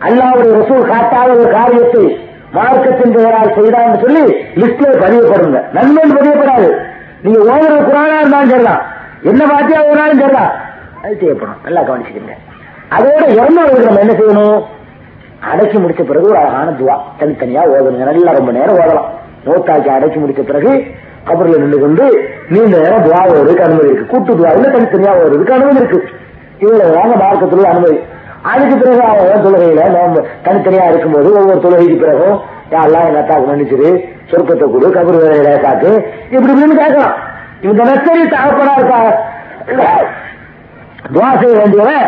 [0.07, 2.03] அல்லாவுடைய ரசூல் காட்டாத ஒரு காரியத்தை
[2.55, 4.23] மார்க்கத்தின் பெயரால் செய்தான்னு சொல்லி
[4.61, 5.59] லிஸ்ட்ல பதியப்படுங்க.
[5.71, 6.69] நன்மை பதியப்படாது.
[7.23, 8.83] நீங்க ஓதுற குரானா இருந்தாலும் சரிதான்.
[9.23, 10.51] என்ன பாத்தியா ஓனாலும் சரிதான்.
[11.03, 11.59] அது செய்யப்படும்.
[11.63, 12.35] நல்லா கவனிச்சுக்கோங்க
[12.95, 14.59] அதோட இறந்தவர்களுக்கு நம்ம என்ன செய்யணும்?
[15.51, 16.95] அடைச்சி முடிச்ச பிறகு ஒரு அழகான துவா.
[17.19, 19.09] தனித்தனியா ஓதணுங்க நல்லா ரொம்ப நேரம் ஓதலாம்.
[19.47, 20.71] நோத்தாக்கி அடைச்சி முடித்த பிறகு
[21.27, 22.05] கபர்ல நின்று கொண்டு
[22.53, 24.11] நீண்ட நேரம் துவா ஓடுறதுக்கு அனுமதி இருக்கு.
[24.11, 25.99] கூட்டு துவாவில் தனித்தனியா ஓடுறதுக்கு அனுமதி இருக்கு.
[26.63, 27.97] இவ்வளவு வாங்க மார்க்கத்துல அனுமதி.
[28.51, 32.37] அதுக்கு பிறகு அவன் தொழுகையில நம்ம தனித்தனியா இருக்கும்போது ஒவ்வொரு தொழுகைக்கு பிறகும்
[32.73, 33.89] யாரெல்லாம் எங்க அத்தாக்கு மன்னிச்சிரு.
[34.31, 35.91] சொர்க்கத்தை கொடு கபர் வேலையில காத்து.
[36.33, 37.15] இப்படி இப்படின்னு கேட்கலாம்.
[37.67, 38.99] இந்த நெச்சரி தகப்பனா இருக்கா
[41.13, 42.07] துவா செய்ய வேண்டியவன்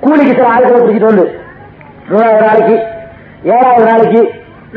[0.00, 1.26] கூலிக்கு சில ஆட்களை பிடிச்சிட்டு வந்து
[2.10, 2.76] மூணாவது நாளைக்கு
[3.54, 4.20] ஏழாவது நாளைக்கு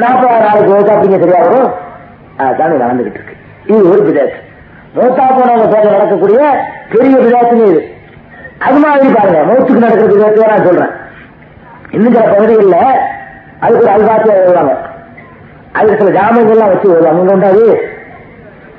[0.01, 1.71] நாற்பதாவது நாளைக்கு ஓட்டா அப்படிங்க சரியா வரும்
[2.37, 3.35] அதுதான் நடந்துகிட்டு இருக்கு
[3.65, 4.39] இது ஒரு பிதாத்து
[4.95, 6.39] மூத்தா போனவங்க பேர நடக்கக்கூடிய
[6.91, 7.95] பெரிய பிதாத்துன்னு இது.
[8.59, 10.91] அது மாதிரி பாருங்க மூத்துக்கு நடக்கிற பிதாத்து நான் சொல்றேன்.
[11.91, 12.73] இன்னும் சில பகுதிகளில்
[13.59, 14.75] அதுக்கு ஒரு அல்பாத்தியா எழுதுவாங்க
[15.71, 17.19] அதுக்கு சில ஜாமீன்கள்லாம் வச்சு வருவாங்க.
[17.19, 17.89] இங்க உண்டாது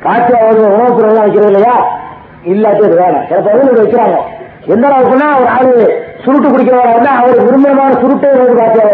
[0.03, 1.75] பாத்தியா உணவுப் பொருள்லாம் வைக்கிறது இல்லையா?
[2.45, 3.29] இல்லாட்டி அது வேணாம்.
[3.29, 4.17] சில பகுதியில் வைக்கிறாங்க.
[4.67, 8.85] எந்த அளவுக்குன்னா ஒரு ஆளு சுருட்டு குடிக்கிறவரா இருந்தா அவருக்கு விரும்பமான சுருட்டே வந்து பாத்தியா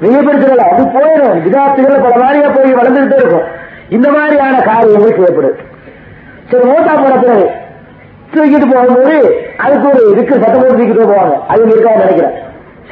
[0.00, 3.48] இருக்கணும் அது போயிடும் விதாத்துகள் பல மாதிரியா போய் வளர்ந்துகிட்டே இருக்கும்.
[3.96, 5.58] இந்த மாதிரியான காரியங்கள் செய்யப்படுது
[6.50, 7.46] சரி மூத்தா போன பிறகு
[8.32, 9.16] தூக்கிட்டு போகும்போது
[9.64, 11.36] அதுக்கு ஒரு இதுக்கு சட்டம் போட்டு தூக்கிட்டு போவாங்க.
[11.52, 12.36] அது இருக்கா நினைக்கிறேன்.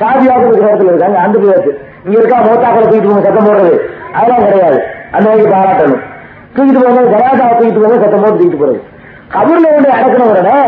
[0.01, 1.73] சாதியாக இருக்கிற இடத்துல இருக்காங்க அந்த பேருக்கு
[2.05, 3.75] இங்க இருக்கா மூத்தாக்களை தூக்கிட்டு போங்க சட்டம் போடுறது.
[4.19, 4.79] அதெல்லாம் கிடையாது.
[5.17, 6.03] அந்த வகைக்கு பாராட்டணும்.
[6.55, 8.81] தூக்கிட்டு போகும்போது ஜனாதாவை தூக்கிட்டு போங்க சட்டம் போட்டு தூக்கிட்டு போறது.
[9.35, 10.59] கபூர்ல கொண்டு அடக்கின உடனே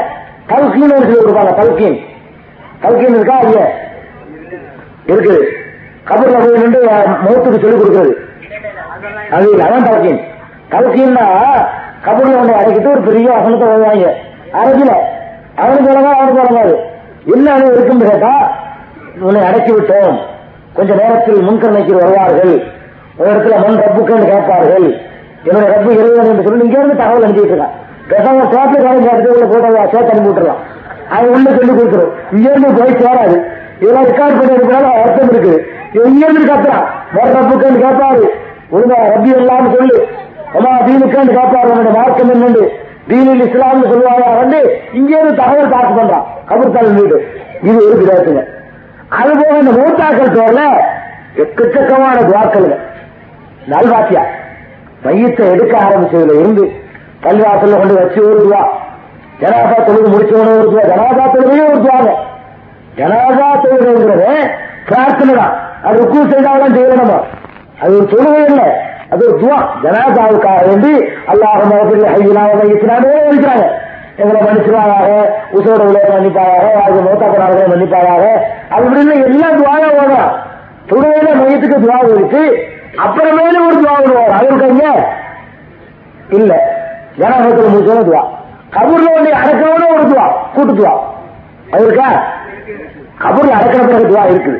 [0.50, 1.98] கல்கீன் சொல்லி கொடுப்பாங்க கல்கின்
[2.84, 3.66] கல்கின் இருக்கா இல்லையா
[5.12, 5.40] இருக்குது.
[6.08, 6.80] கபூர்ல போய் நின்று
[7.24, 8.12] முகத்துக்கு சொல்லிக் கொடுக்கிறது.
[9.34, 10.20] அது இல்லை அதான் கல்கீன்
[10.72, 11.26] கல்கீன்னா
[12.06, 14.08] கபடி கொண்டு அடைக்கிட்டு ஒரு பெரிய வசனத்தை வருவாங்க
[14.60, 14.92] அரைக்கல
[15.60, 16.74] அவனுக்கு வழங்காது அவனுக்கு வழங்காது
[17.34, 18.32] என்ன இருக்குன்னு கேட்டா
[19.26, 20.18] உன்னை அடக்கி விட்டோம்.
[20.76, 22.54] கொஞ்ச நேரத்தில் முன்கரணைக்கு வருவார்கள்.
[23.18, 24.86] ஒரு இடத்துல மண் ரப்புக்கு கேட்பார்கள்.
[25.46, 27.74] என்னுடைய ரப்பு இறைவன் என்று சொல்லி இங்க இருந்து தகவல் அனுப்பிட்டு இருக்கான்.
[28.10, 30.62] பேசாம டேப்லெட் வாங்கி கேட்டு உள்ள போட்டதா சேர்த்து அனுப்பி விட்டுருவான்
[31.16, 32.14] அது உள்ள சொல்லி கொடுத்துரும்.
[32.34, 33.38] இங்க இருந்து போய் சேராது.
[33.80, 35.58] இதெல்லாம் ரெக்கார்ட் பண்ணி எடுக்கிறதால அர்த்தம் இருக்குது
[35.96, 38.24] இவன் இருந்து கத்துறான் மண் கேட்பாரு
[38.74, 39.96] ஒழுங்கா ரப்பி எல்லாம் சொல்லு.
[40.56, 42.62] அம்மா தீனுக்கு கேட்பாரு உன்னுடைய மார்க்கம் என்னண்டு
[43.10, 44.58] தீனில் இஸ்லாம்னு சொல்லுவாங்க வந்து
[44.98, 46.26] இங்கே இருந்து தகவல் பார்க்க பண்றான்.
[46.50, 47.16] கபர்த்தால் வீடு.
[47.68, 48.42] இது ஒரு கிராத்துங்க
[49.18, 50.60] அது போக இந்த மூத்தாக்கள் தோல்ல
[51.42, 52.76] எக்கச்சக்கமான துவாக்களுங்க.
[53.72, 54.22] நல்வாத்தியா
[55.04, 56.64] மையத்தை எடுக்க ஆரம்பிச்சதுல இருந்து
[57.24, 58.62] கல்வாசல்ல கொண்டு வச்சு ஒரு துவா.
[59.40, 60.84] ஜனாதா தொழுது முடிச்சவன ஒரு துவா.
[60.92, 62.12] ஜனாதா தொழுகையும் ஒரு துவாங்க.
[63.00, 64.30] ஜனாதா தொழுகைங்கிறது
[64.88, 65.54] பிரார்த்தனை தான்
[65.84, 67.14] அது ருக்கு செய்தாலும் செய்யணும்
[67.82, 68.68] அது ஒரு தொழுகை இல்லை
[69.12, 69.58] அது ஒரு துவா.
[69.82, 70.90] ஜனாதாவுக்காக வேண்டி
[71.26, 73.64] அல்லாஹ் மகப்பில் ஹையிலாக மையத்தினாலே இருக்கிறாங்க.
[74.18, 75.08] எங்களை மன்னிச்சுவாயாக
[75.52, 78.24] உசோட உலக மன்னிப்பாராக அது மூத்தாப்பனாக மன்னிப்பாராக
[78.70, 80.28] அது இப்படின்னு எல்லா துவாயும் ஓடும்
[80.90, 82.42] துணையில மையத்துக்கு துவா இருக்கு
[83.04, 84.32] அப்புறமேல ஒரு துவா விடுவார்.
[84.36, 84.84] அது இருக்காங்க
[86.30, 86.52] இல்ல.
[87.18, 88.22] ஜனநாயகத்தில் முடிச்சோட துவா.
[88.70, 90.26] கபூர்ல வந்து அடக்கவன ஒரு துவா.
[90.54, 90.92] கூட்டு துவா.
[91.72, 92.08] அது இருக்கா?
[93.20, 94.58] கபூர்ல அடக்கிற பிறகு துவா இருக்குது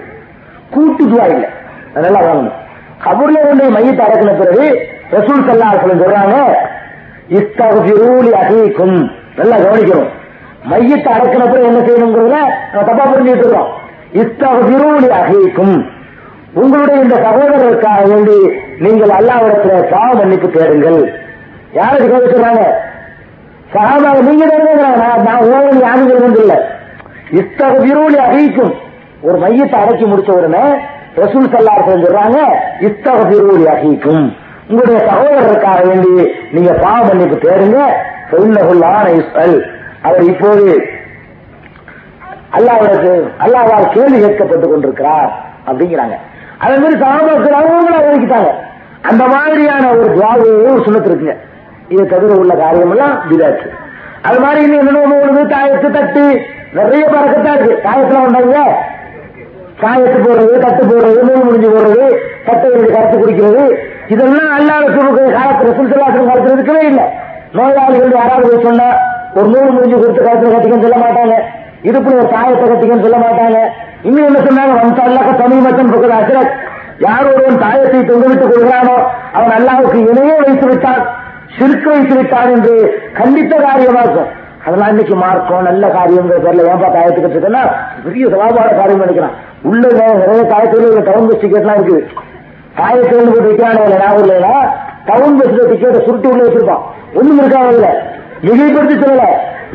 [0.71, 1.47] கூட்டு துவா இல்ல
[1.97, 2.57] நல்லா வாங்கணும்
[3.05, 4.67] கபூர்ல கொண்டு மையத்தை அடக்கின பிறகு
[5.13, 6.37] ரசூல் சல்லா சொல்றாங்க
[7.37, 8.99] இஸ்தகுலி அகிக்கும்
[9.37, 10.11] நல்லா கவனிக்கணும்
[10.71, 13.71] மையத்தை அடக்கின பிறகு என்ன செய்யணுங்கிறத நம்ம தப்பா புரிஞ்சுட்டு இருக்கோம்
[14.23, 15.77] இஸ்தகுலி அகிக்கும்
[16.55, 18.39] உங்களுடைய இந்த சகோதரருக்காக வேண்டி
[18.79, 21.01] நீங்கள் அல்லாவிடத்துல பாவ மன்னிப்பு தேடுங்கள்
[21.73, 22.63] யாருக்கு கேட்க சொல்றாங்க
[23.71, 24.45] சகாபாக நீங்க
[25.27, 26.55] நான் ஓவன் யாரும் வந்து இல்ல
[27.33, 28.19] இத்தக விரோலி
[29.23, 30.65] ஒரு மையத்தை அடக்கி முடிச்ச உடனே
[31.17, 32.39] ரசூல் சல்லார் சொல்றாங்க
[32.81, 34.37] இத்தக விரோலி அகிக்கும்.
[34.69, 37.79] உங்களுடைய சகோதரருக்காக வேண்டி நீங்க பாவ மன்னிப்பு தேடுங்க.
[38.31, 39.57] சொன்னகுள்ளான இஸ்வல்
[40.03, 40.67] அவர் இப்போது
[42.57, 43.13] அல்லாவுக்கு
[43.45, 45.31] அல்லாவால் கேள்வி கேட்கப்பட்டுக் கொண்டிருக்கிறார்
[45.67, 46.17] அப்படிங்கிறாங்க.
[46.59, 48.51] அதே மாதிரி சாபாக்கள் அவங்களும் அறிவிக்கிட்டாங்க
[49.03, 51.37] அந்த மாதிரியான ஒரு துவாவையே ஒரு சுண்ணத்து இருக்குங்க.
[51.89, 53.69] இதை தவிர உள்ள காரியம் எல்லாம் விதாச்சு
[54.23, 56.25] அது மாதிரி இன்னும் என்னென்ன தாயத்து தட்டு
[56.73, 57.89] நிறைய பறக்கத்தான் இருக்கு.
[57.89, 58.59] காயத்துல வந்தாங்க
[59.83, 62.07] காயத்து போடுறது கட்டு போடுறது நூல் முடிஞ்சு போடுறது
[62.47, 63.65] கட்டை ரெண்டு கரைச்சு குடிக்கிறது.
[64.09, 67.07] இதெல்லாம் அல்லாத சொல்லுக்கு காலத்துல சுற்றுலாசனம் காலத்துல இருக்கவே இல்லை.
[67.53, 68.89] நோயாளிகள் யாராவது சொன்னா
[69.35, 71.37] ஒரு நூல் முடிஞ்சு கொடுத்து காலத்துல கட்டிக்கன்னு சொல்ல மாட்டாங்க.
[71.83, 73.61] இதுக்குள்ள ஒரு காயத்தை கட்டிக்கன்னு சொல்ல மாட்டாங்க.
[74.03, 74.75] இன்னும் என்ன சொன்னாங்க?
[74.83, 76.53] வம்சால்லாக்க தமிழ்மத்தன் பக்கம் அசரத்
[76.99, 78.97] யார் ஒருவன் தாயத்தை தொங்கவிட்டுக் கொள்கிறானோ
[79.33, 81.03] அவன் அல்லாவுக்கு இணையே வைத்து விட்டான்
[81.59, 82.75] சிறுக்கு வைத்து விட்டான் என்று
[83.13, 84.31] கண்டித்த காரியமாக இருக்கும்.
[84.67, 87.63] அதெல்லாம் இன்னைக்கு மார்க்கம் நல்ல காரியங்கிற பேர்ல ஏன்பா காயத்துக்கிட்டு இருக்கேன்னா
[88.05, 89.37] பெரிய சவாபான காரியம் நினைக்கிறான்.
[89.71, 89.85] உள்ள
[90.23, 92.03] நிறைய காயத்துல டவுன் பஸ் டிக்கெட்லாம் இருக்குது.
[92.81, 94.55] காயத்துல போட்டு வைக்கிறானே இல்லை இல்லையா
[95.09, 96.85] டவுன் பஸ்ல டிக்கெட்டை சுருட்டி உள்ள வச்சிருப்பான்.
[97.19, 97.89] ஒண்ணும் இருக்காங்க இல்ல
[98.45, 99.25] மிகைப்படுத்தி சொல்லல.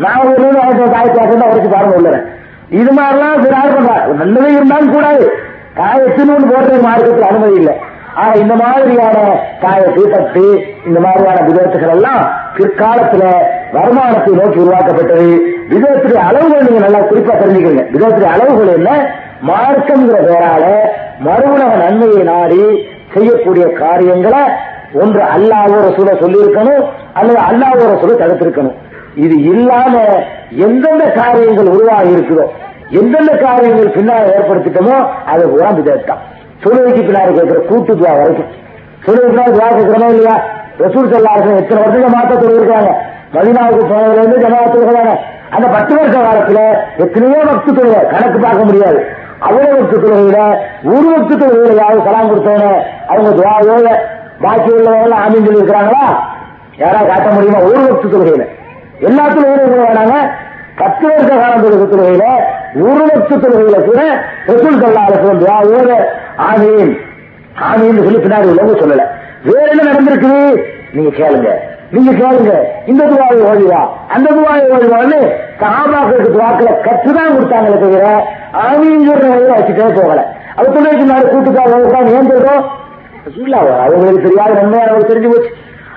[0.03, 2.11] நான் ஒரு நூறு காயத்தை தான் உரைச்சு பாருங்க உள்ள.
[2.79, 5.25] இது மாதிரிலாம் சிறார் ஆள் நல்லதே இருந்தாலும் கூடாது.
[5.79, 7.75] காயத்தின்னு ஒன்று போடுறது மார்க்கத்தில் அனுமதி இல்லை.
[8.19, 9.17] ஆனா இந்த மாதிரியான
[9.61, 10.43] காயத்தை தட்டு
[10.87, 12.21] இந்த மாதிரியான விதத்துகள் எல்லாம்
[12.57, 13.23] பிற்காலத்துல
[13.75, 15.31] வருமானத்தை நோக்கி உருவாக்கப்பட்டது.
[15.71, 18.91] விதத்துடைய அளவுகள் நீங்க நல்லா குறிப்பா தெரிஞ்சுக்கிறீங்க விதத்துடைய அளவுகள் என்ன?
[19.49, 20.65] மார்க்கம்ங்கிற பேரால
[21.25, 22.61] மறுவுலக நன்மையை நாடி
[23.13, 24.43] செய்யக்கூடிய காரியங்களை
[25.01, 26.83] ஒன்று அல்லாவோட சூழ சொல்லியிருக்கணும்
[27.13, 28.77] அல்லது அல்லாவோட சூழ தடுத்திருக்கணும்.
[29.25, 29.93] இது இல்லாம
[30.65, 32.45] எந்தெந்த காரியங்கள் உருவாகி இருக்குதோ
[32.99, 34.97] எந்தெந்த காரியங்கள் பின்னால் ஏற்படுத்திட்டோமோ
[35.33, 36.23] அது பூரா விதத்தான்
[36.63, 38.51] தொழுகைக்கு பின்னாடி கேட்கிற கூட்டு துவா வரைக்கும்.
[39.05, 40.43] தொழுகை துவா கேட்கிறோமோ இல்லையா?
[40.79, 42.89] ரசூல் செல்லாசன் எத்தனை வருஷம் மாத்த தொழுகிறாங்க
[43.33, 45.19] மதினாவுக்கு போனதுல இருந்து ஜமாத்துக்காங்க
[45.49, 46.59] அந்த பத்து வருஷ காலத்துல
[46.97, 49.05] எத்தனையோ பக்து தொழுகை கணக்கு பார்க்க முடியாது.
[49.39, 50.39] அவ்வளவு பக்து தொழுகையில
[50.83, 53.89] ஒரு பக்து தொழுகையில யாரும் கலாம் கொடுத்தவன அவங்க துவாவோட
[54.41, 56.05] பாக்கி உள்ளவங்க ஆமீன் சொல்லி இருக்கிறாங்களா
[56.77, 57.59] யாராவது காட்ட முடியுமா?
[57.59, 58.45] ஒரு பக்து தொழுகையில.
[58.99, 60.31] எல்லாத்துக்கும் தொழுகையிலும் வேணாங்க.
[60.79, 62.25] பத்து வருஷ காலம் தொழுகை தொழுகையில
[62.85, 64.01] ஒரு லட்ச தொழுகையில கூட
[64.47, 65.11] ரசூல் சல்லாஹ்
[65.41, 65.91] துவாவோட
[66.49, 66.93] ஆமீன்
[67.69, 69.03] ஆமீன் சொல்லி பின்னாடி உள்ளவங்க சொல்லல.
[69.43, 70.39] வேற என்ன நடந்திருக்குது
[70.95, 71.49] நீங்க கேளுங்க.
[71.91, 72.53] நீங்க கேளுங்க.
[72.85, 75.19] இந்த துவாயை ஓடிவா அந்த துவாயை ஓடிவான்னு
[75.61, 78.05] சகாபாக்களுக்கு துவாக்களை கற்றுதான் கொடுத்தாங்களே தவிர
[78.67, 80.21] ஆமீங்கிற வச்சுட்டே போகல.
[80.55, 82.63] அது தொழிலுக்கு நாடு கூட்டுக்காக ஏன் சொல்றோம்?
[83.85, 85.51] அவங்களுக்கு தெரியாத நன்மையானவங்களுக்கு தெரிஞ்சு போச்சு.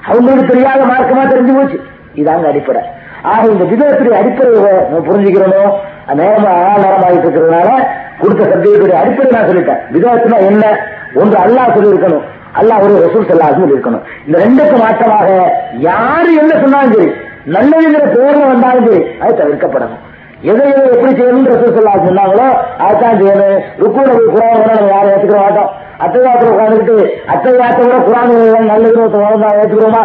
[0.07, 1.81] அவங்களுக்கு தெரியாத மார்க்கமா தெரிஞ்சு போச்சு.
[2.15, 2.83] இதாங்க அடிப்படை.
[3.33, 5.17] ஆக இந்த விதத்துடைய அடிப்படையை நம்ம
[6.21, 6.53] நேரமா நேரமா
[6.85, 7.71] நேரமாகிட்டு இருக்கிறதுனால
[8.21, 9.81] கொடுத்த சப்ஜெக்டுடைய அடிப்படை நான் சொல்லிட்டேன்.
[9.95, 10.65] விதத்துனா என்ன?
[11.21, 12.27] ஒன்று அல்லாஹ் சொல்லியிருக்கணும்.
[12.61, 15.29] அல்லாஹ் ஒரு ரசூல் செல்லாதுன்னு இருக்கணும் இந்த ரெண்டுக்கு மாற்றமாக
[15.89, 17.09] யாரு என்ன சொன்னாலும் சரி
[17.57, 20.05] நல்லதுங்கிற பேர்ல வந்தாலும் சரி அது தவிர்க்கப்படணும்.
[20.51, 22.49] எதை எதை எப்படி செய்யணும் ரசூல் செல்லா சொன்னாங்களோ
[22.87, 23.61] அதுதான் செய்யணும்.
[23.83, 25.71] ருக்கூட போய் குரான் நம்ம யாரும் ஏற்றுக்கிற மாட்டோம்.
[26.05, 26.97] அத்தையாத்திர உட்காந்துக்கிட்டு
[27.35, 28.33] அத்தையாத்தோட குரான்
[28.73, 29.05] நல்லதுன்னு
[29.63, 30.03] ஏற்றுக்கிறோமா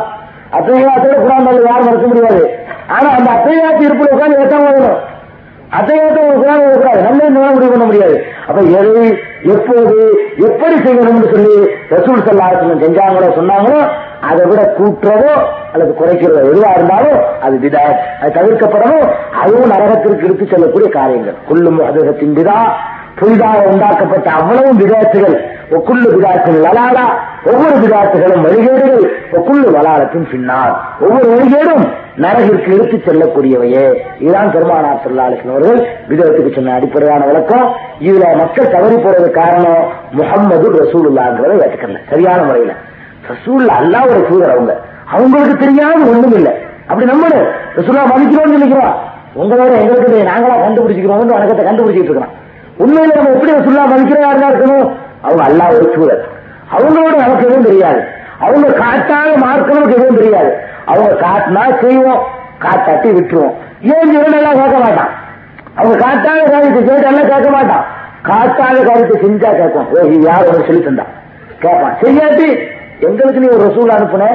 [0.57, 2.43] அத்தையாத்தோட குரான் நல்லது யாரும் மறுக்க முடியாது.
[2.95, 5.01] ஆனா அந்த அத்தையாத்து இருப்பில் உட்காந்து ஏற்றாம வேணும்
[5.77, 8.15] அத்தையாத்த உட்காந்து குரான் நம்ம நல்லது முடிவு பண்ண முடியாது.
[8.47, 9.05] அப்ப எதை
[9.53, 9.95] எப்போது
[10.47, 11.55] எப்படி செய்யணும்னு சொல்லி
[11.93, 13.79] ரசூல் சல்லாசனம் செஞ்சாங்களோ சொன்னாங்களோ
[14.29, 15.31] அதை விட கூட்டுறதோ
[15.73, 17.83] அல்லது குறைக்கிறதோ எதுவா இருந்தாலும் அது விதா
[18.19, 19.07] அது தவிர்க்கப்படணும்
[19.41, 21.39] அதுவும் நரகத்திற்கு எடுத்து செல்லக்கூடிய காரியங்கள்.
[21.49, 22.59] கொல்லும் அதகத்தின் விதா
[23.19, 25.35] புதிதாக உண்டாக்கப்பட்ட அவ்வளவு விதாத்துகள்
[25.77, 27.03] ஒக்குள்ளு விதாத்தின் வலாலா
[27.51, 29.03] ஒவ்வொரு விதாத்துகளும் வழிகேடுகள்.
[29.37, 30.73] ஒக்குள்ளு வலாலத்தின் பின்னால்
[31.05, 31.85] ஒவ்வொரு வழிகேடும்
[32.17, 33.95] நரகிற்கு எடுத்துச் செல்லக்கூடியவையே.
[34.19, 37.75] இதுதான் பெருமானார் செல்லாளுக்கு அவர்கள் விதத்துக்கு சொன்ன அடிப்படையான விளக்கம்.
[37.99, 42.73] இதுல மக்கள் தவறி போறது காரணம் முகம்மது ரசூலுல்லாங்கிறத ஏற்றுக்கல சரியான முறையில.
[43.27, 44.79] ரசூல் ஒரு சூழல் அவங்க.
[45.05, 46.51] அவங்களுக்கு தெரியாத ஒண்ணும் இல்லை.
[46.87, 48.93] அப்படி நம்மளு ரசூல்லா மதிக்கிறோம்னு நினைக்கிறோம்.
[49.35, 52.41] உங்களோட எங்களுக்கு நாங்களா கண்டுபிடிச்சிக்கிறோம் வணக்கத்தை கண்டுபிடிச்சிட்டு இருக்கிறோம்.
[52.79, 54.91] உண்மையில நம்ம எப்படி ரசூல்லா மதிக்கிறோம் யாருதான் இருக்கணும்?
[55.21, 56.23] அவங்க அல்லா ஒரு சூழல்
[56.77, 58.01] அவங்களோட நமக்கு எதுவும் தெரியாது.
[58.39, 60.71] அவங்க காட்டாத மார்க்கம் நமக்கு எதுவும் தெரியாது.
[60.85, 62.23] அவங்க காட்டினா செய்வோம்.
[62.57, 63.55] காட்டாட்டி விட்டுருவோம்.
[63.81, 65.11] ஏன் இவனெல்லாம் கேட்க மாட்டான்?
[65.75, 67.85] அவங்க காட்டாத காரியத்தை கேட்டாலும் கேட்க மாட்டான்.
[68.21, 71.05] காட்டாத காரியத்தை செஞ்சா கேட்போம் ஓ இது யார் ஒரு சொல்லி தந்தா?
[71.59, 71.95] கேட்பான்.
[72.01, 72.47] செய்யாட்டி
[72.99, 74.27] எங்களுக்கு நீ ஒரு ரசூல் அனுப்புன.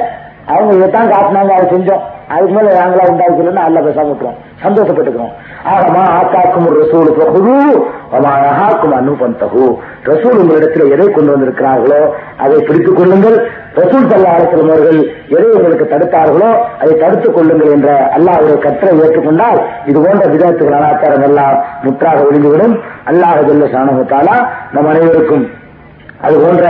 [0.45, 2.03] அவங்க இதைத்தான் காட்டினாங்க அதை செஞ்சோம்.
[2.27, 5.33] அதுக்கு மேல நாங்களா உண்டாக்கலன்னு அல்ல பேசாம விட்டுறோம் சந்தோஷப்பட்டுக்கிறோம்.
[5.65, 13.51] ஆகமா ஆக்காக்கும் ஒரு ரசூலுக்கு குரு அமாக்கும் அனுபந்தகு ரசூல் உங்களிடத்தில் எதை கொண்டு வந்திருக்கிறார்களோ அதை பிடித்துக் கொள்ளுங்கள்.
[13.81, 16.49] ரசூல் சல்லா அலிஸ்லம் அவர்கள் எதை உங்களுக்கு தடுத்தார்களோ
[16.81, 22.75] அதை தடுத்துக் கொள்ளுங்கள் என்ற அல்லாஹுடைய கற்றை ஏற்றுக்கொண்டால் இது போன்ற விதத்துகள் அலாச்சாரம் எல்லாம் முற்றாக ஒழிந்துவிடும்.
[23.05, 24.35] அல்லாஹ் ஜல்ல சாணகத்தாலா
[24.71, 25.45] நம் அனைவருக்கும்
[26.21, 26.65] அது போன்ற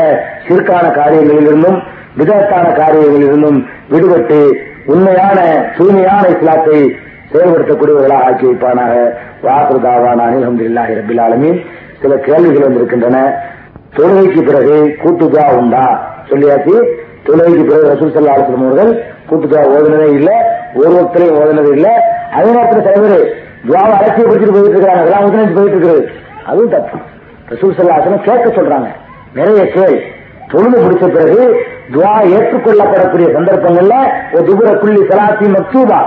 [0.48, 1.77] சிறுக்கான காரியங்களிலிருந்தும்
[2.18, 3.60] விதத்தான காரியங்களிலிருந்தும்
[3.91, 4.40] விடுபட்டு
[4.86, 5.40] உண்மையான
[5.77, 6.80] தூய்மையான இஸ்லாத்தை
[7.31, 8.94] செயல்படுத்தக்கூடியவர்களாக ஆக்கி வைப்பானாக.
[9.44, 11.60] வாக்குதாவான அனிலம்துல்லாஹி ரபில் ஆலமீன்.
[12.02, 13.18] சில கேள்விகள் வந்திருக்கின்றன.
[13.98, 15.86] தொழுகைக்கு பிறகு கூட்டுதா உண்டா?
[16.30, 16.76] சொல்லியாச்சு.
[17.30, 18.92] தொழுகைக்கு பிறகு ரசூல் சல்லா அலுவலம் அவர்கள்
[19.30, 21.90] கூட்டுதா ஓதுனதே இல்ல ஒரு ஒருத்தரையும் ஓதுனது இல்ல.
[22.34, 25.02] அதே நேரத்தில் சில பேர் துவாவை அலட்சியப்படுத்திட்டு போயிட்டு இருக்கிறாங்க.
[25.02, 26.10] அதெல்லாம் போயிட்டு இருக்கிறது
[26.46, 26.98] அதுவும் தப்பு.
[27.50, 28.88] ரசூல் சல்லாசனம் கேட்க சொல்றாங்க.
[29.34, 30.18] நிறைய கேள்.
[30.48, 33.96] தொழுது முடிச்ச பிறகு துவா ஏற்றுக்கொள்ளப்படக்கூடிய சந்தர்ப்பங்கள்ல
[34.32, 36.00] ஒரு துபுர புள்ளி சலாத்தி மக்சூபா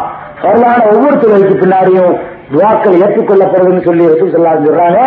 [0.42, 2.18] சொல்லான ஒவ்வொரு தொழிலுக்கு பின்னாடியும்
[2.52, 5.00] துவாக்கள் ஏற்றுக்கொள்ளப்படுதுன்னு சொல்லி ரசூல் சல்லா சொல்றாங்க.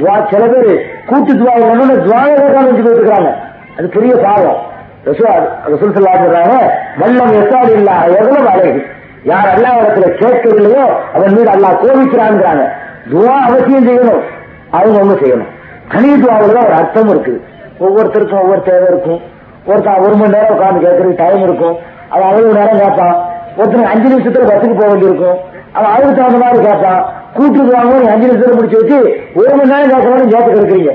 [0.00, 3.36] துவா சில பேர் கூட்டு துவா ஒண்ணு துவாயை கேட்காம போயிட்டு இருக்காங்க
[3.78, 4.70] அது பெரிய பாவம்.
[5.06, 6.56] ரசூல் சல்லா சொல்றாங்க
[7.00, 8.82] வல்லம் எசாடு இல்லா எவ்வளவு அழகு
[9.30, 10.84] யார் அல்லா இடத்துல கேட்கவில்லையோ
[11.14, 12.64] அவன் மீது அல்லா கோபிக்கிறான்ங்கிறாங்க.
[13.12, 14.22] துவா அவசியம் செய்யணும்.
[14.70, 15.50] அவங்க அவங்க செய்யணும்.
[15.92, 17.40] கனி துவாவில் தான் ஒரு அர்த்தம் இருக்குது
[17.84, 19.20] ஒவ்வொருத்தருக்கும் ஒவ்வொரு தேவை இருக்கும்.
[19.66, 21.76] ஒருத்தன் ஒரு மணி நேரம் உட்காந்து கேட்கறதுக்கு டைம் இருக்கும்.
[22.08, 23.16] அவன் அவ்வளவு நேரம் கேட்பான்.
[23.58, 25.38] ஒருத்தனுக்கு அஞ்சு நிமிஷத்துல பஸ்ஸுக்கு போக வேண்டியிருக்கும்.
[25.72, 27.00] அவன் அதுக்கு தகுந்த மாதிரி கேட்பான்.
[27.36, 28.98] கூட்டுக்கு வாங்க அஞ்சு நிமிஷத்துல முடிச்சு வச்சு
[29.34, 30.94] ஒரு மணி நேரம் கேட்கணும் கேட்டு இருக்கிறீங்க.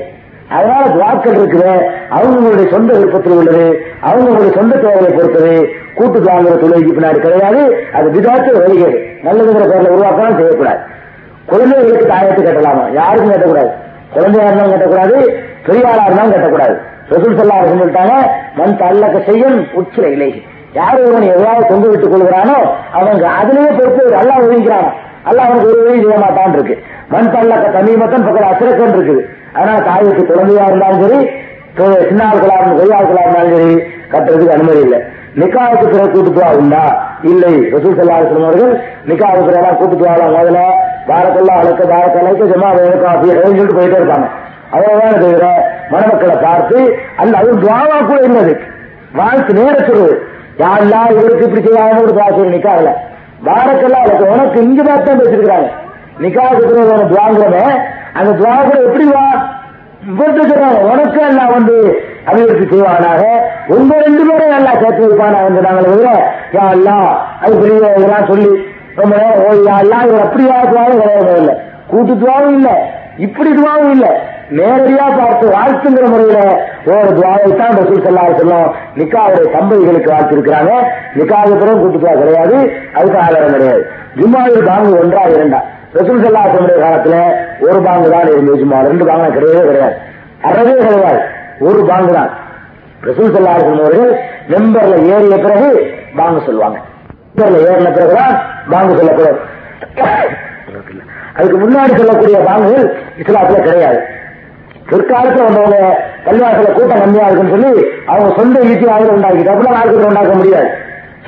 [0.56, 1.72] அதனால துவாக்கள் இருக்குது
[2.16, 3.64] அவங்களுடைய சொந்த விருப்பத்தில் உள்ளது
[4.08, 5.54] அவங்களுடைய சொந்த தேவையை பொறுத்தது
[5.94, 7.60] கூட்டு துவாங்கிற தொழிலுக்கு பின்னாடி கிடையாது
[7.92, 8.98] அது விதாத்து வருகிறது.
[9.24, 10.80] நல்லதுங்கிற பேரில் உருவாக்கலாம் செய்யக்கூடாது.
[11.46, 12.84] குழந்தைகளுக்கு தாயத்து கட்டலாமா?
[12.92, 13.72] யாருக்கும் கட்டக்கூடாது.
[14.14, 15.16] குழந்தையா இருந்தாலும் கட்டக்கூடாது
[15.66, 16.76] பெரியாளா இருந்தாலும் கட்டக்கூடாது.
[17.10, 18.14] ரசூல் சல்லா சொல்லிட்டாங்க
[18.56, 20.30] மண் தள்ளக்க செய்யும் உச்சில இலை
[20.72, 22.56] யார் ஒருவன் எவ்வளவு கொண்டு விட்டுக் கொள்கிறானோ
[22.92, 24.88] அவங்க அதுலயே பொறுத்து நல்லா ஒழிக்கிறான்
[25.22, 26.74] அல்ல அவனுக்கு ஒரு வழி செய்ய மாட்டான் இருக்கு.
[27.08, 29.22] மண் தள்ளக்க மட்டும் பக்கத்தில் அசிரக்கன் இருக்குது.
[29.54, 31.20] ஆனா தாய்க்கு குழந்தையா இருந்தாலும் சரி
[31.76, 33.72] பெ- சின்ன ஆட்களா இருந்தாலும் பெரிய ஆட்களா இருந்தாலும் சரி
[34.12, 34.98] கட்டுறதுக்கு அனுமதி இல்லை.
[35.36, 36.84] நிக்காவுக்கு பிறகு கூட்டுத்துவா உண்டா?
[37.22, 37.52] இல்லை.
[37.72, 38.72] ரசூல் சல்லா அலுவலம் அவர்கள்
[39.06, 40.60] நிக்காவுக்கு பிறகு கூட்டுத்துவாலாம் முதல்ல
[41.08, 44.28] பாரக்கெல்லாம் அழைக்க பாரக்க அழைக்க ஜமா வேணுக்கா அப்படின்னு சொல்லிட்டு போயிட்டே இருக்காங்க
[44.72, 45.44] அவ்வளவுதான் தவிர
[45.90, 46.78] மணமக்களை பார்த்து
[47.16, 48.54] அல்ல அது துவாவா கூட இருந்தது.
[49.14, 49.76] வாழ்த்து நேர
[50.58, 52.90] யாருலா இவருக்கு இப்படி செய்யாம பாசம் நிக்காவில
[53.46, 55.68] பாரக்கெல்லாம் அழைக்க உனக்கு இங்க தான் பேசிருக்கிறாங்க
[56.18, 57.62] நிக்காவுக்கு பிறகு உனக்கு
[58.14, 58.54] அந்த துவா
[58.88, 59.24] எப்படி வா?
[60.10, 61.76] இவர்கிட்ட உனக்கு எல்லாம் வந்து
[62.28, 63.22] அபிவிருத்தி செய்வானாக.
[63.66, 66.12] உங்க ரெண்டு பேரும் நல்லா சேர்த்து வைப்பானாங்க சொன்னாங்களே தவிர
[66.56, 66.96] யா அல்லா
[67.42, 68.50] அது பெரிய இதெல்லாம் சொல்லி
[68.96, 70.56] ரொம்ப நேரம் ஓ யா அல்லா இவர் அப்படியா?
[70.70, 71.54] துவாவும் கிடையாது இல்லை
[71.90, 72.76] கூட்டு துவாவும் இல்லை.
[73.16, 74.10] இப்படி துவாவும் இல்லை.
[74.50, 76.38] நேரடியா பார்த்து வாழ்த்துங்கிற முறையில
[76.86, 80.72] ஒரு துவாவை தான் ரசூல் சல்லா சொல்லும் நிக்காவுடைய தம்பதிகளுக்கு வாழ்த்திருக்கிறாங்க.
[81.18, 82.56] நிக்காவுக்கு பிறகு கூட்டு துவா கிடையாது.
[82.94, 83.82] அதுக்கு ஆதாரம் கிடையாது.
[84.20, 85.60] ஜும்மாவில் பாங்கு ஒன்றா இரண்டா.
[85.98, 87.18] ரசூல் சல்லா சொல்லுடைய காலத்துல
[87.60, 89.96] ஒரு பாங்கு தான் இருந்தது ரெண்டு பாங்கு கிடையவே கிடையாது.
[90.42, 91.20] அறவே கிடையாது.
[91.60, 92.30] ஒரு பாங்கு தான்.
[93.06, 94.12] ரசூல் சல்லா அவர்கள்
[94.50, 95.68] மெம்பர்ல ஏறிய பிறகு
[96.16, 96.78] பாங்கு சொல்லுவாங்க.
[97.36, 98.34] மெம்பர்ல ஏறின பிறகுதான்
[98.70, 99.38] பாங்கு சொல்லக்கூடாது
[101.38, 102.86] அதுக்கு முன்னாடி சொல்லக்கூடிய பாங்குகள்
[103.22, 103.98] இஸ்லாத்துல கிடையாது.
[104.90, 105.78] பிற்காலத்துல வந்தவங்க
[106.26, 107.72] பள்ளிவாசல கூட்டம் கம்மியா இருக்குன்னு சொல்லி
[108.06, 110.68] அவங்க சொந்த ஈட்டியாக உண்டாக்கிட்டு அப்படிலாம் மார்க்கெட்ல உண்டாக்க முடியாது.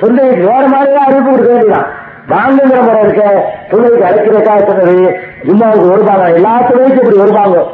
[0.01, 1.89] சொந்த ஈட்டி வேற மாதிரிதான் அறிவிப்பு கொடுக்க வேண்டியதான்
[2.29, 3.23] வாங்குங்கிற முறை இருக்க
[3.69, 4.95] தொழிலுக்கு அழைக்கிறக்கா சொன்னது
[5.45, 6.25] ஜும்மாவுக்கு ஒரு பாங்க.
[6.37, 7.69] எல்லா இப்படி ஒரு பாங்கம்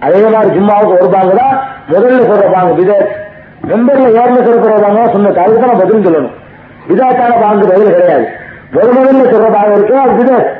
[0.00, 1.56] அதே மாதிரி ஜும்மாவுக்கு ஒரு பாங்கு தான்
[1.90, 2.72] முதல்ல சொல்ற பாங்கு.
[2.80, 3.10] விதேஷ்
[3.70, 6.34] மெம்பர்ல ஏர்ல சொல்ற சொன்ன அதுக்கு தான் பதில் சொல்லணும்.
[6.88, 8.26] விதாத்தான பாங்கு பதில் கிடையாது.
[8.72, 10.50] முதல் முதல்ல சொல்ற பாங்கு இருக்கு அது விதேஷ்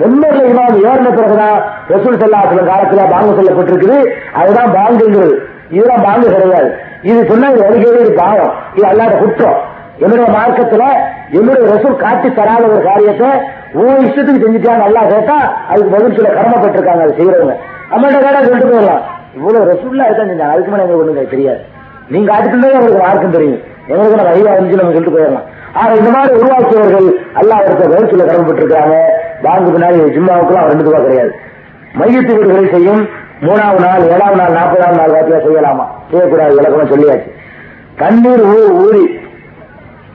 [0.00, 1.56] மெம்பர்ல இமாம் ஏறின பிறகுதான்
[1.88, 3.98] ரசூல் சல்லாத்துல காலத்துல பாங்கு சொல்லப்பட்டிருக்குது.
[4.32, 5.34] அதுதான் பாங்குங்கிறது.
[5.70, 6.70] இதுதான் பாங்கு கிடையாது.
[7.02, 8.52] இது சொன்னா இது வருகையே இது பாவம்.
[8.74, 9.60] இது அல்லாத குற்றம்.
[10.02, 10.84] என்னுடைய மார்க்கத்துல
[11.38, 13.28] என்னுடைய ரசூல் காட்டி தராத ஒரு காரியத்தை
[13.80, 15.36] உன் இஷ்டத்துக்கு செஞ்சுட்டா நல்லா கேட்டா
[15.70, 17.56] அதுக்கு பதில் சில கடமைப்பட்டிருக்காங்க அதை செய்யறவங்க
[17.92, 19.02] நம்மள்ட்ட கேட்டா சொல்லிட்டு போயிடலாம்.
[19.36, 21.60] இவ்வளவு ரசூல்லா இருக்கா செஞ்சாங்க அதுக்கு மேலே எங்களுக்கு ஒண்ணுங்க தெரியாது.
[22.12, 23.60] நீங்க காட்டுக்குள்ளே உங்களுக்கு மார்க்கம் தெரியும்.
[23.88, 25.46] எங்களுக்கு நம்ம ஐயா வந்து நம்ம சொல்லிட்டு போயிடலாம்.
[25.78, 27.08] ஆனா இந்த மாதிரி உருவாக்கியவர்கள்
[27.40, 28.96] அல்லா அவருக்கு பதில் சில கடமைப்பட்டிருக்காங்க
[29.44, 31.32] பாங்கு பின்னாடி ஜிம்மாவுக்குலாம் ரெண்டு ரூபா கிடையாது.
[32.00, 33.02] மையத்து வீடுகளை செய்யும்
[33.46, 35.86] மூணாவது நாள் ஏழாவது நாள் நாற்பதாம் நாள் வாக்கியா செய்யலாமா?
[36.10, 37.30] செய்யக்கூடாது விளக்கமா சொல்லியாச்சு.
[38.02, 38.44] தண்ணீர்
[38.82, 39.04] ஊறி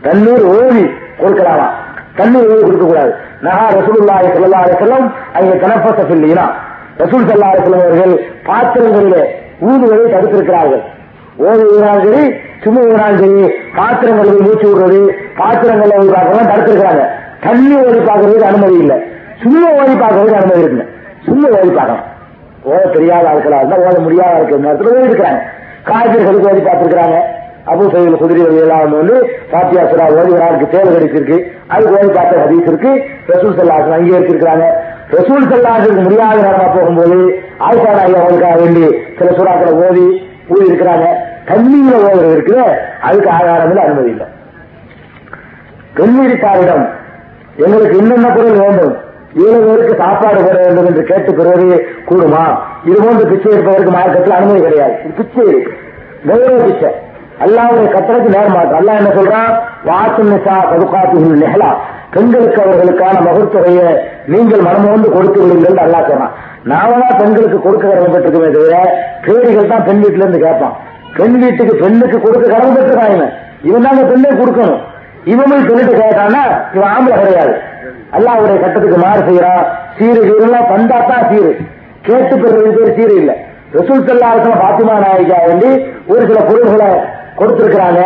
[0.06, 0.84] தண்ணீர் ஓவி
[1.22, 1.68] கொடுக்கலாமா
[2.20, 3.12] தண்ணீர் ஊறி கொடுக்க கூடாது
[3.46, 5.08] நகா ரசூலுல்லாஹி ஸல்லல்லாஹு அலைஹி வஸல்லம்
[5.38, 6.26] அங்கே தனஃபஸ ஃபில்
[7.02, 8.14] ரசூல் ஸல்லல்லாஹு அலைஹி வஸல்லம் அவர்கள்
[8.50, 9.24] பாத்திரங்களிலே
[9.68, 10.84] ஊதுவதை தடுத்திருக்கிறார்கள்.
[11.48, 12.24] ஓதுவதாலும் சரி
[12.64, 13.42] சும்மா ஊதினாலும் சரி
[13.80, 15.02] பாத்திரங்களை மூச்சு விடுறது
[15.42, 17.04] பாத்திரங்களை ஓடி பார்க்கறதுலாம் தடுத்திருக்கிறாங்க.
[17.46, 18.98] தண்ணி ஓடி பார்க்கறதுக்கு அனுமதி இல்லை.
[19.44, 20.88] சும்மா ஓடி பார்க்கறதுக்கு அனுமதி இருக்குங்க
[21.28, 22.06] சும்மா ஓடி பார்க்கலாம்
[22.70, 25.42] ஓத தெரியாத ஆட்களா இருந்தா ஓத முடியாத இருக்கிற நேரத்தில் ஓடி இருக்கிறாங்க
[25.90, 27.18] காய்கறிகளுக்கு ஓடி பார்த்திருக்கிறாங்க.
[27.72, 31.38] அபு சையில் குதிரை எல்லாம் வந்து பாத்தியா சுரா ஓடி ஒரு ஆளுக்கு தேவை கிடைச்சிருக்கு.
[31.68, 32.92] அதுக்கு ஓடி பார்த்த ஹதீஸ் இருக்கு.
[33.28, 34.68] ரசூல் சல்லாசன் இருக்கிறாங்க
[35.12, 37.18] ரசூல் சல்லாசுக்கு முடியாத நேரமா போகும்போது
[37.60, 41.08] ஆயிஷா ஐயா அவங்களுக்காக வேண்டி சில சுறாக்களை ஓதி ஊதி இருக்கிறாங்க
[41.46, 44.26] தண்ணீர்ல ஓதுறது இருக்குது அதுக்கு ஆதாரம் அனுமதி இல்லை.
[45.98, 46.86] பெண்வீட்டாரிடம்
[47.56, 48.96] எங்களுக்கு என்னென்ன பொருள் வேண்டும்?
[49.46, 54.62] ஏழு பேருக்கு சாப்பாடு பெற வேண்டும் என்று கேட்டு பெறுவது கூடுமா இது போன்று பிச்சை எடுப்பதற்கு மார்க்கத்தில் அனுமதி
[54.62, 54.94] கிடையாது.
[55.18, 55.74] பிச்சை இருக்கு.
[56.28, 56.92] கௌரவ பிச்சை.
[57.46, 59.52] அல்லாவுடைய கட்டளைக்கு நேரமாக அல்லா என்ன சொல்றான்
[59.90, 61.70] வாத்து நிசா பதுகாத்து நெஹலா
[62.14, 63.82] பெண்களுக்கு அவர்களுக்கான மகத்துவத்தைய
[64.34, 66.36] நீங்கள் மனமோந்து கொடுத்து விடுங்கள் அல்லா சொன்னான்.
[66.72, 68.78] நாம தான் பெண்களுக்கு கொடுக்க கடமைப்பட்டிருக்கவே தவிர
[69.26, 70.76] பேரிகள் தான் பெண் வீட்டுல இருந்து கேட்பான்.
[71.18, 73.34] பெண் வீட்டுக்கு பெண்ணுக்கு கொடுக்க கடமைப்பட்டிருக்கான் இவன்.
[73.70, 74.82] இவன் தாங்க பெண்ணை கொடுக்கணும்.
[75.34, 76.44] இவனும் சொல்லிட்டு கேட்டான்னா
[76.76, 77.54] இவன் ஆம்பளை கிடையாது.
[78.18, 79.64] அல்லாவுடைய கட்டத்துக்கு மாறு செய்யறான்
[79.98, 80.70] சீரு சீரெல்லாம்
[81.14, 81.52] தான் சீரு.
[82.08, 83.38] கேட்டு பெறுவது பேர் சீரு இல்லை.
[83.78, 85.70] ரசூல் சல்லாசன பாத்திமா நாயகா வேண்டி
[86.12, 86.90] ஒரு சில பொருள்களை
[87.38, 88.02] கொடுத்திருக்கிறாங்க.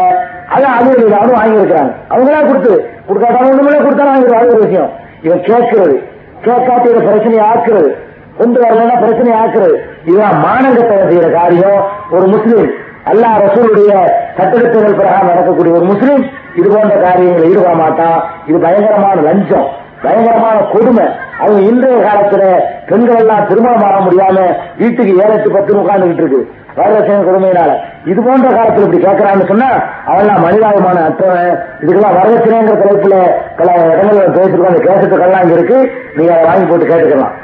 [0.55, 1.91] அதான் அது அவரும் வாங்கியிருக்கிறாங்க.
[2.09, 4.89] அவங்களா கொடுத்து கொடுக்காட்டாலும் ஒண்ணுமே கொடுத்தா வாங்கிடுவாங்க அது ஒரு விஷயம்.
[5.23, 6.03] இவன் கேட்கிறது.
[6.45, 7.91] கேட்காட்டி இதை பிரச்சனையை ஆக்குறது.
[8.37, 9.75] கொண்டு வரலன்னா பிரச்சனை ஆக்குறது.
[10.05, 11.81] இதுதான் மானங்கத்தை செய்யற காரியம்.
[12.11, 12.71] ஒரு முஸ்லீம்
[13.05, 13.91] அல்லாஹ் ரசூலுடைய
[14.37, 16.25] சட்டத்திட்டங்கள் பிரகாரம் நடக்கக்கூடிய ஒரு முஸ்லீம்
[16.55, 18.23] இது போன்ற காரியங்களை ஈடுபட மாட்டான்.
[18.47, 19.79] இது பயங்கரமான லஞ்சம்.
[20.03, 21.05] பயங்கரமான கொடுமை.
[21.43, 22.43] அது இன்றைய காலத்துல
[22.89, 24.37] பெண்கள் எல்லாம் திருமணம் ஆக முடியாம
[24.79, 26.41] வீட்டுக்கு ஏழு எட்டு பத்து உட்கார்ந்துகிட்டு இருக்கு.
[26.77, 27.71] வரதட்சணை கொடுமையினால.
[28.11, 29.69] இது போன்ற காலத்துல இப்படி கேட்கறான்னு சொன்னா
[30.11, 31.39] அவெல்லாம் மனிதாபிமான அத்தனை
[31.81, 33.17] இதுக்கெல்லாம் வரதட்சணைங்கிற தலைப்புல
[33.57, 35.79] பல இடங்கள்ல பேசிருக்கோம் அந்த கேசத்துக்கெல்லாம் இங்க இருக்கு.
[36.15, 37.35] நீங்க அதை வாங்கி போட்டு கேட்டுக்கலாம்.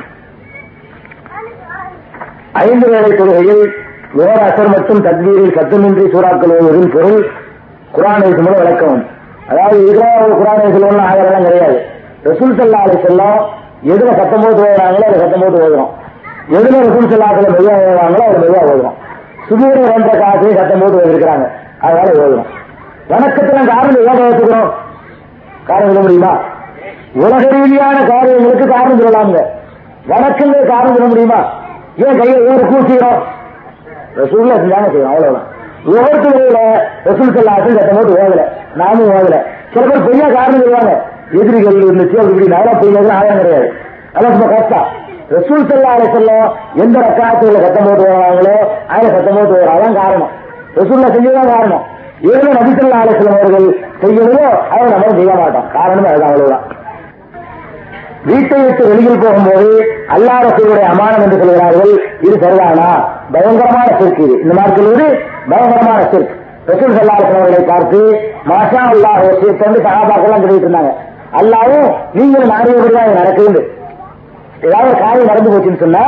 [2.64, 3.66] ஐந்து வேலை தொழுகையில்
[4.14, 7.20] வேற அசர் மற்றும் தத்வீரில் சத்தமின்றி சூறாக்கள் பொருள்
[7.96, 9.06] குரானை மூலம் விளக்கம்
[9.50, 10.08] அதாவது இதுல
[10.40, 11.78] குரானை சொல்லணும்னு ஆதரவெல்லாம் கிடையாது.
[12.26, 13.40] ரசூல் சல்லா அலி செல்லம்
[13.94, 15.92] எதுல சத்தம் போட்டு ஓடுறாங்களோ அதை போட்டு ஓதுறோம்
[16.58, 18.98] எதுல ரசூல் சல்லாக்களை மெதுவாக ஓடுறாங்களோ அதை மெதுவாக ஓதுறோம்
[19.92, 21.46] வந்த என்ற சத்தம் போட்டு ஓதிருக்கிறாங்க
[21.86, 22.50] அதனால ஓதுறோம்
[23.12, 24.72] வணக்கத்துல காரணம் ஏன் ஏற்றுக்கிறோம்
[25.68, 26.32] காரணம் சொல்ல முடியுமா?
[27.22, 29.40] உலக ரீதியான காரியங்களுக்கு காரணம் சொல்லலாங்க
[30.12, 31.40] வணக்கங்கள் காரணம் சொல்ல முடியுமா?
[32.06, 33.22] ஏன் கையை ஏற கூசிக்கிறோம்
[34.20, 35.48] ரசூல்ல செஞ்சாங்க செய்யணும் அவ்வளவுதான்.
[35.90, 36.60] ஒவ்வொருத்தரையில
[37.08, 38.46] ரசூல் செல்லாசல் சத்தம் போட்டு ஓதல
[38.82, 39.38] நானும் ஓதல
[39.74, 40.94] சில பேர் பெரிய காரணம் சொல்லுவாங்க.
[41.32, 43.70] எதிரிகள் இருந்துச்சு அப்படி இப்படி நல்லா பொய்யா ஆயம் கிடையாது.
[44.16, 44.88] அதான் ரொம்ப கஷ்டம்
[45.36, 48.56] ரசூல் செல்லா செல்லம் எந்த ரக்காத்துல சத்தம் போட்டு வராங்களோ
[48.88, 50.32] அதை சத்தம் போட்டு வராதான் காரணம்.
[50.76, 51.84] ரசூல்ல செஞ்சதுதான் காரணம்.
[52.32, 53.68] ஏதோ நபிசல்லா அலிஸ்லாம் அவர்கள்
[54.02, 55.68] செய்யறதோ அதை நம்ம செய்ய மாட்டோம்.
[55.78, 56.66] காரணம் அதுதான் அவ்வளவுதான்.
[58.26, 59.70] வீட்டை விட்டு வெளியில் போகும்போது
[60.14, 62.90] அல்லா ரசூலுடைய அமானம் என்று சொல்கிறார்கள் இது சரிதானா?
[63.34, 64.42] பயங்கரமான சிற்கு இது.
[64.42, 66.34] இந்த மாதிரி சொல்வது பயங்கரமான சிற்கு
[66.72, 68.00] ரசூல் செல்லா அவர்களை பார்த்து
[68.50, 69.22] மாஷா அல்லாஹ்
[69.66, 70.94] வந்து சகாபாக்கெல்லாம் சொல்லிட்டு இருந்தாங்க.
[71.40, 71.88] அல்லாவும்
[72.18, 73.62] நீங்களும் நாடியபடிதான் நடக்குது.
[74.68, 76.04] ஏதாவது ஒரு காரியம் நடந்து போச்சுன்னு சொன்னா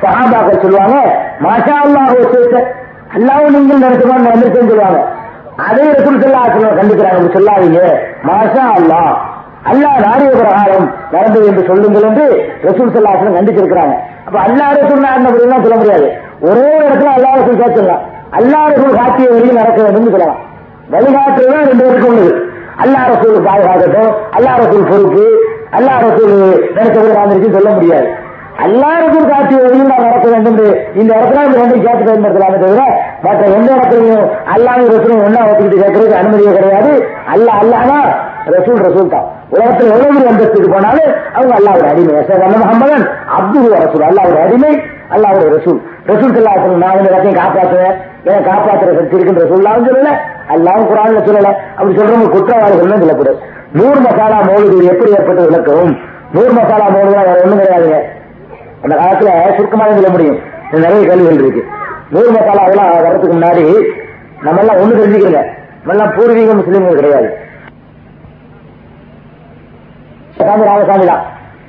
[0.00, 0.96] சகாபாக்கள் சொல்லுவாங்க
[1.44, 2.10] மாஷா அல்லாஹ்
[3.16, 5.00] அல்லாவும் நீங்கள் நடத்துமா நடந்துருக்கேன்னு சொல்லுவாங்க.
[5.68, 7.80] அதே ரசூல் சல்லாஹ் கண்டுக்கிறாங்க சொல்லாதீங்க.
[8.28, 9.12] மாஷா அல்லாஹ்
[9.72, 12.26] அல்லாஹ் நாடிய பிரகாரம் நடந்தது என்று சொல்லுங்கள் என்று
[12.66, 13.94] ரசூல் சல்லாசனம் கண்டிச்சிருக்கிறாங்க.
[14.26, 16.08] அப்ப அல்லா ரசூல் அப்படின்னா சொல்ல முடியாது.
[16.48, 18.02] ஒரே இடத்துல அல்லா ரசூல் கேட்கலாம்
[18.38, 20.42] அல்லா ரசூல் காட்டிய வழியில் நடக்க வேண்டும் சொல்லலாம்.
[20.92, 22.32] வழிகாட்டுதான் ரெண்டு பேருக்கு உள்ளது.
[22.82, 25.24] அல்லா ரசூல் பாதுகாக்கட்டும் அல்லா ரசூல் பொறுப்பு
[25.78, 26.34] அல்லா ரசூல்
[26.76, 28.08] நினைச்சபடி வாழ்ந்துருச்சு சொல்ல முடியாது.
[28.64, 30.58] அல்லா ரசூல் காட்டிய நான் நடக்க வேண்டும்
[31.00, 32.82] இந்த இடத்துல இந்த ரெண்டும் கேட்டு பயன்படுத்தலாமே தவிர
[33.24, 36.92] மற்ற எந்த இடத்துலையும் அல்லாத ரசூலும் ஒன்னா வச்சுக்கிட்டு கேட்கறதுக்கு அனுமதியே கிடையாது.
[37.32, 37.98] அல்ல அல்லானா
[38.54, 39.26] ரசூல் ரசூல் தான்.
[39.54, 42.14] உலகத்தில் எவ்வளவு அந்தஸ்துக்கு போனாலும் அவங்க அல்லாவோட அடிமை.
[42.20, 43.06] அசல் முகமதன்
[43.38, 44.06] அப்துல் ரசூல்.
[44.08, 44.72] அல்லாவோட அடிமை
[45.14, 45.80] அல்லாவோட ரசூல்.
[46.10, 47.96] ரசூல் சொல்லா நான் இந்த எல்லாத்தையும் காப்பாற்றுவேன்.
[48.30, 50.12] ஏன் காப்பாற்றுற சக்தி இருக்குன்ற ரசூல்லாவும் சொல்லல
[50.54, 51.50] அல்லாவும் குரான்ல சொல்லல.
[51.76, 53.38] அப்படி சொல்றவங்க குற்றவாளிகள் சொல்லக்கூடாது.
[53.78, 55.94] நூறு மசாலா மௌலிகள் எப்படி ஏற்பட்டு விளக்கவும்
[56.34, 57.98] நூறு மசாலா மௌலிகள் வேற ஒண்ணும் கிடையாதுங்க.
[58.82, 60.38] அந்த காலத்துல சுருக்கமாக சொல்ல முடியும்.
[60.84, 61.62] நிறைய கேள்விகள் இருக்கு.
[62.14, 63.64] நூறு மசாலா அதெல்லாம் வர்றதுக்கு முன்னாடி
[64.46, 65.42] நம்ம எல்லாம் ஒண்ணு தெரிஞ்சுக்கிறங்க
[65.80, 67.28] நம்ம எல்லாம் பூர்வீக முஸ்லீம்கள் கிடையாது.
[70.68, 71.24] ராமசாமி தான்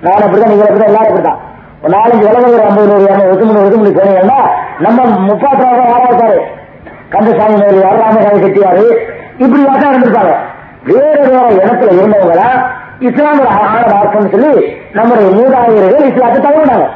[0.06, 1.42] நான் அப்படிதான் நீங்க அப்படிதான் எல்லாரும் அப்படிதான்
[1.86, 4.38] ஒரு நாலஞ்சு ஒரு ஐம்பது நூறு இரநூறு எட்டு மணி எட்டு மணி போனீங்கன்னா
[4.86, 6.38] நம்ம முப்பாத்திரம் யாரா இருப்பாரு
[7.14, 8.86] கந்தசாமி மேல யார் ராமசாமி கட்டியாரு.
[9.44, 10.34] இப்படி தான் இருந்திருப்பாங்க.
[10.88, 12.46] வேற வேற இடத்துல இருந்தவங்க
[13.08, 14.54] இஸ்லாம் ஆன மார்க்கம் சொல்லி
[14.98, 16.88] நம்முடைய மூதாதையர்கள் இஸ்லாத்தை தவறினாங்க.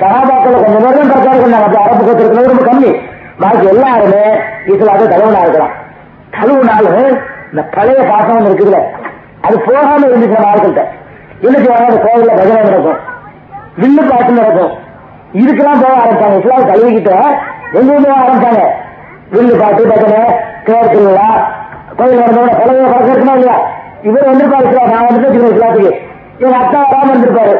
[0.00, 1.66] சகாபாக்கள் கொஞ்சம் பேர் தான் பிரச்சாரம் பண்ணாங்க.
[1.66, 2.92] அப்படி அரபு கத்திருக்கிறது ரொம்ப கம்மி.
[3.42, 4.22] பாக்கி எல்லாருமே
[4.74, 5.74] இஸ்லாத்தை தழுவுனா இருக்கலாம்.
[6.36, 7.18] தழுவுனாலும்
[7.50, 8.80] இந்த பழைய பாசம் இருக்குதுல்ல.
[9.46, 10.86] அது போகாம இருந்துச்சு நம்ம ஆட்கள்கிட்ட
[11.46, 13.00] இன்னைக்கு வாங்க கோவில்ல பஜனை நடக்கும்.
[13.80, 14.74] வில்லு பார்த்து நடக்கும்
[15.40, 16.36] இதுக்கெல்லாம் போக ஆரம்பிச்சாங்க.
[16.40, 17.12] இஸ்லாம் கல்விக்கிட்ட
[17.78, 18.62] எங்க போக ஆரம்பிச்சாங்க?
[19.34, 20.20] வில்லு பார்த்து பஜனை
[20.66, 21.28] கேட்கிறீங்களா
[21.98, 23.56] திருவிழா நடந்தவங்க பழைய பழக்கம் இல்லையா?
[24.08, 25.92] இவர் வந்திருப்பாரு இஸ்லாம் நான் வந்துட்டு சின்ன இஸ்லாத்துக்கு.
[26.42, 27.54] எங்க அத்தா வராம இருந்திருப்பாரு.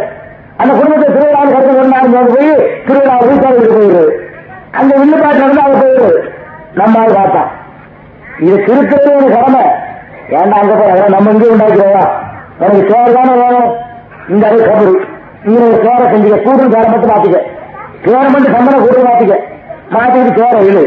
[0.60, 2.50] அந்த குடும்பத்தை திருவிழாவில் கருத்து கொண்டாடும் போது போய்
[2.86, 4.04] திருவிழா போய் கோவிலுக்கு போயிடுது
[4.78, 6.14] அந்த வில்லு பாட்டு நடந்து அவர் போயிடுது
[6.80, 7.50] நம்ம ஆள் பார்த்தான்
[8.44, 9.64] இது திருக்கிறது ஒரு கடமை.
[10.38, 12.04] ஏன்டா அங்க போய் நம்ம இங்கே உண்டாக்கிறோவா
[12.62, 13.70] எனக்கு சேர் தானே வேணும்.
[14.32, 14.94] இந்த அளவு கபடி.
[15.46, 17.38] இங்க கேர சேரை செஞ்சுக்க கூடும் மட்டும் மாத்திக்க.
[18.04, 19.34] கேர மட்டும் சம்பளம் கூட மாத்திக்க.
[19.94, 20.84] மாத்திக்கிட்டு கேர இழு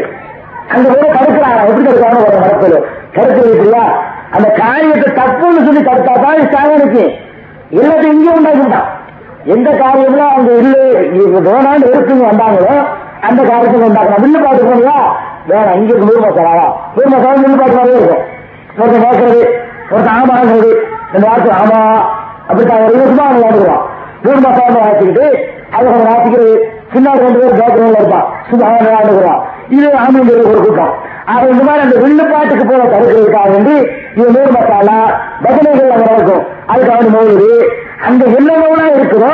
[0.74, 1.62] அந்த பேரை தடுக்கிறாரா?
[1.70, 2.76] எப்படி தடுக்கிறாங்க ஒரு மரத்தில்
[3.16, 3.84] தடுக்கிறது இல்லையா
[4.36, 7.04] அந்த காரியத்தை தப்புன்னு சொல்லி தடுத்தா தான் ஸ்டாலினுக்கு
[7.80, 8.88] எல்லாத்தையும் இங்கே உண்டாக்கிட்டான்.
[9.54, 10.84] எந்த காரியம்லாம் அவங்க இல்லை.
[11.48, 12.76] வேணான்னு இருக்குங்க வந்தாங்களோ
[13.28, 14.98] அந்த காரியத்தை உண்டாக்கணும் வில்லு பார்த்துக்கோங்களா
[15.50, 18.26] வேணாம் இங்க இருக்கு நூறு மசாலாவா நூறு மசாலா வில்லு பாட்டு மாதிரியே இருக்கும்
[18.80, 19.42] ஒருத்தன் கேட்கறது
[19.92, 20.72] ஒருத்தன் ஆமாங்கிறது.
[21.08, 21.80] இந்த வார்த்தை ஆமா.
[22.50, 23.84] அப்படித்தான் ஒரு விதமா அவங்க வாடுகிறான்
[24.24, 25.26] நூறு மசாலா வாசிக்கிட்டு
[25.76, 26.54] அதை கொஞ்சம் வாசிக்கிறது
[26.94, 28.28] பின்னாடி ரெண்டு பேர் பேக்ரவுண்ட்ல இருப்பான்.
[28.50, 29.42] சும்மா விளையாடுகிறான்
[29.76, 30.94] இது ஆமாங்கிறது ஒரு கூட்டம்.
[31.32, 32.24] ஆக இந்த மாதிரி அந்த வில்லு
[32.70, 33.76] போல தடுக்கிறதுக்காக வேண்டி
[34.16, 34.98] இது நூறு மசாலா
[35.44, 37.50] பஜனைகள் அங்க நடக்கும் அதுக்காக மௌலிது
[38.08, 39.32] அங்க என்னென்ன இருக்குதோ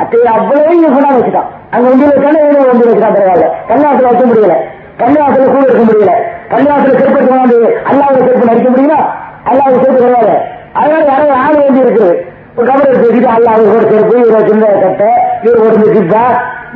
[0.00, 1.50] அதை அவ்வளவு இங்க கொண்டாந்து வச்சுட்டான்.
[1.70, 3.46] அங்க வண்டி வச்சாலும் எவ்வளவு வந்து வச்சுட்டான் பரவாயில்ல.
[3.68, 4.56] கன்னியாசல வைக்க முடியல.
[5.00, 6.12] கன்னியாசல கூட இருக்க முடியல.
[6.52, 7.58] கன்னியாசல செருப்பு கொண்டாந்து
[7.88, 8.98] அல்லாவுடைய செருப்பு நடிக்க முடியுமா?
[9.50, 10.36] அல்லாவுடைய செருப்பு கிடையாது
[10.72, 12.10] அதனால யாரோ ஆள் வேண்டி இருக்குது.
[12.56, 15.08] கபரை பேசிட்டு அல்ல அவங்க ஒரு செருப்பு இவர் சின்ன சட்டை
[15.46, 16.22] இவர் உடம்பு சிப்பா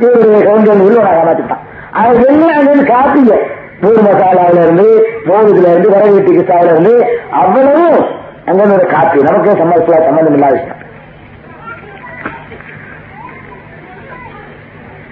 [0.03, 1.63] இவர் கவுண்டர் உள்ள காப்பாத்திட்டான்.
[2.01, 3.33] அவர் எல்லாம் காப்பீங்க?
[3.81, 4.87] பூர் மசாலாவில இருந்து
[5.27, 6.93] மோதுல இருந்து வரவீட்டு கிசாவில இருந்து
[7.39, 7.99] அவ்வளவும்
[8.49, 9.19] அங்க ஒரு காப்பி.
[9.27, 10.77] நமக்கு சம்பளத்துல சம்பந்தம் இல்லாத விஷயம்.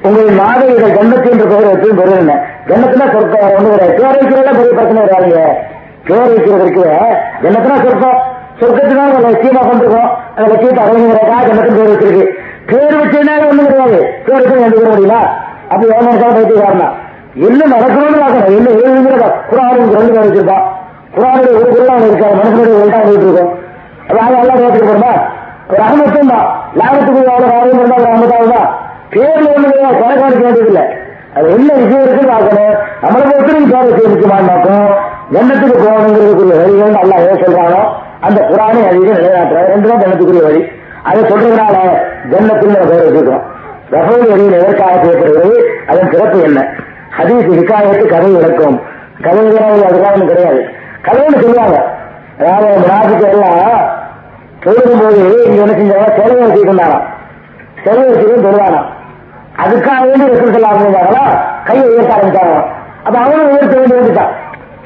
[0.08, 2.36] உங்கள் மாதவிகள் கண்டத்து என்று பெயர் வைத்து பெருவின
[2.70, 3.98] கண்டத்துனா சொற்பம் ஒன்று கிடையாது.
[4.02, 5.42] பேர் வைக்கிறதா பெரிய பிரச்சனை வராதுங்க.
[6.10, 6.84] பேர் வைக்கிறதற்கு
[7.44, 8.20] கண்டத்துனா சொற்பம்
[8.60, 10.10] சொர்க்கத்துக்காக நம்ம நிச்சயமா கொண்டிருக்கோம்.
[10.40, 12.26] அதை லட்சியத்தை அடைஞ்சுக்கிறதா ஜன்னத்து பேர் வச்சிருக்கு.
[12.70, 14.00] பேர் வச்சதுனால ஒண்ணும் கிடையாது.
[14.26, 15.20] பேர் வச்சு எழுந்துக்க முடியுமா?
[15.72, 16.94] அப்படி ஏமாற்றம் பயிற்சி வரணும்.
[17.48, 18.56] என்ன நடக்கணும்னு பார்க்கணும்.
[18.60, 20.66] என்ன எழுதுங்கிறத குரானுக்கு ரெண்டு பேர் வச்சிருப்பான்
[21.16, 23.52] குரானுடைய ஒரு குரலாம் இருக்காது மனுஷனுடைய ஒன்றா போயிட்டு இருக்கும்
[24.10, 25.14] அது எல்லாம் ஏற்றுக்க போறோமா?
[26.34, 26.48] தான்.
[26.80, 28.70] லாபத்துக்கு எவ்வளவு ராகம் இருந்தா ரகமத்தாவது தான்.
[29.14, 30.02] பேர்ல ஒண்ணு கிடையாது.
[30.02, 30.86] கணக்கான கேட்டதில்லை
[31.36, 32.76] அது என்ன விஷயம் இருக்குன்னு பார்க்கணும்.
[33.04, 34.90] நம்மளை பொறுத்து நீங்க பேர் வச்சு முக்கியமான நோக்கம்
[35.84, 37.82] போகணுங்கிறதுக்குரிய வழிகள் நல்லா ஏன் சொல்றானோ
[38.22, 40.62] அந்த குரானை அதிகம் நிலைநாட்டுறாங்க ரெண்டு தான் ஜன்னத்துக்குரிய வழி.
[41.04, 41.76] அதை சொல்றதுனால
[42.32, 43.46] ஜன்னத்துன்னு பேர் வச்சுக்கிறோம்.
[43.94, 45.54] ரஃபோல் வழியில் எதற்காக செய்யப்படுகிறது?
[45.88, 46.60] அதன் சிறப்பு என்ன?
[47.18, 48.78] ஹதீஸ் ஹிக்காயத்து கதை விளக்கும்.
[49.22, 50.62] கதை விளக்கம் அதுதான் கிடையாது.
[51.06, 51.78] கதைன்னு சொல்லுவாங்க.
[52.40, 53.82] அதாவது நாட்டுக்கு எல்லாம்
[54.64, 56.10] தொழுகும்போது இங்க என்ன செஞ்சாங்க?
[56.20, 56.76] செலவு வச்சுட்டு
[57.84, 58.82] செலவு வச்சுட்டு தொழுவானா
[59.64, 61.24] அதுக்காக வேண்டி ரசூல் சொல்லா இருந்தாங்களா
[61.64, 62.56] கையை உயர்த்த ஆரம்பிச்சாங்க
[63.04, 64.32] அப்ப அவனும் உயர்த்த வேண்டி வந்துட்டான்.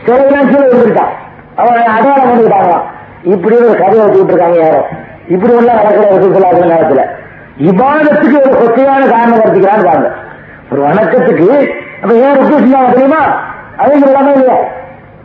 [0.06, 1.12] சிலையெல்லாம் கீழே விழுந்துட்டான்.
[1.56, 2.86] அவன் அடையாளம் வந்துட்டாங்களாம்
[3.24, 4.88] இப்படி ஒரு கதை வச்சுக்கிட்டு இருக்காங்க யாரும்
[5.28, 7.04] இப்படி எல்லாம் நடக்கிற ரசூல் நேரத்துல.
[7.58, 10.12] இபாதத்துக்கு ஒரு சொத்தையான காரணம் கருத்துக்கிறான்னு பாருங்க.
[10.72, 11.48] ஒரு வணக்கத்துக்கு
[12.02, 13.22] அப்ப ஏன் ருக்கு செஞ்சாங்க தெரியுமா?
[13.78, 14.58] அவங்க எல்லாமே இல்லையா?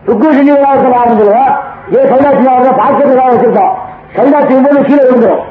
[0.07, 1.45] ருக்கு செஞ்சு ஆரம்பிச்சிருவா
[1.91, 3.75] ஏன் சைதா செஞ்சாங்க பாக்கிறதுக்காக வச்சிருக்கோம்.
[4.17, 5.45] சைதா செய்யும்போது கீழே விழுந்துரும்.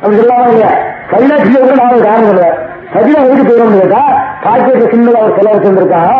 [0.00, 0.70] அப்படி சொல்லாம இல்லையா?
[1.10, 2.58] சைதா செய்ய நான் காரணம் சொல்லுவேன்.
[2.94, 4.02] சஜினா எதுக்கு போயிடும் கேட்டா
[4.44, 6.12] பாக்கெட்ல சின்னதா ஒரு செலவு செஞ்சிருக்காங்க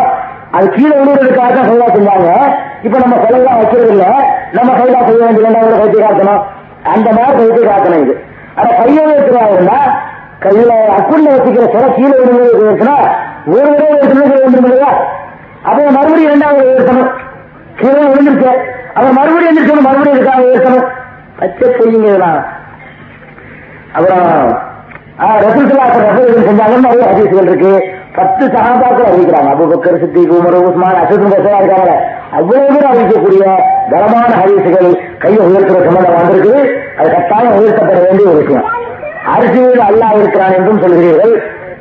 [0.57, 2.29] அது கீழே விழுறதுக்காக தான் சைதா செஞ்சாங்க
[2.85, 4.05] இப்ப நம்ம செலவுலாம் வைக்கிறது இல்ல
[4.57, 6.41] நம்ம சைதா செய்ய வேண்டிய ரெண்டாவது கைத்தை காக்கணும்
[6.93, 8.15] அந்த மாதிரி கைத்தை காக்கணும் இது
[8.57, 9.77] ஆனா கையை வைக்கிறாருன்னா
[10.43, 12.95] கையில அக்குள்ள வச்சுக்கிற சில கீழே விழுந்துச்சுன்னா
[13.53, 14.89] ஒரு தடவை எடுத்துன்னு வேண்டும் இல்லையா?
[15.67, 17.09] அப்ப மறுபடியும் இரண்டாவது உயர்த்தணும்
[17.79, 18.51] கீழே விழுந்துருச்சு.
[18.97, 20.87] அவன் மறுபடியும் எழுந்திருக்கணும் மறுபடியும் இதுக்காக உயர்த்தணும்
[21.39, 22.39] பச்சை செய்யுங்க இதெல்லாம்.
[23.95, 24.27] அப்புறம்
[25.45, 27.73] ரசூல்லா ரசூல் செஞ்சாங்கன்னு நிறைய அதிசயங்கள் இருக்கு.
[28.17, 29.51] பத்து சகாபாக்கள் அறிவிக்கிறாங்க.
[29.53, 31.91] Abu Bakr Siddiq Umar Usman அசதும் கசரா இருக்காங்க
[32.31, 33.43] அவ்வளவு பேர் அறிவிக்கக்கூடிய
[33.89, 36.55] பலமான ஹரிசுகள் கையை உயர்த்துற சம்பந்தம் வந்திருக்கு.
[36.97, 38.67] அது கட்டாயம் உயர்த்தப்பட வேண்டிய ஒரு விஷயம்.
[39.35, 41.33] அரிசியில் அல்லாஹ் இருக்கிறான் என்றும் சொல்கிறீர்கள்.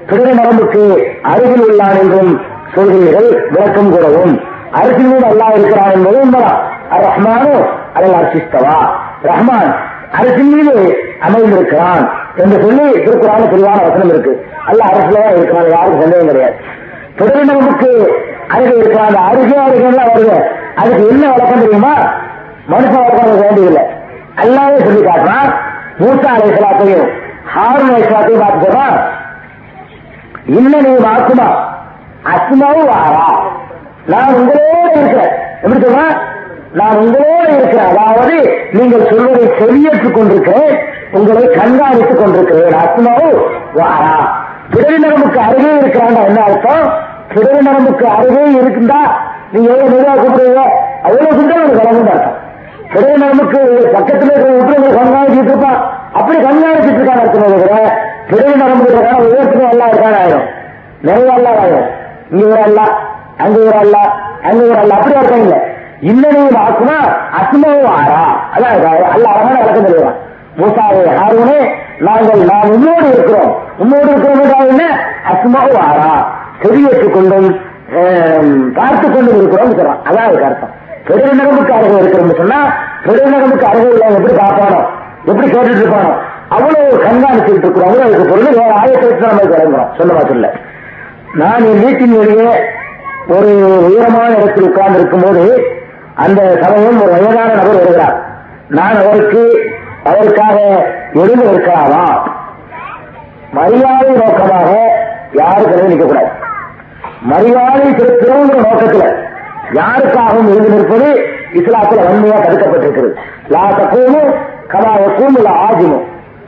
[0.07, 0.83] பிறகு நரம்புக்கு
[1.23, 2.33] அருகில் உள்ளான் என்றும்
[2.75, 3.29] சொல்கிறீர்கள்.
[3.51, 4.35] விளக்கம் கூறவும்.
[4.71, 6.61] அரிசி மீது அல்லாஹ் இருக்கிறான் என்பது உண்மைதான்.
[7.07, 7.55] ரஹ்மானோ
[7.95, 8.77] அல்ல அர்ச்சிஸ்தவா
[9.23, 9.71] ரஹ்மான்
[10.19, 10.75] அரசின் மீது
[11.27, 12.05] அமைந்திருக்கிறான்
[12.43, 14.33] என்று சொல்லி திருக்குறான தெளிவான வசனம் இருக்கு.
[14.69, 16.57] அல்ல அரசுல தான் இருக்கிறான் யாருக்கும் சந்தேகம் கிடையாது.
[17.19, 17.91] திருநம்புக்கு
[18.55, 20.37] அருகே இருக்கிறான் அந்த அருகே அருகே வருது
[20.81, 21.95] அதுக்கு என்ன வழக்கம் தெரியுமா?
[22.73, 23.85] மனுஷ வழக்கம் வேண்டியதில்லை.
[24.43, 25.51] அல்லாவே சொல்லி காட்டுறான்
[26.01, 27.09] மூசா அலைசலாத்தையும்
[27.55, 28.99] ஹாரன் அலைசலாத்தையும் பார்த்து சொல்றான்
[30.87, 31.49] நீ வாக்குமா
[32.33, 33.27] அஸ்மாவும் வாரா.
[34.13, 36.15] நான் உங்களோட இருக்கிறேன் எப்படி சொல்றேன்
[36.79, 37.91] நான் உங்களோடு இருக்கிறேன்.
[37.93, 38.37] அதாவது
[38.77, 40.75] நீங்கள் சொல்வதை செவியேற்றுக் கொண்டிருக்கிறேன்.
[41.19, 42.77] உங்களை கண்காணித்துக் கொண்டிருக்கிறேன்.
[42.83, 43.29] ஆத்மாவு
[43.79, 44.15] வாரா
[44.75, 46.85] பிறவி நரம்புக்கு அருகே இருக்கிறாண்டா என்ன அர்த்தம்?
[47.33, 49.01] பிறவி நரம்புக்கு அருகே இருக்குண்டா
[49.53, 50.63] நீங்க எவ்வளவு மெதுவா கூப்பிடுவீங்க
[51.07, 52.39] அவ்வளவு சுந்தரம் ஒரு கலந்து அர்த்தம்
[52.93, 53.61] பிறவி நரம்புக்கு
[53.95, 55.81] பக்கத்துல இருக்கிற விட்டு கண்காணிச்சுட்டு இருப்பான்.
[56.19, 57.77] அப்படி கண்காணிச்சிட்டு இருக்கான்னு அர்த்தம் தவிர
[58.31, 60.49] பிறவி நரம்பு இருக்கான உயரத்துக்கும் எல்லாம் இருக்கான ஆயிடும்
[61.09, 61.89] நிறைய எல்லாம் ஆயிரும்.
[62.33, 62.81] இங்க ஒரு அல்ல
[63.45, 63.97] அங்க ஒரு அல்ல
[64.49, 65.61] அங்க ஒரு அல்ல அப்படி அர்த்தம் இல்லை
[66.11, 66.99] இன்னமும் ஆக்குனா
[67.39, 68.21] அஸ்மாவும் ஆறா
[68.55, 68.75] அதான்
[69.15, 70.19] அல்ல அழகான விளக்கம் தெரியலாம்
[70.59, 71.59] மூசாவே ஹாரூனே
[72.07, 73.53] நாங்கள் நாம் உன்னோடு இருக்கிறோம்.
[73.79, 74.85] உன்னோடு இருக்கிறோம் என்ன?
[75.33, 76.11] அஸ்மாவும் ஆறா
[76.63, 77.49] செவியேற்றுக் கொண்டும்
[78.75, 80.03] பார்த்து கொண்டும் இருக்கிறோம் சொல்றான்.
[80.09, 80.75] அதான் அதுக்கு அர்த்தம்.
[81.07, 81.29] பெரிய
[81.77, 82.59] அருகே இருக்கிறோம்னு சொன்னா
[83.05, 83.25] பெரிய
[83.71, 84.81] அருகே இல்லை எப்படி காப்பானோ?
[85.25, 86.13] எப்படி கேட்டுட்டு இருப்பானோ
[86.49, 87.91] அவ்வளவு கண்காணிச்சுட்டு இருக்கிறோம்.
[88.07, 88.59] அதுக்கு பொருள்.
[88.61, 89.91] வேற ஆயத்திற்கு நம்ம இறங்குறோம்.
[89.99, 90.59] சொல்ல மாத்திரம்
[91.41, 92.51] நான் என் வீட்டின் வெளியே
[93.29, 93.51] ஒரு
[93.89, 95.45] உயரமான இடத்தில் உட்கார்ந்து இருக்கும்போது
[96.15, 98.17] அந்த சமயம் ஒரு வயதான நபர் வருகிறார்.
[98.69, 99.73] நான் அவருக்கு
[100.05, 102.31] அவருக்காக எழுந்து நிற்கலாமா?
[103.53, 104.71] மரியாதை நோக்கமாக
[105.33, 106.31] யாருக்கு நிற்கக்கூடாது.
[107.21, 109.31] மரியாதை செலுத்துகிற நோக்கத்தில்
[109.73, 113.15] யாருக்காகவும் எழுந்து நிற்பது இஸ்லாத்தில் வன்மையாக தடுக்கப்பட்டிருக்கிறது.
[113.49, 114.35] லா தக்கூமும்
[114.69, 114.93] கதா
[115.29, 116.05] இல்ல ஆஜிமும்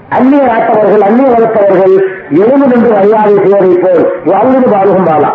[0.09, 1.95] அந்நிய நாட்டவர்கள் அந்நிய வளர்த்தவர்கள்
[2.31, 5.31] எழுந்து நின்று மரியாதை செய்வதை போல் வாழ்ந்து பாலுகும் பாலா.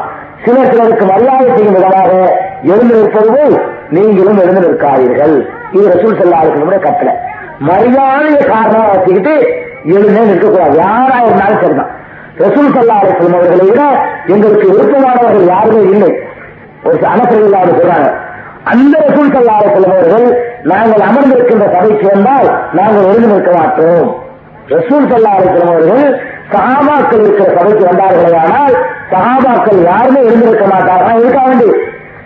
[0.45, 5.35] சிலர் சிலருக்கு மரியாதை செய்யும் விதமாக எழுந்து நிற்பது போல் நீங்களும் எழுந்து நிற்காதீர்கள்
[5.75, 7.13] இது ரசூல் செல்லாளுக்கு கட்டளை.
[7.69, 9.33] மரியாதைய காரணமா வச்சுக்கிட்டு
[9.95, 10.75] எழுந்தே நிற்கக்கூடாது.
[10.85, 11.91] யாரா இருந்தாலும் சரிதான்.
[12.43, 13.81] ரசூல் சல்லா அலிஸ்லம் அவர்களை விட
[14.33, 16.11] எங்களுக்கு விருப்பமானவர்கள் யாருமே இல்லை.
[16.83, 18.09] ஒரு அனசரில்லாத சொல்றாங்க.
[18.71, 20.27] அந்த ரசூல் சல்லா அலிஸ்லம் அவர்கள்
[20.71, 22.49] நாங்கள் அமர்ந்திருக்கின்ற சபைக்கு வந்தால்
[22.79, 24.07] நாங்கள் எழுந்து நிற்க மாட்டோம்.
[24.75, 26.05] ரசூல் சல்லா அலிஸ்லம் அவர்கள்
[26.53, 28.75] சகாபாக்கள் இருக்கிற சபைக்கு வந்தார்களே ஆனால்
[29.11, 31.21] சகாபாக்கள் யாருமே எழுந்திருக்க மாட்டார்கள்?
[31.23, 31.69] இருக்க வேண்டி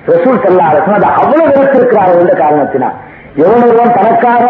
[0.08, 2.94] ரசூல் செல்லாரசன் அதை அவ்வளவு வெறுத்திருக்கிறார்கள் என்ற காரணத்தினால்.
[3.38, 4.46] எவனொருவன் தனக்காக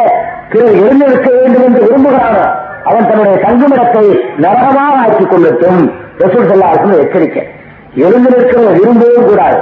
[0.50, 2.46] திரு எழுந்திருக்க வேண்டும் என்று விரும்புகிறானோ
[2.84, 4.06] அவன் தன்னுடைய தங்குமிடத்தை
[4.38, 5.82] நரகமாக ஆக்கிக் கொள்ளட்டும்
[6.18, 7.48] ரசூல் செல்லாரசன் எச்சரிக்கை.
[7.96, 9.60] எழுந்து நிற்க விரும்பவும் கூடாது.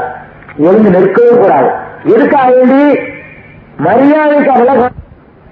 [0.58, 1.70] எழுந்து நிற்கவும் கூடாது.
[2.06, 3.00] எதுக்காக வேண்டி?
[3.84, 4.90] மரியாதைக்காக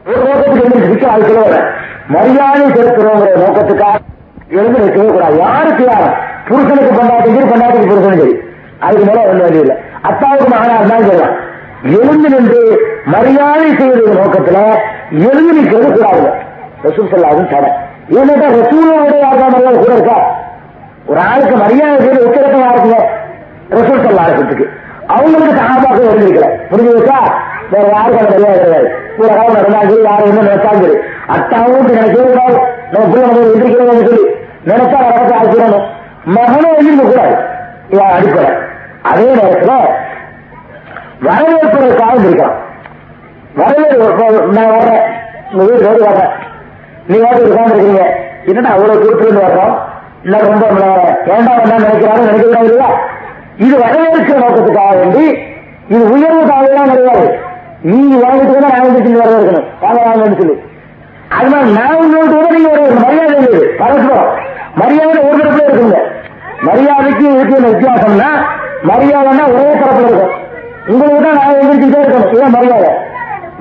[0.05, 1.63] ஒரு நோக்கத்துக்கு எழுந்து நிற்க அது
[2.07, 3.97] மரியாதை செலுத்துறோங்கிற நோக்கத்துக்காக
[4.49, 5.37] எழுந்து நிற்கவே கூடாது.
[5.37, 6.15] யாருக்கு யாரும்
[6.47, 8.35] புருஷனுக்கு பண்டாட்டி சரி பொண்டாட்டிக்கு புருஷனும் சரி
[8.79, 9.75] அதுக்கு மேல ஒண்ணு வேண்டியதில்லை.
[10.01, 11.35] அத்தாவுக்கு மகனார் தான் சொல்லலாம்
[11.83, 14.75] எழுந்து நின்று மரியாதை செய்யறது நோக்கத்துல
[15.11, 16.31] எழுந்து நிற்கிறது கூடாது.
[16.83, 17.69] ரசூல் சொல்லாதும் தடை.
[18.09, 20.17] ஏன்னா ரசூலோடைய யாருக்கா கூட இருக்கா?
[21.05, 22.99] ஒரு ஆளுக்கு மரியாதை செய்து உச்சரத்தமா இருக்குங்க
[23.69, 24.69] ரசூல் சொல்லாதுக்கு
[25.07, 27.19] அவங்களுக்கு சகாபாக்கள் எழுந்திருக்கல புரிஞ்சு வச்சா?
[27.71, 28.89] வேற யாருக்கும் அந்த மரியாதை கிடையாது.
[29.17, 30.97] ஒரு காலம் நடந்தாங்க யாரும் என்ன நினைச்சாங்க சரி.
[31.27, 32.59] அத்தாவும் இப்படி நினைக்கவே கூடாது.
[32.91, 34.23] நம்ம பிள்ளை நம்ம எந்திரிக்கிறோம்னு சொல்லி
[34.65, 35.85] நினைச்சா நடக்க ஆக்கிடணும்
[36.25, 37.35] மகனும் எழுந்திருக்க கூடாது.
[38.13, 38.49] அடிப்படை.
[39.01, 39.73] அதே நேரத்துல
[41.19, 42.67] வரவேற்பதற்காக இருக்கலாம்
[43.55, 45.01] வரவேற்பு நான் வர்றேன்.
[45.51, 46.31] உங்க வீட்டு ரோடு வர்றேன்.
[47.07, 48.03] நீ வந்து உட்கார்ந்துருக்கீங்க.
[48.45, 49.75] என்னடா அவ்வளவு தூரத்துல வர்றோம்?
[50.23, 50.65] இல்ல ரொம்ப
[51.25, 52.89] ஏண்டா என்ன நினைக்கிறாரு நினைக்கிறாங்க இல்லையா?
[53.57, 55.37] இது வரவேற்கிற நோக்கத்துக்காக வேண்டி
[55.87, 57.39] இது உயர்வு தாழ்வுலாம் கிடையாது.
[57.81, 59.67] நீங்க வாங்கிட்டு தான் நான் வந்து வரவேற்கணும்.
[59.81, 60.61] வாங்க வாங்கன்னு சொல்லி.
[61.29, 63.65] அதனால நான் உங்களுக்கு கூட நீங்க ஒரு மரியாதை இருக்குது.
[63.77, 64.39] பரஸ்பரம்.
[64.75, 65.99] மரியாதை ஒரு தரப்புல இருக்குங்க.
[66.61, 68.31] மரியாதைக்கு இருக்கிற வித்தியாசம்னா
[68.83, 70.47] மரியாதைன்னா ஒரே தரப்புல இருக்கும்
[70.87, 72.33] உங்களுக்கு தான் நான் எந்திரிச்சுட்டே இருக்கணும்.
[72.33, 72.89] இதான் மரியாதை.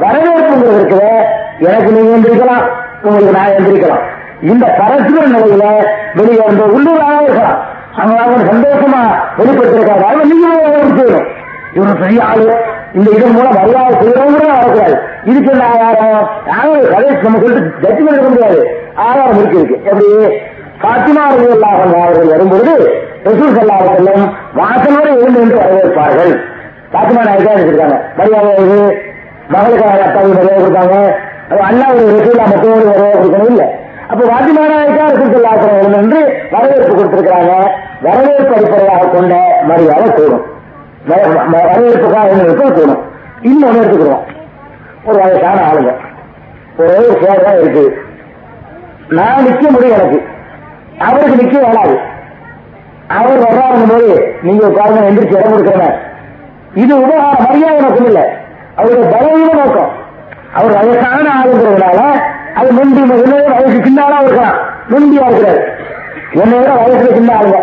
[0.00, 1.22] வரவேற்புங்கிறது இருக்குது.
[1.58, 2.64] எனக்கு நீங்க எந்திரிக்கலாம்.
[3.02, 4.02] உங்களுக்கு நான் எந்திரிக்கலாம்.
[4.42, 7.64] இந்த பரஸ்பர நிலையில வெளியே வந்து உள்ளூராக இருக்கலாம்.
[7.96, 11.26] அவங்க சந்தோஷமா வெளிப்பட்டிருக்காங்க நீங்க செய்யணும்.
[11.74, 12.56] இவன் பெரிய ஆளு.
[12.94, 14.98] இந்த இதன் மூலம் மரியாதை செய்யறவங்க வரக்கூடாது.
[15.24, 16.28] இதுக்கு என்ன ஆதாரம்?
[16.46, 18.80] யாரும் கதை நம்ம சொல்லிட்டு ஜட்ஜ்மெண்ட் எடுக்க முடியாது.
[18.94, 19.80] ஆதாரம் இருக்கு இருக்கு.
[19.84, 20.06] எப்படி?
[20.82, 24.24] பாத்திமா ரலியல்லாஹு அவர்கள் வரும்பொழுது ரசூல் சல்லா செல்லும்
[24.58, 26.32] வாசலோடு எழுந்து நின்று வரவேற்பார்கள்.
[26.92, 28.78] பாத்திமா நாயக்கா இருக்காங்க மரியாதை இது.
[29.48, 30.96] மகளுக்கு அத்தாவுக்கு நிறைய கொடுத்தாங்க.
[31.68, 33.64] அண்ணா ஒரு ரசூலா மற்றவங்க நிறைய கொடுக்கணும் இல்ல.
[34.08, 37.52] அப்ப வாத்திமா நாயக்கா ரசூல் சல்லா செல்லும் என்று வரவேற்பு கொடுத்திருக்கிறாங்க.
[38.02, 40.44] வரவேற்பு அடிப்படையாக கொண்ட மரியாதை கூடும்
[41.52, 43.02] வரவேற்புக்காக இருக்க கூடும்
[43.42, 44.24] இன்னொன்னு எடுத்துக்கிறோம்.
[45.04, 45.92] ஒரு வயசான ஆளுங்க.
[46.78, 47.84] ஒரே ஒரு சேர் தான் இருக்கு.
[49.08, 50.18] நான் நிக்க முடியும் எனக்கு.
[50.98, 51.96] அவருக்கு நிக்க வேணாது.
[53.08, 55.96] அவர் வர்றாருங்கும் போது நீங்க உட்கார்ந்து எந்திரிச்சு இடம் கொடுக்கிறவன்
[56.74, 58.36] இது உபகார மரியாதை நோக்கம் இல்ல.
[58.76, 59.92] அவருடைய பலவீன நோக்கம்.
[60.54, 62.20] அவர் வயசான ஆளுங்கிறதுனால
[62.54, 64.56] அது முந்தி முதல்ல வயசு சின்னாலா இருக்கலாம்.
[64.90, 65.62] முந்தியா இருக்கிறாரு.
[66.32, 67.58] என்னை விட வயசுல சின்ன ஆளுங்க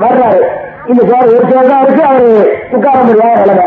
[0.00, 0.40] வர்றாரு.
[0.86, 3.64] இந்த சேர் ஒரு சேர் தான் இருக்கு அவரு உட்கார முடியாத நிலைமை.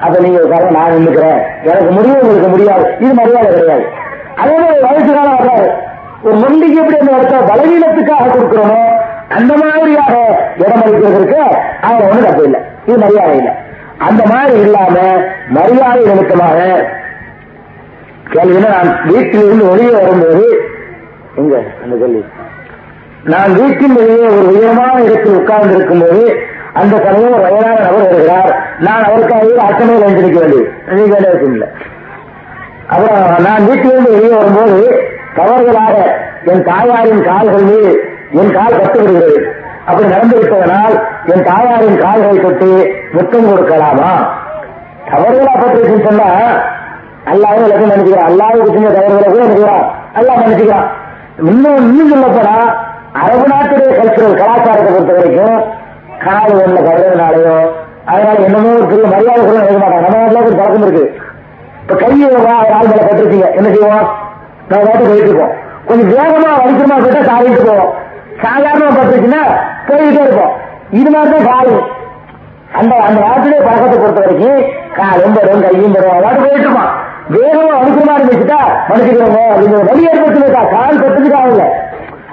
[0.00, 1.40] அப்ப நீங்க உட்கார நான் நின்னுக்கிறேன்.
[1.62, 2.94] எனக்கு முடியும் உங்களுக்கு முடியாது.
[3.00, 3.86] இது மரியாதை கிடையாது.
[4.36, 5.70] அதே மாதிரி வயசு வர்றாரு.
[6.22, 8.96] ஒரு முண்டிக்கு எப்படி அந்த இடத்த பலவீனத்துக்காக கொடுக்கிறோமோ
[9.36, 10.14] அந்த மாதிரியாக
[10.56, 11.40] இடம் அளிக்கிறதுக்கு
[11.80, 12.60] அவங்க ஒண்ணு தப்பு இல்லை.
[12.86, 13.52] இது மரியாதை இல்லை.
[13.98, 14.96] அந்த மாதிரி இல்லாம
[15.48, 16.58] மரியாதை நிமித்தமாக
[18.32, 20.44] கேள்வினா நான் வீட்டிலிருந்து வெளியே வரும்போது
[21.36, 22.24] எங்க அந்த கேள்வி.
[23.24, 26.22] நான் வீட்டின் வெளியே ஒரு உயரமான இடத்தில் உட்கார்ந்து இருக்கும்போது
[26.72, 28.50] அந்த சமயம் ஒரு வயதான நபர் வருகிறார்.
[28.78, 31.68] நான் அவருக்காக அர்ச்சனையில் எழுந்திருக்க வேண்டியது நீங்க வேண்டிய அவசியம் இல்லை.
[32.86, 34.78] அப்புறம் நான் வீட்டிலிருந்து வெளியே வரும்போது
[35.36, 35.96] தவறுதலாக
[36.44, 37.92] என் தாயாரின் கால்கள் மீது
[38.40, 39.36] என் கால் கட்டு விடுகிறது
[39.86, 40.94] அப்படி நடந்து விட்டதனால்
[41.32, 42.68] என் தாயாரின் கால்களை தொட்டு
[43.12, 44.10] முத்தம் கொடுக்கலாமா?
[45.10, 46.28] தவறுகளா பட்டிருக்குன்னு சொன்னா
[47.30, 49.84] அல்லாவும் எல்லாத்தையும் நினைச்சுக்கிறான் அல்லாவுக்கு செஞ்ச தவறுகளை கூட நினைக்கிறான்
[50.18, 50.88] அல்லாஹ் நினைச்சுக்கிறான்
[51.50, 52.56] இன்னும் இன்னும் சொல்லப்படா
[53.22, 55.58] அரபு நாட்டுடைய கல்ச்சுரல் கலாச்சாரத்தை பொறுத்த வரைக்கும்
[56.24, 57.56] காது ஒண்ணு கவலைனாலையோ
[58.10, 60.04] அதனால என்னமோ ஒரு பெரிய மரியாதை கூட நினைக்க மாட்டாங்க.
[60.04, 61.04] நம்ம நாட்டில் ஒரு பழக்கம் இருக்கு.
[61.82, 62.28] இப்ப கையை
[62.76, 63.48] ஆள் மேல பட்டிருக்கீங்க.
[63.58, 64.06] என்ன செய்வோம்?
[64.68, 65.54] நம்ம பாட்டு போயிட்டு இருக்கோம்
[65.88, 67.92] கொஞ்சம் வேகமா வலிக்கிறமா போயிட்டா காரிட்டு போவோம்.
[68.42, 69.42] சாதாரண பட்டுருச்சுன்னா
[69.88, 70.54] போயிட்டே இருப்போம்.
[70.90, 71.86] இது மாதிரி தான் காலம்
[72.78, 74.60] அந்த அந்த நாட்டிலே பழக்கத்தை பொறுத்த வரைக்கும்
[74.98, 76.92] காலும் வரும் கையும் வரும் அதாவது போயிட்டு இருப்பான்.
[77.30, 78.60] வேகமா வலிக்கிற இருந்துச்சுட்டா
[78.90, 81.64] மனுஷிக்கிறவங்க அப்படிங்கிற வழி ஏற்படுத்திருக்கா கால் பட்டதுக்காக இல்ல.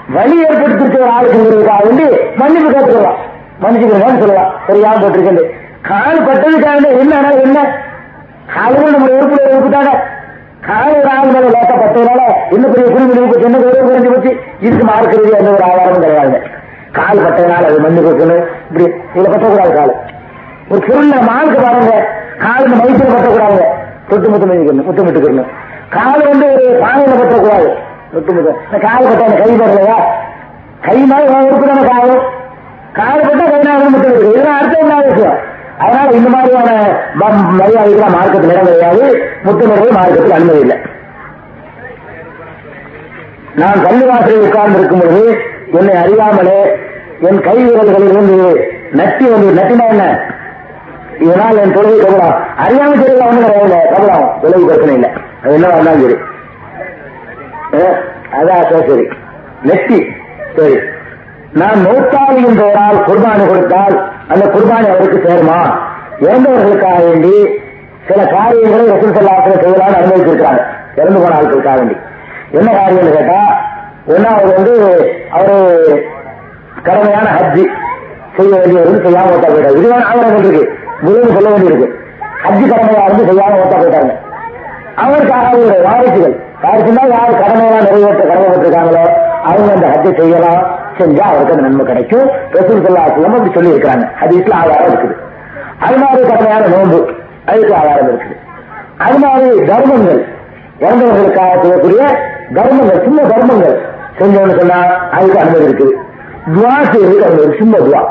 [0.09, 2.05] வழி ஏற்படுத்திருக்கிற ஆளுக்குங்கிறதுக்காக வேண்டி
[2.35, 3.19] மன்னிப்பு கேட்டுக்கலாம்.
[3.63, 4.51] மன்னிச்சுக்கிறோம்னு சொல்லலாம்.
[4.67, 5.51] சரியாக போட்டிருக்கேன்.
[5.81, 7.59] கால் பட்டதுக்காக வேண்டி என்ன ஆனா என்ன?
[8.55, 9.91] காலும் நம்ம உறுப்புல உறுப்புட்டாங்க
[10.67, 11.31] காலை ஒரு ஆள்
[12.49, 14.31] இன்னும் பெரிய குடிமணி போச்சு என்ன குறைவு குறைஞ்சு போச்சு.
[14.59, 16.37] இதுக்கு மார்க்கிறது எந்த ஒரு ஆதாரமும் கிடையாது.
[16.91, 18.85] கால் பட்டதுனால அது மண்ணு கொடுக்கணும் இப்படி
[19.15, 19.93] இதுல பட்டக்கூடாது கால்.
[20.69, 21.93] ஒரு பொருள்ல மார்க்கு பாருங்க.
[22.37, 23.61] கால் இந்த மைசூர் பட்டக்கூடாது
[24.09, 25.45] தொட்டு முத்து மெஞ்சிக்கணும் முத்து
[25.89, 27.67] கால் வந்து ஒரு பானையில பட்டக்கூடாது
[28.13, 29.97] தொட்டு இந்த கால் பட்ட கை படலையா
[30.81, 32.13] கை மாதிரி உறுப்பு தானே கால்?
[32.93, 35.39] கால் பட்டா கை நாள் முத்தம் இருக்கு இதெல்லாம் அர்த்தம் என்ன விஷயம்
[35.79, 39.23] அதனால இந்த மாதிரியான ம- மார்க்கத்தில் இடம் கிடையாது.
[39.43, 40.77] முத்தமிழர்கள் மார்க்கத்தில் அனுமதி இல்லை.
[43.55, 45.37] நான் பள்ளிவாசலில் உட்கார்ந்து இருக்கும் பொழுது
[45.71, 46.77] என்னை அறியாமலே
[47.21, 50.33] என் கை விரல்களில் இருந்து நட்டி வந்து நட்டினா என்ன?
[51.19, 53.89] இதனால் என் தொழிலை கபலாம் அறியாம தெரியல ஒண்ணு கிடையாது.
[53.89, 55.09] கபலாம் விளைவு பிரச்சனை இல்லை.
[55.43, 56.15] அது என்ன வந்தாலும் சரி.
[58.31, 59.07] அதான் சரி, சரி.
[59.63, 60.11] நெத்தி
[60.55, 60.79] சரி.
[61.53, 65.59] நான் நோட்டாளியின் பெயரால் குர்பானி கொடுத்தால் அந்த குர்பானி அவருக்கு சேருமா?
[66.19, 67.35] இறந்தவர்களுக்காக வேண்டி
[68.07, 70.61] சில காரியங்களை ரசூல் சல்லாசன செய்யலாம்னு அனுமதிச்சிருக்காங்க
[70.95, 71.95] இறந்து போன ஆட்களுக்காக வேண்டி.
[72.51, 73.39] என்ன காரியம்னு கேட்டா
[74.07, 74.73] ஒன்னாவது வந்து
[75.31, 75.55] அவரு
[76.83, 77.63] கடமையான ஹஜ்ஜி.
[78.37, 79.77] செய்ய வேண்டியவர்கள் செய்யாம ஓட்டா போயிட்டார்.
[79.77, 80.63] இதுதான் ஆவணங்கள் இருக்கு
[81.01, 81.87] முதலில் சொல்ல வேண்டியிருக்கு.
[82.45, 84.13] ஹஜ்ஜி கடமையா இருந்து செய்யாம ஓட்டா போயிட்டாங்க.
[84.95, 86.35] அவருக்காக வாரிசுகள்.
[86.63, 89.03] வாரிசுனா யார் கடமையெல்லாம் நிறைவேற்ற கடமைப்பட்டிருக்காங்களோ
[89.43, 90.61] அவங்க அந்த ஹஜ்ஜை செய்யலாம்.
[90.97, 92.29] செஞ்சா அவருக்கு அந்த நன்மை கிடைக்கும்.
[92.51, 95.15] ரசூல் சல்லாஹ் அப்படி சொல்லி இருக்கிறாங்க ஹதீஸ்ல ஆதாரம் இருக்குது.
[95.79, 97.09] அது மாதிரி கடமையான நோன்பு.
[97.45, 98.37] அதுக்கு ஆதாரம் இருக்குது.
[98.97, 100.25] அது மாதிரி தர்மங்கள்.
[100.79, 102.01] இறந்தவர்களுக்காக செய்யக்கூடிய
[102.53, 103.81] தர்மங்கள் சின்ன தர்மங்கள்.
[104.19, 104.79] செஞ்சோம்னு சொன்னா
[105.11, 105.93] அதுக்கு அனுமதி இருக்குது.
[106.55, 108.01] துவா செய்யறதுக்கு அது ஒரு சின்ன துவா.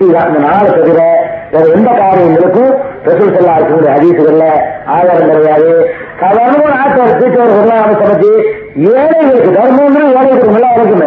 [0.00, 2.72] இதுதான் இந்த நாளை தவிர வேற எந்த காரியங்களுக்கும்
[3.04, 4.44] ரசூல் செல்லா இருக்கக்கூடிய ஹதீசுகள்ல
[4.86, 5.90] ஆதாரம் கிடையாது.
[6.20, 8.30] சாதாரணமான ஆட்கள் தீட்டவர்கள் அமைச்சமைச்சு
[8.76, 11.06] ஏழைகளுக்கு தர்மங்கிறது ஏழைகளுக்கு நல்லா இருக்குமே.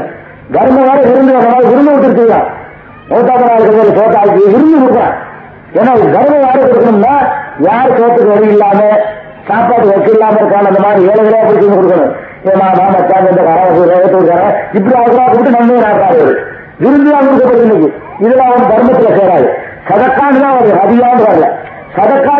[0.55, 2.35] தர்மம் விருந்து அதனால விருந்து விட்டுருக்கீங்க.
[3.09, 5.15] மூத்தாப்பனா இருக்கிறது தோட்டாக்கி விருந்து கொடுக்குறான்
[5.77, 7.13] ஏன்னா தர்மம் கொடுக்கணும்னா
[7.67, 8.79] யார் சோத்துக்கு வழி இல்லாம
[9.49, 12.13] சாப்பாடு வச்சு இல்லாம இருக்காங்க அந்த மாதிரி ஏழை விலையா செஞ்சு கொடுக்கணும்.
[12.49, 14.17] ஏமா மாமா சாங்க இந்த கரை ரேட்டு
[14.77, 16.25] இப்படி அவங்களா கொடுத்து நன்மை நாட்டாரு
[16.81, 17.89] விருந்து கொடுக்கப்படுது இன்னைக்கு.
[18.23, 19.47] இதெல்லாம் அவன் தர்மத்துல சேராது.
[19.89, 21.47] சதக்கான்னு தான் வருது அதிகான்னு வரல
[21.95, 22.33] சதக்கா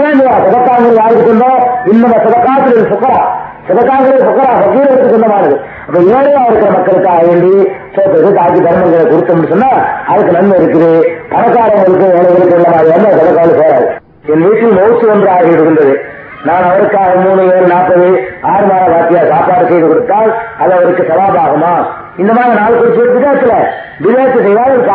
[0.46, 1.62] சதக்காங்கிறது யாருக்கு சொன்னோம்?
[1.92, 3.22] இன்னும் சதக்காத்துல சுக்கரா
[3.68, 5.56] சதக்காங்கிறது சுக்கரா பகீரத்துக்கு சொந்தமானது
[5.88, 7.52] அப்ப ஏழையா இருக்கிற மக்களுக்காக வேண்டி
[7.96, 9.70] சோத்துக்கு காக்கி தர்மங்களை கொடுத்தோம்னு சொன்னா
[10.08, 10.90] அதுக்கு நன்மை இருக்குது.
[11.32, 13.88] பணக்காரங்களுக்கு ஏழைகளுக்கு உள்ள மாதிரி வந்து சதக்காவில் சேராது
[14.32, 15.30] என் வீட்டில் மோசு ஒன்று
[15.62, 15.96] இருந்தது
[16.44, 18.08] நான் அவருக்காக மூணு ஏழு நாற்பது
[18.50, 21.72] ஆறு மாத வாத்தியா சாப்பாடு செய்து கொடுத்தால் அது அவருக்கு சவாபாகுமா?
[22.18, 23.54] இந்த மாதிரி நாலு குறிச்சு விதத்துல
[24.00, 24.86] விதத்து செய்தால் ஒரு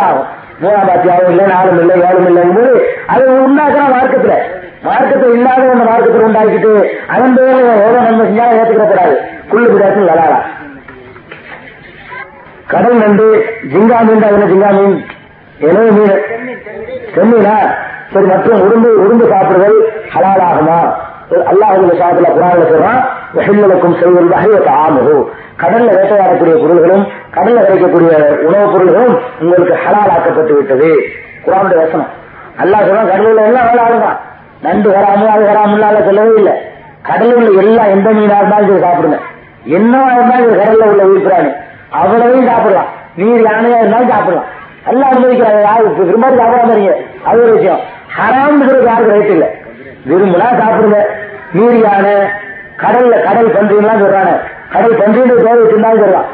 [0.00, 0.26] ஆகும்.
[0.62, 2.72] மூணாம் பாத்தியாவும் இல்லை நாலும் இல்லை ஏழும் இல்லைங்கும்போது
[3.06, 4.36] அது உண்டாக்குறான் மார்க்கத்துல
[4.82, 6.72] மார்க்கத்தை இல்லாத ஒன்று மார்க்கத்தில் உண்டாக்கிட்டு
[7.14, 9.14] அதன் பேரில் எவ்வளவு நன்மை செஞ்சாலும் ஏற்றுக்கப்படாது
[9.50, 10.46] குள்ளு விதாசம் விளாடலாம்
[12.68, 13.26] கடல் நண்டு
[13.72, 14.96] ஜிங்கா மீன் தான் என்ன ஜிங்கா மீன்?
[15.60, 16.16] எனவே மீன்.
[17.14, 17.54] செம்மீனா
[18.12, 19.78] சரி மற்றும் உருந்து உருந்து சாப்பிடுதல்
[20.12, 20.78] ஹலாலாகுமா?
[21.50, 23.00] அல்லாஹுடைய சாப்பிடல குரான்ல சொல்றான்
[23.36, 25.16] வஹில்லலுக்கும் செய்வது அஹிவத்த ஆமுகு
[25.62, 27.04] கடல்ல வேட்டையாடக்கூடிய பொருள்களும்
[27.36, 28.12] கடல்ல கிடைக்கக்கூடிய
[28.46, 30.90] உணவுப் பொருள்களும் உங்களுக்கு ஹலால் ஆக்கப்பட்டு விட்டது.
[31.44, 32.10] குரானுடைய வசனம்.
[32.62, 34.18] அல்லாஹ் சொல்றான் கடலில் எல்லாம் வேளாடுதான்
[34.62, 36.52] நண்டு வராம அது வராமல் சொல்லவே இல்லை.
[37.02, 39.18] கடல் உள்ள எல்லா எந்த மீனா இருந்தாலும் சரி சாப்பிடுங்க.
[39.64, 41.50] என்னவா இருந்தாலும் இது கடல்ல உள்ள உயிர்ப்பிராணி.
[41.90, 42.88] அவ்வளவையும் சாப்பிடலாம்.
[43.16, 44.44] நீர் யானையா இருந்தாலும் சாப்பிடலாம்.
[44.86, 46.96] எல்லாம் அனுமதிக்கிறாங்க யாரு விரும்ப சாப்பிடாம இருங்க.
[47.24, 47.80] அது ஒரு விஷயம்.
[48.18, 49.46] ஹராம்ங்கிறது யாருக்கு ரைட் இல்ல.
[50.08, 50.98] விரும்பினா சாப்பிடுங்க.
[51.52, 52.14] நீர் யானை
[52.76, 54.40] கடல்ல கடல் பன்றின்லாம் சொல்றாங்க.
[54.72, 56.24] கடல் பன்றின்னு பேர் வச்சிருந்தாலும் சொல்லலாம்.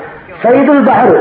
[0.42, 1.20] சைதுல் பஹரு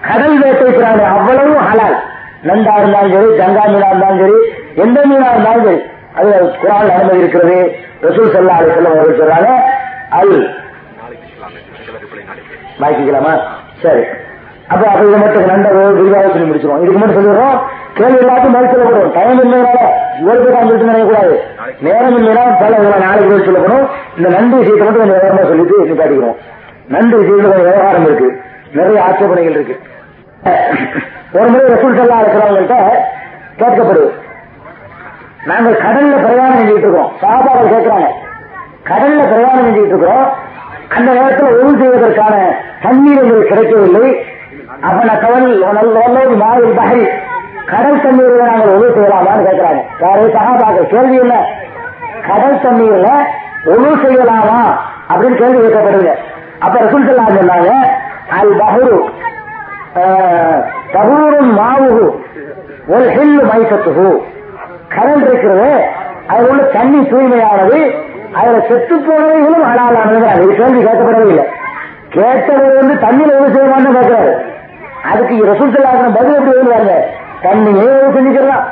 [0.00, 1.02] கடல் வேட்டை பிராணி.
[1.02, 1.96] அவ்வளவு ஹலால்.
[2.42, 4.32] நண்டா இருந்தாலும் சரி கங்கா மீனா இருந்தாலும் சரி
[4.74, 5.82] எந்த மீனா இருந்தாலும் சரி.
[6.18, 6.30] அது
[6.62, 7.56] குரான் அனுமதி இருக்கிறது.
[8.06, 9.50] ரசூல் சல்லா அலி செல்லம் அவர்கள் சொல்றாங்க
[10.18, 10.34] அல்
[12.82, 13.32] வாய்க்கலாமா
[13.82, 14.04] சரி.
[14.72, 16.82] அப்ப அப்ப இதை மட்டும் நண்ட விரிவாக சொல்லி முடிச்சிருவோம்.
[16.82, 17.56] இதுக்கு மட்டும் சொல்லிடுறோம்
[17.96, 19.80] கேள்வி எல்லாத்தையும் மேல் சொல்லப்படும் டைம் இல்லைனால
[20.28, 21.34] ஒரு பேர் சொல்லிட்டு நினைக்கக்கூடாது
[21.86, 23.84] நேரம் இல்லைன்னா பல நாளைக்கு பேர் சொல்லப்படும்
[24.18, 26.38] இந்த நன்றி விஷயத்தை மட்டும் கொஞ்சம் விவரமா சொல்லிட்டு நிப்பாட்டிக்கிறோம்.
[26.94, 28.28] நன்றி விஷயத்துல கொஞ்சம் விவகாரம் இருக்கு.
[28.78, 29.76] நிறைய ஆட்சேபனைகள் இருக்கு.
[31.38, 32.78] ஒரு முறை ரசூல் சல்லா இருக்கிறவங்கள்ட்ட
[33.60, 34.08] கேட்கப்படுது.
[35.50, 37.12] நாங்கள் கடல்ல பிரயாணம் செஞ்சுட்டு இருக்கோம்.
[37.22, 38.08] சாபாக்கள் கேட்கிறாங்க.
[38.90, 40.28] கடல்ல பிரயாணம் செஞ்சுட்டு இருக்கிறோம்
[40.96, 42.34] அந்த நேரத்தில் உதவி செய்வதற்கான
[42.84, 44.06] தண்ணீர் எங்களுக்கு கிடைக்கவில்லை.
[44.86, 45.46] அப்ப நான் கவல்
[45.78, 47.04] நல்ல மாறி பகரி.
[47.72, 49.82] கடல் தண்ணீர்ல நாங்கள் உதவி செய்யலாமான்னு கேட்கிறாங்க.
[50.04, 51.40] யாரு சகாபாக்கள் கேள்வி இல்லை
[52.28, 53.08] கடல் தண்ணீர்ல
[53.72, 54.60] உதவி செய்யலாமா?
[55.10, 56.12] அப்படின்னு கேள்வி கேட்கப்படுது
[56.64, 57.70] அப்ப ரசூல் சொல்லா சொன்னாங்க
[58.38, 58.98] அல் பஹரு.
[60.94, 62.04] தகூரும் மாவுகு
[62.92, 64.06] ஒரு ஹில்லு மைசத்துகு
[64.94, 65.70] கடல் இருக்கிறது.
[66.26, 67.80] அதில் உள்ள தண்ணி தூய்மையானது
[68.32, 70.26] அதுல செத்து போனவைகளும் அடாலானது.
[70.34, 71.44] அது கேள்வி கேட்கப்படவே இல்லை.
[72.14, 74.32] கேட்டவர் வந்து தண்ணியில எது செய்யமான்னு கேட்கிறாரு.
[75.10, 76.94] அதுக்கு ரசூல் சொல்லாத பதில் எப்படி வருவாங்க
[77.42, 78.64] தண்ணியே செஞ்சுக்கலாம்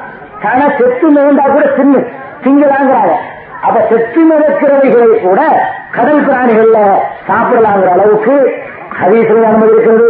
[0.51, 2.01] ஆனா செத்து மிகுந்தா கூட தின்னு
[2.45, 3.15] திங்கலாங்கிறாங்க.
[3.63, 5.41] அப்ப செத்து மிதக்கிறவைகளை கூட
[5.91, 6.79] கடல் பிராணிகள்ல
[7.29, 8.35] சாப்பிடலாங்கிற அளவுக்கு
[9.01, 10.07] ஹதீசில் அனுமதி இருக்கிறது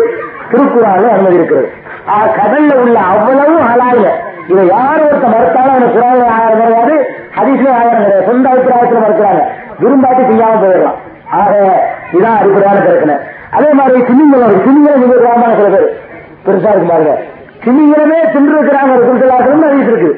[0.50, 1.68] திருக்குறால அனுமதி இருக்கிறது
[2.06, 4.04] ஆக கடல்ல உள்ள அவ்வளவும் ஹலால
[4.52, 6.94] இதை யார் ஒருத்த மறுத்தாலும் அவனுக்கு குரான் ஆகாரம் கிடையாது
[7.36, 9.42] ஹதீஸ்ல ஆகாரம் கிடையாது சொந்த அபிப்பிராயத்தில் மறுக்கிறாங்க.
[9.82, 10.98] விரும்பாட்டி செய்யாம போயிடலாம்.
[11.40, 11.52] ஆக
[12.16, 13.16] இதான் அடிப்படையான பிரச்சனை.
[13.56, 15.88] அதே மாதிரி திமிங்கலம் திமிங்கலம் நீங்க கிராமமான சில பேர்
[16.46, 17.14] பெருசா இருக்கு பாருங்க.
[17.64, 19.36] திமிங்கலமே தின்று இருக்கிறாங்க ஒரு குறிப்பிட்ட
[19.68, 20.10] அறிவித்து இருக்கு.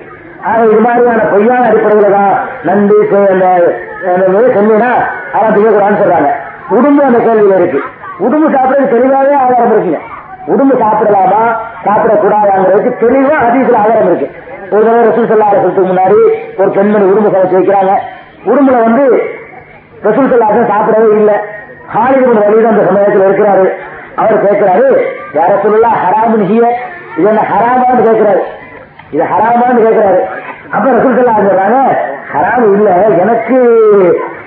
[0.51, 2.33] ஆக இது மாதிரியான பொய்யான அடிப்படையில தான்
[2.69, 4.93] நண்டு சொன்னீங்கன்னா
[5.35, 6.31] அதான் திங்கக்கூடாதுன்னு சொல்றாங்க.
[6.77, 7.81] உடும்பு அந்த கேள்வியில இருக்கு.
[8.25, 10.01] உடும்பு சாப்பிடுறது தெளிவாகவே ஆதாரம் இருக்குங்க.
[10.47, 11.57] உடம்பு சாப்பிடலாமா?
[11.85, 14.31] சாப்பிடக்கூடாதாங்கிறதுக்கு தெளிவா அதிகத்துல ஆதாரம் இருக்கு.
[14.71, 16.17] ஒரு தடவை ரசூல் சொல்லாத சொல்றதுக்கு முன்னாடி
[16.57, 17.95] ஒரு பெண்மணி உடம்பு சமைச்சு வைக்கிறாங்க.
[18.45, 19.23] உடம்புல வந்து
[20.03, 21.35] ரசூல் சொல்லாத சாப்பிடவே இல்லை.
[21.87, 23.69] ஹாலிவுட் வழியில் அந்த சமயத்தில் இருக்கிறாரு.
[24.15, 25.05] அவர் கேட்கிறாரு
[25.35, 26.67] யார சொல்லலாம் ஹராமுன்னு ஹிய?
[27.17, 28.41] இது என்ன ஹராமான்னு கேட்கிறாரு.
[29.11, 30.21] இது ஹராமான்னு கேட்கிறாரு.
[30.71, 31.97] அப்ப ரசூல் சொல்லா சொல்றாங்க
[32.33, 33.59] ஹராம் இல்ல எனக்கு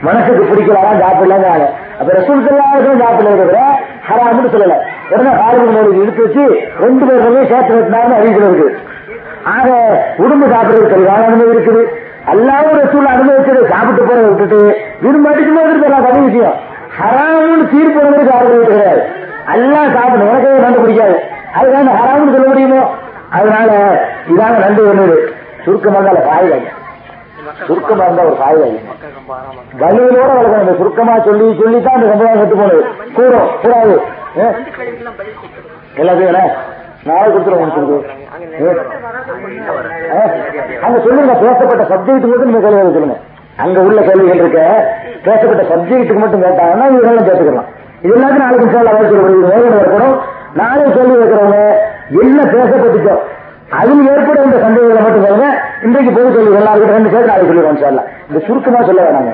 [0.01, 1.65] மனசுக்கு பிடிக்கலாம் சாப்பிடலாங்க
[1.99, 4.75] அப்ப ரசூல் சொல்லாத சாப்பிடல இருக்கிற ஹராம்னு சொல்லல.
[5.09, 8.79] உடனே ஹாலிபு மோடி எடுத்து வச்சு ரெண்டு பேருமே சேர்த்து வெட்டினாலும் அறிவிக்கிறது இருக்கு.
[9.43, 9.69] ஆக
[10.17, 11.85] உடம்பு சாப்பிடுறது தெளிவான அனுமதி இருக்குது.
[12.31, 16.53] எல்லாரும் ரசூல் அனுமதிச்சது சாப்பிட்டு போறதை விட்டுட்டு விரும்பாட்டுக்குமே இருக்கிறாங்க தனி விஷயம்.
[16.99, 19.01] ஹராமுன்னு தீர்ப்பு வந்ததுக்கு யாரும் கிடையாது.
[19.53, 20.29] எல்லாம் சாப்பிடணும்.
[20.29, 21.23] எனக்கே நண்டு பிடிக்காது.
[21.59, 22.95] அதுக்காக ஹராம்னு சொல்ல முடியுமோ?
[23.29, 23.71] அதனால
[24.29, 25.17] இதாங்க நண்டு ஒண்ணு
[25.63, 26.61] சுருக்கமாக இருந்தால
[27.67, 28.59] சுருக்கமா இருந்தா ஒரு காய்
[29.81, 30.77] வலியோட வளர்க்கணும்.
[30.79, 32.81] சுருக்கமா சொல்லி சொல்லி தான் அந்த சம்பளம் கட்டு போனது.
[33.17, 33.95] கூடும் கூடாது?
[36.01, 36.39] எல்லாத்தையும்
[37.09, 37.71] நாளை கொடுத்துருவோம்?
[40.85, 43.17] அங்க சொல்லுங்க பேசப்பட்ட சப்ஜெக்ட் மட்டும் நீங்க கேள்வி சொல்லுங்க.
[43.63, 44.61] அங்க உள்ள கேள்விகள் இருக்க
[45.27, 47.69] பேசப்பட்ட சப்ஜெக்ட்டுக்கு மட்டும் கேட்டாங்கன்னா இதெல்லாம் கேட்டுக்கலாம்.
[48.05, 50.17] இது எல்லாத்தையும் நாளைக்கு சொல்ல இருக்கணும்
[50.61, 51.59] நாளை கேள்வி வைக்கிறவங்க
[52.23, 53.15] என்ன பேசப்பட்டுச்சோ
[53.69, 55.47] அதில் ஏற்பட இந்த சந்தேகங்களை மட்டும் சொல்லுங்க
[55.85, 59.31] இன்றைக்கு பொது சொல்லி எல்லாருக்கும் ரெண்டு சேர்த்து நாளைக்கு சொல்லிடுவோம் இந்த சுருக்கமா சொல்ல வேணாங்க.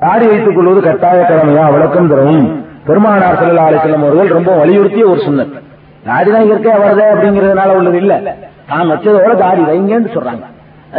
[0.00, 1.72] தாடி வைத்துக் கொள்வது கட்டாய கடமையா?
[1.74, 2.42] விளக்கம் தரும்.
[2.88, 5.54] பெருமானார் செல்லா செல்லும் அவர்கள் ரொம்ப வலியுறுத்திய ஒரு சுண்ணத்.
[6.04, 8.14] தாடி தான் இயற்கையா வருது அப்படிங்கறதுனால உள்ளது இல்ல.
[8.68, 10.44] தான் வச்சதோட தாடி வைங்கன்னு சொல்றாங்க.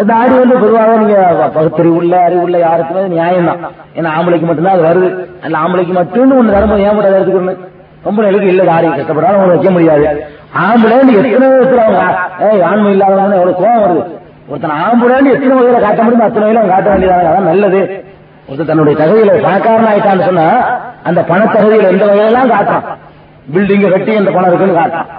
[0.08, 1.18] தாடி வந்து பொதுவாக நீங்க
[1.56, 3.62] பகுத்தறிவு உள்ள அறிவுள்ள யாருக்குமே நியாயம் தான்
[3.96, 5.10] ஏன்னா ஆம்பளைக்கு மட்டும்தான் அது வருது.
[5.44, 7.64] அந்த ஆம்பளைக்கு மட்டும் ஒண்ணு வரும்போது ஏன் மட்டும் எடுத்துக்கணும்?
[8.04, 8.88] ரொம்ப நிலைக்கு இல்ல தாடி.
[8.88, 10.37] கஷ்டப்படாலும் உங்களுக்கு வைக்க முடியாது.
[10.64, 12.04] ஆம்பளை எத்தனை விதத்துல அவங்க
[12.48, 14.04] ஏய் ஆண்மை இல்லாதவங்க எவ்வளவு கோவம் வருது.
[14.50, 17.82] ஒருத்தன் ஆம்புடான்னு எத்தனை வகையில காட்ட முடியும் அத்தனை வகையில காட்ட வேண்டியதாக அதான் நல்லது.
[18.50, 20.48] ஒருத்தர் தன்னுடைய தகுதியில பணக்காரன் ஆயிட்டான்னு சொன்னா
[21.04, 22.86] அந்த பணத்தகுதியில எந்த வகையிலாம் காட்டான்
[23.54, 25.10] பில்டிங்க கட்டி அந்த பணம் இருக்குன்னு காட்டான்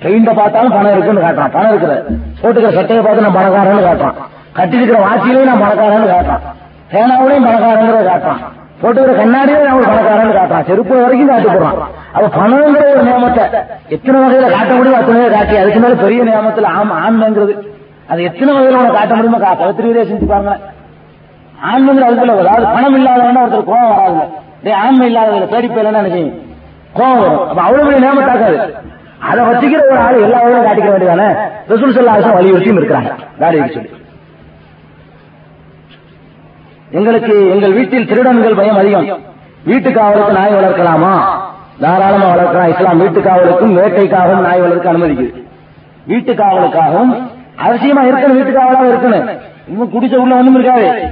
[0.00, 1.52] ட்ரெயின்ல பார்த்தாலும் பணம் இருக்குன்னு காட்டுறான்.
[1.52, 1.92] பணம் இருக்கிற
[2.42, 4.18] போட்டுக்கிற சட்டையை பார்த்து நான் பணக்காரன்னு காட்டுறான்.
[4.58, 6.44] கட்டிருக்கிற வாட்சியிலையும் நான் பணக்காரன்னு காட்டுறான்.
[6.92, 8.42] சேனாவிலையும் பணக்காரங்கிறத காட்டுறான்.
[8.82, 10.64] போட்டுக்கிற கண்ணாடியே நான் ஒரு பணக்காரன்னு காட்டுறான்.
[10.64, 11.78] செருப்பு வரைக்கும் காட்டி போடுறான்
[12.12, 13.44] அப்ப பணங்கிற ஒரு நியமத்தை
[13.88, 17.54] எத்தனை வகையில காட்ட முடியும் அத்தனை காட்டி அதுக்கு மேல பெரிய நியமத்துல ஆம் ஆண்மைங்கிறது.
[18.08, 20.54] அது எத்தனை வகையில உனக்கு காட்ட முடியுமோ கா- பவித்திரியிலே செஞ்சு பாருங்க
[21.64, 22.46] ஆண்மைங்கிற அதுக்குள்ள வரும்.
[22.46, 24.24] அதாவது பணம் இல்லாதவன ஒருத்தர் கோவம் வராதுங்க.
[24.62, 26.22] டே ஆண்மை இல்லாதவங்க பேடிப்பு இல்லைன்னா எனக்கு
[26.94, 27.48] கோவம் வரும்.
[27.48, 28.58] அப்ப அவ்வளவு பெரிய நியமத்தாக்காது
[29.22, 31.28] அதை வச்சுக்கிற ஒரு ஆள் எல்லா வகையிலும் காட்டிக்க வேண்டியதானே?
[31.68, 33.10] ரசூல் சல்லாசம் வலியுறுத்தியும் இருக்கிறாங்க.
[33.38, 33.90] காடி சொல்லி
[36.90, 39.18] எங்களுக்கு எங்கள் வீட்டில் திருடன்கள் பயம் அதிகம்.
[39.66, 41.22] வீட்டுக்காவலுக்கு நாய் வளர்க்கலாமா?
[41.80, 42.68] தாராளமா வளர்க்கலாம்.
[42.68, 45.44] இஸ்லாம் வீட்டுக்காவலுக்கும் வேட்டைக்காகவும் நாய் வளர்க்க அனுமதிக்குது.
[46.08, 47.30] வீட்டுக்காவலுக்காகவும்
[47.66, 49.38] அவசியமா இருக்கணும் வீட்டுக்காவலாக இருக்கணும்.
[49.68, 51.08] இன்னும் குடிச்ச உள்ள ஒண்ணும் இருக்காது.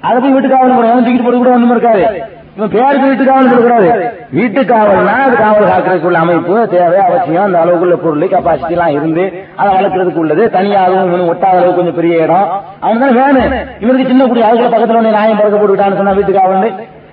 [0.00, 2.34] அதை போய் வீட்டு தூக்கிட்டு போட்டு கூட ஒண்ணும் இருக்காது.
[2.56, 3.88] இவன் பேருக்கு வீட்டு காவல் சொல்லக்கூடாது
[4.36, 9.24] வீட்டு காவல்னா அது காவல் காக்கிறதுக்குள்ள அமைப்பு தேவை அவசியம் அந்த அளவுக்குள்ள பொருள் கெப்பாசிட்டி எல்லாம் இருந்து
[9.60, 10.44] அதை வளர்க்கறதுக்கு உள்ளது.
[10.56, 12.48] தனியாகவும் ஒட்டாத அளவுக்கு கொஞ்சம் பெரிய இடம்.
[12.84, 13.54] அவன் தான் வேணும்.
[13.84, 16.62] இவனுக்கு சின்ன குடி அதுக்குள்ள பக்கத்துல ஒண்ணு நாயம் பறக்க போட்டுக்கிட்டான்னு சொன்னா வீட்டு காவல்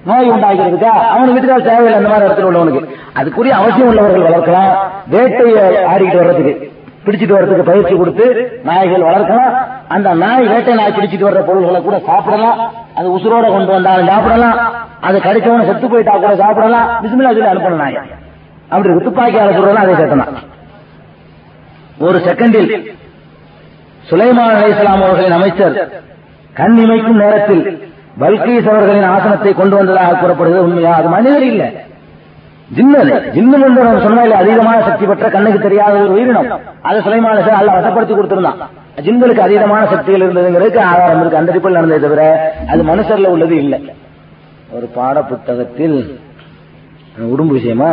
[0.09, 2.81] நோய் உண்டாக்கிறதுக்கா அவனுக்கு வீட்டுக்காக தேவையில்லை அந்த மாதிரி இடத்துல உள்ளவனுக்கு.
[3.19, 4.71] அதுக்குரிய அவசியம் உள்ளவர்கள் வளர்க்கலாம்.
[5.15, 6.55] வேட்டையை ஆடிக்கிட்டு வர்றதுக்கு
[7.05, 8.25] பிடிச்சிட்டு வர்றதுக்கு பயிற்சி கொடுத்து
[8.67, 9.53] நாய்கள் வளர்க்கலாம்.
[9.95, 12.59] அந்த நாய் வேட்டை நாய் பிடிச்சிட்டு வர்ற பொருள்களை கூட சாப்பிடலாம்.
[12.95, 14.57] அது உசுரோட கொண்டு வந்தாலும் சாப்பிடலாம்.
[15.01, 16.89] அது கடிச்சவன செத்து போயிட்டா கூட சாப்பிடலாம்.
[17.03, 17.99] பிஸ்மில்லா சொல்லி அனுப்பணும் நாய்.
[18.69, 20.51] அப்படி துப்பாக்கியால சொல்றதெல்லாம் அதை சட்டம்
[21.99, 22.69] ஒரு செகண்டில்
[24.09, 25.75] சுலைமான் அலைஹிஸ்ஸலாம் அவர்களின் அமைச்சர்
[26.53, 27.63] கண் இமைக்கும் நேரத்தில்
[28.21, 30.65] பல்கீஸ் அவர்களின் ஆசனத்தை கொண்டு வந்ததாக கூறப்படுகிறது.
[30.65, 30.91] உண்மையா?
[30.95, 31.63] அது மனிதர் இல்ல.
[32.77, 32.99] ஜின்னு
[33.35, 36.47] ஜின்னு என்று நம்ம சொன்னாலே அதிகமான சக்தி பெற்ற கண்ணுக்கு தெரியாத ஒரு உயிரினம்.
[36.81, 38.61] அதை சுலைமான சார் அல்ல வசப்படுத்தி கொடுத்திருந்தான்.
[39.05, 41.37] ஜின்களுக்கு அதீதமான சக்திகள் இருந்ததுங்கிறதுக்கு ஆதாரம் இருக்கு.
[41.37, 43.79] அந்த டிப்பில் நடந்ததை தவிர அது மனுஷர்ல உள்ளது இல்லை.
[44.71, 45.97] ஒரு பாட புத்தகத்தில்
[47.17, 47.91] உடும்பு விஷயமா?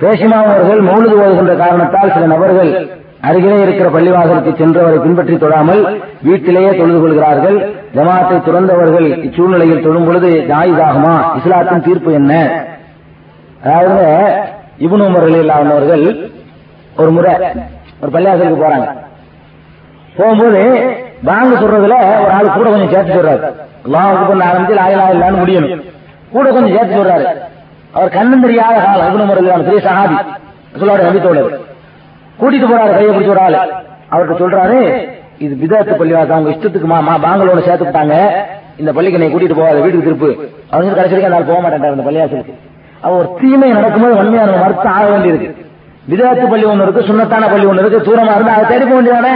[0.00, 2.72] பேசிமா அவர்கள் மௌலுது ஓதுகின்ற காரணத்தால் சில நபர்கள்
[3.20, 5.82] அருகிலே இருக்கிற பள்ளிவாசலுக்கு சென்று அவரை பின்பற்றி தொழாமல்
[6.22, 7.73] வீட்டிலேயே தொழுது கொள்கிறார்கள்.
[7.94, 11.36] ஜமாத்தை துறந்தவர்கள் இச்சூழ்நிலையில் தொழும் பொழுது ஜாயிதாகுமா?
[11.36, 12.32] இஸ்லாத்தின் தீர்ப்பு என்ன?
[13.64, 14.06] அதாவது
[14.78, 16.30] இபுன் உமர் இல்லாதவர்கள்
[16.96, 17.34] ஒரு முறை
[18.00, 18.88] ஒரு பள்ளியாசலுக்கு போறாங்க.
[20.16, 20.62] போகும்போது
[21.24, 23.40] பேங்க் சொல்றதுல ஒரு ஆள் கூட கொஞ்சம் சேர்த்து சொல்றாரு.
[23.94, 25.82] லாவுக்கு பண்ண ஆரம்பிச்சு லாயிலா இல்லான்னு முடியணும்.
[26.32, 27.26] கூட கொஞ்சம் சேர்த்து சொல்றாரு.
[27.92, 30.16] அவர் கண்ணும் தெரியாத காலம் இபுன் உமர் இல்லாம பெரிய சஹாபி.
[30.80, 31.50] சொல்லோட நபித்தோழர்
[32.40, 33.58] கூட்டிட்டு போறாரு கையை பிடிச்ச ஒரு ஆள்.
[34.10, 34.78] அவர்கிட்ட சொல்றாரு
[35.38, 38.14] இது விதத்து பள்ளிவாசம் அவங்க இஷ்டத்துக்கு மா மா- பாங்களோட சேர்த்துட்டாங்க
[38.76, 40.28] இந்த பள்ளிக்கு நீ கூட்டிட்டு போகாத வீட்டுக்கு திருப்பு.
[40.70, 42.54] அவங்க கடைசி வரைக்கும் போக மாட்டேன் இந்த பள்ளிவாசலுக்கு.
[43.00, 45.64] அவ ஒரு தீமை நடக்கும்போது வன்மையான மறுத்து ஆக வேண்டியிருக்கு.
[46.08, 49.34] விதத்து பள்ளி ஒண்ணு இருக்கு சுண்ணத்தான பள்ளி ஒண்ணு இருக்கு தூரமா இருந்து அதை தேடி போக வேண்டியதானே?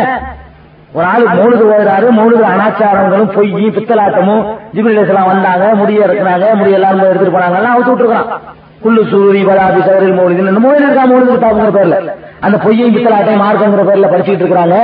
[0.92, 4.42] ஒரு ஆளு மௌலுது ஓடுறாரு மௌலுது அனாச்சாரங்களும் பொய் பித்தலாட்டமும்
[4.74, 8.28] ஜிபில் இஸ்லாம் வந்தாங்க முடிய இருக்கிறாங்க முடிய எல்லாரும் எடுத்துட்டு போனாங்க எல்லாம் அவுத்து விட்டுருக்கான்.
[8.82, 11.96] குள்ளு சூரி பலாபி சகரில் மௌலிது இந்த மொழி இருக்கா மௌலிது கிதாபுங்கிற பேர்ல.
[12.40, 14.76] அந்த பொய்யும் பித்தலாட்டையும் மார்க்கங்கிற பேர்ல படிச்சுட்டு இருக்காங்க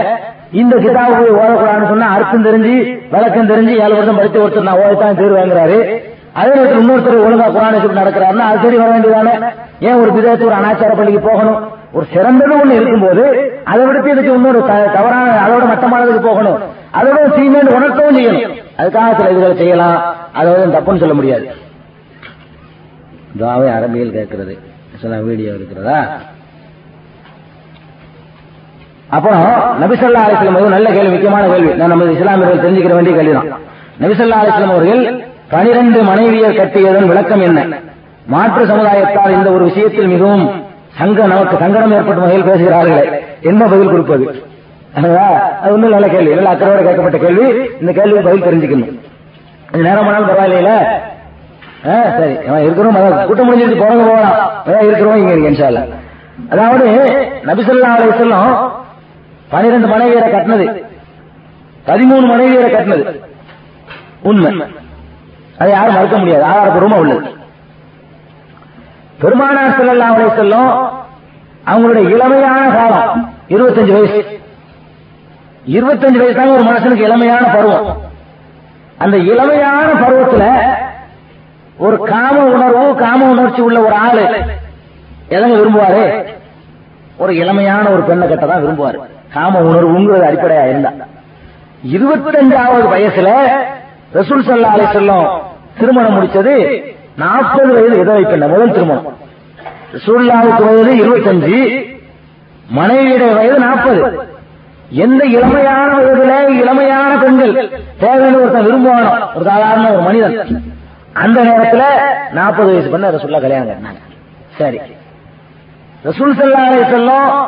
[0.61, 2.75] இந்த கிதாபு போய் ஓடக்கூடாதுன்னு சொன்னா அர்த்தம் தெரிஞ்சு
[3.13, 5.79] விளக்கம் தெரிஞ்சு ஏழு வருஷம் படித்து ஒருத்தர் நான் ஓடத்தான் தேர்வாங்கிறாரு
[6.41, 9.35] அதே நேரத்தில் இன்னொருத்தர் ஒழுங்கா குரான் சொல்லி நடக்கிறாருன்னா அது சரி வர வேண்டியதானே
[9.89, 11.59] ஏன் ஒரு விதத்து ஒரு அனாச்சார பள்ளிக்கு போகணும்?
[11.93, 13.25] ஒரு சிறந்தது ஒண்ணு இருக்கும்போது
[13.65, 14.61] அதை விடுத்து இதுக்கு இன்னொரு
[14.97, 16.59] தவறான அதோட மட்டமானதுக்கு போகணும்.
[16.99, 18.55] அதோட சீமெண்ட் உணர்த்தவும் செய்யணும்.
[18.79, 19.99] அதுக்காக சில இதுகளை செய்யலாம்.
[20.41, 21.47] அதோட தப்புன்னு சொல்ல முடியாது.
[23.39, 24.57] துவாவை அரபியில் கேட்கிறது.
[25.03, 25.99] சில வீடியோ இருக்கிறதா?
[29.17, 29.45] அப்புறம்
[29.83, 31.73] நபிசல்லா அலிஸ்லாம் ஒரு நல்ல கேள்வி முக்கியமான கேள்வி.
[31.81, 33.49] நான் நமது இஸ்லாமியர்கள் தெரிஞ்சுக்கிற வேண்டிய கேள்விதான்.
[34.03, 35.03] நபிசல்லா அலிஸ்லாம் அவர்கள்
[35.55, 37.61] பனிரெண்டு மனைவியர் கட்டியதன் விளக்கம் என்ன?
[38.33, 40.47] மாற்று சமுதாயத்தால் இந்த ஒரு விஷயத்தில் மிகவும்
[40.99, 43.03] சங்க நமக்கு சங்கடம் ஏற்படும் வகையில் பேசுகிறார்களே
[43.51, 44.27] என்ன பதில் கொடுப்பது?
[44.99, 46.35] அது ஒன்றும் நல்ல கேள்வி.
[46.39, 47.47] நல்ல அக்கறையோட கேட்கப்பட்ட கேள்வி.
[47.81, 48.93] இந்த கேள்வி பதில் தெரிஞ்சுக்கணும்.
[49.87, 50.73] நேரம் ஆனாலும் பரவாயில்லையில
[52.19, 52.35] சரி.
[52.67, 54.37] இருக்கிறோம் கூட்டம் முடிஞ்சிட்டு போறவங்க போகலாம்
[54.67, 56.03] அதான் இருக்கிறோம் இங்க இருக்கு
[56.55, 56.87] அதாவது
[57.51, 58.83] நபிசல்லா அலையம்
[59.49, 60.85] பனிரெண்டு மனைவியரை கட்டினது.
[61.87, 63.21] பதிமூணு மனைவியரை கட்டினது.
[64.23, 64.63] உண்மை.
[65.59, 66.45] அதை யாரும் மறுக்க முடியாது.
[66.45, 67.43] ஆதாரப்பூர்வமா உள்ளது.
[69.21, 70.89] பெருமானார் ஸல்லல்லாஹு அவரை செல்லும்
[71.67, 74.41] அவங்களுடைய இளமையான காலம் இருபத்தஞ்சு வயசு.
[75.67, 78.01] இருபத்தஞ்சு வயசு தான் ஒரு மனுஷனுக்கு இளமையான பருவம்.
[78.99, 80.61] அந்த இளமையான பருவத்துல
[81.77, 84.29] ஒரு காம உணர்வு காம உணர்ச்சி உள்ள ஒரு ஆளு.
[85.29, 86.25] எதங்க விரும்புவாரு?
[87.17, 89.14] ஒரு இளமையான ஒரு பெண்ணை கட்ட தான் விரும்புவாரு.
[89.35, 90.93] காம உணர்வுங்கிறது அடிப்படையா இருந்தா.
[91.93, 93.29] இருபத்தஞ்சாவது வயசுல
[94.15, 95.41] ரசூல் சல்லா அலி செல்லம்
[95.79, 96.83] திருமணம் முடிச்சது
[97.17, 99.17] நாற்பது வயது எதை பெண்ண முதல் திருமணம்.
[99.93, 101.59] ரசூல்லாவுக்கு வயது இருபத்தஞ்சு
[102.77, 104.33] மனைவியுடைய வயது நாற்பது.
[104.89, 107.71] எந்த இளமையான வயதுல இளமையான பெண்கள்?
[107.99, 109.27] தேவையான ஒருத்தன் விரும்புவானோ?
[109.35, 110.63] ஒரு சாதாரண ஒரு மனிதன்.
[111.13, 111.83] அந்த நேரத்துல
[112.33, 114.03] நாற்பது வயசு பண்ண ரசூல்லா கல்யாணம் கட்டினாங்க.
[114.59, 114.81] சரி.
[116.05, 117.47] ரசூல் சல்லா அலி செல்லம்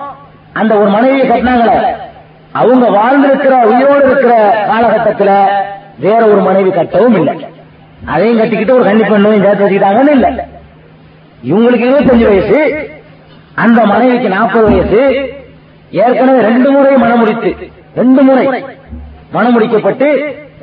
[0.58, 1.78] அந்த ஒரு மனைவியை கட்டினாங்களே.
[2.60, 4.34] அவங்க வாழ்ந்திருக்கிற உயிரோடு இருக்கிற
[4.70, 5.30] காலகட்டத்துல
[6.04, 7.34] வேற ஒரு மனைவி கட்டவும் இல்லை.
[8.12, 10.28] அதையும் கட்டிக்கிட்டு ஒரு கன்னி பெண்ணும் சேர்த்து வச்சுக்கிட்டாங்கன்னு இல்ல.
[11.50, 12.60] இவங்களுக்கு இருபத்தஞ்சு வயசு
[13.64, 15.02] அந்த மனைவிக்கு நாற்பது வயசு
[16.04, 17.70] ஏற்கனவே ரெண்டு முறை மனமுடித்து முடித்து
[18.00, 18.44] ரெண்டு முறை
[19.36, 20.08] மனமுடிக்கப்பட்டு முடிக்கப்பட்டு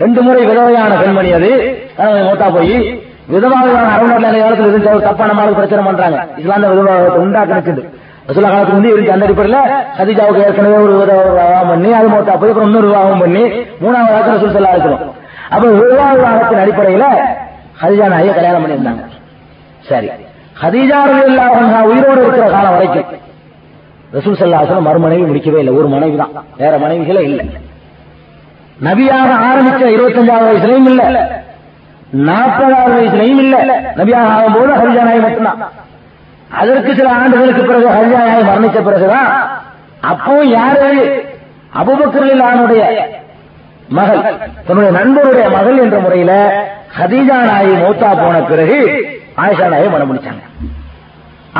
[0.03, 1.49] ரெண்டு முறை விதவையான பெண்மணி அது.
[1.97, 2.75] கணவன் மூத்தா போய்
[3.33, 6.19] விதவாதமான அரவணர் நிறைய காலத்துல இருந்த ஒரு தப்பான மாதிரி பிரச்சனை பண்றாங்க.
[6.41, 7.75] இஸ்லாந்த விதவாதத்தை உண்டாக்க
[8.27, 9.61] ரசூலா காலத்துக்கு வந்து இருக்கு அந்த அடிப்படையில்
[9.97, 13.43] கதிஜாவுக்கு ஏற்கனவே ஒரு விவாகம் பண்ணி அது மொத்தம் போய் அப்புறம் இன்னொரு விவாகம் பண்ணி
[13.83, 15.01] மூணாவது ஆக்க ரசூல் சொல்லா இருக்கிறோம்
[15.49, 17.05] அப்ப விதவா விவாகத்தின் அடிப்படையில
[17.81, 19.03] ஹதிஜா நாயை கல்யாணம் பண்ணியிருந்தாங்க.
[19.89, 20.09] சரி.
[20.61, 23.07] ஹதிஜா ரலியல்லாஹு உயிரோடு இருக்கிற காலம் வரைக்கும்
[24.13, 25.73] ரசூல் சல்லாஹ் மறுமனைவி முடிக்கவே இல்லை.
[25.73, 26.33] ஒரு மனைவி தான்.
[26.57, 27.45] வேற மனைவிகளே இல்லை.
[28.83, 31.01] நபியாக ஆரம்பிச்ச இருபத்தஞ்சாவது வயசுலையும் இல்ல.
[32.29, 33.55] நாற்பதாவது வயசுலயும் இல்ல.
[33.97, 35.61] நபியாக ஆகும்போது ஹரிஜா நாய் மட்டும்தான்.
[36.59, 39.29] அதற்கு சில ஆண்டுகளுக்கு பிறகு ஹரிஜா மரணித்த பிறகுதான்
[40.11, 40.89] அப்போ யாரு?
[41.81, 42.43] அபுபக்கரில்
[43.97, 44.21] மகள்
[44.67, 46.33] தன்னுடைய நண்பருடைய மகள் என்ற முறையில
[46.97, 48.77] ஹதீஜா நாயை மௌத்தா போன பிறகு
[49.43, 50.43] ஆயிஷா நாயை மனம் முடிச்சாங்க.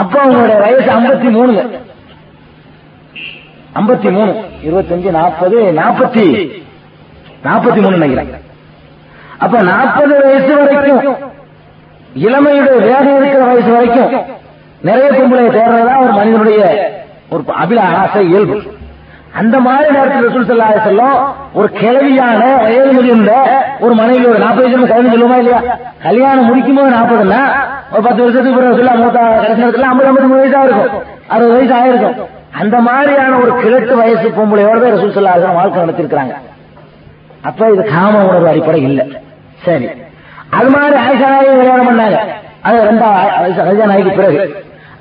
[0.02, 1.64] அப்ப அவங்களுடைய வயசு ஐம்பத்தி மூணுங்க.
[3.80, 4.32] ஐம்பத்தி மூணு
[4.68, 6.26] இருபத்தஞ்சு நாற்பது நாற்பத்தி
[7.46, 8.44] நாற்பத்தி மூணு நினைக்கிறேன்.
[9.44, 11.18] அப்ப நாற்பது வயசு வரைக்கும்
[12.28, 14.12] இளமையுடைய வேகம் இருக்கிற வயசு வரைக்கும்
[14.88, 16.62] நிறைய பொம்பளை தேடுறதா ஒரு மனிதனுடைய
[17.34, 18.58] ஒரு அபிலாசை இயல்பு.
[19.42, 21.06] அந்த மாதிரி நேரத்தில் ரசூல் ஸல்லல்லாஹு அலைஹி
[21.60, 23.32] ஒரு கிழவியான வயது முடிந்த
[23.84, 25.62] ஒரு மனைவி ஒரு நாற்பது வருஷம் கல்யாணம் சொல்லுமா இல்லையா?
[26.04, 27.40] கல்யாணம் முடிக்கும் போது நாற்பதுன்னா
[27.94, 30.92] ஒரு பத்து வருஷத்துக்கு பிறகு சொல்ல மூத்த கடைசி நேரத்தில் ஐம்பது ஐம்பத்தி மூணு வயசா இருக்கும்.
[31.34, 32.16] அறுபது வயசு ஆயிருக்கும்.
[32.62, 36.36] அந்த மாதிரியான ஒரு கிழட்டு வயசு பொம்பளையோட தான் ரசூல் ஸல்லல்லாஹு வாழ்க்கை நடத்திருக்கிறாங்க
[37.50, 39.02] அப்ப இது காம உணர்வு அடிப்படை இல்ல.
[39.66, 39.88] சரி.
[40.58, 42.20] அது மாதிரி ஆயிஷா நாயகி கல்யாணம் பண்ணாங்க.
[42.68, 44.38] அது ரெண்டாவது ரஜா நாய்க்கு பிறகு.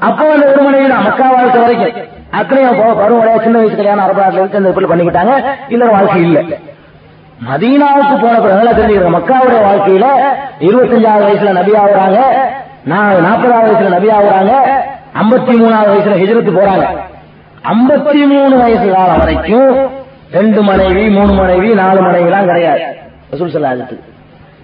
[0.07, 2.05] அப்போ அந்த ஒரு மனைவி மக்கா வாழ்க்கை வரைக்கும்.
[2.31, 5.33] அத்தனையும் போக பருவம் சின்ன வயசு கல்யாணம் அரபாட்டில் இருக்கு அந்த இப்படி பண்ணிக்கிட்டாங்க.
[5.69, 6.41] இல்ல வாழ்க்கை இல்ல.
[7.49, 9.17] மதீனாவுக்கு போன பிறகு நல்லா தெரிஞ்சுக்கிறேன்.
[9.19, 10.07] மக்காவுடைய வாழ்க்கையில
[10.61, 12.19] இருபத்தஞ்சாவது வயசுல நபி ஆகுறாங்க.
[13.27, 14.53] நாற்பதாவது வயசுல நபி ஆகுறாங்க.
[15.23, 16.87] ஐம்பத்தி மூணாவது வயசுல ஹிஜரத்து போறாங்க.
[17.73, 19.91] ஐம்பத்தி மூணு வயசு காலம் வரைக்கும்
[20.33, 23.01] ரெண்டு மனைவி மூணு மனைவி நாலு மனைவி எல்லாம் கிடையாது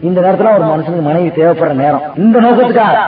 [0.00, 2.02] இந்த நேரத்துல ஒரு மனுஷனுக்கு மனைவி தேவைப்படுற நேரம்.
[2.16, 2.98] இந்த நோக்கத்துக்காக.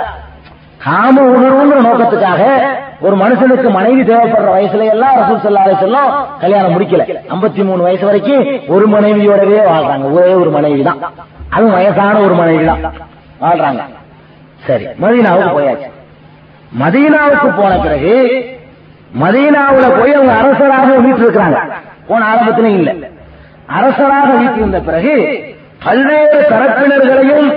[0.84, 2.42] காம உணர்வுங்கிற நோக்கத்துக்காக
[3.06, 7.02] ஒரு மனுஷனுக்கு மனைவி தேவைப்படுற வயசுல எல்லாம் ரசூல் ஸல்லல்லாஹு அலைஹி கல்யாணம் முடிக்கல.
[7.34, 8.42] 53 மூணு வயசு வரைக்கும்
[8.74, 10.04] ஒரு மனைவியோடவே வாழ்றாங்க.
[10.16, 11.00] ஒரே ஒரு மனைவி தான்
[11.54, 12.82] அதுவும் வயசான ஒரு மனைவி தான்
[13.44, 13.82] வாழ்றாங்க.
[14.66, 15.88] சரி மதீனாவுக்கு போயாச்சு.
[16.82, 18.14] மதீனாவுக்கு போன பிறகு
[19.22, 21.58] மதீனாவுல போய் அவங்க அரசராக வீட்டு இருக்கிறாங்க
[22.10, 22.90] போன ஆரம்பத்திலும் இல்ல.
[23.78, 25.14] அரசராக வீட்டிருந்த பிறகு
[25.84, 27.48] பல்வேறு தரப்பினர்களையும்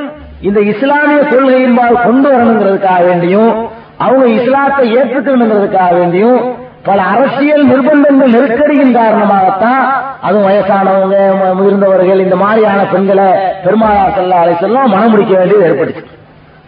[0.48, 3.54] இந்த இஸ்லாமிய கொள்கையின்பால் கொண்டு வரணுங்கிறதுக்காக வேண்டியும்
[3.98, 6.40] அவங்க இஸ்லாத்தை ஏற்றுக்கணுங்கிறதுக்காக வேண்டியும்
[6.88, 9.84] பல அரசியல் நிர்பந்தங்கள் நெருக்கடியின் காரணமாகத்தான்
[10.22, 11.18] அதுவும் வயசானவங்க
[11.58, 13.28] முதிர்ந்தவர்கள் இந்த மாதிரியான பெண்களை
[13.66, 14.56] பெருமாள் செல்ல அலை
[14.94, 16.04] மனம் முடிக்க வேண்டியது ஏற்பட்டுச்சு.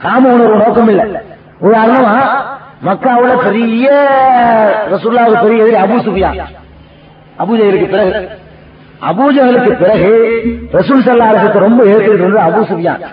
[0.04, 1.04] காம உணர்வு நோக்கம் இல்ல.
[1.68, 2.16] உதாரணமா
[2.88, 3.90] மக்காவுல பெரிய
[4.94, 6.40] ரசுல்லாவுக்கு பெரிய எதிரி அபு சுஃபியான்.
[7.42, 8.30] அபூஜலுக்கு பிறகு
[9.10, 10.12] அபூஜலுக்கு பிறகு
[10.74, 13.04] ரசூல் சல்லாருக்கு ரொம்ப ஏற்கிறது இருந்தது அபு சுஃபியான்.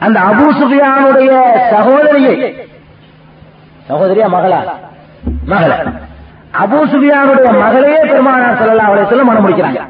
[0.00, 1.30] அந்த அபூ சுஃபியானுடைய
[1.70, 2.34] சகோதரியை.
[3.88, 4.60] சகோதரியா மகளா?
[5.52, 5.72] மகள.
[6.62, 9.80] அபூ சுஃபியானுடைய மகளையே பெருமானார் ஸல்லல்லாஹு அலைஹி வஸல்லம் மனம் முடிக்கிறாங்க.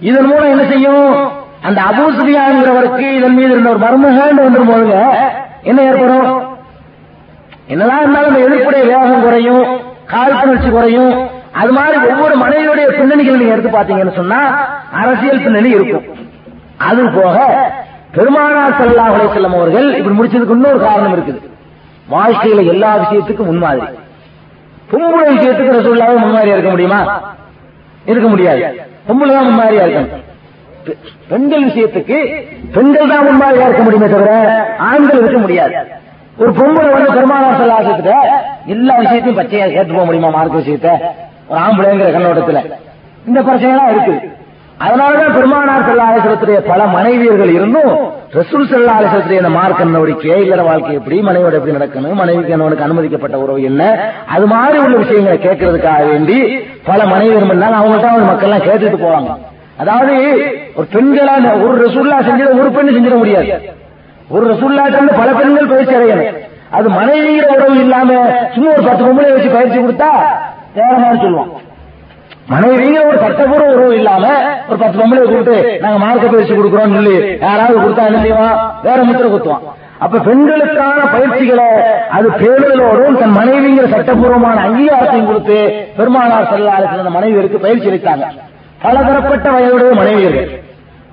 [0.00, 1.42] இதன் மூலம் என்ன செய்யும்?
[1.62, 4.98] அந்த அபூ சுஃபியான்கிறவருக்கு இதன் மீது இருந்த ஒரு மர்மகன் வந்துரும் போதுங்க.
[5.62, 6.56] என்ன ஏற்படும்?
[7.66, 9.64] என்னதான் இருந்தாலும் அந்த எழுப்புடைய வேகம் குறையும்
[10.06, 11.28] காழ்ப்புணர்ச்சி குறையும்.
[11.60, 14.40] அது மாதிரி ஒவ்வொரு மனைவியுடைய பின்னணிகள் நீங்க எடுத்து பாத்தீங்கன்னு சொன்னா
[14.92, 16.06] அரசியல் பின்னணி இருக்கும்.
[16.88, 17.36] அது போக
[18.16, 21.40] பெருமானார் சல்லா அலைஹி அவர்கள் இப்படி முடிச்சதுக்கு இன்னொரு காரணம் இருக்குது.
[22.10, 23.86] வாழ்க்கையில எல்லா விஷயத்துக்கும் முன்மாதிரி.
[24.90, 27.00] பொம்பளை விஷயத்துக்கு ரசூல்லாவே முன்மாதிரியா இருக்க முடியுமா?
[28.04, 28.62] இருக்க முடியாது.
[29.08, 30.22] பொம்பளை தான் முன்மாதிரியா இருக்கணும்.
[31.28, 32.16] பெண்கள் விஷயத்துக்கு
[32.72, 34.32] பெண்கள் தான் முன்மாதிரியா இருக்க முடியுமே தவிர
[34.78, 35.74] ஆண்கள் இருக்க முடியாது.
[36.38, 38.14] ஒரு பொம்பளை வந்து பெருமானார் செல்லாசத்துல
[38.66, 40.28] எல்லா விஷயத்தையும் பச்சையா சேர்த்து போக முடியுமா?
[40.28, 40.88] மார்க்க விஷயத்த.
[41.48, 42.60] ஒரு ஆம்பளைங்கிற கண்ணோட்டத்துல.
[43.26, 44.14] இந்த பிரச்சனை எல்லாம் இருக்கு
[44.80, 47.92] அதனாலதான் பெருமானார் செல்லாசலத்துடைய பல மனைவியர்கள் இருந்தும்
[48.32, 53.62] ரசூல் செல்லாசலத்துடைய இந்த மார்க்க நடவடிக்கை இல்லற வாழ்க்கை எப்படி மனைவியோட எப்படி நடக்கணும் மனைவிக்கு என்னவனுக்கு அனுமதிக்கப்பட்ட உறவு
[53.62, 57.80] என்ன அது மாதிரி உள்ள விஷயங்களை கேட்கறதுக்காக வேண்டி பல மனைவியர் இருந்தாங்க.
[57.80, 59.30] அவங்கள்ட்ட அவங்க மக்கள் எல்லாம் கேட்டுட்டு போவாங்க.
[59.76, 60.14] அதாவது
[60.74, 61.36] ஒரு பெண்களா
[61.66, 63.74] ஒரு ரசூல்லா செஞ்சத ஒரு பெண்ணு செஞ்சிட முடியாது.
[64.28, 66.36] ஒரு ரசூல்லா சேர்ந்து பல பெண்கள் பயிற்சி அடையணும்.
[66.70, 68.12] அது மனைவிங்கிற உறவு இல்லாம
[68.54, 70.10] சும்மா ஒரு பத்து பொம்பளை வச்சு பயிற்சி கொடுத்தா
[70.74, 71.50] வேற சொல்லுவான்.
[72.52, 74.24] மனைவிங்க ஒரு சட்டப்பூர்வ உறவு இல்லாம
[74.68, 77.14] ஒரு பத்து பொம்பளை கூப்பிட்டு நாங்க மார்க்க பயிற்சி கொடுக்குறோம் சொல்லி
[77.44, 79.64] யாராவது கொடுத்தா என்ன செய்வான் வேற முத்திர குத்துவான்
[80.04, 81.66] அப்ப பெண்களுக்கான பயிற்சிகளை
[82.16, 85.58] அது பேருதலோடும் தன் மனைவிங்கிற சட்டப்பூர்வமான அங்கீகாரத்தையும் கொடுத்து
[85.98, 88.26] பெருமானார் செல்லாளர்கள் அந்த மனைவியருக்கு பயிற்சி அளித்தாங்க.
[88.84, 90.48] பலதரப்பட்ட வயதுடைய மனைவியர்கள்.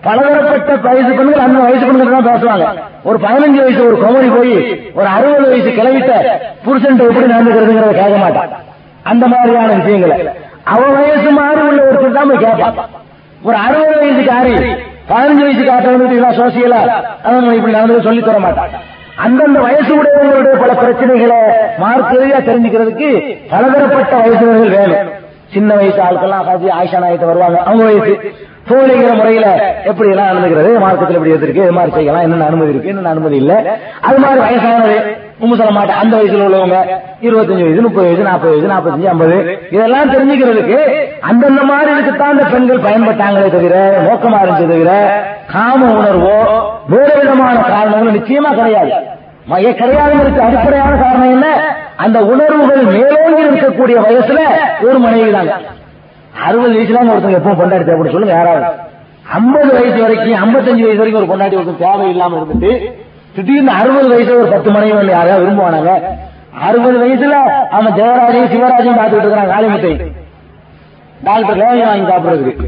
[0.05, 2.67] பலதரப்பட்ட வயசு பெண்கள் அந்த வயசு பெண்கள் தான் பேசுவாங்க.
[3.09, 4.55] ஒரு பதினஞ்சு வயசு ஒரு குமரி போய்
[4.99, 6.13] ஒரு அறுபது வயசு கிளவிட்ட
[6.65, 8.53] புருஷன் எப்படி நடந்துக்கிறதுங்கிறத கேட்க மாட்டான்.
[9.11, 10.17] அந்த மாதிரியான விஷயங்களை.
[10.63, 12.89] அவ வயசு மாதிரி உள்ள ஒருத்தர் தான் போய் கேட்பான்.
[13.43, 14.53] ஒரு அறுபது வயசுக்காரி
[15.09, 16.81] பதினஞ்சு வயசு வந்து சோசியலா
[17.23, 18.69] அவங்க இப்படி நடந்து சொல்லி தர மாட்டான்.
[19.15, 21.39] அந்தந்த வயசு உடையவர்களுடைய பல பிரச்சனைகளை
[21.79, 23.09] மார்க் தெரிஞ்சுக்கிறதுக்கு
[23.49, 25.09] பலதரப்பட்ட வயசுகள் வேணும்.
[25.53, 28.33] சின்ன வயசு ஆட்கள்லாம் காசி ஆயிஷா நாயத்தை வருவாங்க அவங்க வயசு.
[28.69, 29.47] தோழிங்கிற முறையில
[29.83, 30.79] எப்படி எல்லாம் நடந்துக்கிறது?
[30.79, 31.63] மார்க்கத்தில் எப்படி எடுத்திருக்கு?
[31.63, 32.87] இது மாதிரி செய்யலாம் என்னென்ன அனுமதி இருக்கு?
[32.87, 33.53] என்னென்ன அனுமதி இல்ல?
[34.01, 34.97] அது மாதிரி வயசானது.
[35.41, 35.55] உம்மு
[36.01, 36.77] அந்த வயசுல உள்ளவங்க
[37.21, 39.37] இருபத்தஞ்சு வயசு முப்பது வயசு நாற்பது வயசு நாற்பத்தஞ்சு ஐம்பது
[39.71, 40.77] இதெல்லாம் தெரிஞ்சுக்கிறதுக்கு
[41.21, 41.91] அந்தந்த மாதிரி
[42.27, 44.91] அந்த பெண்கள் பயன்பட்டாங்களே தவிர நோக்கமா இருந்தது தவிர
[45.53, 46.35] காம உணர்வோ
[46.87, 48.91] வேறு விதமான காரணங்களும் நிச்சயமா கிடையாது.
[49.47, 51.47] மைய கிடையாதுங்கிறதுக்கு அடிப்படையான காரணம் என்ன?
[51.97, 54.39] அந்த உணர்வுகள் மேலோங்கி இருக்கக்கூடிய வயசுல
[54.85, 55.55] ஒரு மனைவி தாங்க
[56.43, 58.15] அறுபது வயசுல ஒருத்தங்க எப்பவும் கொண்டாடி தேவைப்படும்.
[58.15, 58.67] சொல்லுங்க யாராவது.
[59.33, 62.71] ஐம்பது வயசு வரைக்கும் ஐம்பத்தஞ்சு வயசு வரைக்கும் ஒரு கொண்டாடி ஒருத்தர் தேவை இல்லாம இருந்துட்டு
[63.35, 65.91] திடீர்னு அறுபது வயசுல ஒரு பத்து மனைவி வந்து யாராவது விரும்புவானாங்க?
[66.67, 67.35] அறுபது வயசுல
[67.77, 69.91] அவன் ஜெயராஜையும் சிவராஜையும் பார்த்துட்டு இருக்கிறான் காளிமுத்தை
[71.27, 72.67] டாக்டர் லேவன் வாங்கி சாப்பிடுறதுக்கு?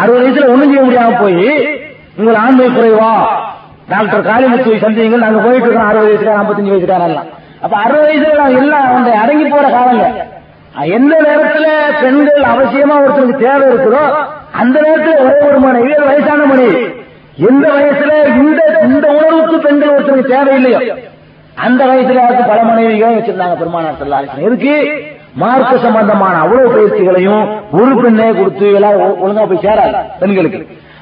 [0.00, 1.42] அறுபது வயசுல ஒண்ணும் செய்ய முடியாம போய்
[2.18, 3.10] உங்கள் ஆண்மை குறைவா?
[3.88, 7.28] டாக்டர் காளிமுத்துவை சந்திங்க நாங்க போயிட்டு இருக்கோம் அறுபது வயசுக்கார ஐம்பத்தஞ்சு வயசுக்காரன் எல்லாம்
[7.62, 10.04] அப்ப அறுபது வயசுல நான் எல்லாம் அந்த அடங்கி போற காலங்க.
[10.96, 11.68] எந்த நேரத்துல
[12.02, 14.02] பெண்கள் அவசியமா ஒருத்தருக்கு தேவை இருக்குதோ
[14.60, 16.82] அந்த நேரத்துல ஒரே ஒரு மனைவி வயசான மனைவி.
[17.46, 20.80] எந்த வயசுல இந்த இந்த உணர்வுக்கு பெண்கள் ஒருத்தருக்கு தேவையில்லையோ?
[21.66, 24.74] அந்த வயசுல யாருக்கு பல மனைவிகளும் வச்சிருந்தாங்க பெருமானார் செல்லாரு இருக்கு
[25.42, 27.42] மார்க்க சம்பந்தமான அவ்வளவு பயிற்சிகளையும்
[27.78, 30.60] ஒரு பெண்ணே கொடுத்து எல்லாரும் ஒழுங்கா போய் சேராது பெண்களுக்கு.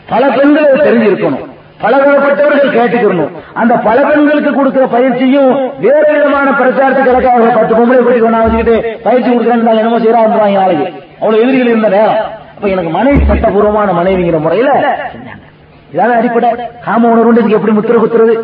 [0.09, 1.45] பல பெண்கள் தெரிஞ்சிருக்கணும்.
[1.83, 3.33] பலதரப்பட்டவர்கள் கேட்டுக்கணும்.
[3.61, 5.51] அந்த பல பெண்களுக்கு கொடுக்கிற பயிற்சியும்
[5.85, 10.87] வேறு விதமான பிரச்சாரத்துக்கு இலக்காக பத்து பொம்பளை கூட்டி கொண்டா வச்சுக்கிட்டு பயிற்சி கொடுக்குறேன்னு என்னமோ செய்யறா வந்துருவாங்க நாளைக்கு.
[11.21, 12.21] அவ்வளவு எதிரிகள் இருந்த நேரம்.
[12.57, 14.71] அப்ப எனக்கு மனைவி சட்டபூர்வமான மனைவிங்கிற முறையில
[15.15, 15.43] செஞ்சாங்க.
[15.97, 16.49] இதான் அடிப்படை.
[16.87, 18.35] காம உணர்வு எப்படி முத்திர குத்துறது?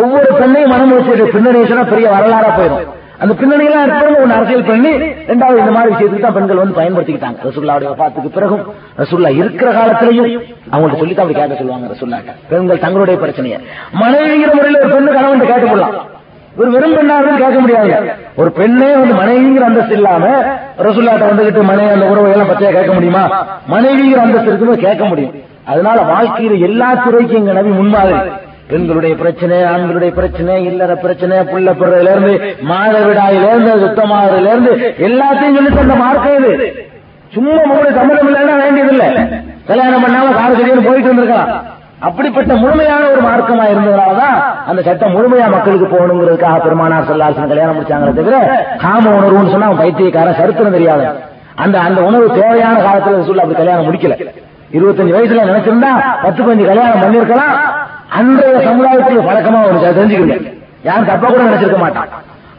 [0.00, 2.96] ஒவ்வொரு பெண்ணையும் மனம் வச்சு பின்னணி சொன்னா பெரிய வரலாறா போயிடும்.
[3.22, 4.90] அந்த பின்னணியெல்லாம் இருக்கிறவங்க அரசியல் பண்ணி
[5.30, 7.38] ரெண்டாவது இந்த மாதிரி விஷயத்துக்கு தான் பெண்கள் வந்து பயன்படுத்திக்கிட்டாங்க.
[7.46, 8.62] ரசுல்லாவுடைய பாத்துக்கு பிறகும்
[9.00, 10.30] ரசுல்லா இருக்கிற காலத்திலையும்
[10.72, 13.58] அவங்கள்ட்ட சொல்லித்தான் அப்படி கேட்க சொல்லுவாங்க ரசுல்லாட்ட பெண்கள் தங்களுடைய பிரச்சனையை.
[14.02, 15.98] மனைவிங்கிற முறையில் ஒரு பெண்ணு கணவன் கேட்க போடலாம்
[16.60, 17.90] ஒரு வெறும் பெண்ணாக கேட்க முடியாது.
[18.40, 20.24] ஒரு பெண்ணே வந்து மனைவிங்கிற அந்தஸ்து இல்லாம
[20.86, 23.24] ரசுல்லாட்ட வந்துகிட்டு மனைவி அந்த உறவை எல்லாம் பத்தியா கேட்க முடியுமா?
[23.74, 25.36] மனைவிங்கிற அந்தஸ்து இருக்கும்போது கேட்க முடியும்.
[25.66, 28.20] அதனால வாழ்க்கையில எல்லா துறைக்கும் எங்க நபி முன்மாதிரி
[28.70, 32.34] பெண்களுடைய பிரச்சனை ஆண்களுடைய பிரச்சனை இல்லற பிரச்சனை புள்ள பிறதுல இருந்து
[32.70, 34.72] மாதவிடாயில இருந்து சுத்தமாவதுல இருந்து
[35.08, 36.68] எல்லாத்தையும் சொல்லி தந்த மார்க்கம் இது.
[37.32, 39.08] சும்மா மூணு சம்மதம் இல்லைன்னா வேண்டியதில்லை.
[39.68, 41.50] கல்யாணம் பண்ணாம கார் சரியான போயிட்டு வந்திருக்கலாம்.
[42.08, 44.36] அப்படிப்பட்ட முழுமையான ஒரு மார்க்கமா இருந்ததுனாலதான்
[44.70, 48.38] அந்த சட்டம் முழுமையா மக்களுக்கு போகணுங்கிறதுக்காக பெருமானார் சொல்லாசன் கல்யாணம் முடிச்சாங்களே தவிர
[48.84, 51.04] காம உணர்வுன்னு சொன்னா பைத்தியக்காரன் சரித்திரம் தெரியாது
[51.64, 54.16] அந்த அந்த உணவு தேவையான காலத்துல சொல்ல அப்படி கல்யாணம் முடிக்கல.
[54.76, 55.92] இருபத்தஞ்சு வயசுல நினைச்சிருந்தா
[56.24, 57.54] பத்து பஞ்சு கல்யாணம் பண்ணிருக்கலாம்
[58.18, 60.36] அன்றைய சமுதாயத்துக்கு பழக்கமா ஒரு தெரிஞ்சுக்கல
[60.88, 62.10] யாரும் தப்பா கூட நினைச்சிருக்க மாட்டான்.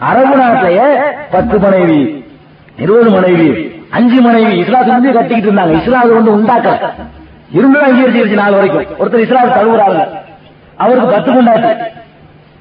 [0.10, 0.88] அரபு நாட்டிலேயே
[1.36, 2.00] பத்து மனைவி
[2.84, 3.48] இருபது மனைவி
[3.98, 5.74] அஞ்சு மனைவி இஸ்லாத்துக்கு வந்து கட்டிக்கிட்டு இருந்தாங்க.
[5.82, 6.70] இஸ்லாது வந்து உண்டாக்க
[7.58, 8.86] இருந்தும் அங்கீகரிச்சிருச்சு நாள் வரைக்கும்.
[9.00, 10.02] ஒருத்தர் இஸ்லாம் தழுவுறாங்க
[10.84, 11.72] அவருக்கு பத்து கொண்டாட்டி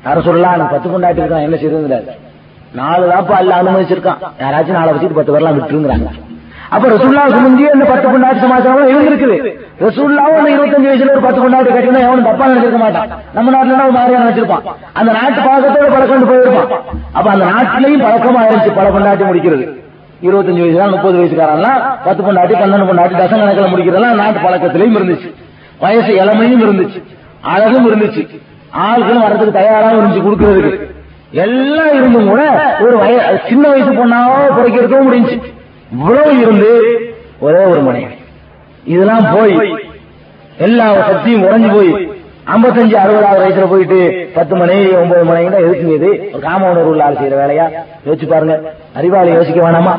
[0.07, 2.17] யாரும் சொல்லலாம் எனக்கு பத்து கொண்டாட்டி இருக்கான் என்ன செய்யறது
[2.81, 4.21] நாலு தாப்பா அல்ல அனுமதிச்சிருக்கான்.
[4.43, 6.11] யாராச்சும் நாளை வச்சுட்டு பத்து பேர்லாம் விட்டுருங்கிறாங்க.
[6.75, 9.37] அப்ப ரசூல்லாவுக்கு முந்தியே இந்த பத்து கொண்டாட்டி சமாச்சாரம் இருந்திருக்குது.
[9.85, 13.11] ரசூல்லாவும் அந்த இருபத்தஞ்சு வயசுல ஒரு பத்து கொண்டாட்டி கட்டினா எவனும் தப்பா நினைச்சிருக்க மாட்டான்.
[13.37, 16.71] நம்ம நாட்டுல ஒரு மாதிரியா நினைச்சிருப்பான் அந்த நாட்டு பழக்கத்தோட பழக்கம் போயிருப்பான்.
[17.13, 19.67] அப்ப அந்த நாட்டிலையும் பழக்கமா இருந்துச்சு பல பொண்டாட்டி முடிக்கிறது.
[20.23, 25.29] இருபத்தஞ்சு வயசு தான் முப்பது வயசுக்காரன்லாம் பத்து பொண்டாட்டி பன்னெண்டு பொண்டாட்டி தசம் கணக்கில் முடிக்கிறதெல்லாம் நாட்டு பழக்கத்திலையும் இருந்துச்சு.
[25.81, 27.01] வயசு இளமையும் இருந்துச்சு.
[27.41, 28.23] அழகும் இருந்துச்சு.
[28.87, 30.89] ஆள்களும் வரதுக்கு தயாராக இருந்துச்சு கொடுக்கறதுக்கு.
[31.45, 32.43] எல்லாம் இருந்தும் கூட
[32.85, 35.37] ஒரு வய சின்ன வயசு பொண்ணாவோ பிறக்கிறதுக்கும் முடிஞ்சு
[35.91, 36.71] இவ்வளவு இருந்து
[37.41, 38.15] ஒரே ஒரு மனைவி
[38.87, 39.55] இதெல்லாம் போய்
[40.59, 41.91] எல்லா சக்தியும் உறைஞ்சு போய்
[42.53, 43.99] ஐம்பத்தஞ்சு அறுபதாவது வயசுல போயிட்டு
[44.35, 45.97] பத்து மணி ஒன்பது மணி தான் எதுக்குங்க
[46.31, 47.67] ஒரு காம உணர்வு உள்ள ஆள் செய்யற வேலையா?
[48.07, 48.55] யோசிச்சு பாருங்க.
[48.95, 49.93] அறிவாளி யோசிக்க வேணாமா?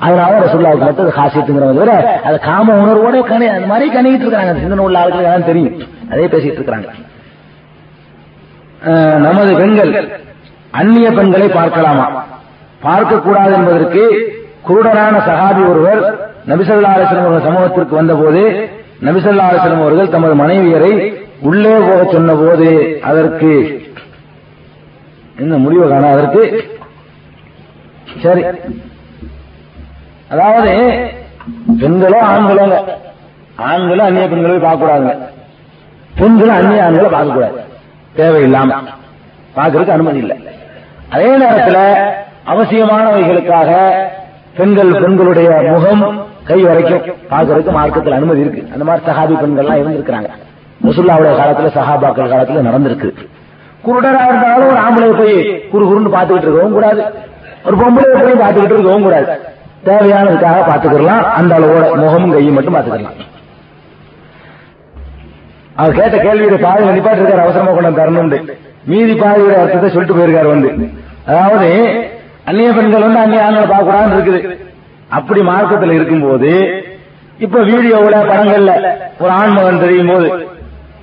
[0.00, 1.94] அதனால ரசுல்லாவுக்கு மட்டும் அது தவிர
[2.28, 4.52] அது காம உணர்வோட கணி அந்த மாதிரி கணிக்கிட்டு இருக்காங்க.
[4.60, 5.74] சிந்தனை உள்ள ஆளுக்கு தான் தெரியும்.
[6.12, 6.88] அதே பேசிட்டு இருக்காங்க
[8.88, 9.92] அஹ், நமது பெண்கள்
[10.72, 12.06] அந்நிய பெண்களை பார்க்கலாமா?
[12.82, 14.02] பார்க்க கூடாது என்பதற்கு
[14.68, 18.70] குருடரான சஹாபி ஒருவர் நபிசல்லா அலிஸ்லம் அவர்கள் சமூகத்திற்கு வந்தபோது
[19.02, 23.82] நபிசல்லா அலிஸ்லம் அவர்கள் தமது மனைவியரை உள்ளே போக சொன்னபோது அதற்கு
[25.36, 26.64] என்ன முடிவு காண அதற்கு?
[28.22, 28.44] சரி.
[30.28, 30.72] அதாவது
[31.80, 32.84] பெண்களோ ஆண்களோங்க.
[33.56, 35.16] ஆண்களும் அந்நிய பெண்களை பார்க்கக்கூடாதுங்க.
[36.18, 37.58] பெண்களும் அந்நிய ஆண்களை பார்க்கக்கூடாது.
[38.16, 38.74] தேவையில்லாம.
[39.56, 40.36] பார்க்கறதுக்கு அனுமதி இல்லை.
[41.10, 42.14] அதே நேரத்தில்
[42.46, 43.92] அவசியமானவைகளுக்காக
[44.58, 46.04] பெண்கள் பெண்களுடைய முகம்
[46.48, 48.62] கை வரைக்கும் பார்க்கறதுக்கு மார்க்கத்தில் அனுமதி இருக்கு.
[48.72, 50.30] அந்த மாதிரி சஹாபி பெண்கள்லாம் இருந்திருக்கிறாங்க.
[50.86, 53.10] முசுல்லாவுடைய காலத்துல சஹாபாக்கள் காலத்துல நடந்திருக்கு.
[53.86, 55.36] குருடரா இருந்தாலும் ஒரு ஆம்பளை போய்
[55.72, 57.02] குறு குருன்னு பார்த்துக்கிட்டு இருக்கவும் கூடாது.
[57.66, 59.26] ஒரு பொம்பளை போய் பார்த்துக்கிட்டு இருக்கவும் கூடாது.
[59.88, 63.18] தேவையானதுக்காக பார்த்துக்கலாம் அந்த அளவோட முகமும் கையும் மட்டும் பார்த்துக்கலாம்
[65.80, 68.38] அவர் கேட்ட கேள்வியோட பாதையில நிப்பாட்டு இருக்காரு அவசரமா கொண்டு தரணும்னு.
[68.90, 70.70] மீதி பாதையோட அர்த்தத்தை சொல்லிட்டு போயிருக்காரு வந்து.
[71.30, 71.68] அதாவது
[72.48, 74.40] அந்நிய பெண்கள் வந்து அந்நிய ஆண்களை பார்க்க இருக்குது.
[75.16, 76.50] அப்படி மார்க்கத்தில் இருக்கும்போது
[77.44, 78.72] இப்ப வீடியோவுல படங்கள்ல
[79.22, 80.28] ஒரு ஆண்மகன் தெரியும் போது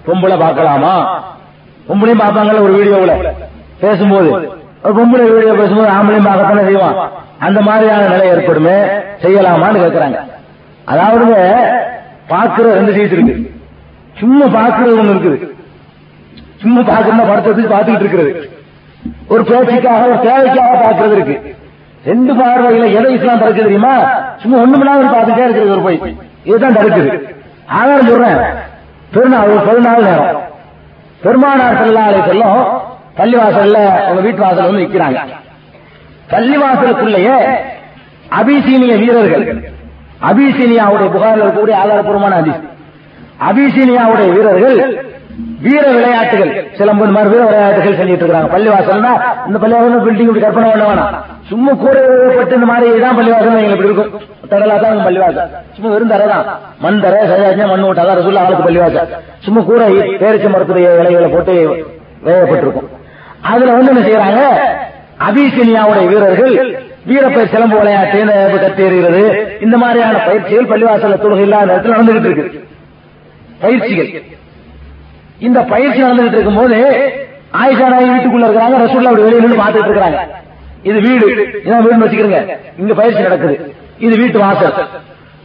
[0.07, 0.93] பொம்பளை பார்க்கலாமா?
[1.87, 3.13] பொம்பளையும் பார்ப்பாங்கல்ல ஒரு வீடியோவுல.
[3.83, 4.29] பேசும்போது
[4.85, 6.97] ஒரு பொம்பளை வீடியோ பேசும்போது ஆம்பளையும் பார்க்கத்தானே செய்வான்.
[7.45, 8.77] அந்த மாதிரியான நிலை ஏற்படுமே
[9.23, 10.19] செய்யலாமான்னு கேட்கறாங்க
[10.93, 11.25] அதாவது
[12.31, 13.35] பார்க்கிற ரெண்டு சைஸ் இருக்கு.
[14.19, 15.39] சும்மா பாக்குறது ஒண்ணு இருக்குது.
[16.61, 18.33] சும்மா பார்க்கணும் படத்தை பார்த்துக்கிட்டு இருக்கிறது.
[19.27, 21.55] ஒரு பேச்சுக்காக ஒரு தேவைக்காக பார்க்கறது இருக்கு.
[22.05, 23.97] ரெண்டு பார்வையில எதை இஸ்லாம் தடுக்குது தெரியுமா?
[24.37, 26.17] சும்மா ஒண்ணுமில்லாம பார்த்துட்டே இருக்கிறது ஒரு போய்.
[26.43, 27.21] இதுதான் தடுக்குது.
[27.65, 28.37] ஆதாரம் சொல்றேன்.
[29.11, 30.41] பெருநாள் ஒரு பதினாலு நேரம்.
[31.21, 32.67] பெருமானார் செல்லாலை செல்லும்
[33.17, 35.19] பள்ளிவாசல்ல உங்க வீட்டு வாசல் வந்து நிக்கிறாங்க.
[36.29, 37.35] பள்ளிவாசலுக்குள்ளேயே
[38.29, 39.73] அபிசீனிய வீரர்கள்.
[40.21, 42.61] அபிசீனியாவுடைய புகாரில் இருக்கக்கூடிய ஆதாரப்பூர்வமான அதிசி
[43.49, 45.05] அபிசீனியாவுடைய வீரர்கள்
[45.63, 46.51] வீர விளையாட்டுகள்.
[46.77, 49.11] சிலம்பு மாதிரி வீர விளையாட்டுகள் செஞ்சுட்டு இருக்காங்க பள்ளிவாசல்னா
[49.47, 51.15] இந்த பள்ளிவாசல் பில்டிங் இப்படி கற்பனை பண்ண வேணாம்.
[51.49, 54.23] சும்மா கூறப்பட்டு இந்த மாதிரி தான் பள்ளிவாசல் எங்களுக்கு இப்படி இருக்கும்.
[54.51, 55.49] தடலா தான் பள்ளிவாசல்.
[55.75, 56.45] சும்மா வெறும் தரதான்
[56.85, 59.11] மண் தர சஜாஜா மண் விட்டா தான் ரசூல்லா ஆளுக்கு பள்ளிவாசல்.
[59.45, 59.87] சும்மா கூரை
[60.23, 61.55] பேரிச்சு மரத்துடைய இலைகளை போட்டு
[62.27, 62.89] வேகப்பட்டிருக்கும்
[63.51, 64.43] அதுல வந்து என்ன செய்யறாங்க?
[65.27, 66.55] அபிசீனியாவுடைய வீரர்கள்
[67.09, 68.85] வீரப்பயிர் சிலம்பு விளையாட்டு இந்த கத்தி
[69.65, 72.63] இந்த மாதிரியான பயிற்சிகள் பள்ளிவாசல தொழுகை இல்லாத நேரத்தில் நடந்துகிட்டு இருக்கு.
[73.63, 74.09] பயிற்சிகள்.
[75.39, 76.77] இந்த பயிற்சி நடந்துகிட்டு இருக்கும்போது
[77.61, 80.21] ஆயிஷா நாய் வீட்டுக்குள்ள இருக்கிறாங்க ரசூல்லா அப்படி வெளியில நின்று பார்த்துட்டு இருக்காங்க
[80.89, 81.27] இது வீடு.
[81.65, 82.39] இதான் வீடு வச்சுக்கிறீங்க.
[82.81, 83.55] இங்க பயிற்சி நடக்குது.
[84.05, 84.75] இது வீட்டு வாசல்.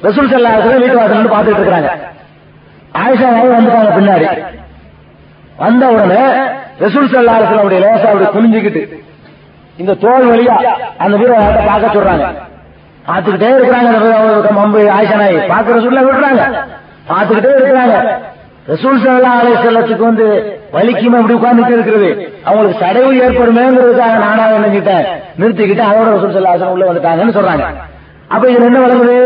[0.06, 0.50] ரசூல் செல்லா
[0.82, 2.08] வீட்டு வாசல் நின்று பார்த்துட்டு
[3.02, 4.26] ஆயிஷா நாய் வந்துட்டாங்க பின்னாடி.
[5.62, 6.22] வந்த உடனே
[6.84, 8.82] ரசூல் செல்லா அவருடைய லேசா அப்படி குனிஞ்சுக்கிட்டு
[9.78, 10.56] இந்த தோல் வழியா
[11.02, 12.26] அந்த வீரத்தை பார்க்க சொல்றாங்க.
[13.08, 13.90] பார்த்துக்கிட்டே இருக்கிறாங்க.
[14.58, 16.42] மம்பு ஆயிஷா நாய் பார்க்க ரசூல்ல விடுறாங்க
[17.10, 17.96] பார்த்துக்கிட்டே இருக்கிறாங்க.
[18.68, 20.26] ரசூல் சல்லா அலை செல்லத்துக்கு வந்து
[20.74, 22.08] வலிக்குமே அப்படி உட்கார்ந்துட்டு இருக்கிறது.
[22.48, 25.06] அவங்களுக்கு சடைவு ஏற்படுமேங்கிறதுக்காக நானா நினைச்சிட்டேன்
[25.40, 27.66] நிறுத்திக்கிட்டு அதோட ரசூல் சல்லா அலிஸ்லாம் உள்ள வந்துட்டாங்கன்னு சொல்றாங்க.
[28.34, 29.16] அப்ப இதுல என்ன வளருது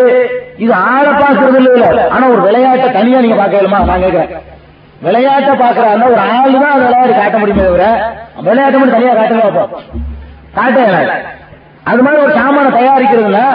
[0.64, 4.44] இது ஆள பாக்குறது இல்ல ஆனா ஒரு விளையாட்டை தனியா நீங்க பாக்கலாமா நான் கேட்கிறேன்.
[5.06, 7.86] விளையாட்டை பாக்குறாங்க ஒரு ஆளு தான் அந்த விளையாட்டு காட்ட முடியுமே தவிர
[8.48, 9.94] விளையாட்டு மட்டும் தனியா காட்டுங்க பார்ப்போம்.
[10.58, 10.78] காட்ட
[11.90, 13.46] அது மாதிரி ஒரு சாமான தயாரிக்கிறதுனா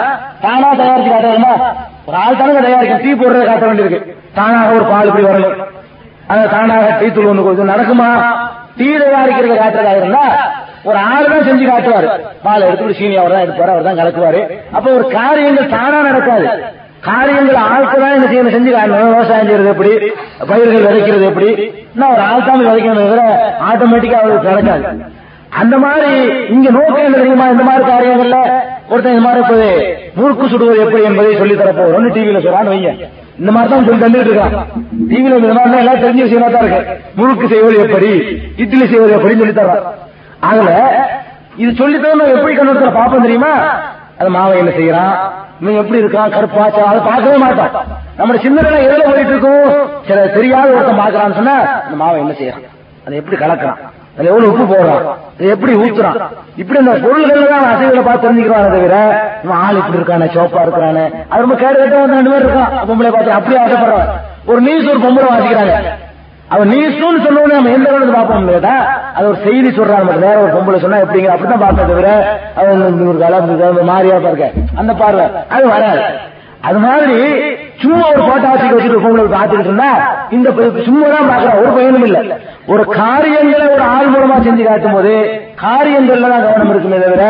[0.42, 1.52] தானா தயாரிச்சு காட்டலாமா
[2.10, 4.14] ஒரு ஆள் தானே தயாரிக்கும் டீ போடுறத காட்ட வேண்டியிருக்கு.
[4.38, 5.58] தானாக ஒரு பால் இப்படி வரணும்.
[6.30, 8.08] அது தானாக டீ தூள் ஒண்ணு கொடுத்து நடக்குமா?
[8.78, 10.24] டீ தயாரிக்கிறத காட்டுறதா இருந்தா
[10.88, 12.08] ஒரு ஆள் தான் செஞ்சு காட்டுவாரு.
[12.44, 14.40] பால் எடுத்து சீனி அவர் தான் எடுப்பாரு அவர் தான் கலக்குவாரு.
[14.76, 16.46] அப்ப ஒரு காரியங்கள் தானா நடக்காது.
[17.08, 18.54] காரியங்கள் ஆளுக்கு தான் என்ன செய்யணும்?
[18.56, 19.12] செஞ்சு காட்டணும்.
[19.14, 19.92] விவசாயம் செய்யறது எப்படி?
[20.50, 21.50] பயிர்கள் விதைக்கிறது எப்படி?
[21.94, 23.32] இன்னும் ஒரு ஆள் தான் விதைக்கணும்
[23.70, 24.84] ஆட்டோமேட்டிக்கா அவருக்கு நடக்காது.
[25.60, 26.10] அந்த மாதிரி
[26.56, 27.46] இங்க நோக்கம் என்ன தெரியுமா?
[27.54, 28.40] இந்த மாதிரி காரியங்கள்ல
[28.92, 29.68] ஒருத்தன் இந்த மாதிரி போய்
[30.18, 32.92] முறுக்கு சுடுவது எப்படி என்பதை சொல்லி தரப்போ ஒன்னு டிவியில சொல்றான்னு வைங்க.
[33.40, 34.54] இந்த மாதிரி தான் சொல்லி தந்துட்டு இருக்கான்.
[35.10, 36.96] டிவியில இந்த மாதிரி எல்லாம் தெரிஞ்ச விஷயமா தான் இருக்கு.
[37.18, 38.10] முறுக்கு செய்வது எப்படி
[38.64, 39.86] இட்லி செய்வது எப்படின்னு சொல்லி தரான்
[40.50, 40.70] அதுல
[41.62, 43.52] இது சொல்லி தரணும் எப்படி கண்ணோட்டத்துல பாப்போம் தெரியுமா?
[44.20, 45.14] அது மாவை என்ன செய்யறான்.
[45.60, 46.32] இவன் எப்படி இருக்கான்?
[46.34, 47.72] கருப்பாச்சா அதை பார்க்கவே மாட்டான்.
[48.18, 49.64] நம்ம சிந்தனை எதுல போயிட்டு இருக்கும்
[50.08, 52.66] சில தெரியாத ஒருத்தன் பாக்குறான்னு சொன்னா அந்த மாவை என்ன செய்யறான்?
[53.06, 53.80] அதை எப்படி கலக்கிறான்?
[54.28, 55.06] எவ்வளவு உப்பு போடுறான்
[55.54, 56.18] எப்படி ஊத்துறான்
[56.60, 58.96] இப்படி இந்த பொருள்கள் தான் அசைவுகளை பார்த்து தெரிஞ்சுக்கிறான் தவிர
[59.44, 61.04] இவன் ஆள் இப்படி இருக்கானே சோப்பா இருக்கிறானே.
[61.30, 62.72] அது ரொம்ப கேடு கட்ட வந்து ரெண்டு பேர் இருக்கான்.
[62.90, 64.10] பொம்பளை பார்த்து அப்படியே ஆசைப்படுறான்.
[64.50, 65.76] ஒரு நியூஸ் ஒரு பொம்பளை வாசிக்கிறாங்க.
[66.54, 68.74] அவன் நியூஸ்னு சொன்னோடனே நம்ம எந்த அளவுக்கு பார்ப்போம் கேட்டா
[69.16, 72.08] அது ஒரு செய்தி சொல்றாங்க மட்டும் வேற ஒரு பொம்பளை சொன்னா எப்படிங்க அப்படிதான் பார்ப்பேன் தவிர
[72.60, 74.48] அவன் ஒரு கலர் மாறியா பாருங்க.
[74.82, 75.26] அந்த பார்வை
[75.56, 76.02] அது வராது.
[76.68, 77.18] அது மாதிரி
[77.82, 79.90] சும்மா ஒரு போட்டாசிக்கு வச்சுட்டு ஒரு பொம்பளை இருந்தா
[80.30, 80.48] இந்த
[80.84, 82.18] சும்மா தான் பாக்குறான் ஒரு பயனும் இல்ல
[82.68, 85.14] ஒரு காரியங்களை ஒரு ஆள் மூலமா செஞ்சு காட்டும் போது
[85.62, 87.24] காரியங்கள்ல தான் கவனம் இருக்குமே தவிர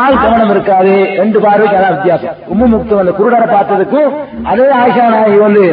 [0.00, 4.10] ஆள் கவனம் இருக்காது ரெண்டு பார்வைக்கு அதான் வித்தியாசம் உம்மு முக்து அந்த குருடரை பார்த்ததுக்கும்
[4.46, 5.64] அதே ஆயிஷா நாயகி வந்து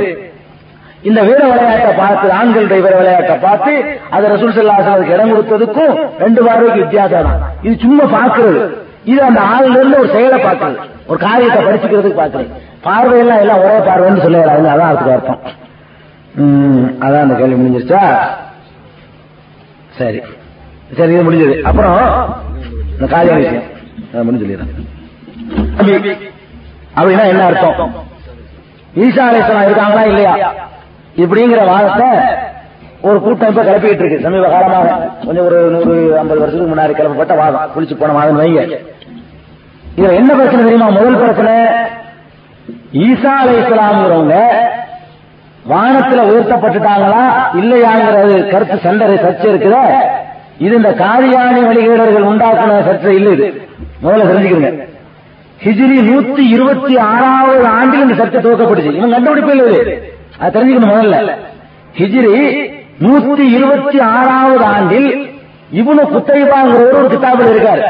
[1.03, 3.73] இந்த வீர விளையாட்டை பார்த்து ஆண்களுடைய வீர விளையாட்டை பார்த்து
[4.09, 7.29] அது ரசூல் செல்லாசனுக்கு இடம் கொடுத்ததுக்கும் ரெண்டு பார்வைக்கு வித்தியாசம்
[7.61, 8.61] இது சும்மா பாக்குறது
[9.11, 10.77] இது அந்த ஆள்ல இருந்து ஒரு செயலை பார்க்கறது
[11.11, 12.49] ஒரு காரியத்தை படிச்சுக்கிறதுக்கு பார்க்கறது
[12.87, 15.41] பார்வையெல்லாம் எல்லாம் ஒரே பார்வைன்னு சொல்லலாது அதான் அதுக்கு அர்த்தம்.
[17.05, 18.01] அதான் அந்த கேள்வி முடிஞ்சிருச்சா?
[19.99, 20.19] சரி.
[20.97, 21.55] சரி இது முடிஞ்சது.
[21.69, 21.95] அப்புறம்
[22.95, 23.65] இந்த காரிய விஷயம்.
[24.11, 24.73] அதை சொல்லிடுறேன்.
[26.97, 27.95] அப்படின்னா என்ன அர்த்தம்?
[29.05, 30.35] ஈசா அலைசலாம் இருக்காங்களா இல்லையா?
[31.23, 32.09] இப்படிங்கிற வாதத்தை
[33.07, 34.23] ஒரு கூட்டம் இப்ப கிளப்பிட்டு இருக்கு.
[34.25, 34.93] சமீப காலமாக.
[35.25, 37.73] கொஞ்சம் ஒரு நூறு ஐம்பது வருஷத்துக்கு முன்னாடி கிளம்பப்பட்ட வாதம்.
[37.75, 38.63] குளிச்சு போன வாதம் வைங்க.
[39.97, 40.89] இதுல என்ன பிரச்சனை தெரியுமா?
[40.89, 41.53] முதல் பிரச்சனை
[42.93, 44.35] ஈசா அலை இஸ்லாம்ங்கிறவங்க
[45.69, 49.81] வானத்துல உயர்த்தப்பட்டுட்டாங்களா இல்லையாங்கிறது கருத்து சண்டை சர்ச்சை இருக்குதா.
[50.57, 53.67] இது இந்த காரியானி வழிகேடர்கள் உண்டாக்குன சர்ச்சை இல்லை இது.
[54.03, 54.85] முதல்ல தெரிஞ்சுக்கிறீங்க.
[55.63, 58.93] ஹிஜ்ரி நூத்தி இருபத்தி ஆறாவது ஆண்டில் இந்த சர்ச்சை துவக்கப்பட்டுச்சு.
[58.93, 59.99] இவன் கண்டுபிடிப்பு இல்லை
[60.39, 61.35] அது தெரிஞ்சுக்கணும் முதல்ல.
[61.97, 62.35] ஹிஜ்ரி
[62.99, 65.29] நூத்தி இருபத்தி ஆறாவது ஆண்டில்
[65.73, 67.83] இவனு குத்தைபாங்கிற ஒரு கிதாபில் இருக்காரு.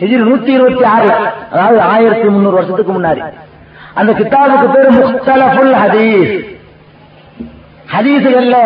[0.00, 1.14] ஹிஜ்ரி நூத்தி இருபத்தி ஆறுல
[1.52, 3.22] அதாவது ஆயிரத்தி முன்னூறு வருஷத்துக்கு முன்னாடி.
[4.00, 6.32] அந்த கிதாபுக்கு பேரு முஸ்தலபுல் ஹதீஸ்.
[7.94, 8.56] ஹதீசுகள்ல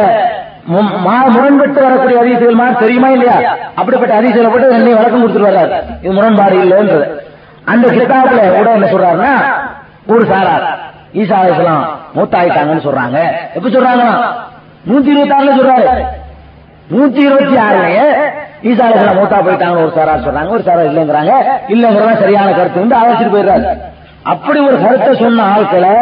[1.35, 3.37] முரண்பட்டு வரக்கூடிய ஹதீசுகள் மாதிரி தெரியுமா இல்லையா?
[3.81, 7.07] அப்படிப்பட்ட ஹதீசுகளை போட்டு என்னை வழக்கம் கொடுத்துட்டு வர்றாரு இது முரண்பாடு இல்லைன்றது.
[7.73, 9.33] அந்த கிதாபுல கூட என்ன சொல்றாருன்னா
[10.13, 10.67] ஒரு சாரார்
[11.21, 11.85] ஈசா அலைஹிஸ்ஸலாம்
[12.17, 13.19] மூத்தாயிட்டாங்கன்னு சொல்றாங்க.
[13.57, 14.17] எப்ப சொல்றாங்கன்னா?
[14.89, 15.89] நூத்தி இருபத்தி ஆறுல சொல்றாரு.
[16.97, 18.05] நூத்தி இருபத்தி ஆறுலயே
[18.63, 18.87] ஈசா
[19.19, 21.33] மூத்தா போயிட்டாங்கன்னு ஒரு சாரா சொல்றாங்க ஒரு சாரா இல்லைங்கிறாங்க.
[21.69, 23.77] இல்லைங்கிறத சரியான கருத்து வந்து அழைச்சிட்டு போயிடுறாரு.
[24.23, 25.93] அப்படி ஒரு கருத்தை சொன்ன ஆட்களை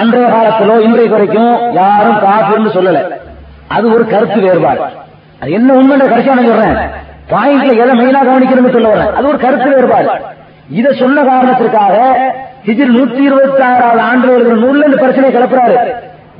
[0.00, 3.00] அன்றைய காலத்திலோ இன்றைக்கு வரைக்கும் யாரும் காப்புன்னு சொல்லல.
[3.68, 4.82] அது ஒரு கருத்து வேறுபாடு.
[5.40, 6.76] அது என்ன உண்மைன்ற கடைசியா நான் சொல்றேன்.
[7.32, 9.12] பாயிண்ட்ல எதை மெயினா கவனிக்கணும்னு சொல்ல வரேன்.
[9.12, 10.08] அது ஒரு கருத்து வேறுபாடு.
[10.68, 11.96] இதை சொன்ன காரணத்திற்காக
[12.66, 15.76] ஹிஜ்ரி நூத்தி இருபத்தி ஆறாவது ஆண்டு இருக்கிற நூல்ல இந்த பிரச்சனையை கிளப்புறாரு.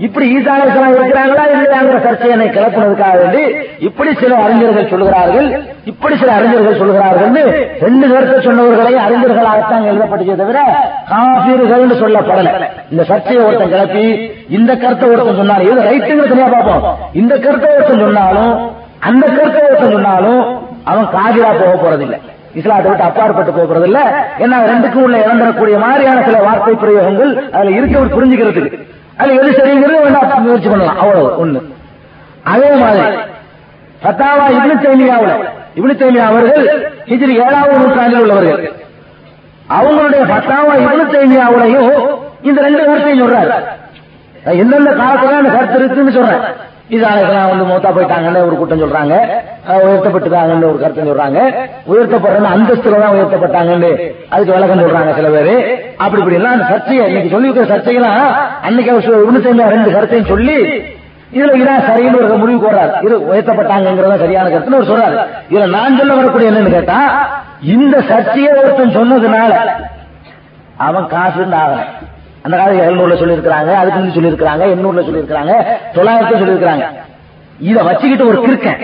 [0.07, 3.43] இப்படி ஈசானலாம் இருக்கிறாங்களா இல்லையாங்கிற சர்ச்சையை கிளப்புனதுக்காக வேண்டி
[3.89, 5.49] இப்படி சில அறிஞர்கள் சொல்லுகிறார்கள்
[5.91, 7.49] இப்படி சில அறிஞர்கள் சொல்லுகிறார்கள்
[7.85, 10.61] ரெண்டு கருத்தை சொன்னவர்களை அறிஞர்களாகத்தான் எழுதப்பட்டதே தவிர
[11.11, 12.53] காபீர்கள் சொல்லப்படல.
[12.93, 14.05] இந்த சர்ச்சையை ஒருத்தன் கிளப்பி
[14.59, 17.01] இந்த கருத்தை ஒருத்தன் சொன்னாலும் இது ரைட்டுங்க தனியா பார்ப்போம்.
[17.23, 18.53] இந்த கருத்தை ஒருத்தன் சொன்னாலும்
[19.09, 20.41] அந்த கருத்தை ஒருத்தன் சொன்னாலும்
[20.93, 22.21] அவன் காதிரா போக போறதில்லை.
[22.61, 24.01] இஸ்லாத்தை விட்டு அப்பாற்பட்டு போக இல்ல
[24.45, 28.81] ஏன்னா ரெண்டுக்கும் உள்ள இழந்துடக்கூடிய மாதிரியான சில வார்த்தை பிரயோகங்கள் அதுல இருக்கவர் புரிஞ்சுக்கிறதுக்கு.
[29.21, 30.99] அது எது சரிங்கிறது வேண்டாம் முயற்சி பண்ணலாம்.
[31.03, 31.61] அவ்வளவு ஒண்ணு.
[32.53, 33.19] அதே மாதிரி
[34.05, 35.33] பத்தாவா இப்னு தைமியாவுல
[35.79, 36.65] இப்னு தைமியா அவர்கள்
[37.11, 38.63] ஹிஜ்ரி ஏழாவது நூற்றாண்டில் உள்ளவர்கள்.
[39.79, 41.91] அவங்களுடைய பத்தாவா இப்னு தைமியாவுலையும்
[42.49, 43.53] இந்த ரெண்டு கருத்தையும் சொல்றாரு.
[44.63, 46.45] எந்தெந்த காலத்துல அந்த கருத்து இருக்குன்னு சொல்றேன்
[46.91, 49.15] இதெல்லாம் வந்து மூத்தா போயிட்டாங்கன்னு ஒரு கூட்டம் சொல்றாங்க.
[49.69, 51.39] அஹ் உயர்த்தப்பட்டுட்டாங்கன்னு ஒரு கருத்து சொல்றாங்க.
[51.87, 53.91] உயர்த்தப்படுற அந்தஸ்துல தான் உயர்த்தப்பட்டாங்கன்னு
[54.29, 55.55] அதுக்கு விளக்கம் சொல்றாங்க சில பேரு.
[55.97, 60.57] அப்படி இப்படி எல்லாம் சர்ச்சையை இன்னைக்கு சொல்லி இருக்கிற சர்ச்சைகளாம் அன்னைக்கு அவர் சொ- சேர்ந்த ரெண்டு கருத்தையும் சொல்லி
[61.33, 65.17] இதுல இதான் சரின்னு ஒரு முடிவு போடுறாரு இது உயர்த்தப்பட்டாங்கிறத சரியான கருத்துன்னு அவர் சொல்றாரு.
[65.51, 66.99] இதுல நான் சொல்ல வரக்கூடிய என்னன்னு கேட்டா
[67.61, 69.53] இந்த சர்ச்சையை ஒருத்தன் சொன்னதுனால
[70.77, 71.81] அவன் காசு ஆகல.
[72.45, 75.53] அந்த காலத்துல எழுநூறுல சொல்லியிருக்கிறாங்க அதுக்கு முந்தி சொல்லியிருக்கிறாங்க எண்ணூறுல சொல்லியிருக்கிறாங்க
[75.95, 76.87] தொள்ளாயிரத்துல சொல்லியிருக்கிறாங்க.
[77.61, 78.83] இத வச்சுக்கிட்டு ஒரு கிறுக்கன்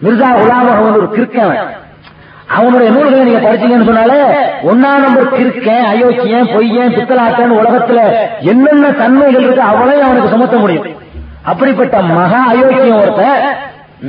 [0.00, 1.52] மிர்சா குலாம் அகமது ஒரு கிறுக்கன்
[2.56, 4.18] அவனுடைய நூல்களை நீங்க படிச்சீங்கன்னு சொன்னாலே
[4.70, 8.00] ஒன்னா நம்பர் கிறுக்கன் அயோக்கியன் பொய்யன் பித்தலாட்டன் உலகத்துல
[8.52, 10.88] என்னென்ன தன்மைகள் இருக்கு அவளையும் அவனுக்கு சுமத்த முடியும்.
[11.44, 13.40] அப்படிப்பட்ட மகா அயோக்கியம் ஒருத்தன்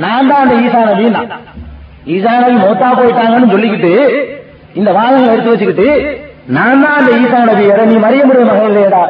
[0.02, 1.06] நான் தான் அந்த ஈசா நபி
[2.14, 3.92] ஈசா நபி மோத்தா போயிட்டாங்கன்னு சொல்லிக்கிட்டு
[4.74, 5.88] இந்த வாதங்களை எடுத்து வச்சுக்கிட்டு
[6.54, 7.64] நான் தான் அந்த ஈசா நபி.
[7.90, 9.02] நீ மரியமுடைய மகன் இல்லையடா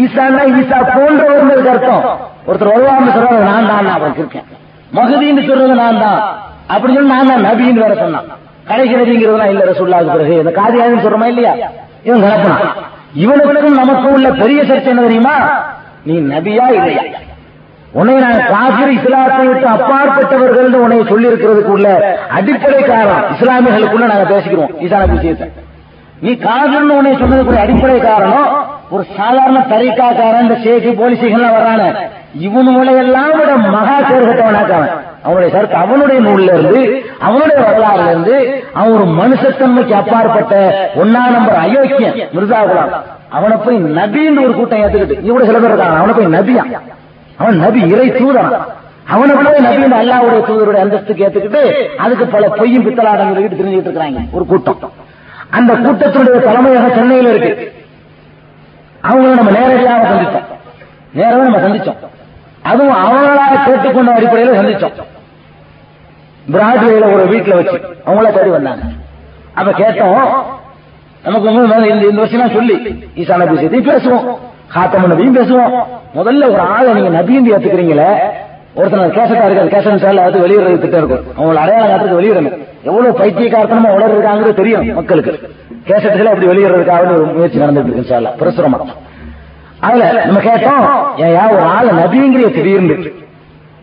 [0.00, 2.04] ஈசான்னா ஈசா போன்ற ஒரு அர்த்தம்.
[2.48, 4.46] ஒருத்தர் வருவாங்க சொல்றது நான் தான் நான் இருக்கேன்
[4.98, 6.20] மகுதின்னு சொல்றது நான் தான்.
[6.72, 8.28] அப்படின்னு சொல்லி நான் தான் நபின்னு வேற சொன்னான்.
[8.70, 10.40] கடைசி நபிங்கிறதுலாம் இல்ல ரசூல்லாவுக்கு பிறகு.
[10.42, 11.52] இந்த காதியாதுன்னு சொல்றமா இல்லையா?
[12.08, 12.64] இவன் கலப்பினான்
[13.24, 15.34] இவனுக்கும் நமக்கும் உள்ள பெரிய சர்ச்சை என்ன தெரியுமா?
[16.08, 17.04] நீ நபியா இல்லையா?
[17.98, 21.88] உன்னை நான் காபிர் இஸ்லாத்தை விட்டு அப்பாற்பட்டவர்கள் உன்னை சொல்லி இருக்கிறதுக்கு உள்ள
[22.38, 24.72] அடிப்படை காரணம் இஸ்லாமியர்களுக்குள்ள நாங்க பேசிக்கிறோம்.
[24.86, 25.48] ஈசா விஷயத்தை.
[26.20, 28.48] நீ காதல்னு உன்னை சொன்னதுக்குரிய அடிப்படை காரணம்.
[28.94, 31.82] ஒரு சாதாரண தரிக்காக்காரன் இந்த சேகி போலீஸுகள்லாம் வர்றான.
[32.46, 34.90] இவனுங்களை எல்லாம் விட மகா சேர்கட்டவனாக்க அவன்
[35.24, 36.82] அவனுடைய சரக்கு அவனுடைய நூல்ல இருந்து
[37.26, 38.34] அவனுடைய வரலாறுல இருந்து
[38.74, 40.54] அவன் ஒரு மனுஷத்தன்மைக்கு அப்பாற்பட்ட
[41.02, 42.92] ஒன்னா நம்பர் அயோக்கியன் மிர்சா குலாம்
[43.38, 46.64] அவனை போய் நபின்னு ஒரு கூட்டம் ஏத்துக்கிட்டு இவட சில பேர் இருக்கான் அவனை போய் நபியா?
[47.40, 48.52] அவன் நபி இறை தூதன்?
[49.14, 51.62] அவனை போய் நபின்னு அல்லாவுடைய தூதருடைய அந்தஸ்துக்கு ஏத்துக்கிட்டு
[51.96, 54.22] அதுக்கு பல பொய்யும் பித்தலாடம் தெரிஞ்சுக்கிட்டு இருக்கிறாங்க.
[54.32, 54.80] ஒரு கூட்டம்.
[55.50, 57.72] அந்த கூட்டத்தினுடைய தலைமையாக சென்னையில் இருக்கு.
[59.02, 60.44] அவங்கள நம்ம நேரடியாக சந்திச்சோம்.
[61.16, 61.96] நேரவே நம்ம சந்திச்சோம்.
[62.62, 64.92] அதுவும் அவங்களாக கேட்டுக்கொண்ட அடிப்படையில் சந்திச்சோம்.
[66.52, 68.82] பிராட்வேல ஒரு வீட்டுல வச்சு அவங்கள தேடி வந்தாங்க.
[69.54, 70.32] அப்ப கேட்டோம்
[71.22, 72.74] நமக்கு வந்து இந்த இந்த வருஷம் சொல்லி
[73.16, 74.36] ஈசா நபி விஷயத்தையும் பேசுவோம்
[74.74, 75.70] காத்தம நபியும் பேசுவோம்.
[76.14, 78.12] முதல்ல ஒரு ஆளை நீங்க நபியும் ஏத்துக்கிறீங்களே
[78.78, 81.24] ஒருத்தன் கேசட்டா இருக்காது கேசட் சார்ல அது வெளியிடுறது திட்டம் இருக்கும்.
[81.38, 85.50] அவங்களை அடையாளம் காத்துக்கு வெளியிடணும் எவ்வளவு பைத்தியக்காரத்தனமா உளர்றாங்கிறது தெரியும் மக்களுக்கு.
[85.86, 88.78] கேசட்டுகளை அப்படி வெளியிடுறதுக்காக ஒரு முயற்சி நடந்துட்டு இருக்கு சார்ல பிரசுரமா.
[89.80, 93.12] அதுல நம்ம கேட்டோம் ஏன் ஒரு ஆள் நபிங்கிற திடீர்னு.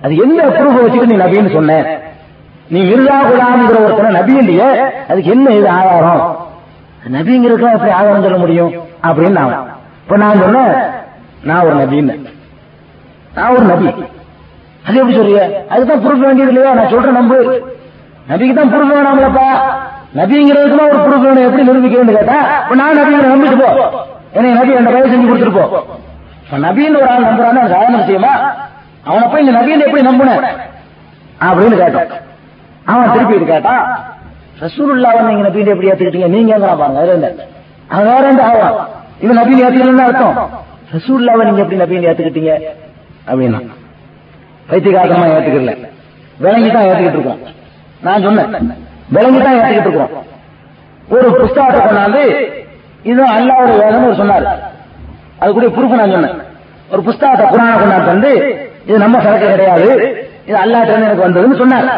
[0.02, 1.98] அது எந்த ப்ரூஃப் வச்சுட்டு நீ நபின்னு சொன்ன?
[2.68, 6.48] நீ இருந்தா குலாம்ங்கிற ஒருத்தன நபி இல்லையே அதுக்கு என்ன இது ஆதாரம்?
[7.14, 8.74] நபிங்கிறதுக்கு எப்படி ஆதாரம் சொல்ல முடியும்?
[9.04, 9.68] அப்படின்னு நான்.
[10.04, 10.74] இப்ப நான் சொன்னேன்
[11.44, 12.26] நான் ஒரு நபின்னு.
[13.36, 13.94] நான் ஒரு நபி.
[14.88, 15.40] அது எப்படி சொல்றிய
[15.74, 16.72] அதுதான் ப்ரூஃப் வேண்டியது இல்லையா?
[16.80, 17.38] நான் சொல்றேன் நம்பு.
[18.32, 19.48] நபிக்கு தான் ப்ரூஃப் வேணாமலப்பா.
[20.20, 21.46] நபிங்கிறதுக்கு ஒரு ப்ரூஃப் வேணும்.
[21.48, 22.38] எப்படி நிரூபிக்கிறேன்னு கேட்டா
[22.82, 23.70] நான் நபிங்கிற நம்பிட்டு போ.
[24.38, 25.66] எனக்கு நபி அந்த பயிர் செஞ்சு கொடுத்துட்டு போ.
[26.46, 28.34] இப்ப நபின்னு ஒரு ஆள் நம்புறான்னு அது செய்யுமா
[29.10, 30.36] அவனை போய் இந்த நபின்னு எப்படி நம்பின
[31.48, 32.12] அப்படின்னு கேட்டான்
[32.92, 33.84] அவன் திருப்பி இது கேட்டான்
[34.64, 36.30] ரசூலுல்லாவை நீங்க நபின்னு எப்படி ஏத்துக்கிட்டீங்க?
[36.36, 37.30] நீங்க எங்க பாருங்க அதுல என்ன?
[37.94, 38.78] அவன் வேற எந்த ஆவான்?
[39.24, 40.38] இது நபின்னு ஏத்துக்கலன்னு அர்த்தம்.
[40.94, 42.54] ரசூலுல்லாவை நீங்க எப்படி நபின்னு ஏத்துக்கிட்டீங்க?
[43.30, 43.62] அப்படின்னா
[44.70, 45.74] பைத்தியகாரமா ஏத்துக்கல.
[46.44, 47.42] விளங்கி தான் ஏத்துக்கிட்டு இருக்கோம்.
[48.06, 48.52] நான் சொன்னேன்.
[49.16, 50.26] விளங்கி தான் ஏத்துக்கிட்டு இருக்கோம்.
[51.16, 52.24] ஒரு புஸ்தகத்தை கொண்டாந்து
[53.12, 54.48] இது அல்லாவோட வேதம் ஒரு சொன்னார்.
[55.40, 56.38] அது கூட ப்ரூஃப் நான் சொன்னேன்.
[56.94, 58.32] ஒரு புஸ்தகத்தை புராண கொண்டாந்து வந்து
[58.88, 59.90] இது நம்ம சரக்கு கிடையாது
[60.48, 61.90] இது அல்லாட்ட எனக்கு வந்ததுன்னு சொன்னார்.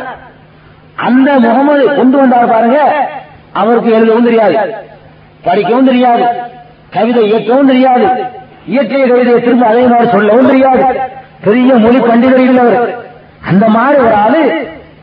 [1.07, 2.77] அந்த முகமது கொண்டு வந்தார் பாருங்க
[3.61, 4.57] அவருக்கு எழுதவும் தெரியாது
[5.45, 6.23] படிக்கவும் தெரியாது
[6.95, 8.05] கவிதை இயக்கவும் தெரியாது
[8.73, 10.85] இயற்றிய கவிதையை திரும்ப அதே மாதிரி சொல்லவும் தெரியாது.
[11.43, 12.95] பெரிய மொழி பண்டிதர்கள் அவர்
[13.49, 14.41] அந்த மாதிரி ஒரு ஆளு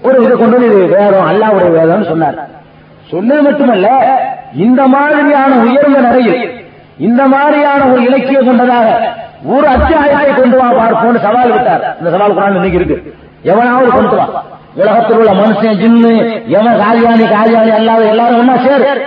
[0.03, 2.39] ஒரு இதை கொண்டு வந்து வேதம் அல்லாவுடைய வேதம் சொன்னார்.
[3.11, 3.89] சொன்னது மட்டுமல்ல
[4.53, 6.65] இந்த மாதிரியான உயர்ந்த நிலையில்
[6.99, 8.89] இந்த மாதிரியான ஒரு இலக்கியம் கொண்டதாக
[9.45, 11.97] ஒரு அத்தியாயத்தை கொண்டு வா பார்ப்போம்னு சவால் விட்டார்.
[11.99, 13.15] இந்த சவால் குரான் இன்னைக்கு இருக்கு.
[13.43, 14.43] எவனாவது கொண்டு வா.
[14.75, 16.13] உலகத்தில் உள்ள மனுஷன் ஜின்னு
[16.47, 19.03] எவன் காரியானி காரியானி அல்லாத எல்லாரும் ஒன்னா சேர்.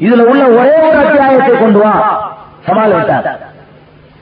[0.00, 1.94] இதுல உள்ள ஒரே ஒரு அத்தியாயத்தை கொண்டு வா.
[2.66, 3.38] சவால் விட்டார்.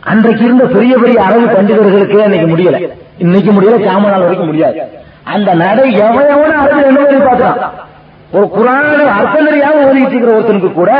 [0.08, 2.78] அன்றைக்கு இருந்த பெரிய பெரிய அரபு பண்டிதர்களுக்கே அன்னைக்கு முடியல.
[3.24, 4.80] இன்னைக்கு முடியல சாம நாள் வரைக்கும் முடியாது.
[5.34, 7.60] அந்த நடை எவன் எவன அரபு என்ன பார்க்கலாம்
[8.36, 10.90] ஒரு குரான் அர்த்தம் தெரியாம இருக்கிற ஒருத்தனுக்கு கூட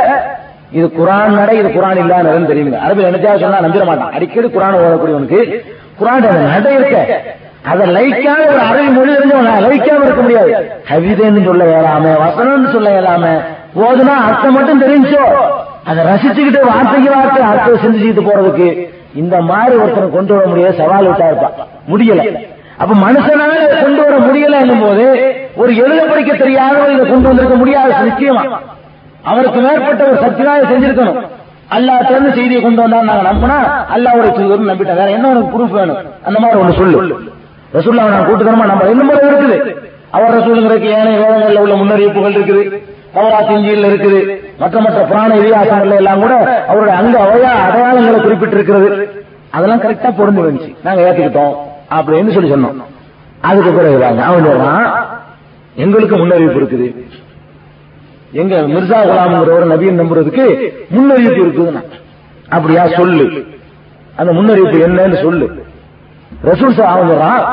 [0.78, 4.12] இது குரான் நடை இது குரான் இல்லாத தெரியுங்க அரபு நினைச்சா சொன்னா நம்பிட மாட்டான்.
[4.16, 5.40] அடிக்கடி குரான் ஓடக்கூடியவனுக்கு
[6.00, 6.98] குரான் அந்த நடை இருக்க.
[7.70, 10.52] அதை லைக்காக ஒரு அரபி மொழி தெரிஞ்சவன் லைக்காக இருக்க முடியாது.
[10.90, 13.24] கவிதைன்னு சொல்ல இயலாம வசனம்னு சொல்ல இயலாம
[13.74, 15.24] போதுனா அர்த்தம் மட்டும் தெரிஞ்சோ
[15.84, 21.26] அதை ரசிச்சுக்கிட்டு வார்த்தைக்கு வார்த்தை அர்த்தம் செஞ்சுக்கிட்டு போறதுக்கு இந்த மாதிரி ஒருத்தனை கொண்டு வர முடியாது சவால் விட்டா
[21.26, 21.55] இருப்பான்.
[21.89, 22.23] முடியல.
[22.78, 25.07] அப்ப மனுஷனால கொண்டு வர முடியல என்னும் போது
[25.57, 28.44] ஒரு எழுத படிக்க தெரியாதவர் இதை கொண்டு வந்திருக்க முடியாது நிச்சயமா.
[29.23, 31.18] அவருக்கு மேற்பட்ட ஒரு சக்தியாக செஞ்சிருக்கணும்.
[31.76, 33.59] அல்லாஹ் திறந்து செய்தியை கொண்டு வந்தா நாங்க நம்பினா
[33.94, 35.99] அல்லாவுடைய தூதர் நம்பிட்டேன் வேற என்ன உனக்கு ப்ரூஃப் வேணும்?
[36.25, 37.18] அந்த மாதிரி ஒண்ணு சொல்லு.
[37.75, 39.75] ரசூல்லா நான் கூட்டுக்கணுமா நம்ம என்ன முறை இருக்குது.
[40.10, 42.83] அவர் ரசூலுங்கிறதுக்கு ஏனைய வேதங்கள்ல உள்ள முன்னறிவிப்புகள் இருக்குது.
[43.14, 44.40] தவராத் இஞ்சியில் இருக்குது.
[44.58, 49.08] மற்ற மற்ற புராண இதிகாசங்கள்ல எல்லாம் கூட அவருடைய அங்க அவையா அடையாளங்களை குறிப்பிட்டிருக்கிறது.
[49.50, 50.74] அதெல்லாம் கரெக்டா பொருந்து வந்துச்சு.
[50.84, 51.55] நாங்க ஏத்துக்கிட்டோம்
[51.94, 52.82] அப்படின்னு சொல்லி சொன்னோம்.
[53.40, 54.86] அதுக்கு பிறகு அவன்
[55.74, 57.06] எங்களுக்கு முன்னறிவிப்பு இருக்குது.
[58.32, 61.84] எங்க மிர்சா குலாம்ங்கிற ஒரு நபியை நம்புறதுக்கு முன்னறிவிப்பு இருக்குதுன்னா.
[62.48, 62.86] அப்படியா?
[62.86, 63.47] சொல்லு.
[64.16, 65.64] அந்த முன்னறிவிப்பு என்னன்னு சொல்லு.
[66.44, 67.48] ரசூல் அவங்க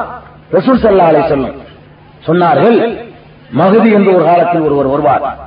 [0.51, 1.65] ரசூல் சல்லா அலை சொல்லும்
[2.27, 2.97] சொன்னார்கள்
[3.49, 5.46] மகதி என்று ஒரு காலத்தில் ஒருவர் வருவார்.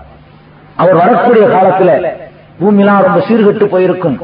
[0.81, 2.09] அவர் வரக்கூடிய காலத்துல
[2.61, 4.19] பூமிலாம் ரொம்ப சீர்கெட்டு போயிருக்கும்.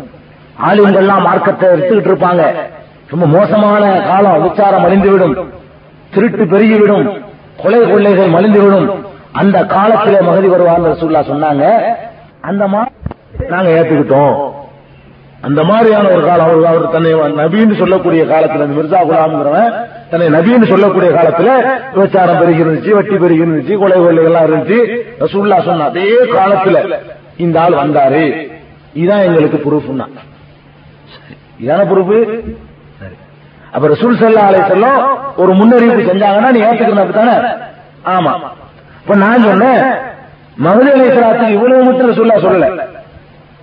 [0.67, 2.52] ஆளுங்கள்லாம் மார்க்கத்தை எடுத்துக்கிட்டு இருப்பாங்க.
[3.10, 4.43] ரொம்ப மோசமான காலம்.
[4.43, 5.44] விச்சாரம் அழிந்துவிடும்.
[6.15, 7.20] திருட்டு பெருகிவிடும்.
[7.62, 8.94] கொலை கொள்ளைகள் மலிந்துவிடும்.
[9.33, 11.70] அந்த காலத்திலே மகதி வருவார் ரசூல்லா சொன்னாங்க.
[12.41, 12.94] அந்த மாதிரி
[13.49, 14.51] நாங்க ஏத்துக்கிட்டோம்.
[15.41, 16.47] அந்த மாதிரியான ஒரு காலம்.
[16.47, 19.73] அவர் அவர் தன்னை நபின்னு சொல்லக்கூடிய காலத்தில் அந்த மிர்சா குலாம்ங்கிறவன்
[20.12, 21.51] நபின்னு சொல்லக்கூடிய காலத்துல
[21.94, 24.78] விபச்சாரம் பெருகி இருந்துச்சு வட்டி பெருகி இருந்துச்சு கொலை கொள்ளைகள்லாம் இருந்துச்சு.
[25.20, 26.99] ரசூல்லா சொன்ன அதே காலத்துல
[27.36, 28.23] இந்த ஆள் வந்தாரு.
[28.94, 30.07] இதான் எங்களுக்கு ப்ரூஃப்னா.
[31.60, 32.17] இதான ப்ரூஃப்?
[33.73, 35.01] அப்ப ரசூல் சல்லா அலை செல்லம்
[35.36, 37.35] ஒரு முன்னறிவிப்பு செஞ்சாங்கன்னா நீ ஏத்துக்கணும் தானே
[38.15, 38.33] ஆமா.
[39.02, 39.83] இப்ப நான் சொன்னேன்
[40.57, 42.86] மகதி அலை இவ்வளவு மட்டும் ரசூல்லா சொல்லல.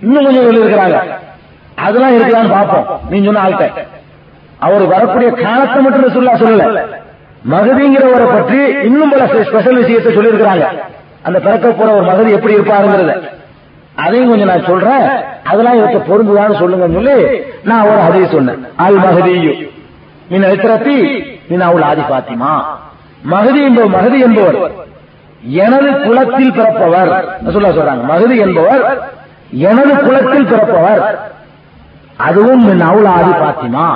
[0.02, 0.98] இன்னும் கொஞ்சம் இருக்கிறாங்க
[1.76, 3.00] அதெல்லாம் இருக்கலாம்னு பார்ப்போம்.
[3.10, 3.84] நீ சொன்ன ஆள்கிட்ட.
[4.66, 6.82] அவர் வரக்கூடிய காலத்தை மட்டும் சொல்லா சொல்லல.
[7.52, 10.66] மகதிங்கிறவரை பற்றி இன்னும் பல ஸ்பெஷல் விஷயத்தை சொல்லியிருக்கிறாங்க.
[11.26, 13.14] அந்த பிறக்க போற ஒரு மகதி எப்படி இருப்பாருங்கிறத.
[14.04, 15.04] அதையும் கொஞ்சம் நான் சொல்றேன்.
[15.50, 17.16] அதெல்லாம் இவற்றை பொருந்துதான்னு சொல்லுங்க சொல்லி
[17.70, 18.62] நான் ஒரு அதை சொன்னேன்.
[18.84, 19.60] அல் மகதியும்
[20.30, 20.96] நீ இத்திரத்தி
[21.48, 22.52] நீ அவள் ஆதி பாத்திமா
[23.32, 24.58] மகதி என்பவர் மகதி என்பவர்
[25.62, 27.12] எனது குலத்தில் பிறப்பவர்.
[27.54, 28.02] சொல்ல சொல்றாங்க.
[28.12, 28.82] மகதி என்பவர்
[29.68, 31.02] எனது குலத்தில் பிறப்பவர்.
[32.26, 33.86] அதுவும் மின் அவள் ஆதி பாத்திமா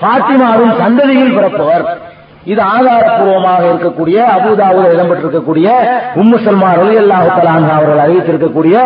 [0.00, 1.98] பாத்திமாவின் சந்ததியில் பிறப்பவர்.
[2.44, 5.66] இது ஆதாரப்பூர்வமாக இருக்கக்கூடிய அபுதாபுல இடம்பெற்றிருக்கக்கூடிய
[6.14, 8.76] உம்மு சல்மா ரலி அல்லாஹு தலான்ஹா அவர்கள் அறிவித்திருக்கக்கூடிய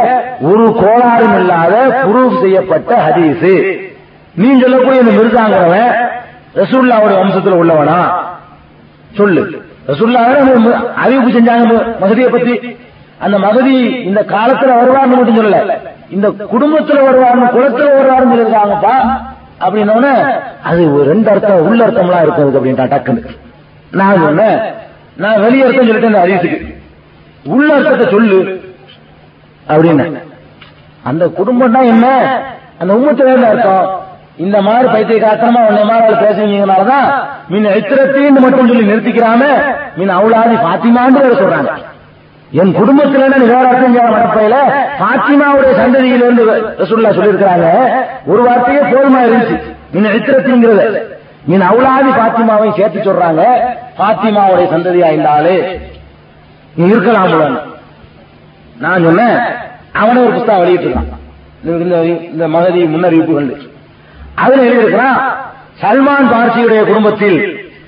[0.41, 3.79] ஒரு கோளாறும் இல்லாத ப்ரூஃப் செய்யப்பட்ட ஹதீஸ்.
[4.35, 5.93] நீ சொல்லக்கூடிய இந்த மிருதாங்கிறவன்
[6.55, 7.99] ரசூல்லாவுடைய வம்சத்தில் உள்ளவனா?
[9.15, 9.63] சொல்லு.
[9.89, 10.21] ரசூல்லா
[10.95, 12.77] அறிவிப்பு செஞ்சாங்க மகதியை பத்தி.
[13.19, 15.73] அந்த மகதி இந்த காலத்துல வருவார்னு மட்டும் சொல்லல.
[16.11, 18.97] இந்த குடும்பத்துல வருவார்னு குலத்துல வருவார்னு சொல்லியிருக்காங்கப்பா.
[19.61, 23.27] அப்படின்னோடனே அது ஒரு ரெண்டு அர்த்தம் உள்ள அர்த்தம்லாம் இருக்கும் அப்படின்ட்டா டக்குன்னு.
[23.91, 24.61] நான் சொன்னேன்
[25.17, 26.49] நான் வெளிய அர்த்தம் சொல்லிட்டேன் இந்த
[27.45, 28.61] உள்ள அர்த்தத்தை சொல்லு.
[29.69, 30.23] அப்படின்னு.
[31.03, 32.07] அந்த குடும்பம்னா என்ன?
[32.79, 34.05] அந்த உம்மத்துல அர்த்தம்?
[34.37, 37.13] இந்த மாதிரி பைத்திய காத்தனமா உன்னை மாதிரி பேசுறீங்கனாலதான்
[37.49, 39.45] மீன் எத்திரத்தின்னு மட்டும் சொல்லி நிறுத்திக்கிறாம
[39.97, 41.71] மீன் அவுளாதி பாத்திமான்னு சொல்றாங்க.
[42.53, 44.57] என் குடும்பத்துல நீ வேற செய்ய மனப்பையில
[45.01, 46.43] பாத்திமாவுடைய சந்ததியிலிருந்து
[46.81, 47.69] ரசூல்லா சொல்லியிருக்கிறாங்க
[48.27, 49.57] ஒரு வார்த்தையே போதுமா இருந்துச்சு.
[49.95, 51.01] நீ எத்திரத்திங்கிறது
[51.49, 53.43] நீ அவுளாதி பாத்திமாவை சேர்த்து சொல்றாங்க
[53.99, 55.57] பாத்திமாவுடைய சந்ததியா இருந்தாலே
[56.75, 57.35] நீ இருக்கலாம்
[58.85, 59.37] நான் சொன்னேன்
[60.01, 61.13] அவனே ஒரு புத்தகம் வெளியிட்டிருக்கான்.
[61.85, 61.97] இந்த
[62.33, 63.55] இந்த மகதி முன்னறிவிப்பு கண்டு
[64.43, 65.19] அதுல எழுதியிருக்கிறான்
[65.83, 67.39] சல்மான் பார்சியுடைய குடும்பத்தில்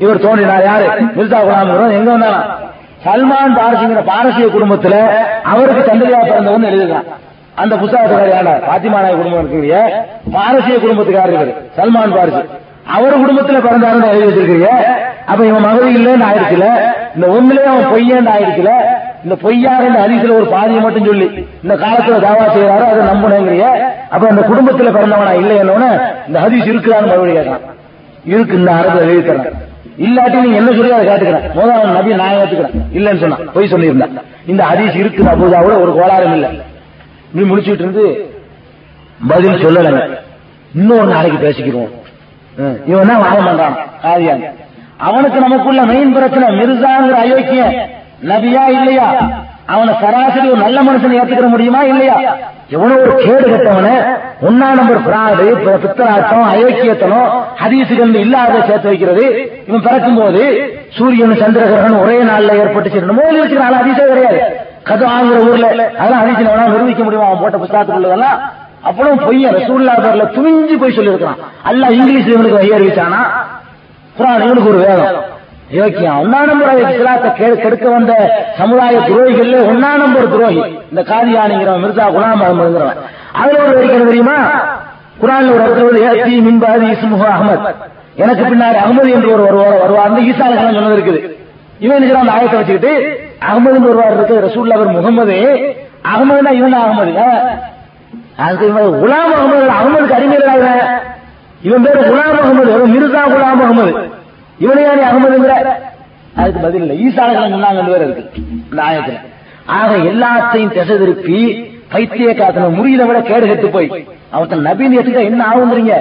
[0.02, 0.64] இவர் தோன்றினார்.
[0.70, 0.86] யாரு?
[1.16, 2.46] மிர்சா குலாம் எங்க வந்தாலும்
[3.00, 4.94] சல்மான் பாரசிங்கிற பாரசீக குடும்பத்துல
[5.50, 7.08] அவருக்கு தந்தையா பிறந்தவன் எழுதுகிறான்.
[7.56, 9.76] அந்த புத்தகத்துக்கார யாரா பாத்திமா நாய் குடும்பம் இருக்கக்கூடிய
[10.34, 12.42] பாரசீக குடும்பத்துக்காரர் சல்மான் பாரசி.
[12.96, 14.68] அவர் குடும்பத்துல பிறந்தாருன்னு எழுதி வச்சிருக்கீங்க
[15.30, 16.66] அப்ப இவன் மகள் இல்லைன்னு ஆயிடுச்சுல
[17.16, 18.70] இந்த ஒண்ணுலயே அவன் பொய்யன்னு ஆயிடுச்சுல
[19.24, 21.26] இந்த பொய்யாருன்னு இந்த ஒரு பாதியை மட்டும் சொல்லி
[21.64, 23.66] இந்த காலத்துல தாவா செய்யறாரோ அதை நம்பணுங்கிறிய
[24.10, 25.90] அப்ப அந்த குடும்பத்துல பிறந்தவனா இல்லைன்னு
[26.28, 27.66] இந்த ஹதீஸ் இருக்கிறான்னு மறுபடியும் கேட்கலாம்
[28.32, 29.58] இருக்கு இந்த அரசு எழுதி தரேன்
[30.06, 31.46] இல்லாட்டி நீங்க என்ன சொல்லி அதை கேட்டுக்கிறேன்.
[31.58, 32.74] முதல் நபி நான் ஏத்துக்கிறேன்.
[32.98, 33.44] இல்லைன்னு சொன்னான்.
[33.54, 34.14] பொய் சொல்லியிருந்தேன்
[34.52, 36.50] இந்த ஹதீஸ் இருக்கு கூட ஒரு கோளாறும் இல்லை.
[37.30, 38.04] இப்படி முடிச்சுட்டு இருந்து
[39.32, 40.02] பதில் சொல்லலைங்க
[40.78, 41.92] இன்னொரு நாளைக்கு பேசிக்கிறோம்
[42.90, 43.76] இவன் தான் வாங்க பண்றான்?
[44.04, 44.46] காதியான்
[45.08, 47.74] அவனுக்கு நமக்குள்ள மெயின் பிரச்சனை மிர்சாங்கிற அயோக்கியம்
[48.30, 49.06] நபியா இல்லையா?
[49.72, 52.14] அவனை சராசரி ஒரு நல்ல மனுஷனை ஏத்துக்கிற முடியுமா இல்லையா?
[52.74, 53.88] எவ்வளவு ஒரு கேடு கட்டவன
[54.48, 55.46] ஒன்னா நம்பர் பிராடு
[55.82, 57.26] பித்தராட்டம் அயோக்கியத்தனம்
[57.62, 59.24] ஹதீசுகள் இல்லாத சேர்த்து வைக்கிறது.
[59.68, 60.42] இவன் பிறக்கும் போது
[60.96, 64.40] சூரியன் சந்திரகிரகன் ஒரே நாள்ல ஏற்பட்டு மோதி வச்சுக்கிறான் அதிசயம் கிடையாது.
[64.90, 65.66] கது ஆகுற ஊர்ல
[66.00, 67.28] அதெல்லாம் ஹதீசில் வேணா நிரூபிக்க முடியுமா?
[67.28, 68.38] அவன் போட்ட புத்தகத்துக்குள்ளதெல்லாம்
[68.88, 71.40] அப்புறம் பொய்ய ரசூல்லா பேர்ல துணிஞ்சு போய் சொல்லியிருக்கான்
[71.70, 73.22] அல்ல இங்கிலீஷ் இவனுக்கு ஐயா அறிவிச்சானா
[74.18, 75.18] குரான் இவனுக்கு ஒரு வேதம்.
[75.68, 78.12] யோக்கியம் ஒன்னா நம்பர் இஸ்லாத்தை கெ- கெடுக்க வந்த
[78.58, 80.60] சமுதாய துரோகிகள் ஒன்னா நம்பர் துரோகி.
[80.90, 83.00] இந்த காதியானிங்கிறவன் மிர்சா குலாம் அகமதுங்கிறவன்.
[83.34, 84.36] அதுல ஒரு வரைக்கும் தெரியுமா?
[85.20, 87.72] குரான் ஒரு இடத்துல ஏசி மின்பாதி இஸ்முக அகமது
[88.16, 91.20] எனக்கு பின்னாடி அகமது என்று ஒரு வருவார் வருவார் ஈசா அலைஹிஸ்ஸலாம் சொன்னது இருக்குது.
[91.78, 92.92] இவன் என்ன அந்த ஆயத்தை வச்சுக்கிட்டு
[93.48, 95.36] அகமது வருவார் இருக்கு ரசூல்லா அவர் முகமது
[96.08, 97.12] அகமதுனா இவன் தான் அகமது
[98.38, 100.46] அதுக்கு இவன் குலாம் அகமது அகமதுக்கு அறிஞர்
[101.62, 103.92] இவன் பேரு குலாம் அகமது மிர்சா குலாம் அகமது.
[104.64, 105.54] இவனை அகமதுங்கிற
[106.40, 106.96] அதுக்கு பதில் இல்லை.
[107.04, 108.24] ஈசாலகம் சொன்னாங்க வேற இருக்கு
[108.70, 109.16] இந்த ஆயத்துல.
[109.78, 111.38] ஆக எல்லாத்தையும் திசை திருப்பி
[111.92, 113.88] பைத்திய காத்தன முறியதை விட கேடு கெட்டு போய்.
[114.34, 115.94] அவன் நபின்னு எடுத்துக்க என்ன ஆகுங்கிறீங்க?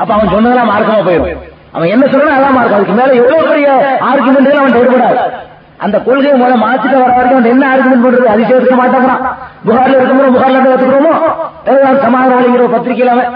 [0.00, 2.78] அப்ப அவன் சொன்னதெல்லாம் மார்க்கமா போயிடும் அவன் என்ன சொல்றான் அதான் மார்க்கம்.
[2.78, 3.68] அதுக்கு மேல எவ்வளவு பெரிய
[4.10, 5.18] ஆர்குமெண்ட் அவன் எடுபடாது
[5.84, 9.22] அந்த கொள்கையை முதல்ல மாத்திட்டு வர வரைக்கும் அவன் என்ன ஆர்குமெண்ட் பண்றது அதிசயம் எடுக்க மாட்டேங்கிறான்
[9.66, 11.12] புகார்ல இருக்கும்போது புகார்ல இருந்து ஏத்துக்கிறோமோ
[11.70, 13.30] ஏதாவது சமாதானம் அவன்.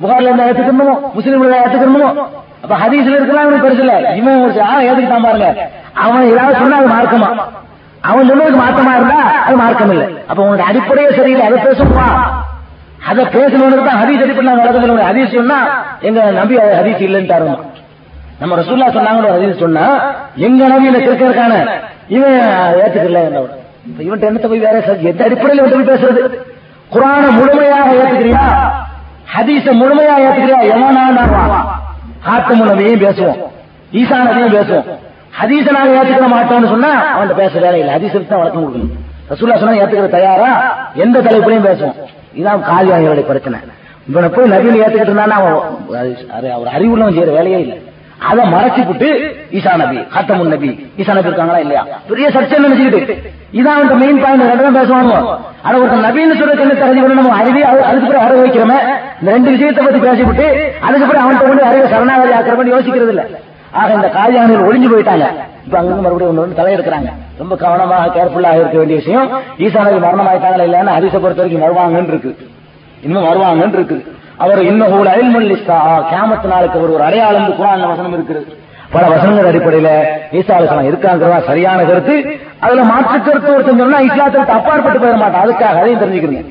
[0.00, 2.08] புகார்ல இருந்தா ஏத்துக்கணுமோ முஸ்லீம்ல ஏத்துக்கணுமோ
[2.64, 5.48] அப்ப ஹதீஸ்ல இருக்கலாம் அவனுக்கு பெருசு இல்ல இவன் ஒரு ஆ ஏத்துக்கிட்டான் பாருங்க.
[6.04, 7.28] அவன் ஏதாவது சொன்னா அது மார்க்கமா?
[8.02, 11.46] அவன் சொன்னதுக்கு மார்க்கமா இருந்தா அது மார்க்கம் இல்லை அப்ப உனக்கு அடிப்படையே சரியில்லை.
[11.46, 12.06] அதை பேசுவா
[13.10, 14.52] அதை பேசணும்னு தான் ஹதீஸ் அடிப்படை
[14.90, 15.58] ஒரு ஹதீஸ் சொன்னா
[16.02, 17.56] எங்க நம்பி ஹதீஸ் இல்லைன்னு
[18.40, 19.84] நம்ம ரசூல்லா சொன்னாங்க ஒரு ஹதீஸ் சொன்னா
[20.46, 21.54] எங்க நம்பி இந்த கிருக்கிறதுக்கான
[22.08, 22.38] இவன்
[22.82, 23.20] ஏத்துக்கல
[24.00, 24.76] இவன்கிட்ட என்னத்தை போய் வேற
[25.10, 26.22] எந்த அடிப்படையில் பேசுறது?
[26.92, 28.42] குரான முழுமையாக ஏத்துக்கிறியா?
[29.32, 30.58] ஹதீஸ முழுமையா ஏத்துக்கிறியா?
[30.74, 31.60] எவனாண்டாவா
[32.32, 33.38] ஆத்து முழுமையும் பேசுவோம்.
[34.00, 34.86] ஈசா நபியும் பேசுவோம்.
[35.38, 37.94] ஹதீஸ நாங்க ஏத்துக்கிற மாட்டோம்னு சொன்னா அவன்கிட்ட பேச வேலை இல்லை.
[37.96, 38.92] ஹதீஸுக்கு தான் வழக்கம் கொடுக்கணும்
[39.30, 40.50] ரசூல்லா சொன்னா ஏத்துக்கிற தயாரா?
[41.04, 41.96] எந்த தலைப்புலையும் பேசுவோம்.
[42.40, 43.58] இதான் காலியானிகளுடைய பிரச்சனை.
[44.10, 45.56] இவனை போய் நபியில் ஏத்துக்கிட்டு இருந்தானா அவன்
[46.60, 47.78] ஒரு அறிவுள்ளவன் செய்யற வேலையே இல்லை.
[48.30, 49.08] அதை மறைச்சு விட்டு
[49.58, 50.68] ஈசா நபி ஹத்தமுன் நபி.
[51.00, 51.82] ஈசா நபி இருக்காங்களா இல்லையா?
[52.10, 53.16] பெரிய சர்ச்சை நினைச்சுக்கிட்டு?
[53.58, 55.14] இதான் அவன் மெயின் பாயிண்ட் ரெண்டு தான் பேசுவாங்க.
[55.64, 58.78] ஆனா ஒருத்தன் நபின்னு சொல்றது என்ன தெரிஞ்சு நம்ம அறிவி அதுக்கப்புறம் அறவை வைக்கிறோமே.
[59.20, 60.46] இந்த ரெண்டு விஷயத்தை பத்தி பேசிவிட்டு
[60.86, 63.24] அதுக்கு அவன்கிட்ட கொண்டு அறிவை சரணாகதி ஆக்கிறவன் யோசிக்கிறது இல்ல.
[63.80, 65.28] ஆக இந்த காரியானிகள் ஒளிஞ்சு போயிட்டாங்க.
[65.66, 69.30] இப்ப அங்க மறுபடியும் ஒன்று வந்து தலையெடுக்கிறாங்க ரொம்ப கவனமாக கேர்ஃபுல்லாக இருக்க வேண்டிய விஷயம்.
[69.58, 72.32] ஈசா நபி மரணம் ஆயிட்டாங்களா இல்லைன்னு ஹரிசை பொறுத்த வரைக்கும் வருவாங்கன்னு இருக்கு.
[73.02, 73.98] இன்னும் வருவாங்கன்னு இருக்கு.
[74.42, 75.56] அவர் இன்னும் அயல்மொழி
[76.12, 78.46] கேமத்து நாளுக்கு ஒரு ஒரு அடையாளம் குரான் வசனம் இருக்கிறது.
[78.94, 79.90] பல வசனங்கள் அடிப்படையில
[80.38, 82.14] ஈசா அலிஸ்லாம் இருக்காங்கிறதா சரியான கருத்து.
[82.64, 85.44] அதுல மாற்று கருத்து ஒருத்தன் சொன்னா இஸ்லாத்துக்கு அப்பாற்பட்டு போயிட மாட்டான்.
[85.44, 86.44] அதுக்காக அதையும் தெரிஞ்சுக்கிறீங்க.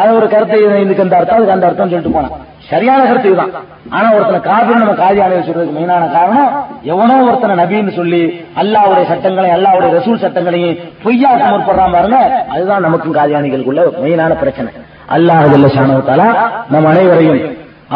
[0.00, 2.36] அது ஒரு கருத்து இதுக்கு அந்த அர்த்தம் அதுக்கு அந்த அர்த்தம் சொல்லிட்டு போனான்.
[2.70, 3.54] சரியான கருத்து இதுதான்.
[3.96, 6.52] ஆனா ஒருத்தனை காபின்னு நம்ம காதியான சொல்றதுக்கு மெயினான காரணம்
[6.92, 8.22] எவனோ ஒருத்தனை நபின்னு சொல்லி
[8.62, 12.20] அல்லாவுடைய சட்டங்களையும் அல்லாவுடைய ரசூல் சட்டங்களையும் பொய்யா முற்படுறான் பாருங்க
[12.54, 14.72] அதுதான் நமக்கும் காதியானிகளுக்குள்ள மெயினான பிரச்சனை.
[15.16, 16.28] அல்லாஹ் சாணவத்தாலா
[16.72, 17.40] நம் அனைவரையும்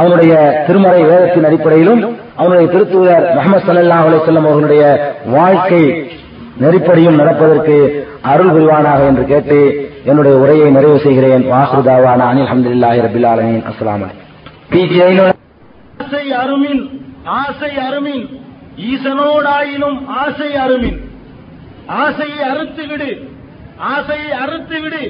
[0.00, 0.32] அவனுடைய
[0.66, 2.02] திருமறை வேதத்தின் அடிப்படையிலும்
[2.40, 4.84] அவனுடைய திருத்துவர் முகமது சல்லா அலைஹி வஸல்லம் அவர்களுடைய
[5.36, 5.82] வாழ்க்கை
[6.62, 7.76] நெறிப்படியும் நடப்பதற்கு
[8.32, 9.58] அருள் புரிவானாக என்று கேட்டு
[10.10, 11.44] என்னுடைய உரையை நிறைவு செய்கிறேன்.
[11.52, 13.64] வாசுதாவான அனில் அஹமதுல்லாஹி ரபில் ஆலமீன்.
[13.70, 14.04] அஸ்லாம்
[16.04, 16.82] ஆசை அருமின்
[17.40, 18.24] ஆசை அருமின்
[18.90, 20.98] ஈசனோடாயினும் ஆசை அருமின்.
[22.02, 23.10] ஆசையை அறுத்து விடு
[23.94, 25.02] ஆசையை அறுத்து விடு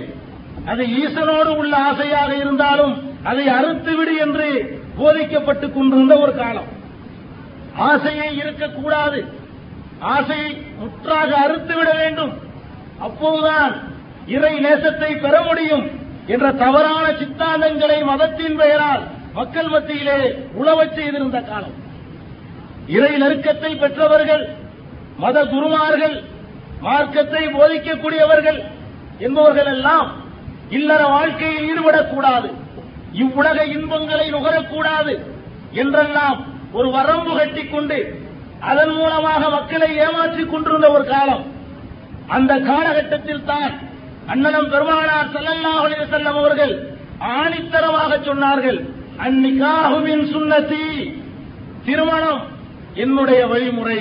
[0.70, 2.94] அது ஈசனோடு உள்ள ஆசையாக இருந்தாலும்
[3.30, 4.48] அதை அறுத்து விடு என்று
[4.98, 6.68] போதிக்கப்பட்டுக் கொண்டிருந்த ஒரு காலம்.
[7.90, 9.20] ஆசையை இருக்கக்கூடாது
[10.14, 12.32] ஆசையை முற்றாக அறுத்து விட வேண்டும்.
[12.98, 13.74] அப்போதுதான்
[14.36, 15.84] இறை நேசத்தை பெற முடியும்
[16.26, 20.18] என்ற தவறான சித்தாந்தங்களை மதத்தின் பெயரால் மக்கள் மத்தியிலே
[20.60, 21.76] உழவச் செய்திருந்த காலம்.
[22.96, 24.44] இறை நெருக்கத்தை பெற்றவர்கள்
[25.18, 26.16] மத குருமார்கள்
[26.80, 28.58] மார்க்கத்தை போதிக்கக்கூடியவர்கள்
[29.18, 30.08] என்பவர்கள் எல்லாம்
[30.76, 32.48] இல்லற வாழ்க்கையில் ஈடுபடக்கூடாது.
[33.22, 35.12] இவ்வுலக இன்பங்களை நுகரக்கூடாது
[35.82, 36.38] என்றெல்லாம்
[36.78, 37.98] ஒரு வரம்பு கட்டிக்கொண்டு
[38.70, 41.44] அதன் மூலமாக மக்களை ஏமாற்றிக் கொண்டிருந்த ஒரு காலம்.
[42.36, 43.72] அந்த காலகட்டத்தில் தான்
[44.32, 46.74] அண்ணனம் பெருமானார் ஸல்லல்லாஹு அலைஹி வஸல்லம் அவர்கள்
[47.36, 48.78] ஆணித்தரமாக சொன்னார்கள்
[49.26, 50.86] அந்நிகாகுவின் சுண்ணத்தி
[51.86, 52.42] திருமணம்
[53.04, 54.00] என்னுடைய வழிமுறை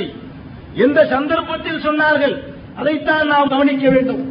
[0.85, 2.35] எந்த சந்தர்ப்பத்தில் சொன்னார்கள்.
[2.79, 4.23] அதைத்தான் நாம் கவனிக்க வேண்டும்.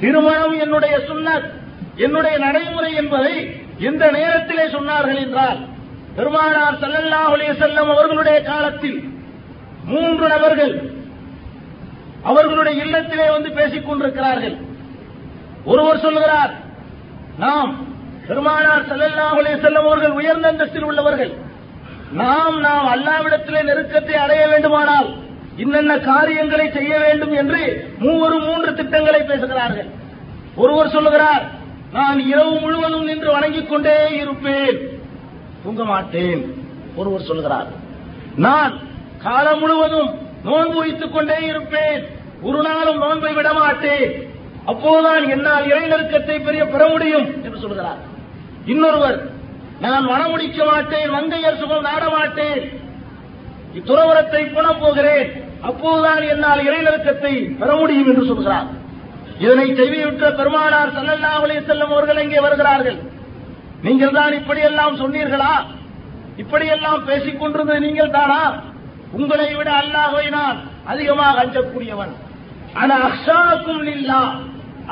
[0.00, 1.48] திருமணம் என்னுடைய சுண்ணத்
[2.04, 3.34] என்னுடைய நடைமுறை என்பதை
[3.88, 5.60] எந்த நேரத்திலே சொன்னார்கள் என்றால்
[6.16, 8.98] பெருமானார் ஸல்லல்லாஹு அலைஹி அவர்களுடைய காலத்தில்
[9.92, 10.74] மூன்று நபர்கள்
[12.30, 14.56] அவர்களுடைய இல்லத்திலே வந்து பேசிக் கொண்டிருக்கிறார்கள்.
[15.70, 16.52] ஒருவர் சொல்லுகிறார்
[17.44, 17.70] நாம்
[18.28, 21.32] பெருமானார் ஸல்லல்லாஹு அலைஹி அவர்கள் உயர்ந்த அந்தஸ்தில் உள்ளவர்கள்.
[22.22, 25.08] நாம் நாம் அல்லாவிடத்திலே நெருக்கத்தை அடைய வேண்டுமானால்
[25.62, 27.60] இன்னென்ன காரியங்களை செய்ய வேண்டும் என்று
[28.04, 29.88] மூவரு மூன்று திட்டங்களை பேசுகிறார்கள்.
[30.62, 31.44] ஒருவர் சொல்லுகிறார்
[31.92, 34.78] நான் இரவு முழுவதும் நின்று வணங்கிக் கொண்டே இருப்பேன்.
[35.62, 36.42] தூங்க மாட்டேன்
[36.96, 37.70] ஒருவர் சொல்லுகிறார்
[38.36, 38.74] நான்
[39.24, 40.10] காலம் முழுவதும்
[40.44, 42.02] நோன்பு வைத்துக் கொண்டே இருப்பேன்.
[42.42, 44.12] ஒரு நாளும் நோன்பை விட மாட்டேன்.
[44.64, 48.00] அப்போதுதான் என்னால் இறைநெருக்கத்தை பெரிய பெற முடியும் என்று சொல்கிறார்.
[48.72, 49.18] இன்னொருவர்
[49.80, 52.62] நான் மனமுடிக்க மாட்டேன் மங்கையர் சுகம் நாட மாட்டேன்.
[53.78, 55.30] இத்துறவரத்தை புணம் போகிறேன்.
[55.60, 58.68] அப்போதுதான் என்னால் இறைநெருக்கத்தை பெற முடியும் என்று சொல்கிறார்.
[59.44, 62.98] இதனை செய்வியுற்ற பெருமானார் சல்லல்லா அலைஹி செல்லும் அவர்கள் இங்கே வருகிறார்கள்?
[63.84, 65.52] நீங்கள் தான் இப்படியெல்லாம் சொன்னீர்களா?
[66.42, 68.42] இப்படியெல்லாம் பேசிக் கொண்டிருந்தது நீங்கள் தானா
[69.18, 70.58] உங்களை விட அல்லாஹை நான்
[70.92, 72.12] அதிகமாக அஞ்சக்கூடியவன்.
[72.80, 74.20] ஆனா அக்ஷாக்கும் இல்லா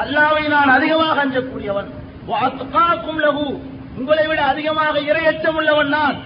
[0.02, 1.88] அல்லாவை நான் அதிகமாக அஞ்சக்கூடியவன்.
[3.26, 3.46] லகு
[3.98, 6.16] உங்களை விட அதிகமாக இரையச்சம் உள்ளவன் நான்.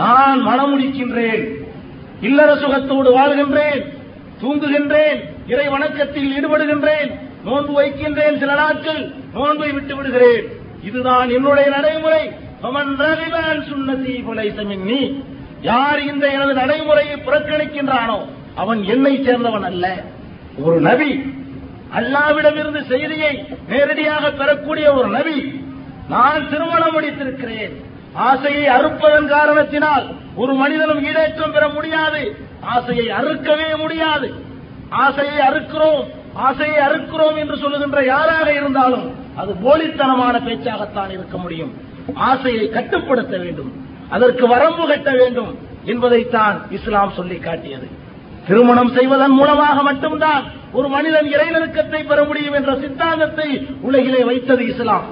[0.00, 1.44] நான் மனமுடிக்கின்றேன்.
[2.28, 3.82] இல்லற சுகத்தோடு வாழ்கின்றேன்.
[4.40, 5.20] தூங்குகின்றேன்.
[5.52, 7.10] இறை வணக்கத்தில் ஈடுபடுகின்றேன்.
[7.44, 10.44] நோன்பு வைக்கின்றேன் சில நாட்கள் நோன்பை விட்டு விடுகிறேன்.
[10.84, 12.30] இதுதான் என்னுடைய நடைமுறை.
[12.62, 15.22] அவன் ரவிவான் சுண்ணதி கொலை
[15.60, 19.96] யார் இந்த எனது நடைமுறையை புறக்கணிக்கின்றானோ அவன் என்னை சேர்ந்தவன் அல்ல.
[20.58, 21.34] ஒரு நபி
[21.96, 25.64] அல்லாவிடமிருந்து செய்தியை நேரடியாக பெறக்கூடிய ஒரு நபி
[26.08, 27.84] நான் திருமணம் முடித்திருக்கிறேன்.
[28.12, 32.36] ஆசையை அறுப்பதன் காரணத்தினால் ஒரு மனிதனும் ஈடேற்றம் பெற முடியாது.
[32.60, 34.32] ஆசையை அறுக்கவே முடியாது.
[34.88, 36.18] ஆசையை அறுக்கிறோம்.
[36.34, 41.72] ஆசையை அறுக்கிறோம் என்று சொல்லுகின்ற யாராக இருந்தாலும் அது போலித்தனமான பேச்சாகத்தான் இருக்க முடியும்.
[42.14, 43.72] ஆசையை கட்டுப்படுத்த வேண்டும்.
[44.10, 47.88] அதற்கு வரம்பு கட்ட வேண்டும் என்பதைத்தான் இஸ்லாம் சொல்லி காட்டியது.
[48.46, 55.04] திருமணம் செய்வதன் மூலமாக மட்டும்தான் ஒரு மனிதன் இறைநெருக்கத்தை பெற முடியும் என்ற சித்தாந்தத்தை உலகிலே வைத்தது இஸ்லாம்.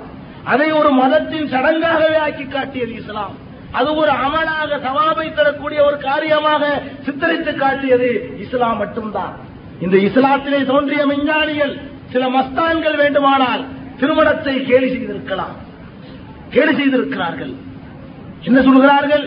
[0.44, 3.34] அதை ஒரு மதத்தின் சடங்காகவே ஆக்கி காட்டியது இஸ்லாம்.
[3.72, 9.36] அது ஒரு அமலாக சவாபை தரக்கூடிய ஒரு காரியமாக சித்தரித்து காட்டியது இஸ்லாம் மட்டும்தான்.
[9.80, 11.74] இந்த இஸ்லாத்திலே தோன்றிய விஞ்ஞானிகள்
[12.12, 13.62] சில மஸ்தான்கள் வேண்டுமானால்
[14.00, 15.56] திருமணத்தை கேலி செய்திருக்கலாம்.
[16.50, 17.52] கேலி செய்திருக்கிறார்கள்.
[18.42, 19.24] என்ன சொல்கிறார்கள்?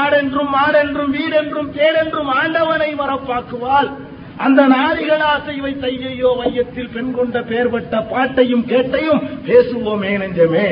[0.00, 3.88] ஆடென்றும் மாடென்றும் வீடென்றும் பேரென்றும் ஆண்டவனை மறப்பாக்குவால்
[4.36, 10.68] அந்த நாரிகள் ஆசை வைத்த மையத்தில் வையத்தில் பெண் கொண்ட பேர்பட்ட பாட்டையும் கேட்டையும் பேசுவோமே நெஞ்சமே.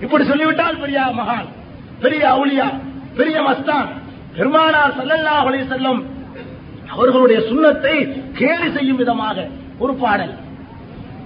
[0.00, 1.48] இப்படி சொல்லிவிட்டால் பெரிய மகான்
[2.00, 2.68] பெரிய அவுளியா
[3.16, 3.88] பெரிய மஸ்தான்
[4.36, 6.00] பெருமானார் செல்லல்லா அலைஹி செல்லம்
[6.92, 7.96] அவர்களுடைய சுண்ணத்தை
[8.32, 9.46] கேலி செய்யும் விதமாக
[9.78, 10.32] ஒரு பாடல்.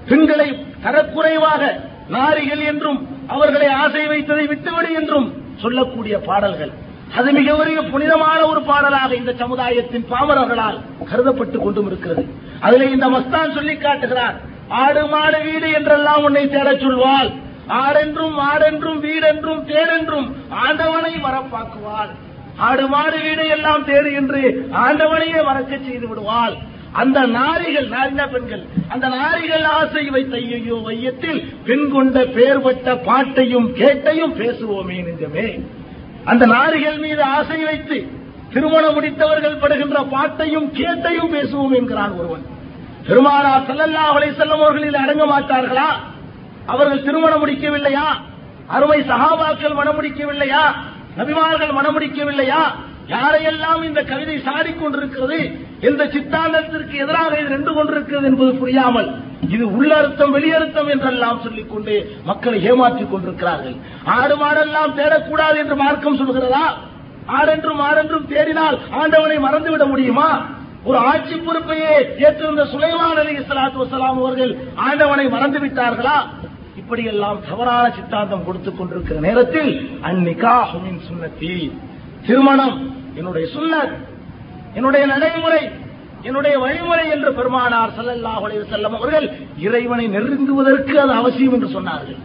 [0.09, 0.49] பெண்களை
[0.85, 1.63] தரக்குறைவாக
[2.09, 6.73] நாரிகள் என்றும் அவர்களை ஆசை வைத்ததை விட்டுவிடு என்றும் சொல்லக்கூடிய பாடல்கள்.
[7.17, 10.79] அது மிக பெரிய புனிதமான ஒரு பாடலாக இந்த சமுதாயத்தின் பாமரர்களால்
[11.11, 12.25] கருதப்பட்டுக் கொண்டும் இருக்கிறது.
[12.61, 14.37] அதில் இந்த மஸ்தான் சொல்லி காட்டுகிறார்
[14.69, 17.31] ஆடு மாடு வீடு என்றெல்லாம் உன்னை தேடச் சொல்வாள்.
[17.83, 20.29] ஆடென்றும் மாடென்றும் வீடென்றும் தேடென்றும்
[20.65, 22.13] ஆண்டவனை வரப்பாக்குவாள்.
[22.57, 26.57] ஆடு மாடு வீடு எல்லாம் தேடு என்று ஆண்டவனையே மறக்க செய்து விடுவாள்.
[26.93, 34.35] அந்த நாரிகள் நாரினா பெண்கள் அந்த நாரிகள் ஆசை வைத்த ஐயோ வையத்தில் பெண் கொண்ட பேர்பட்ட பாட்டையும் கேட்டையும்
[34.35, 35.61] பேசுவோமே நிஜமே.
[36.25, 38.09] அந்த நாரிகள் மீது ஆசை வைத்து
[38.53, 42.45] திருமணம் முடித்தவர்கள் படுகின்ற பாட்டையும் கேட்டையும் பேசுவோம் என்கிறான் ஒருவன்.
[43.07, 45.89] பெருமானார் செல்லல்லா அவளை வஸல்லம் அவர்களில் அடங்க மாட்டார்களா?
[46.67, 48.07] அவர்கள் திருமணம் முடிக்கவில்லையா?
[48.67, 50.75] அருமை சகாபாக்கள் மனம் முடிக்கவில்லையா?
[51.19, 52.63] நபிமார்கள் மனமுடிக்கவில்லையா?
[53.15, 55.39] யாரையெல்லாம் இந்த கவிதை சாடிக் கொண்டிருக்கிறது?
[55.81, 59.09] எந்த சித்தாந்தத்திற்கு எதிராக இது நின்று கொண்டிருக்கிறது என்பது புரியாமல்
[59.55, 63.77] இது உள்ளர்த்தம் வெளியர்த்தம் என்றெல்லாம் சொல்லிக் கொண்டு மக்களை ஏமாற்றிக் கொண்டிருக்கிறார்கள்.
[64.19, 66.65] ஆடு மாடெல்லாம் தேடக்கூடாது என்று மார்க்கம் சொல்கிறதா?
[67.39, 70.29] ஆடென்றும் ஆடென்றும் தேடினால் ஆண்டவனை மறந்துவிட முடியுமா?
[70.85, 71.95] ஒரு ஆட்சி பொறுப்பையே
[72.27, 74.53] ஏற்றிருந்த சுலைமான் அலி இஸ்லாத்து வசலாம் அவர்கள்
[74.89, 76.19] ஆண்டவனை மறந்து விட்டார்களா
[76.87, 79.71] இப்படியெல்லாம் தவறான சித்தாந்தம் கொடுத்துக் கொண்டிருக்கிற நேரத்தில்
[80.09, 81.55] அந்நிகாஹுமின் சுன்னத்தி.
[82.27, 82.77] திருமணம்
[83.15, 83.95] என்னுடைய சுண்ணத்
[84.75, 85.63] என்னுடைய நடைமுறை
[86.23, 92.21] என்னுடைய வழிமுறை என்று பெருமானார் ஸல்லல்லாஹு செல்லம் அவர்கள் இறைவனை நெருங்குவதற்கு அது அவசியம் என்று சொன்னார்கள்.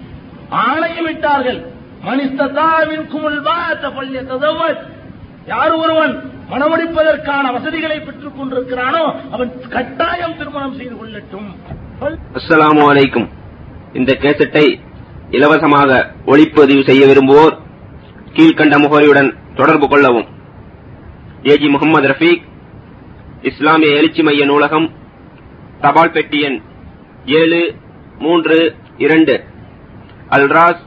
[0.65, 1.59] ஆணையமிட்டார்கள்
[2.05, 4.85] விட்டார்கள் குமுல் பாத்த பள்ளிய ததவத்
[5.47, 6.15] யார் ஒருவன்
[6.51, 11.51] மனமுடிப்பதற்கான வசதிகளை பெற்றுக் கொண்டிருக்கிறானோ அவன் கட்டாயம் திருமணம் செய்து கொள்ளட்டும்.
[12.37, 13.29] அஸ்லாம் வலைக்கும்
[13.93, 14.79] இந்த கேசட்டை
[15.29, 17.57] இலவசமாக ஒளிப்பதிவு செய்ய விரும்புவோர்
[18.33, 20.27] கீழ்கண்ட முகவரியுடன் தொடர்பு கொள்ளவும்.
[21.43, 22.41] ஏஜி முகமது ரஃபீக்
[23.41, 24.91] இஸ்லாமிய எழுச்சி மைய நூலகம்
[25.81, 26.61] தபால் பெட்டி எண்
[27.25, 27.75] ஏழு
[28.19, 29.43] மூன்று இரண்டு
[30.29, 30.81] அல்ராஸ்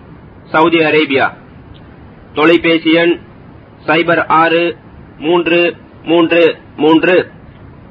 [0.45, 1.27] சவுதி அரேபியா.
[2.35, 3.21] தொலைபேசி எண்
[3.87, 4.77] சைபர் ஆறு
[5.19, 7.31] மூன்று மூன்று மூன்று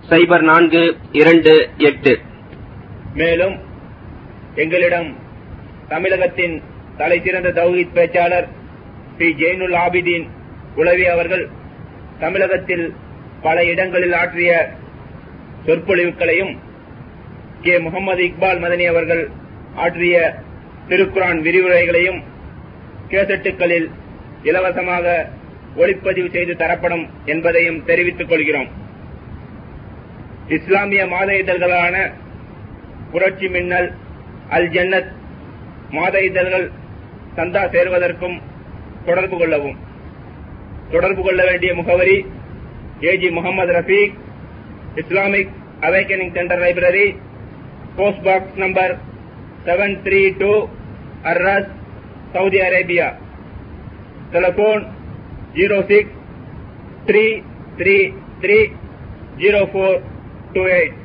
[0.10, 2.20] சைபர் நான்கு இரண்டு எட்டு.
[3.14, 3.63] மேலும்
[4.56, 5.16] எங்களிடம்
[5.90, 6.62] தமிழகத்தின்
[6.98, 8.48] தலை சிறந்த தௌஹீத் பேச்சாளர்
[9.18, 9.34] பி.
[9.34, 10.28] ஜெயினுல் ஆபிதீன்
[10.76, 11.50] உளவி அவர்கள்
[12.20, 12.94] தமிழகத்தில்
[13.42, 14.72] பல இடங்களில் ஆற்றிய
[15.66, 16.58] சொற்பொழிவுகளையும்
[17.62, 17.80] கே.
[17.80, 19.30] முகமது இக்பால் மதனி அவர்கள்
[19.76, 20.36] ஆற்றிய
[20.90, 22.24] திருக்குரான் விரிவுரைகளையும்
[23.10, 23.90] கேசட்டுகளில்
[24.44, 25.30] இலவசமாக
[25.78, 28.70] ஒளிப்பதிவு செய்து தரப்படும் என்பதையும் தெரிவித்துக் கொள்கிறோம்.
[30.48, 32.12] இஸ்லாமிய மாத இதழ்களான
[33.12, 33.92] புரட்சி மின்னல்
[34.56, 35.12] அல் ஜன்னத்
[35.96, 36.68] மாத இதழ்கள்
[37.38, 38.38] சந்தா சேர்வதற்கும்
[39.08, 39.78] தொடர்பு கொள்ளவும்.
[40.94, 42.18] தொடர்பு கொள்ள வேண்டிய முகவரி
[43.12, 44.16] AG Mohammed Rafeeq
[45.02, 45.54] Islamic
[45.88, 47.08] awakening centre library
[47.98, 48.94] post box number
[49.66, 50.52] seven three two
[51.32, 51.72] Ar Rass
[52.34, 53.08] Saudi Arabia.
[54.34, 54.84] Telephone
[55.58, 56.16] zero six
[57.10, 57.26] three
[57.80, 57.98] three
[58.44, 58.58] three
[59.42, 60.00] zero four
[60.54, 60.98] two eight.